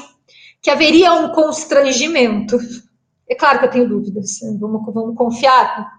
que 0.61 0.69
haveria 0.69 1.15
um 1.15 1.33
constrangimento. 1.33 2.59
É 3.27 3.35
claro 3.35 3.61
que 3.61 3.65
eu 3.65 3.71
tenho 3.71 3.89
dúvidas, 3.89 4.41
vamos, 4.61 4.93
vamos 4.93 5.17
confiar 5.17 5.99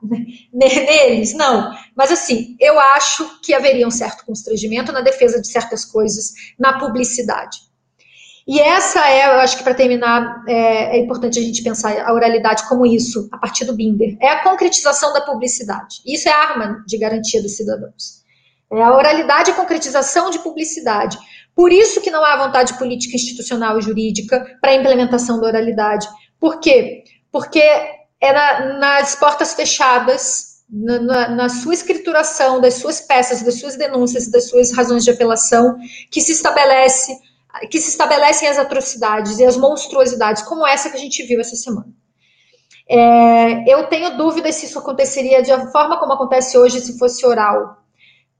neles? 0.53 1.33
Não. 1.33 1.71
Mas, 1.95 2.11
assim, 2.11 2.55
eu 2.59 2.79
acho 2.79 3.41
que 3.41 3.55
haveria 3.55 3.87
um 3.87 3.91
certo 3.91 4.23
constrangimento 4.23 4.91
na 4.91 5.01
defesa 5.01 5.41
de 5.41 5.47
certas 5.47 5.83
coisas 5.83 6.31
na 6.59 6.77
publicidade. 6.77 7.68
E 8.49 8.59
essa 8.59 9.07
é, 9.07 9.27
eu 9.27 9.39
acho 9.41 9.57
que 9.57 9.63
para 9.63 9.75
terminar, 9.75 10.43
é, 10.47 10.97
é, 10.97 10.99
importante 10.99 11.37
a 11.37 11.41
gente 11.41 11.61
pensar 11.61 11.95
a 12.01 12.11
oralidade 12.11 12.67
como 12.67 12.83
isso, 12.83 13.29
a 13.31 13.37
partir 13.37 13.63
do 13.63 13.75
Binder. 13.75 14.17
É 14.19 14.27
a 14.27 14.41
concretização 14.41 15.13
da 15.13 15.21
publicidade. 15.21 15.97
Isso 16.03 16.27
é 16.27 16.31
arma 16.31 16.83
de 16.87 16.97
garantia 16.97 17.43
dos 17.43 17.55
cidadãos. 17.55 18.23
É 18.73 18.81
a 18.81 18.91
oralidade 18.91 19.51
a 19.51 19.53
concretização 19.53 20.31
de 20.31 20.39
publicidade. 20.39 21.15
Por 21.53 21.71
isso 21.71 22.01
que 22.01 22.09
não 22.09 22.25
há 22.25 22.43
vontade 22.43 22.73
política, 22.79 23.15
institucional 23.15 23.77
e 23.77 23.83
jurídica 23.83 24.43
para 24.59 24.71
a 24.71 24.75
implementação 24.75 25.39
da 25.39 25.45
oralidade. 25.45 26.07
Por 26.39 26.59
quê? 26.59 27.03
Porque 27.31 27.61
é 27.61 28.33
na, 28.33 28.79
nas 28.79 29.13
portas 29.13 29.53
fechadas, 29.53 30.63
na, 30.67 30.99
na, 30.99 31.29
na, 31.29 31.49
sua 31.49 31.75
escrituração 31.75 32.59
das 32.59 32.75
suas 32.75 32.99
peças, 32.99 33.43
das 33.43 33.59
suas 33.59 33.75
denúncias, 33.75 34.27
das 34.31 34.49
suas 34.49 34.71
razões 34.71 35.03
de 35.03 35.11
apelação, 35.11 35.77
que 36.09 36.19
se 36.19 36.31
estabelece 36.31 37.15
que 37.67 37.79
se 37.79 37.89
estabelecem 37.89 38.47
as 38.47 38.57
atrocidades 38.57 39.39
e 39.39 39.45
as 39.45 39.57
monstruosidades, 39.57 40.43
como 40.43 40.65
essa 40.65 40.89
que 40.89 40.97
a 40.97 40.99
gente 40.99 41.23
viu 41.23 41.39
essa 41.39 41.55
semana. 41.55 41.93
É, 42.89 43.71
eu 43.71 43.85
tenho 43.87 44.17
dúvidas 44.17 44.55
se 44.55 44.65
isso 44.65 44.79
aconteceria 44.79 45.43
de 45.43 45.51
forma 45.71 45.99
como 45.99 46.13
acontece 46.13 46.57
hoje 46.57 46.79
se 46.79 46.97
fosse 46.97 47.23
oral. 47.25 47.77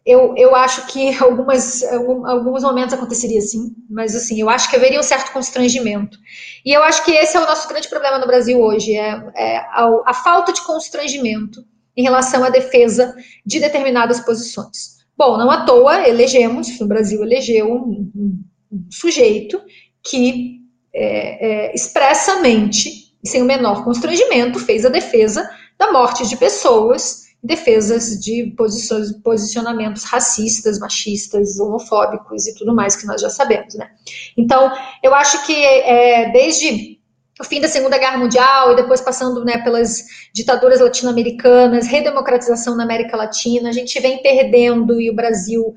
Eu, 0.04 0.34
eu 0.36 0.56
acho 0.56 0.88
que 0.88 1.16
algumas, 1.22 1.84
alguns 1.84 2.64
momentos 2.64 2.94
aconteceria 2.94 3.42
sim, 3.42 3.76
mas 3.88 4.16
assim, 4.16 4.42
eu 4.42 4.50
acho 4.50 4.68
que 4.70 4.76
haveria 4.76 5.00
um 5.00 5.04
certo 5.04 5.32
constrangimento. 5.32 6.18
E 6.66 6.74
eu 6.76 6.82
acho 6.84 7.06
que 7.06 7.12
esse 7.12 7.38
é 7.38 7.40
o 7.40 7.46
nosso 7.46 7.68
grande 7.68 7.88
problema 7.88 8.18
no 8.18 8.26
Brasil 8.26 8.60
hoje, 8.60 8.98
é, 8.98 9.24
é 9.36 9.58
a, 9.58 9.88
a 10.08 10.14
falta 10.14 10.52
de 10.52 10.64
constrangimento 10.64 11.64
em 11.96 12.02
relação 12.02 12.44
à 12.44 12.50
defesa 12.50 13.16
de 13.46 13.60
determinadas 13.60 14.20
posições. 14.22 15.00
Bom, 15.16 15.38
não 15.38 15.52
à 15.52 15.66
toa 15.66 16.08
elegemos, 16.08 16.80
o 16.80 16.88
Brasil 16.88 17.22
elegeu 17.22 17.72
um, 17.72 18.10
um 18.16 18.44
sujeito 18.90 19.62
que 20.04 20.60
é, 20.94 21.68
é, 21.68 21.76
expressamente, 21.76 23.14
sem 23.24 23.42
o 23.42 23.46
menor 23.46 23.84
constrangimento, 23.84 24.60
fez 24.60 24.86
a 24.86 24.90
defesa 24.90 25.50
da 25.78 25.92
morte 25.92 26.28
de 26.28 26.36
pessoas, 26.38 27.30
defesas 27.42 28.20
de 28.20 28.54
posições, 28.58 29.12
posicionamentos 29.24 30.04
racistas, 30.04 30.78
machistas, 30.80 31.60
homofóbicos 31.60 32.48
e 32.48 32.56
tudo 32.56 32.76
mais 32.76 32.96
que 32.96 33.08
nós 33.08 33.22
já 33.22 33.30
sabemos, 33.30 33.76
né? 33.76 33.90
Então, 34.38 34.72
eu 35.02 35.14
acho 35.14 35.46
que 35.46 35.56
é, 35.56 36.32
desde 36.32 37.00
o 37.40 37.44
fim 37.46 37.62
da 37.62 37.70
Segunda 37.70 37.98
Guerra 37.98 38.18
Mundial 38.18 38.74
e 38.74 38.76
depois 38.76 39.00
passando 39.00 39.46
né, 39.46 39.60
pelas 39.60 40.04
ditaduras 40.34 40.82
latino-americanas, 40.82 41.88
redemocratização 41.88 42.76
na 42.76 42.84
América 42.84 43.16
Latina, 43.16 43.70
a 43.70 43.72
gente 43.72 43.98
vem 44.02 44.22
perdendo, 44.22 45.00
e 45.00 45.10
o 45.10 45.16
Brasil 45.16 45.74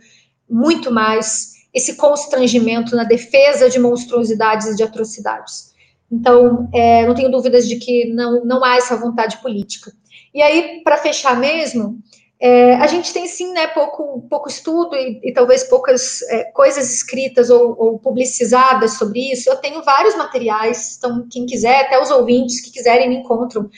muito 0.51 0.91
mais, 0.91 1.52
esse 1.73 1.97
constrangimento 1.97 2.95
na 2.95 3.05
defesa 3.05 3.69
de 3.69 3.79
monstruosidades 3.79 4.67
e 4.69 4.77
de 4.77 4.83
atrocidades. 4.83 5.73
Então, 6.11 6.69
é, 6.75 7.07
não 7.07 7.15
tenho 7.15 7.31
dúvidas 7.31 7.67
de 7.67 7.77
que 7.77 8.13
não, 8.13 8.45
não 8.45 8.63
há 8.63 8.77
essa 8.77 8.97
vontade 8.97 9.39
política. 9.39 9.91
E 10.35 10.43
aí, 10.43 10.83
para 10.85 10.99
fechar 10.99 11.39
mesmo, 11.39 11.99
é, 12.39 12.75
a 12.75 12.87
gente 12.89 13.13
tem 13.13 13.27
sim, 13.29 13.53
né, 13.53 13.69
pouco, 13.69 14.27
pouco 14.29 14.49
estudo 14.49 14.97
e, 14.97 15.21
e 15.23 15.33
talvez 15.33 15.63
poucas 15.63 16.21
é, 16.23 16.45
coisas 16.53 16.93
escritas 16.93 17.51
ou, 17.51 17.77
ou, 17.79 17.99
publicizadas 18.01 18.99
sobre 18.99 19.33
isso. 19.33 19.49
Eu 19.49 19.57
tenho 19.57 19.81
vários 19.85 20.17
materiais, 20.17 20.97
então 20.99 21.25
quem 21.31 21.47
quiser, 21.47 21.83
até 21.83 22.03
os 22.03 22.11
ouvintes 22.11 22.61
que 22.61 22.73
quiserem 22.73 23.09
me 23.09 23.17
encontram, 23.19 23.71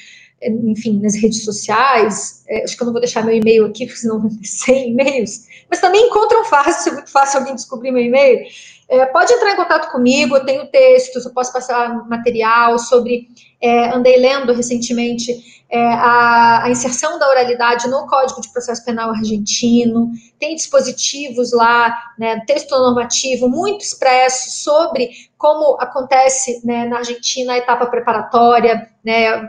enfim, 0.50 1.00
nas 1.00 1.14
redes 1.14 1.44
sociais. 1.44 2.44
É, 2.48 2.64
acho 2.64 2.76
que 2.76 2.82
eu 2.82 2.86
não 2.86 2.92
vou 2.92 3.00
deixar 3.00 3.24
meu 3.24 3.34
e-mail 3.34 3.66
aqui, 3.66 3.86
porque 3.86 4.00
senão 4.00 4.28
100 4.42 4.90
e-mails. 4.92 5.46
Mas 5.70 5.80
também 5.80 6.06
encontram 6.06 6.44
fácil, 6.44 6.92
é 6.92 6.94
muito 6.96 7.10
fácil 7.10 7.40
alguém 7.40 7.54
descobrir 7.54 7.90
meu 7.90 8.02
e-mail. 8.02 8.46
É, 8.88 9.06
pode 9.06 9.32
entrar 9.32 9.52
em 9.52 9.56
contato 9.56 9.90
comigo, 9.90 10.36
eu 10.36 10.44
tenho 10.44 10.66
textos, 10.66 11.24
eu 11.24 11.32
posso 11.32 11.52
passar 11.52 12.06
material 12.08 12.78
sobre. 12.78 13.28
É, 13.64 13.94
andei 13.94 14.18
lendo 14.18 14.52
recentemente 14.52 15.32
é, 15.70 15.86
a, 15.86 16.64
a, 16.64 16.70
inserção 16.70 17.18
da 17.18 17.28
oralidade 17.28 17.88
no 17.88 18.06
Código 18.06 18.40
de 18.40 18.52
Processo 18.52 18.84
Penal 18.84 19.10
argentino, 19.10 20.10
tem 20.38 20.54
dispositivos 20.54 21.52
lá, 21.52 21.92
né, 22.18 22.40
texto 22.46 22.70
normativo 22.72 23.48
muito 23.48 23.82
expresso 23.82 24.62
sobre 24.62 25.08
como 25.38 25.76
acontece 25.80 26.60
né, 26.64 26.84
na 26.84 26.98
Argentina 26.98 27.54
a 27.54 27.58
etapa 27.58 27.86
preparatória, 27.86 28.88
né, 29.04 29.48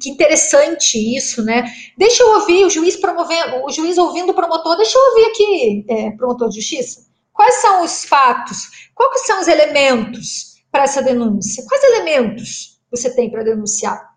que 0.00 0.08
interessante 0.08 0.96
isso, 1.14 1.44
né? 1.44 1.70
Deixa 1.96 2.22
eu 2.22 2.30
ouvir 2.36 2.64
o 2.64 2.70
juiz 2.70 2.96
promovendo, 2.96 3.64
o 3.64 3.70
juiz 3.70 3.98
ouvindo 3.98 4.30
o 4.30 4.34
promotor, 4.34 4.76
deixa 4.76 4.98
eu 4.98 5.02
ouvir 5.10 5.24
aqui, 5.26 5.86
é, 5.88 6.10
promotor 6.12 6.48
de 6.48 6.56
justiça. 6.56 7.06
Quais 7.32 7.56
são 7.56 7.84
os 7.84 8.04
fatos? 8.04 8.90
Quais 8.94 9.26
são 9.26 9.40
os 9.40 9.48
elementos 9.48 10.56
para 10.72 10.84
essa 10.84 11.02
denúncia? 11.02 11.64
Quais 11.68 11.84
elementos 11.84 12.69
você 12.90 13.14
tem 13.14 13.30
para 13.30 13.42
denunciar? 13.42 14.10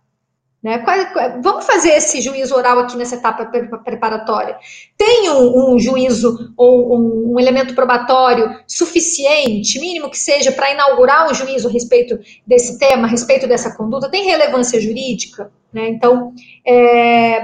Né? 0.63 0.81
Vamos 1.41 1.65
fazer 1.65 1.89
esse 1.89 2.21
juízo 2.21 2.55
oral 2.55 2.79
aqui 2.79 2.95
nessa 2.95 3.15
etapa 3.15 3.45
preparatória. 3.83 4.57
Tem 4.97 5.29
um, 5.29 5.73
um 5.73 5.79
juízo 5.79 6.53
ou 6.55 6.95
um, 6.97 7.33
um, 7.33 7.39
elemento 7.39 7.75
probatório 7.75 8.49
suficiente, 8.65 9.77
mínimo 9.77 10.09
que 10.09 10.17
seja, 10.17 10.53
para 10.53 10.71
inaugurar 10.71 11.29
um 11.29 11.33
juízo 11.33 11.67
a 11.67 11.71
respeito 11.71 12.17
desse 12.47 12.79
tema, 12.79 13.07
a 13.07 13.09
respeito 13.09 13.45
dessa 13.45 13.75
conduta? 13.75 14.09
Tem 14.09 14.23
relevância 14.23 14.79
jurídica? 14.79 15.51
Né? 15.73 15.89
Então, 15.89 16.33
é, 16.65 17.41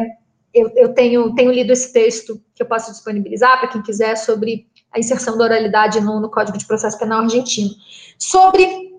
eu, 0.54 0.72
eu 0.78 0.94
tenho, 0.94 1.36
tenho 1.36 1.52
lido 1.52 1.74
esse 1.74 1.92
texto 1.92 2.42
que 2.56 2.64
eu 2.64 2.68
posso 2.68 2.90
disponibilizar 2.90 3.60
para 3.60 3.68
quem 3.68 3.82
quiser 3.82 4.16
sobre 4.16 4.66
a 4.94 4.98
inserção 4.98 5.38
da 5.38 5.44
oralidade 5.44 6.00
no, 6.00 6.22
no 6.22 6.32
Código 6.32 6.58
de 6.58 6.66
Processo 6.66 6.98
Penal 6.98 7.20
argentino. 7.24 7.72
Sobre 8.18 8.94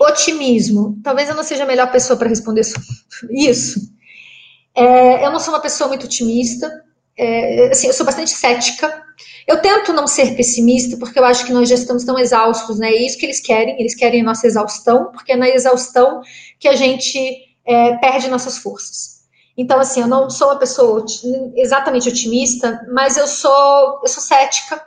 otimismo, 0.00 0.98
talvez 1.02 1.28
eu 1.28 1.34
não 1.34 1.42
seja 1.42 1.64
a 1.64 1.66
melhor 1.66 1.90
pessoa 1.90 2.18
para 2.18 2.28
responder 2.28 2.62
isso. 3.30 3.80
É, 4.74 5.24
eu 5.24 5.30
não 5.30 5.40
sou 5.40 5.54
uma 5.54 5.60
pessoa 5.60 5.88
muito 5.88 6.04
otimista, 6.04 6.70
é, 7.16 7.68
assim, 7.68 7.86
eu 7.86 7.92
sou 7.92 8.04
bastante 8.04 8.30
cética. 8.30 9.02
Eu 9.46 9.62
tento 9.62 9.92
não 9.92 10.06
ser 10.06 10.34
pessimista, 10.36 10.96
porque 10.98 11.18
eu 11.18 11.24
acho 11.24 11.46
que 11.46 11.52
nós 11.52 11.68
já 11.68 11.76
estamos 11.76 12.04
tão 12.04 12.18
exaustos, 12.18 12.78
né? 12.78 12.90
É 12.90 13.06
isso 13.06 13.16
que 13.16 13.24
eles 13.24 13.40
querem, 13.40 13.80
eles 13.80 13.94
querem 13.94 14.20
a 14.20 14.24
nossa 14.24 14.46
exaustão, 14.46 15.10
porque 15.12 15.32
é 15.32 15.36
na 15.36 15.48
exaustão 15.48 16.20
que 16.58 16.68
a 16.68 16.74
gente 16.74 17.18
é, 17.64 17.96
perde 17.96 18.28
nossas 18.28 18.58
forças. 18.58 19.16
Então, 19.56 19.78
assim, 19.78 20.00
eu 20.00 20.06
não 20.06 20.28
sou 20.28 20.48
uma 20.48 20.58
pessoa 20.58 21.04
exatamente 21.56 22.08
otimista, 22.08 22.84
mas 22.92 23.16
eu 23.16 23.26
sou, 23.26 24.00
eu 24.02 24.08
sou 24.08 24.22
cética 24.22 24.82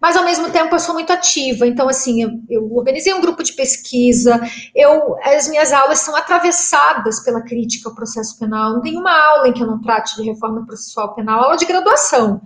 mas 0.00 0.16
ao 0.16 0.24
mesmo 0.24 0.50
tempo 0.50 0.74
eu 0.74 0.78
sou 0.80 0.94
muito 0.94 1.12
ativa. 1.12 1.66
Então, 1.66 1.88
assim, 1.88 2.22
eu, 2.22 2.30
eu, 2.48 2.72
organizei 2.72 3.12
um 3.12 3.20
grupo 3.20 3.42
de 3.42 3.52
pesquisa, 3.52 4.40
eu, 4.74 5.16
as 5.22 5.48
minhas 5.48 5.72
aulas 5.72 5.98
são 5.98 6.16
atravessadas 6.16 7.20
pela 7.20 7.42
crítica 7.42 7.88
ao 7.88 7.94
processo 7.94 8.38
penal. 8.38 8.72
Não 8.72 8.80
tem 8.80 8.96
uma 8.96 9.12
aula 9.12 9.48
em 9.48 9.52
que 9.52 9.62
eu 9.62 9.66
não 9.66 9.80
trate 9.80 10.16
de 10.16 10.22
reforma 10.22 10.64
processual 10.64 11.14
penal, 11.14 11.44
aula 11.44 11.56
de 11.56 11.66
graduação. 11.66 12.40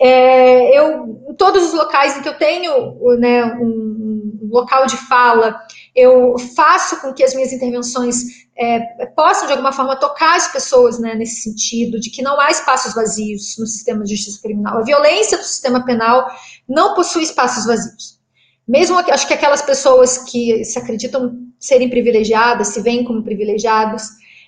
É, 0.00 0.78
eu, 0.78 1.26
em 1.28 1.34
todos 1.34 1.64
os 1.64 1.74
locais 1.74 2.16
em 2.16 2.22
que 2.22 2.28
eu 2.28 2.38
tenho 2.38 2.96
né, 3.18 3.44
um, 3.56 4.07
local 4.42 4.86
de 4.86 4.96
fala, 4.96 5.60
eu 5.94 6.36
faço 6.56 7.00
com 7.00 7.12
que 7.12 7.24
as 7.24 7.34
minhas 7.34 7.52
intervenções 7.52 8.48
é, 8.56 8.80
possam, 9.14 9.46
de 9.46 9.52
alguma 9.52 9.72
forma, 9.72 9.96
tocar 9.96 10.36
as 10.36 10.50
pessoas 10.50 10.98
né, 10.98 11.14
nesse 11.14 11.42
sentido, 11.42 12.00
de 12.00 12.10
que 12.10 12.22
não 12.22 12.40
há 12.40 12.50
espaços 12.50 12.94
vazios 12.94 13.56
no 13.58 13.66
sistema 13.66 14.04
de 14.04 14.16
justiça 14.16 14.40
criminal. 14.42 14.78
A 14.78 14.84
violência 14.84 15.38
do 15.38 15.44
sistema 15.44 15.84
penal 15.84 16.26
não 16.68 16.94
possui 16.94 17.22
espaços 17.22 17.64
vazios. 17.64 18.18
Mesmo, 18.66 18.98
acho 18.98 19.26
que 19.26 19.34
aquelas 19.34 19.62
pessoas 19.62 20.18
que 20.18 20.64
se 20.64 20.78
acreditam 20.78 21.38
serem 21.58 21.88
privilegiadas, 21.88 22.68
se 22.68 22.82
veem 22.82 23.04
como 23.04 23.22
privilegiados, 23.22 24.02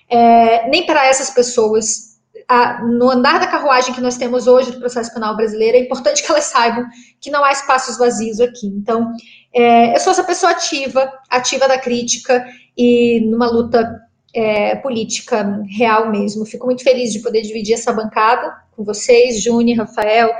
é, 0.09 0.69
nem 0.69 0.85
para 0.85 1.07
essas 1.07 1.29
pessoas, 1.29 2.10
a, 2.47 2.83
no 2.83 3.09
andar 3.09 3.39
da 3.39 3.47
carruagem 3.47 3.93
que 3.93 4.01
nós 4.01 4.17
temos 4.17 4.47
hoje 4.47 4.71
do 4.71 4.79
processo 4.79 5.13
penal 5.13 5.35
brasileiro, 5.35 5.77
é 5.77 5.81
importante 5.81 6.23
que 6.23 6.31
elas 6.31 6.45
saibam 6.45 6.85
que 7.19 7.31
não 7.31 7.43
há 7.43 7.51
espaços 7.51 7.97
vazios 7.97 8.39
aqui. 8.39 8.67
Então, 8.67 9.11
é, 9.53 9.95
eu 9.95 9.99
sou 9.99 10.11
essa 10.11 10.23
pessoa 10.23 10.51
ativa, 10.51 11.11
ativa 11.29 11.67
da 11.67 11.77
crítica 11.77 12.45
e 12.77 13.21
numa 13.21 13.49
luta 13.49 14.01
é, 14.33 14.75
política 14.77 15.63
real 15.69 16.09
mesmo. 16.09 16.45
Fico 16.45 16.65
muito 16.65 16.83
feliz 16.83 17.11
de 17.11 17.19
poder 17.19 17.41
dividir 17.41 17.73
essa 17.73 17.91
bancada 17.91 18.53
com 18.75 18.83
vocês, 18.83 19.43
Júnior, 19.43 19.79
Rafael 19.79 20.31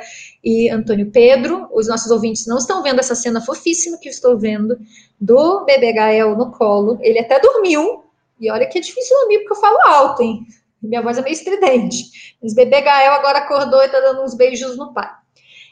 e 0.43 0.69
Antônio 0.69 1.11
Pedro. 1.11 1.67
Os 1.73 1.87
nossos 1.87 2.11
ouvintes 2.11 2.47
não 2.47 2.57
estão 2.57 2.81
vendo 2.81 2.99
essa 2.99 3.15
cena 3.15 3.41
fofíssima 3.41 3.97
que 3.97 4.07
eu 4.07 4.11
estou 4.11 4.37
vendo 4.37 4.77
do 5.19 5.65
bebê 5.65 5.93
Gael 5.93 6.35
no 6.35 6.51
colo. 6.51 6.97
Ele 7.01 7.19
até 7.19 7.39
dormiu, 7.39 8.03
e 8.39 8.49
olha 8.49 8.65
que 8.65 8.79
é 8.79 8.81
difícil 8.81 9.15
dormir 9.19 9.39
porque 9.39 9.53
eu 9.53 9.61
falo 9.61 9.77
alto, 9.85 10.23
hein? 10.23 10.45
Minha 10.81 11.01
voz 11.01 11.17
é 11.17 11.21
meio 11.21 11.33
estridente. 11.33 12.37
Mas 12.41 12.53
bebê 12.53 12.81
Gael 12.81 13.13
agora 13.13 13.39
acordou 13.39 13.81
e 13.81 13.85
está 13.85 13.99
dando 13.99 14.23
uns 14.23 14.35
beijos 14.35 14.77
no 14.77 14.93
pai. 14.93 15.09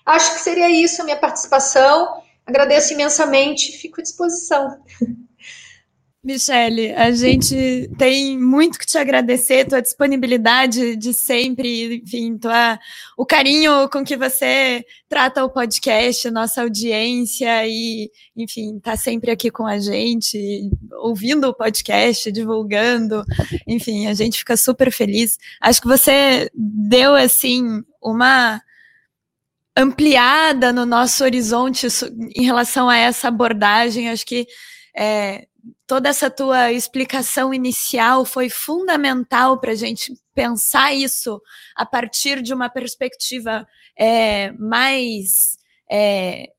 Acho 0.06 0.34
que 0.34 0.40
seria 0.42 0.70
isso 0.70 1.02
a 1.02 1.06
minha 1.06 1.18
participação. 1.18 2.22
Agradeço 2.46 2.94
imensamente, 2.94 3.72
fico 3.78 4.00
à 4.00 4.04
disposição. 4.04 4.82
Michele, 6.22 6.92
a 6.96 7.12
gente 7.12 7.90
tem 7.98 8.38
muito 8.38 8.78
que 8.78 8.86
te 8.86 8.98
agradecer, 8.98 9.66
tua 9.66 9.82
disponibilidade 9.82 10.98
de 10.98 11.14
sempre, 11.14 12.02
enfim, 12.04 12.38
tua, 12.38 12.78
o 13.18 13.26
carinho 13.26 13.88
com 13.90 14.04
que 14.04 14.18
você 14.18 14.86
trata 15.08 15.46
o 15.46 15.50
podcast, 15.50 16.30
nossa 16.30 16.62
audiência 16.62 17.66
e, 17.66 18.12
enfim, 18.36 18.82
tá 18.82 18.98
sempre 18.98 19.32
aqui 19.32 19.50
com 19.50 19.66
a 19.66 19.80
gente, 19.80 20.70
ouvindo 21.02 21.48
o 21.48 21.54
podcast, 21.54 22.30
divulgando, 22.34 23.24
enfim, 23.66 24.08
a 24.08 24.14
gente 24.14 24.40
fica 24.40 24.58
super 24.58 24.92
feliz. 24.92 25.38
Acho 25.62 25.82
que 25.82 25.88
você 25.88 26.52
deu, 26.54 27.16
assim, 27.16 27.82
uma 28.04 28.62
ampliada 29.76 30.74
no 30.74 30.86
nosso 30.86 31.24
horizonte 31.24 31.88
em 32.36 32.44
relação 32.44 32.90
a 32.90 32.98
essa 32.98 33.30
abordagem, 33.30 34.10
acho 34.10 34.26
que 34.26 34.46
é, 34.94 35.48
toda 35.88 36.10
essa 36.10 36.30
tua 36.30 36.72
explicação 36.72 37.54
inicial 37.54 38.26
foi 38.26 38.50
fundamental 38.50 39.60
para 39.60 39.72
a 39.72 39.76
gente 39.76 40.14
pensar 40.34 40.94
isso 40.94 41.42
a 41.76 41.86
partir 41.86 42.42
de 42.42 42.54
uma 42.54 42.70
perspectiva 42.70 43.68
é, 43.98 44.52
mais 44.54 45.58
é, 45.92 46.50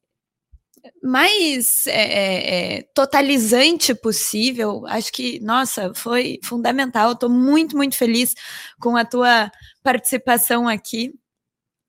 mais 1.03 1.87
é, 1.87 1.93
é, 1.93 2.79
é, 2.79 2.83
totalizante 2.95 3.95
possível. 3.95 4.85
Acho 4.87 5.13
que, 5.13 5.41
nossa, 5.41 5.93
foi 5.95 6.39
fundamental. 6.45 7.13
Estou 7.13 7.31
muito, 7.31 7.77
muito 7.77 7.97
feliz 7.97 8.35
com 8.81 8.97
a 8.97 9.05
tua 9.05 9.51
participação 9.83 10.69
aqui. 10.69 11.13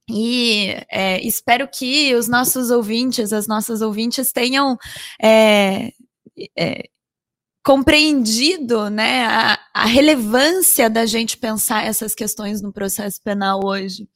E 0.10 0.76
é, 0.90 1.22
espero 1.26 1.68
que 1.68 2.14
os 2.16 2.28
nossos 2.28 2.70
ouvintes, 2.70 3.32
as 3.32 3.48
nossas 3.48 3.82
ouvintes, 3.82 4.32
tenham 4.32 4.78
é, 5.22 5.92
é, 6.58 6.90
compreendido 7.64 8.90
né, 8.90 9.26
a, 9.26 9.60
a, 9.74 9.86
relevância 9.86 10.90
da 10.90 11.06
gente 11.06 11.38
pensar 11.38 11.86
essas 11.86 12.16
questões 12.16 12.62
no 12.62 12.74
processo 12.74 13.22
penal 13.22 13.62
hoje. 13.64 14.08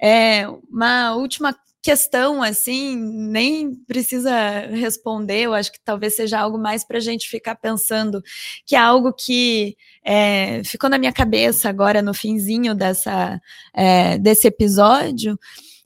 É, 0.00 0.46
uma 0.70 1.14
última 1.14 1.54
questão, 1.82 2.42
assim, 2.42 2.96
nem 2.96 3.74
precisa 3.86 4.66
responder, 4.70 5.42
eu 5.42 5.54
acho 5.54 5.72
que 5.72 5.80
talvez 5.82 6.16
seja 6.16 6.38
algo 6.38 6.58
mais 6.58 6.84
para 6.84 6.98
a 6.98 7.00
gente 7.00 7.28
ficar 7.28 7.54
pensando, 7.54 8.22
que 8.66 8.76
é 8.76 8.78
algo 8.78 9.12
que 9.12 9.76
é, 10.04 10.62
ficou 10.64 10.90
na 10.90 10.98
minha 10.98 11.12
cabeça 11.12 11.68
agora 11.68 12.02
no 12.02 12.12
finzinho 12.12 12.74
dessa, 12.74 13.40
é, 13.74 14.18
desse 14.18 14.46
episódio, 14.46 15.38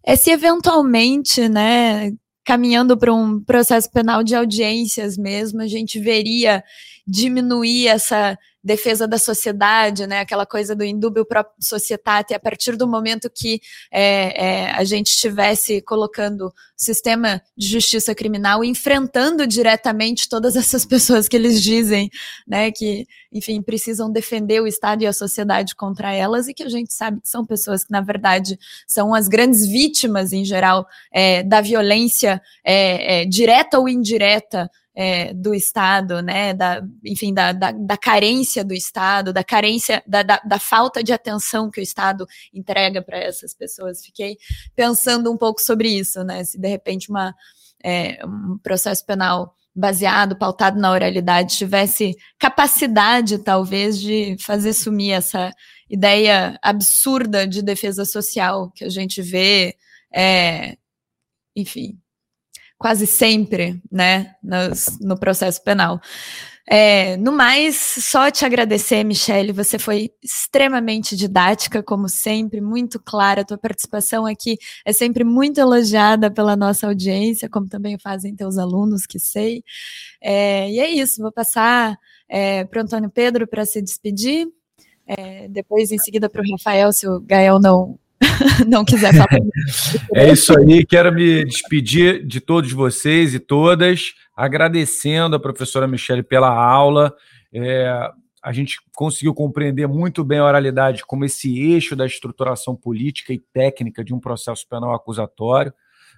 é 0.05 0.16
se 0.16 0.31
eventualmente, 0.31 1.49
né, 1.49 2.12
caminhando 2.45 2.97
para 2.97 3.12
um 3.12 3.43
processo 3.43 3.91
penal 3.91 4.23
de 4.23 4.35
audiências 4.35 5.16
mesmo, 5.16 5.62
a 5.62 5.66
gente 5.66 5.99
veria 5.99 6.62
diminuir 7.07 7.89
essa 7.89 8.39
defesa 8.65 9.07
da 9.07 9.19
sociedade, 9.19 10.07
né, 10.07 10.20
aquela 10.20 10.47
coisa 10.47 10.74
do 10.74 10.82
indúbio 10.82 11.27
pro 11.27 11.45
societate, 11.61 12.32
a 12.32 12.41
partir 12.41 12.77
do 12.77 12.89
momento 12.89 13.28
que 13.28 13.61
é, 13.93 14.47
é, 14.62 14.70
a 14.70 14.82
gente 14.85 15.09
estivesse 15.09 15.82
colocando 15.82 16.47
o 16.47 16.53
sistema 16.74 17.43
de 17.55 17.69
justiça 17.69 18.15
criminal 18.15 18.65
enfrentando 18.65 19.47
diretamente 19.47 20.28
todas 20.31 20.57
essas 20.57 20.86
pessoas 20.86 21.28
que 21.28 21.36
eles 21.36 21.62
dizem, 21.62 22.09
né, 22.47 22.73
que, 22.73 23.07
enfim, 23.31 23.61
precisam 23.61 24.11
defender 24.11 24.62
o 24.62 24.66
Estado 24.66 25.03
e 25.03 25.07
a 25.07 25.12
sociedade 25.12 25.74
contra 25.74 26.15
elas 26.15 26.49
e 26.49 26.55
que 26.55 26.62
a 26.62 26.69
gente 26.70 26.95
sabe 26.95 27.20
que 27.20 27.28
são 27.28 27.45
pessoas 27.45 27.85
que, 27.85 27.93
na 27.93 28.01
verdade, 28.01 28.59
são 28.89 29.15
as 29.15 29.28
grandes 29.28 29.66
vítimas, 29.66 30.32
em 30.32 30.45
geral, 30.45 30.86
é, 31.12 31.43
da 31.43 31.61
violência 31.61 32.41
é, 32.65 33.20
é, 33.20 33.24
direta 33.27 33.78
ou 33.78 33.89
indireta 33.89 34.70
é, 34.95 35.35
do 35.35 35.55
Estado, 35.55 36.23
né, 36.23 36.55
da, 36.55 36.81
enfim, 37.05 37.35
da, 37.35 37.53
da, 37.53 37.73
da, 37.73 37.97
carência 37.97 38.65
do 38.65 38.73
Estado, 38.73 39.33
da 39.33 39.43
carência, 39.43 40.03
da, 40.07 40.23
da, 40.23 40.41
da 40.45 40.59
falta 40.59 41.03
de 41.03 41.12
atenção 41.12 41.71
que 41.71 41.81
o 41.81 41.83
Estado 41.83 42.27
entrega 42.53 43.03
para 43.03 43.19
essas 43.19 43.53
pessoas. 43.53 44.05
Fiquei 44.05 44.37
pensando 44.77 45.33
um 45.33 45.37
pouco 45.37 45.61
sobre 45.61 45.89
isso, 45.89 46.23
né, 46.23 46.45
se 46.45 46.59
de 46.59 46.69
repente 46.69 47.11
uma, 47.11 47.35
é, 47.83 48.25
um 48.25 48.59
processo 48.62 49.05
penal 49.05 49.55
baseado, 49.75 50.37
pautado 50.37 50.79
na 50.79 50.93
oralidade, 50.93 51.57
tivesse 51.57 52.15
capacidade, 52.39 53.39
talvez, 53.39 53.99
de 53.99 54.37
fazer 54.39 54.73
sumir 54.73 55.11
essa 55.12 55.51
ideia 55.91 56.57
absurda 56.62 57.47
de 57.47 57.61
defesa 57.61 58.05
social 58.05 58.71
que 58.71 58.85
a 58.85 58.89
gente 58.89 59.21
vê, 59.21 59.77
é, 60.15 60.77
enfim, 61.57 61.99
quase 62.79 63.07
sempre, 63.07 63.81
né, 63.91 64.35
nos, 64.43 64.99
no 65.01 65.19
processo 65.19 65.63
penal. 65.63 66.01
É, 66.67 67.19
no 67.19 67.31
mais, 67.31 67.77
só 67.77 68.31
te 68.31 68.45
agradecer, 68.45 69.05
Michele. 69.05 69.53
Você 69.53 69.79
foi 69.79 70.11
extremamente 70.23 71.15
didática, 71.15 71.83
como 71.83 72.09
sempre, 72.09 72.61
muito 72.61 72.99
clara. 72.99 73.43
A 73.43 73.45
tua 73.45 73.59
participação 73.59 74.25
aqui 74.25 74.57
é 74.85 74.93
sempre 74.93 75.25
muito 75.25 75.61
elogiada 75.61 76.31
pela 76.31 76.57
nossa 76.57 76.87
audiência, 76.87 77.51
como 77.51 77.69
também 77.69 77.99
fazem 77.99 78.35
teus 78.35 78.57
alunos, 78.57 79.05
que 79.05 79.19
sei. 79.19 79.63
É, 80.23 80.71
e 80.71 80.79
é 80.81 80.89
isso, 80.89 81.21
vou 81.21 81.33
passar 81.33 81.99
é, 82.29 82.65
para 82.65 82.81
o 82.81 82.83
Antônio 82.83 83.11
Pedro 83.11 83.47
para 83.47 83.67
se 83.67 83.83
despedir. 83.83 84.49
É, 85.07 85.49
depois, 85.49 85.93
em 85.93 85.99
seguida, 85.99 86.31
para 86.31 86.41
o 86.43 86.51
Rafael, 86.51 86.93
se 86.93 87.07
o 87.07 87.21
Gael 87.21 87.61
não 87.61 87.99
não 88.67 88.85
quiser 88.85 89.13
falar. 89.13 89.41
é 90.15 90.33
isso 90.33 90.57
aí, 90.59 90.85
quero 90.85 91.13
me 91.13 91.45
despedir 91.45 92.25
de 92.27 92.41
todos 92.41 92.73
vocês 92.73 93.35
e 93.35 93.39
todas, 93.39 94.15
agradecendo 94.37 95.37
a 95.37 95.41
professora 95.41 95.87
Michele 95.87 96.23
pela 96.23 96.49
aula. 96.49 97.15
É, 97.53 98.11
a 98.43 98.53
gente 98.53 98.79
conseguiu 98.95 99.33
compreender 99.33 99.87
muito 99.87 100.23
bem 100.23 100.39
a 100.39 100.45
oralidade 100.45 101.05
como 101.07 101.25
esse 101.25 101.59
eixo 101.59 101.97
da 101.97 102.05
estruturação 102.05 102.77
política 102.77 103.33
e 103.33 103.39
técnica 103.39 104.05
de 104.05 104.13
um 104.13 104.21
processo 104.21 104.69
penal 104.69 104.93
acusatório. 104.93 105.73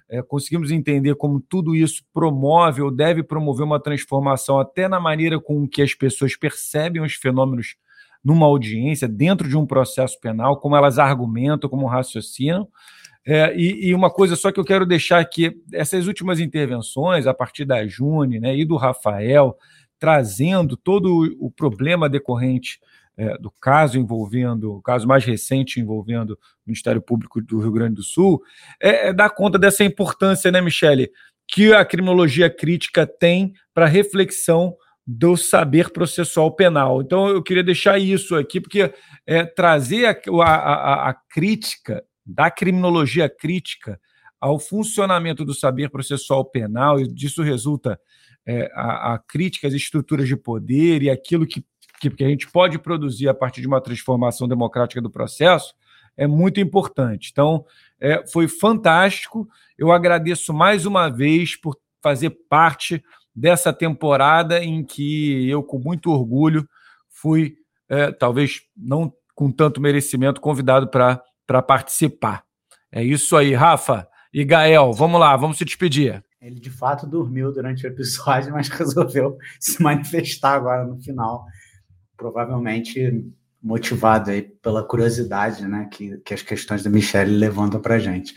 É, 0.09 0.21
conseguimos 0.21 0.71
entender 0.71 1.15
como 1.15 1.39
tudo 1.39 1.75
isso 1.75 2.03
promove 2.13 2.81
ou 2.81 2.89
deve 2.89 3.23
promover 3.23 3.65
uma 3.65 3.79
transformação 3.79 4.59
até 4.59 4.87
na 4.87 4.99
maneira 4.99 5.39
com 5.39 5.67
que 5.67 5.81
as 5.81 5.93
pessoas 5.93 6.35
percebem 6.35 7.01
os 7.01 7.13
fenômenos 7.13 7.75
numa 8.27 8.45
audiência, 8.45 9.07
dentro 9.07 9.47
de 9.47 9.55
um 9.55 9.65
processo 9.65 10.19
penal, 10.19 10.59
como 10.59 10.75
elas 10.75 10.99
argumentam, 10.99 11.69
como 11.69 11.87
raciocinam. 11.87 12.67
É, 13.25 13.55
e, 13.55 13.87
e, 13.87 13.95
uma 13.95 14.09
coisa 14.09 14.35
só 14.35 14.51
que 14.51 14.59
eu 14.59 14.65
quero 14.65 14.85
deixar 14.85 15.19
aqui: 15.19 15.61
essas 15.71 16.07
últimas 16.07 16.41
intervenções, 16.41 17.25
a 17.25 17.33
partir 17.33 17.63
da 17.63 17.87
June 17.87 18.37
né, 18.37 18.53
e 18.53 18.65
do 18.65 18.75
Rafael, 18.75 19.55
trazendo 19.97 20.75
todo 20.75 21.37
o 21.39 21.49
problema 21.49 22.09
decorrente 22.09 22.81
é, 23.15 23.37
do 23.37 23.49
caso 23.61 23.97
envolvendo, 23.97 24.73
o 24.73 24.81
caso 24.81 25.07
mais 25.07 25.23
recente 25.23 25.79
envolvendo 25.79 26.31
o 26.31 26.37
Ministério 26.67 27.01
Público 27.01 27.41
do 27.41 27.61
Rio 27.61 27.71
Grande 27.71 27.95
do 27.95 28.03
Sul, 28.03 28.41
é, 28.77 29.07
é 29.07 29.13
dar 29.13 29.29
conta 29.29 29.57
dessa 29.57 29.85
importância, 29.85 30.51
né, 30.51 30.59
Michele, 30.59 31.09
que 31.47 31.73
a 31.73 31.85
criminologia 31.85 32.49
crítica 32.49 33.07
tem 33.07 33.53
para 33.73 33.85
reflexão 33.85 34.75
do 35.07 35.37
saber 35.37 35.89
processual 35.91 36.51
penal. 36.51 37.01
Então, 37.01 37.29
eu 37.29 37.41
queria 37.41 37.63
deixar 37.63 37.97
isso 37.97 38.35
aqui, 38.35 38.59
porque 38.59 38.93
é, 39.25 39.45
trazer 39.45 40.05
a, 40.05 40.43
a, 40.43 41.09
a, 41.09 41.13
crítica 41.13 42.03
da 42.25 42.51
criminologia 42.51 43.29
crítica 43.29 43.97
ao 44.37 44.59
funcionamento 44.59 45.45
do 45.45 45.53
saber 45.53 45.89
processual 45.89 46.43
penal, 46.43 46.99
e 46.99 47.07
disso 47.07 47.41
resulta 47.41 47.97
é, 48.45 48.69
a, 48.73 49.13
a 49.13 49.19
crítica 49.19 49.69
às 49.69 49.73
estruturas 49.73 50.27
de 50.27 50.35
poder 50.35 51.01
e 51.01 51.09
aquilo 51.09 51.47
que, 51.47 51.63
que, 52.01 52.09
que 52.09 52.23
a 52.25 52.27
gente 52.27 52.51
pode 52.51 52.77
produzir 52.77 53.29
a 53.29 53.33
partir 53.33 53.61
de 53.61 53.67
uma 53.67 53.79
transformação 53.79 54.45
democrática 54.45 55.01
do 55.01 55.09
processo, 55.09 55.73
é 56.17 56.27
muito 56.27 56.59
importante. 56.59 57.29
Então, 57.31 57.65
é, 57.97 58.27
foi 58.27 58.49
fantástico. 58.49 59.47
Eu 59.77 59.89
agradeço 59.89 60.53
mais 60.53 60.85
uma 60.85 61.07
vez 61.07 61.55
por 61.55 61.77
fazer 62.01 62.31
parte 62.49 63.01
dessa 63.37 63.71
temporada 63.71 64.63
em 64.63 64.83
que 64.83 65.47
eu, 65.47 65.61
com 65.61 65.77
muito 65.77 66.09
orgulho, 66.09 66.67
fui, 67.07 67.53
é, 67.87 68.11
talvez 68.11 68.61
não 68.75 69.13
com 69.35 69.51
tanto 69.51 69.79
merecimento, 69.79 70.41
convidado 70.41 70.89
para 70.89 71.61
participar. 71.61 72.43
É 72.91 73.03
isso 73.03 73.37
aí, 73.37 73.53
Rafa 73.53 74.07
e 74.33 74.43
Gael. 74.43 74.91
Vamos 74.91 75.19
lá, 75.19 75.37
vamos 75.37 75.59
se 75.59 75.65
despedir. 75.65 76.23
Ele 76.41 76.59
de 76.59 76.71
fato 76.71 77.05
dormiu 77.05 77.53
durante 77.53 77.85
o 77.85 77.87
episódio, 77.87 78.51
mas 78.53 78.69
resolveu 78.69 79.37
se 79.59 79.83
manifestar 79.83 80.55
agora 80.55 80.83
no 80.83 80.99
final, 80.99 81.45
provavelmente 82.17 83.23
motivado 83.61 84.31
aí 84.31 84.41
pela 84.41 84.83
curiosidade, 84.83 85.67
né, 85.67 85.87
que, 85.91 86.17
que 86.19 86.33
as 86.33 86.41
questões 86.41 86.81
da 86.81 86.89
Michelle 86.89 87.37
levantam 87.37 87.79
para 87.79 87.99
gente. 87.99 88.33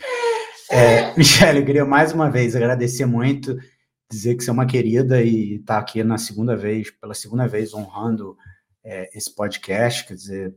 É, 0.69 1.15
Michelle, 1.17 1.59
eu 1.59 1.65
queria 1.65 1.85
mais 1.85 2.13
uma 2.13 2.29
vez 2.29 2.55
agradecer 2.55 3.07
muito 3.07 3.57
dizer 4.11 4.35
que 4.35 4.43
você 4.43 4.49
é 4.49 4.53
uma 4.53 4.65
querida 4.65 5.21
e 5.23 5.55
está 5.55 5.77
aqui 5.77 6.03
na 6.03 6.17
segunda 6.17 6.55
vez, 6.55 6.91
pela 6.91 7.13
segunda 7.13 7.47
vez, 7.47 7.73
honrando 7.73 8.37
é, 8.83 9.09
esse 9.17 9.33
podcast. 9.33 10.05
Quer 10.05 10.15
dizer, 10.15 10.55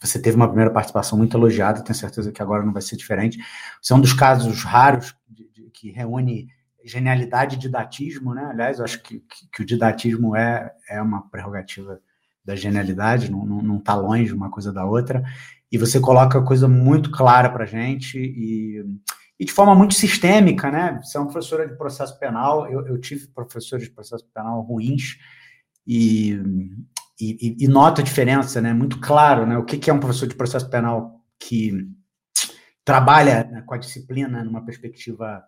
você 0.00 0.20
teve 0.20 0.36
uma 0.36 0.48
primeira 0.48 0.72
participação 0.72 1.16
muito 1.16 1.36
elogiada, 1.36 1.82
tenho 1.82 1.94
certeza 1.94 2.32
que 2.32 2.42
agora 2.42 2.64
não 2.64 2.72
vai 2.72 2.82
ser 2.82 2.96
diferente. 2.96 3.38
Você 3.80 3.92
é 3.92 3.96
um 3.96 4.00
dos 4.00 4.12
casos 4.12 4.62
raros 4.64 5.14
de, 5.28 5.48
de, 5.50 5.70
que 5.70 5.90
reúne 5.90 6.48
genialidade 6.84 7.56
e 7.56 7.58
didatismo, 7.58 8.34
né? 8.34 8.44
Aliás, 8.50 8.78
eu 8.78 8.84
acho 8.84 9.02
que, 9.02 9.20
que, 9.20 9.48
que, 9.52 9.62
o 9.62 9.66
didatismo 9.66 10.36
é, 10.36 10.72
é 10.88 11.00
uma 11.00 11.28
prerrogativa 11.30 12.00
da 12.44 12.54
genialidade, 12.54 13.30
não 13.30 13.78
está 13.78 13.94
longe 13.94 14.32
uma 14.32 14.50
coisa 14.50 14.72
da 14.72 14.84
outra. 14.84 15.24
E 15.70 15.76
você 15.76 15.98
coloca 15.98 16.38
a 16.38 16.44
coisa 16.44 16.68
muito 16.68 17.10
clara 17.10 17.50
para 17.50 17.66
gente 17.66 18.18
e 18.18 18.84
e 19.38 19.44
de 19.44 19.52
forma 19.52 19.74
muito 19.74 19.94
sistêmica, 19.94 20.70
né? 20.70 20.98
Você 21.02 21.16
é 21.16 21.20
uma 21.20 21.30
professora 21.30 21.68
de 21.68 21.76
processo 21.76 22.18
penal, 22.18 22.70
eu, 22.70 22.86
eu 22.86 22.98
tive 22.98 23.28
professores 23.28 23.86
de 23.86 23.92
processo 23.92 24.24
penal 24.32 24.62
ruins 24.62 25.18
e, 25.86 26.40
e, 27.20 27.56
e, 27.60 27.68
nota 27.68 28.00
a 28.00 28.04
diferença, 28.04 28.60
né? 28.60 28.72
Muito 28.72 28.98
claro, 28.98 29.46
né? 29.46 29.58
O 29.58 29.64
que, 29.64 29.90
é 29.90 29.92
um 29.92 30.00
professor 30.00 30.26
de 30.26 30.34
processo 30.34 30.68
penal 30.70 31.20
que 31.38 31.86
trabalha 32.84 33.44
né, 33.44 33.62
com 33.66 33.74
a 33.74 33.78
disciplina 33.78 34.42
numa 34.42 34.64
perspectiva 34.64 35.42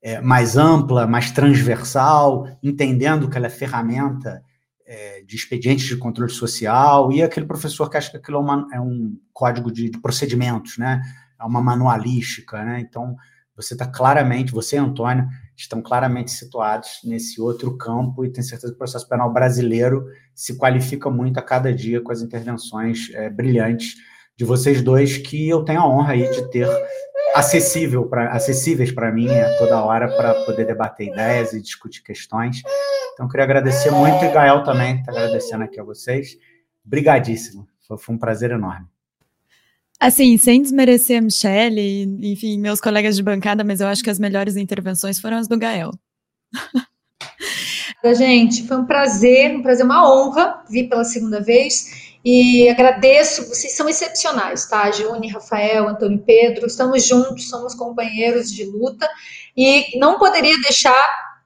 é, 0.00 0.20
mais 0.20 0.56
ampla, 0.56 1.06
mais 1.06 1.30
transversal, 1.30 2.46
entendendo 2.62 3.28
que 3.28 3.36
ela 3.36 3.46
é 3.46 3.50
ferramenta 3.50 4.42
é, 4.86 5.22
de 5.22 5.34
expedientes 5.34 5.86
de 5.86 5.96
controle 5.96 6.30
social, 6.30 7.10
e 7.10 7.22
aquele 7.22 7.46
professor 7.46 7.88
que 7.88 7.96
acha 7.96 8.10
que 8.10 8.18
aquilo 8.18 8.36
é, 8.36 8.40
uma, 8.40 8.68
é 8.74 8.80
um 8.80 9.16
código 9.32 9.72
de, 9.72 9.88
de 9.88 9.98
procedimentos, 10.00 10.76
né? 10.76 11.00
É 11.42 11.46
uma 11.46 11.60
manualística, 11.60 12.64
né? 12.64 12.80
Então, 12.80 13.16
você 13.54 13.74
está 13.74 13.86
claramente, 13.86 14.52
você, 14.52 14.76
Antônio, 14.76 15.26
estão 15.56 15.82
claramente 15.82 16.30
situados 16.30 17.00
nesse 17.04 17.40
outro 17.40 17.76
campo 17.76 18.24
e 18.24 18.30
tenho 18.30 18.46
certeza 18.46 18.72
que 18.72 18.76
o 18.76 18.78
processo 18.78 19.08
penal 19.08 19.32
brasileiro 19.32 20.06
se 20.34 20.56
qualifica 20.56 21.10
muito 21.10 21.38
a 21.38 21.42
cada 21.42 21.72
dia 21.72 22.00
com 22.00 22.10
as 22.10 22.22
intervenções 22.22 23.10
é, 23.12 23.28
brilhantes 23.28 23.96
de 24.36 24.44
vocês 24.44 24.80
dois, 24.82 25.18
que 25.18 25.48
eu 25.48 25.64
tenho 25.64 25.80
a 25.80 25.88
honra 25.88 26.14
aí 26.14 26.30
de 26.30 26.50
ter 26.50 26.66
acessível 27.34 28.06
pra, 28.06 28.32
acessíveis 28.32 28.90
para 28.90 29.12
mim 29.12 29.28
a 29.28 29.58
toda 29.58 29.82
hora 29.84 30.08
para 30.16 30.34
poder 30.44 30.66
debater 30.66 31.08
ideias 31.08 31.52
e 31.52 31.60
discutir 31.60 32.02
questões. 32.02 32.62
Então, 33.12 33.28
queria 33.28 33.44
agradecer 33.44 33.90
muito 33.90 34.24
e 34.24 34.32
Gael 34.32 34.64
também 34.64 34.98
está 34.98 35.12
agradecendo 35.12 35.64
aqui 35.64 35.78
a 35.78 35.84
vocês. 35.84 36.36
Brigadíssimo, 36.82 37.68
foi, 37.86 37.98
foi 37.98 38.14
um 38.14 38.18
prazer 38.18 38.50
enorme. 38.50 38.91
Assim, 40.02 40.36
sem 40.36 40.60
desmerecer 40.60 41.18
a 41.18 41.20
Michelle, 41.20 41.80
enfim, 42.22 42.58
meus 42.58 42.80
colegas 42.80 43.14
de 43.14 43.22
bancada, 43.22 43.62
mas 43.62 43.80
eu 43.80 43.86
acho 43.86 44.02
que 44.02 44.10
as 44.10 44.18
melhores 44.18 44.56
intervenções 44.56 45.20
foram 45.20 45.36
as 45.36 45.46
do 45.46 45.56
Gael. 45.56 45.92
Gente, 48.16 48.66
foi 48.66 48.78
um 48.78 48.84
prazer, 48.84 49.54
um 49.54 49.62
prazer, 49.62 49.84
uma 49.84 50.12
honra 50.12 50.60
vir 50.68 50.88
pela 50.88 51.04
segunda 51.04 51.40
vez. 51.40 52.16
E 52.24 52.68
agradeço, 52.68 53.48
vocês 53.48 53.76
são 53.76 53.88
excepcionais, 53.88 54.68
tá? 54.68 54.90
Juni, 54.90 55.28
Rafael, 55.28 55.88
Antônio 55.88 56.18
Pedro, 56.18 56.66
estamos 56.66 57.06
juntos, 57.06 57.48
somos 57.48 57.72
companheiros 57.72 58.50
de 58.50 58.64
luta. 58.64 59.08
E 59.56 59.96
não 60.00 60.18
poderia 60.18 60.60
deixar 60.62 61.00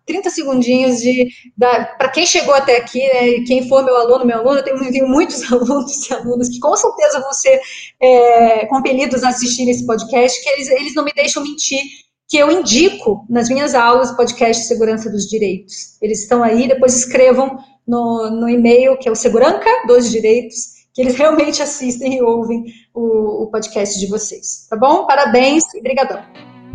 30 0.06 0.30
segundinhos 0.30 0.98
de 0.98 1.28
para 1.58 2.08
quem 2.08 2.24
chegou 2.24 2.54
até 2.54 2.76
aqui, 2.76 3.00
né, 3.00 3.44
quem 3.46 3.68
for 3.68 3.84
meu 3.84 3.96
aluno, 3.96 4.24
meu 4.24 4.38
aluno, 4.38 4.58
eu 4.58 4.62
tenho, 4.62 4.78
tenho 4.92 5.08
muitos 5.08 5.42
alunos 5.52 6.08
e 6.08 6.14
alunas 6.14 6.48
que 6.48 6.60
com 6.60 6.76
certeza 6.76 7.20
vão 7.20 7.32
ser 7.32 7.60
é, 8.00 8.66
compelidos 8.66 9.24
a 9.24 9.30
assistir 9.30 9.68
esse 9.68 9.84
podcast, 9.84 10.42
que 10.42 10.48
eles, 10.48 10.68
eles 10.68 10.94
não 10.94 11.04
me 11.04 11.12
deixam 11.12 11.42
mentir, 11.42 11.80
que 12.28 12.36
eu 12.38 12.50
indico 12.50 13.24
nas 13.28 13.48
minhas 13.48 13.74
aulas 13.74 14.10
podcast 14.12 14.64
segurança 14.64 15.10
dos 15.10 15.28
direitos. 15.28 16.00
Eles 16.00 16.22
estão 16.22 16.42
aí, 16.42 16.66
depois 16.66 16.96
escrevam 16.96 17.58
no, 17.86 18.30
no 18.30 18.48
e-mail, 18.48 18.98
que 18.98 19.08
é 19.08 19.12
o 19.12 19.16
Seguranca 19.16 19.70
dos 19.86 20.10
Direitos, 20.10 20.76
que 20.92 21.02
eles 21.02 21.16
realmente 21.16 21.62
assistem 21.62 22.16
e 22.16 22.22
ouvem 22.22 22.64
o, 22.94 23.44
o 23.44 23.50
podcast 23.50 23.98
de 23.98 24.08
vocês. 24.08 24.66
Tá 24.68 24.76
bom? 24.76 25.06
Parabéns 25.06 25.72
e 25.74 25.80
brigadão. 25.80 26.24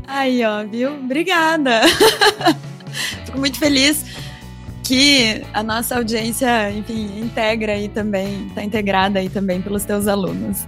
Aí, 0.07 0.43
ó, 0.45 0.63
viu? 0.65 0.93
Obrigada. 0.93 1.81
Fico 3.31 3.39
muito 3.39 3.59
feliz 3.59 4.03
que 4.83 5.41
a 5.53 5.63
nossa 5.63 5.95
audiência, 5.95 6.69
enfim, 6.69 7.21
integra 7.21 7.71
aí 7.71 7.87
também, 7.87 8.47
está 8.47 8.61
integrada 8.61 9.19
aí 9.19 9.29
também 9.29 9.61
pelos 9.61 9.85
teus 9.85 10.05
alunos. 10.05 10.67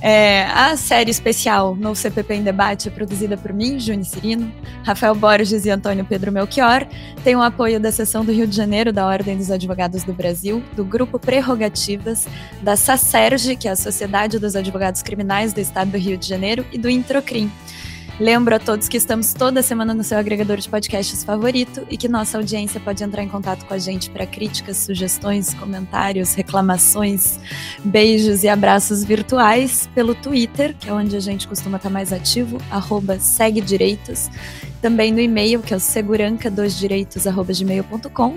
É, 0.00 0.44
a 0.44 0.74
série 0.74 1.10
especial 1.10 1.76
No 1.76 1.94
CPP 1.94 2.36
em 2.36 2.42
Debate 2.42 2.88
é 2.88 2.90
produzida 2.90 3.36
por 3.36 3.52
mim, 3.52 3.78
Juni 3.78 4.06
Cirino, 4.06 4.50
Rafael 4.84 5.14
Borges 5.14 5.66
e 5.66 5.70
Antônio 5.70 6.02
Pedro 6.02 6.32
Melchior. 6.32 6.86
Tem 7.22 7.36
o 7.36 7.42
apoio 7.42 7.78
da 7.78 7.92
Seção 7.92 8.24
do 8.24 8.32
Rio 8.32 8.46
de 8.46 8.56
Janeiro 8.56 8.90
da 8.90 9.06
Ordem 9.06 9.36
dos 9.36 9.50
Advogados 9.50 10.02
do 10.02 10.14
Brasil, 10.14 10.62
do 10.74 10.82
Grupo 10.82 11.18
Prerrogativas, 11.18 12.26
da 12.62 12.74
SACERG, 12.74 13.54
que 13.54 13.68
é 13.68 13.72
a 13.72 13.76
Sociedade 13.76 14.38
dos 14.38 14.56
Advogados 14.56 15.02
Criminais 15.02 15.52
do 15.52 15.60
Estado 15.60 15.90
do 15.90 15.98
Rio 15.98 16.16
de 16.16 16.26
Janeiro, 16.26 16.64
e 16.72 16.78
do 16.78 16.88
Introcrim. 16.88 17.52
Lembro 18.20 18.56
a 18.56 18.58
todos 18.58 18.88
que 18.88 18.96
estamos 18.96 19.32
toda 19.32 19.62
semana 19.62 19.94
no 19.94 20.02
seu 20.02 20.18
agregador 20.18 20.56
de 20.56 20.68
podcasts 20.68 21.22
favorito 21.22 21.86
e 21.88 21.96
que 21.96 22.08
nossa 22.08 22.36
audiência 22.36 22.80
pode 22.80 23.04
entrar 23.04 23.22
em 23.22 23.28
contato 23.28 23.64
com 23.64 23.72
a 23.72 23.78
gente 23.78 24.10
para 24.10 24.26
críticas, 24.26 24.78
sugestões, 24.78 25.54
comentários, 25.54 26.34
reclamações, 26.34 27.38
beijos 27.84 28.42
e 28.42 28.48
abraços 28.48 29.04
virtuais 29.04 29.88
pelo 29.94 30.16
Twitter, 30.16 30.74
que 30.76 30.88
é 30.88 30.92
onde 30.92 31.16
a 31.16 31.20
gente 31.20 31.46
costuma 31.46 31.76
estar 31.76 31.90
mais 31.90 32.12
ativo, 32.12 32.58
arroba 32.72 33.20
segue 33.20 33.60
direitos, 33.60 34.28
também 34.82 35.12
no 35.12 35.20
e-mail, 35.20 35.62
que 35.62 35.72
é 35.72 35.76
o 35.76 35.80
seguranca2direitos.gmail.com 35.80 38.36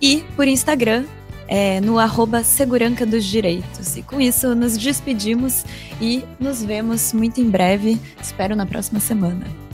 e 0.00 0.24
por 0.36 0.48
Instagram, 0.48 1.04
é, 1.48 1.80
no 1.80 1.98
arroba 1.98 2.44
Seguranca 2.44 3.04
dos 3.04 3.24
Direitos. 3.24 3.96
E 3.96 4.02
com 4.02 4.20
isso, 4.20 4.54
nos 4.54 4.76
despedimos 4.76 5.64
e 6.00 6.22
nos 6.38 6.62
vemos 6.62 7.12
muito 7.12 7.40
em 7.40 7.48
breve, 7.48 7.98
espero 8.22 8.54
na 8.54 8.66
próxima 8.66 9.00
semana. 9.00 9.67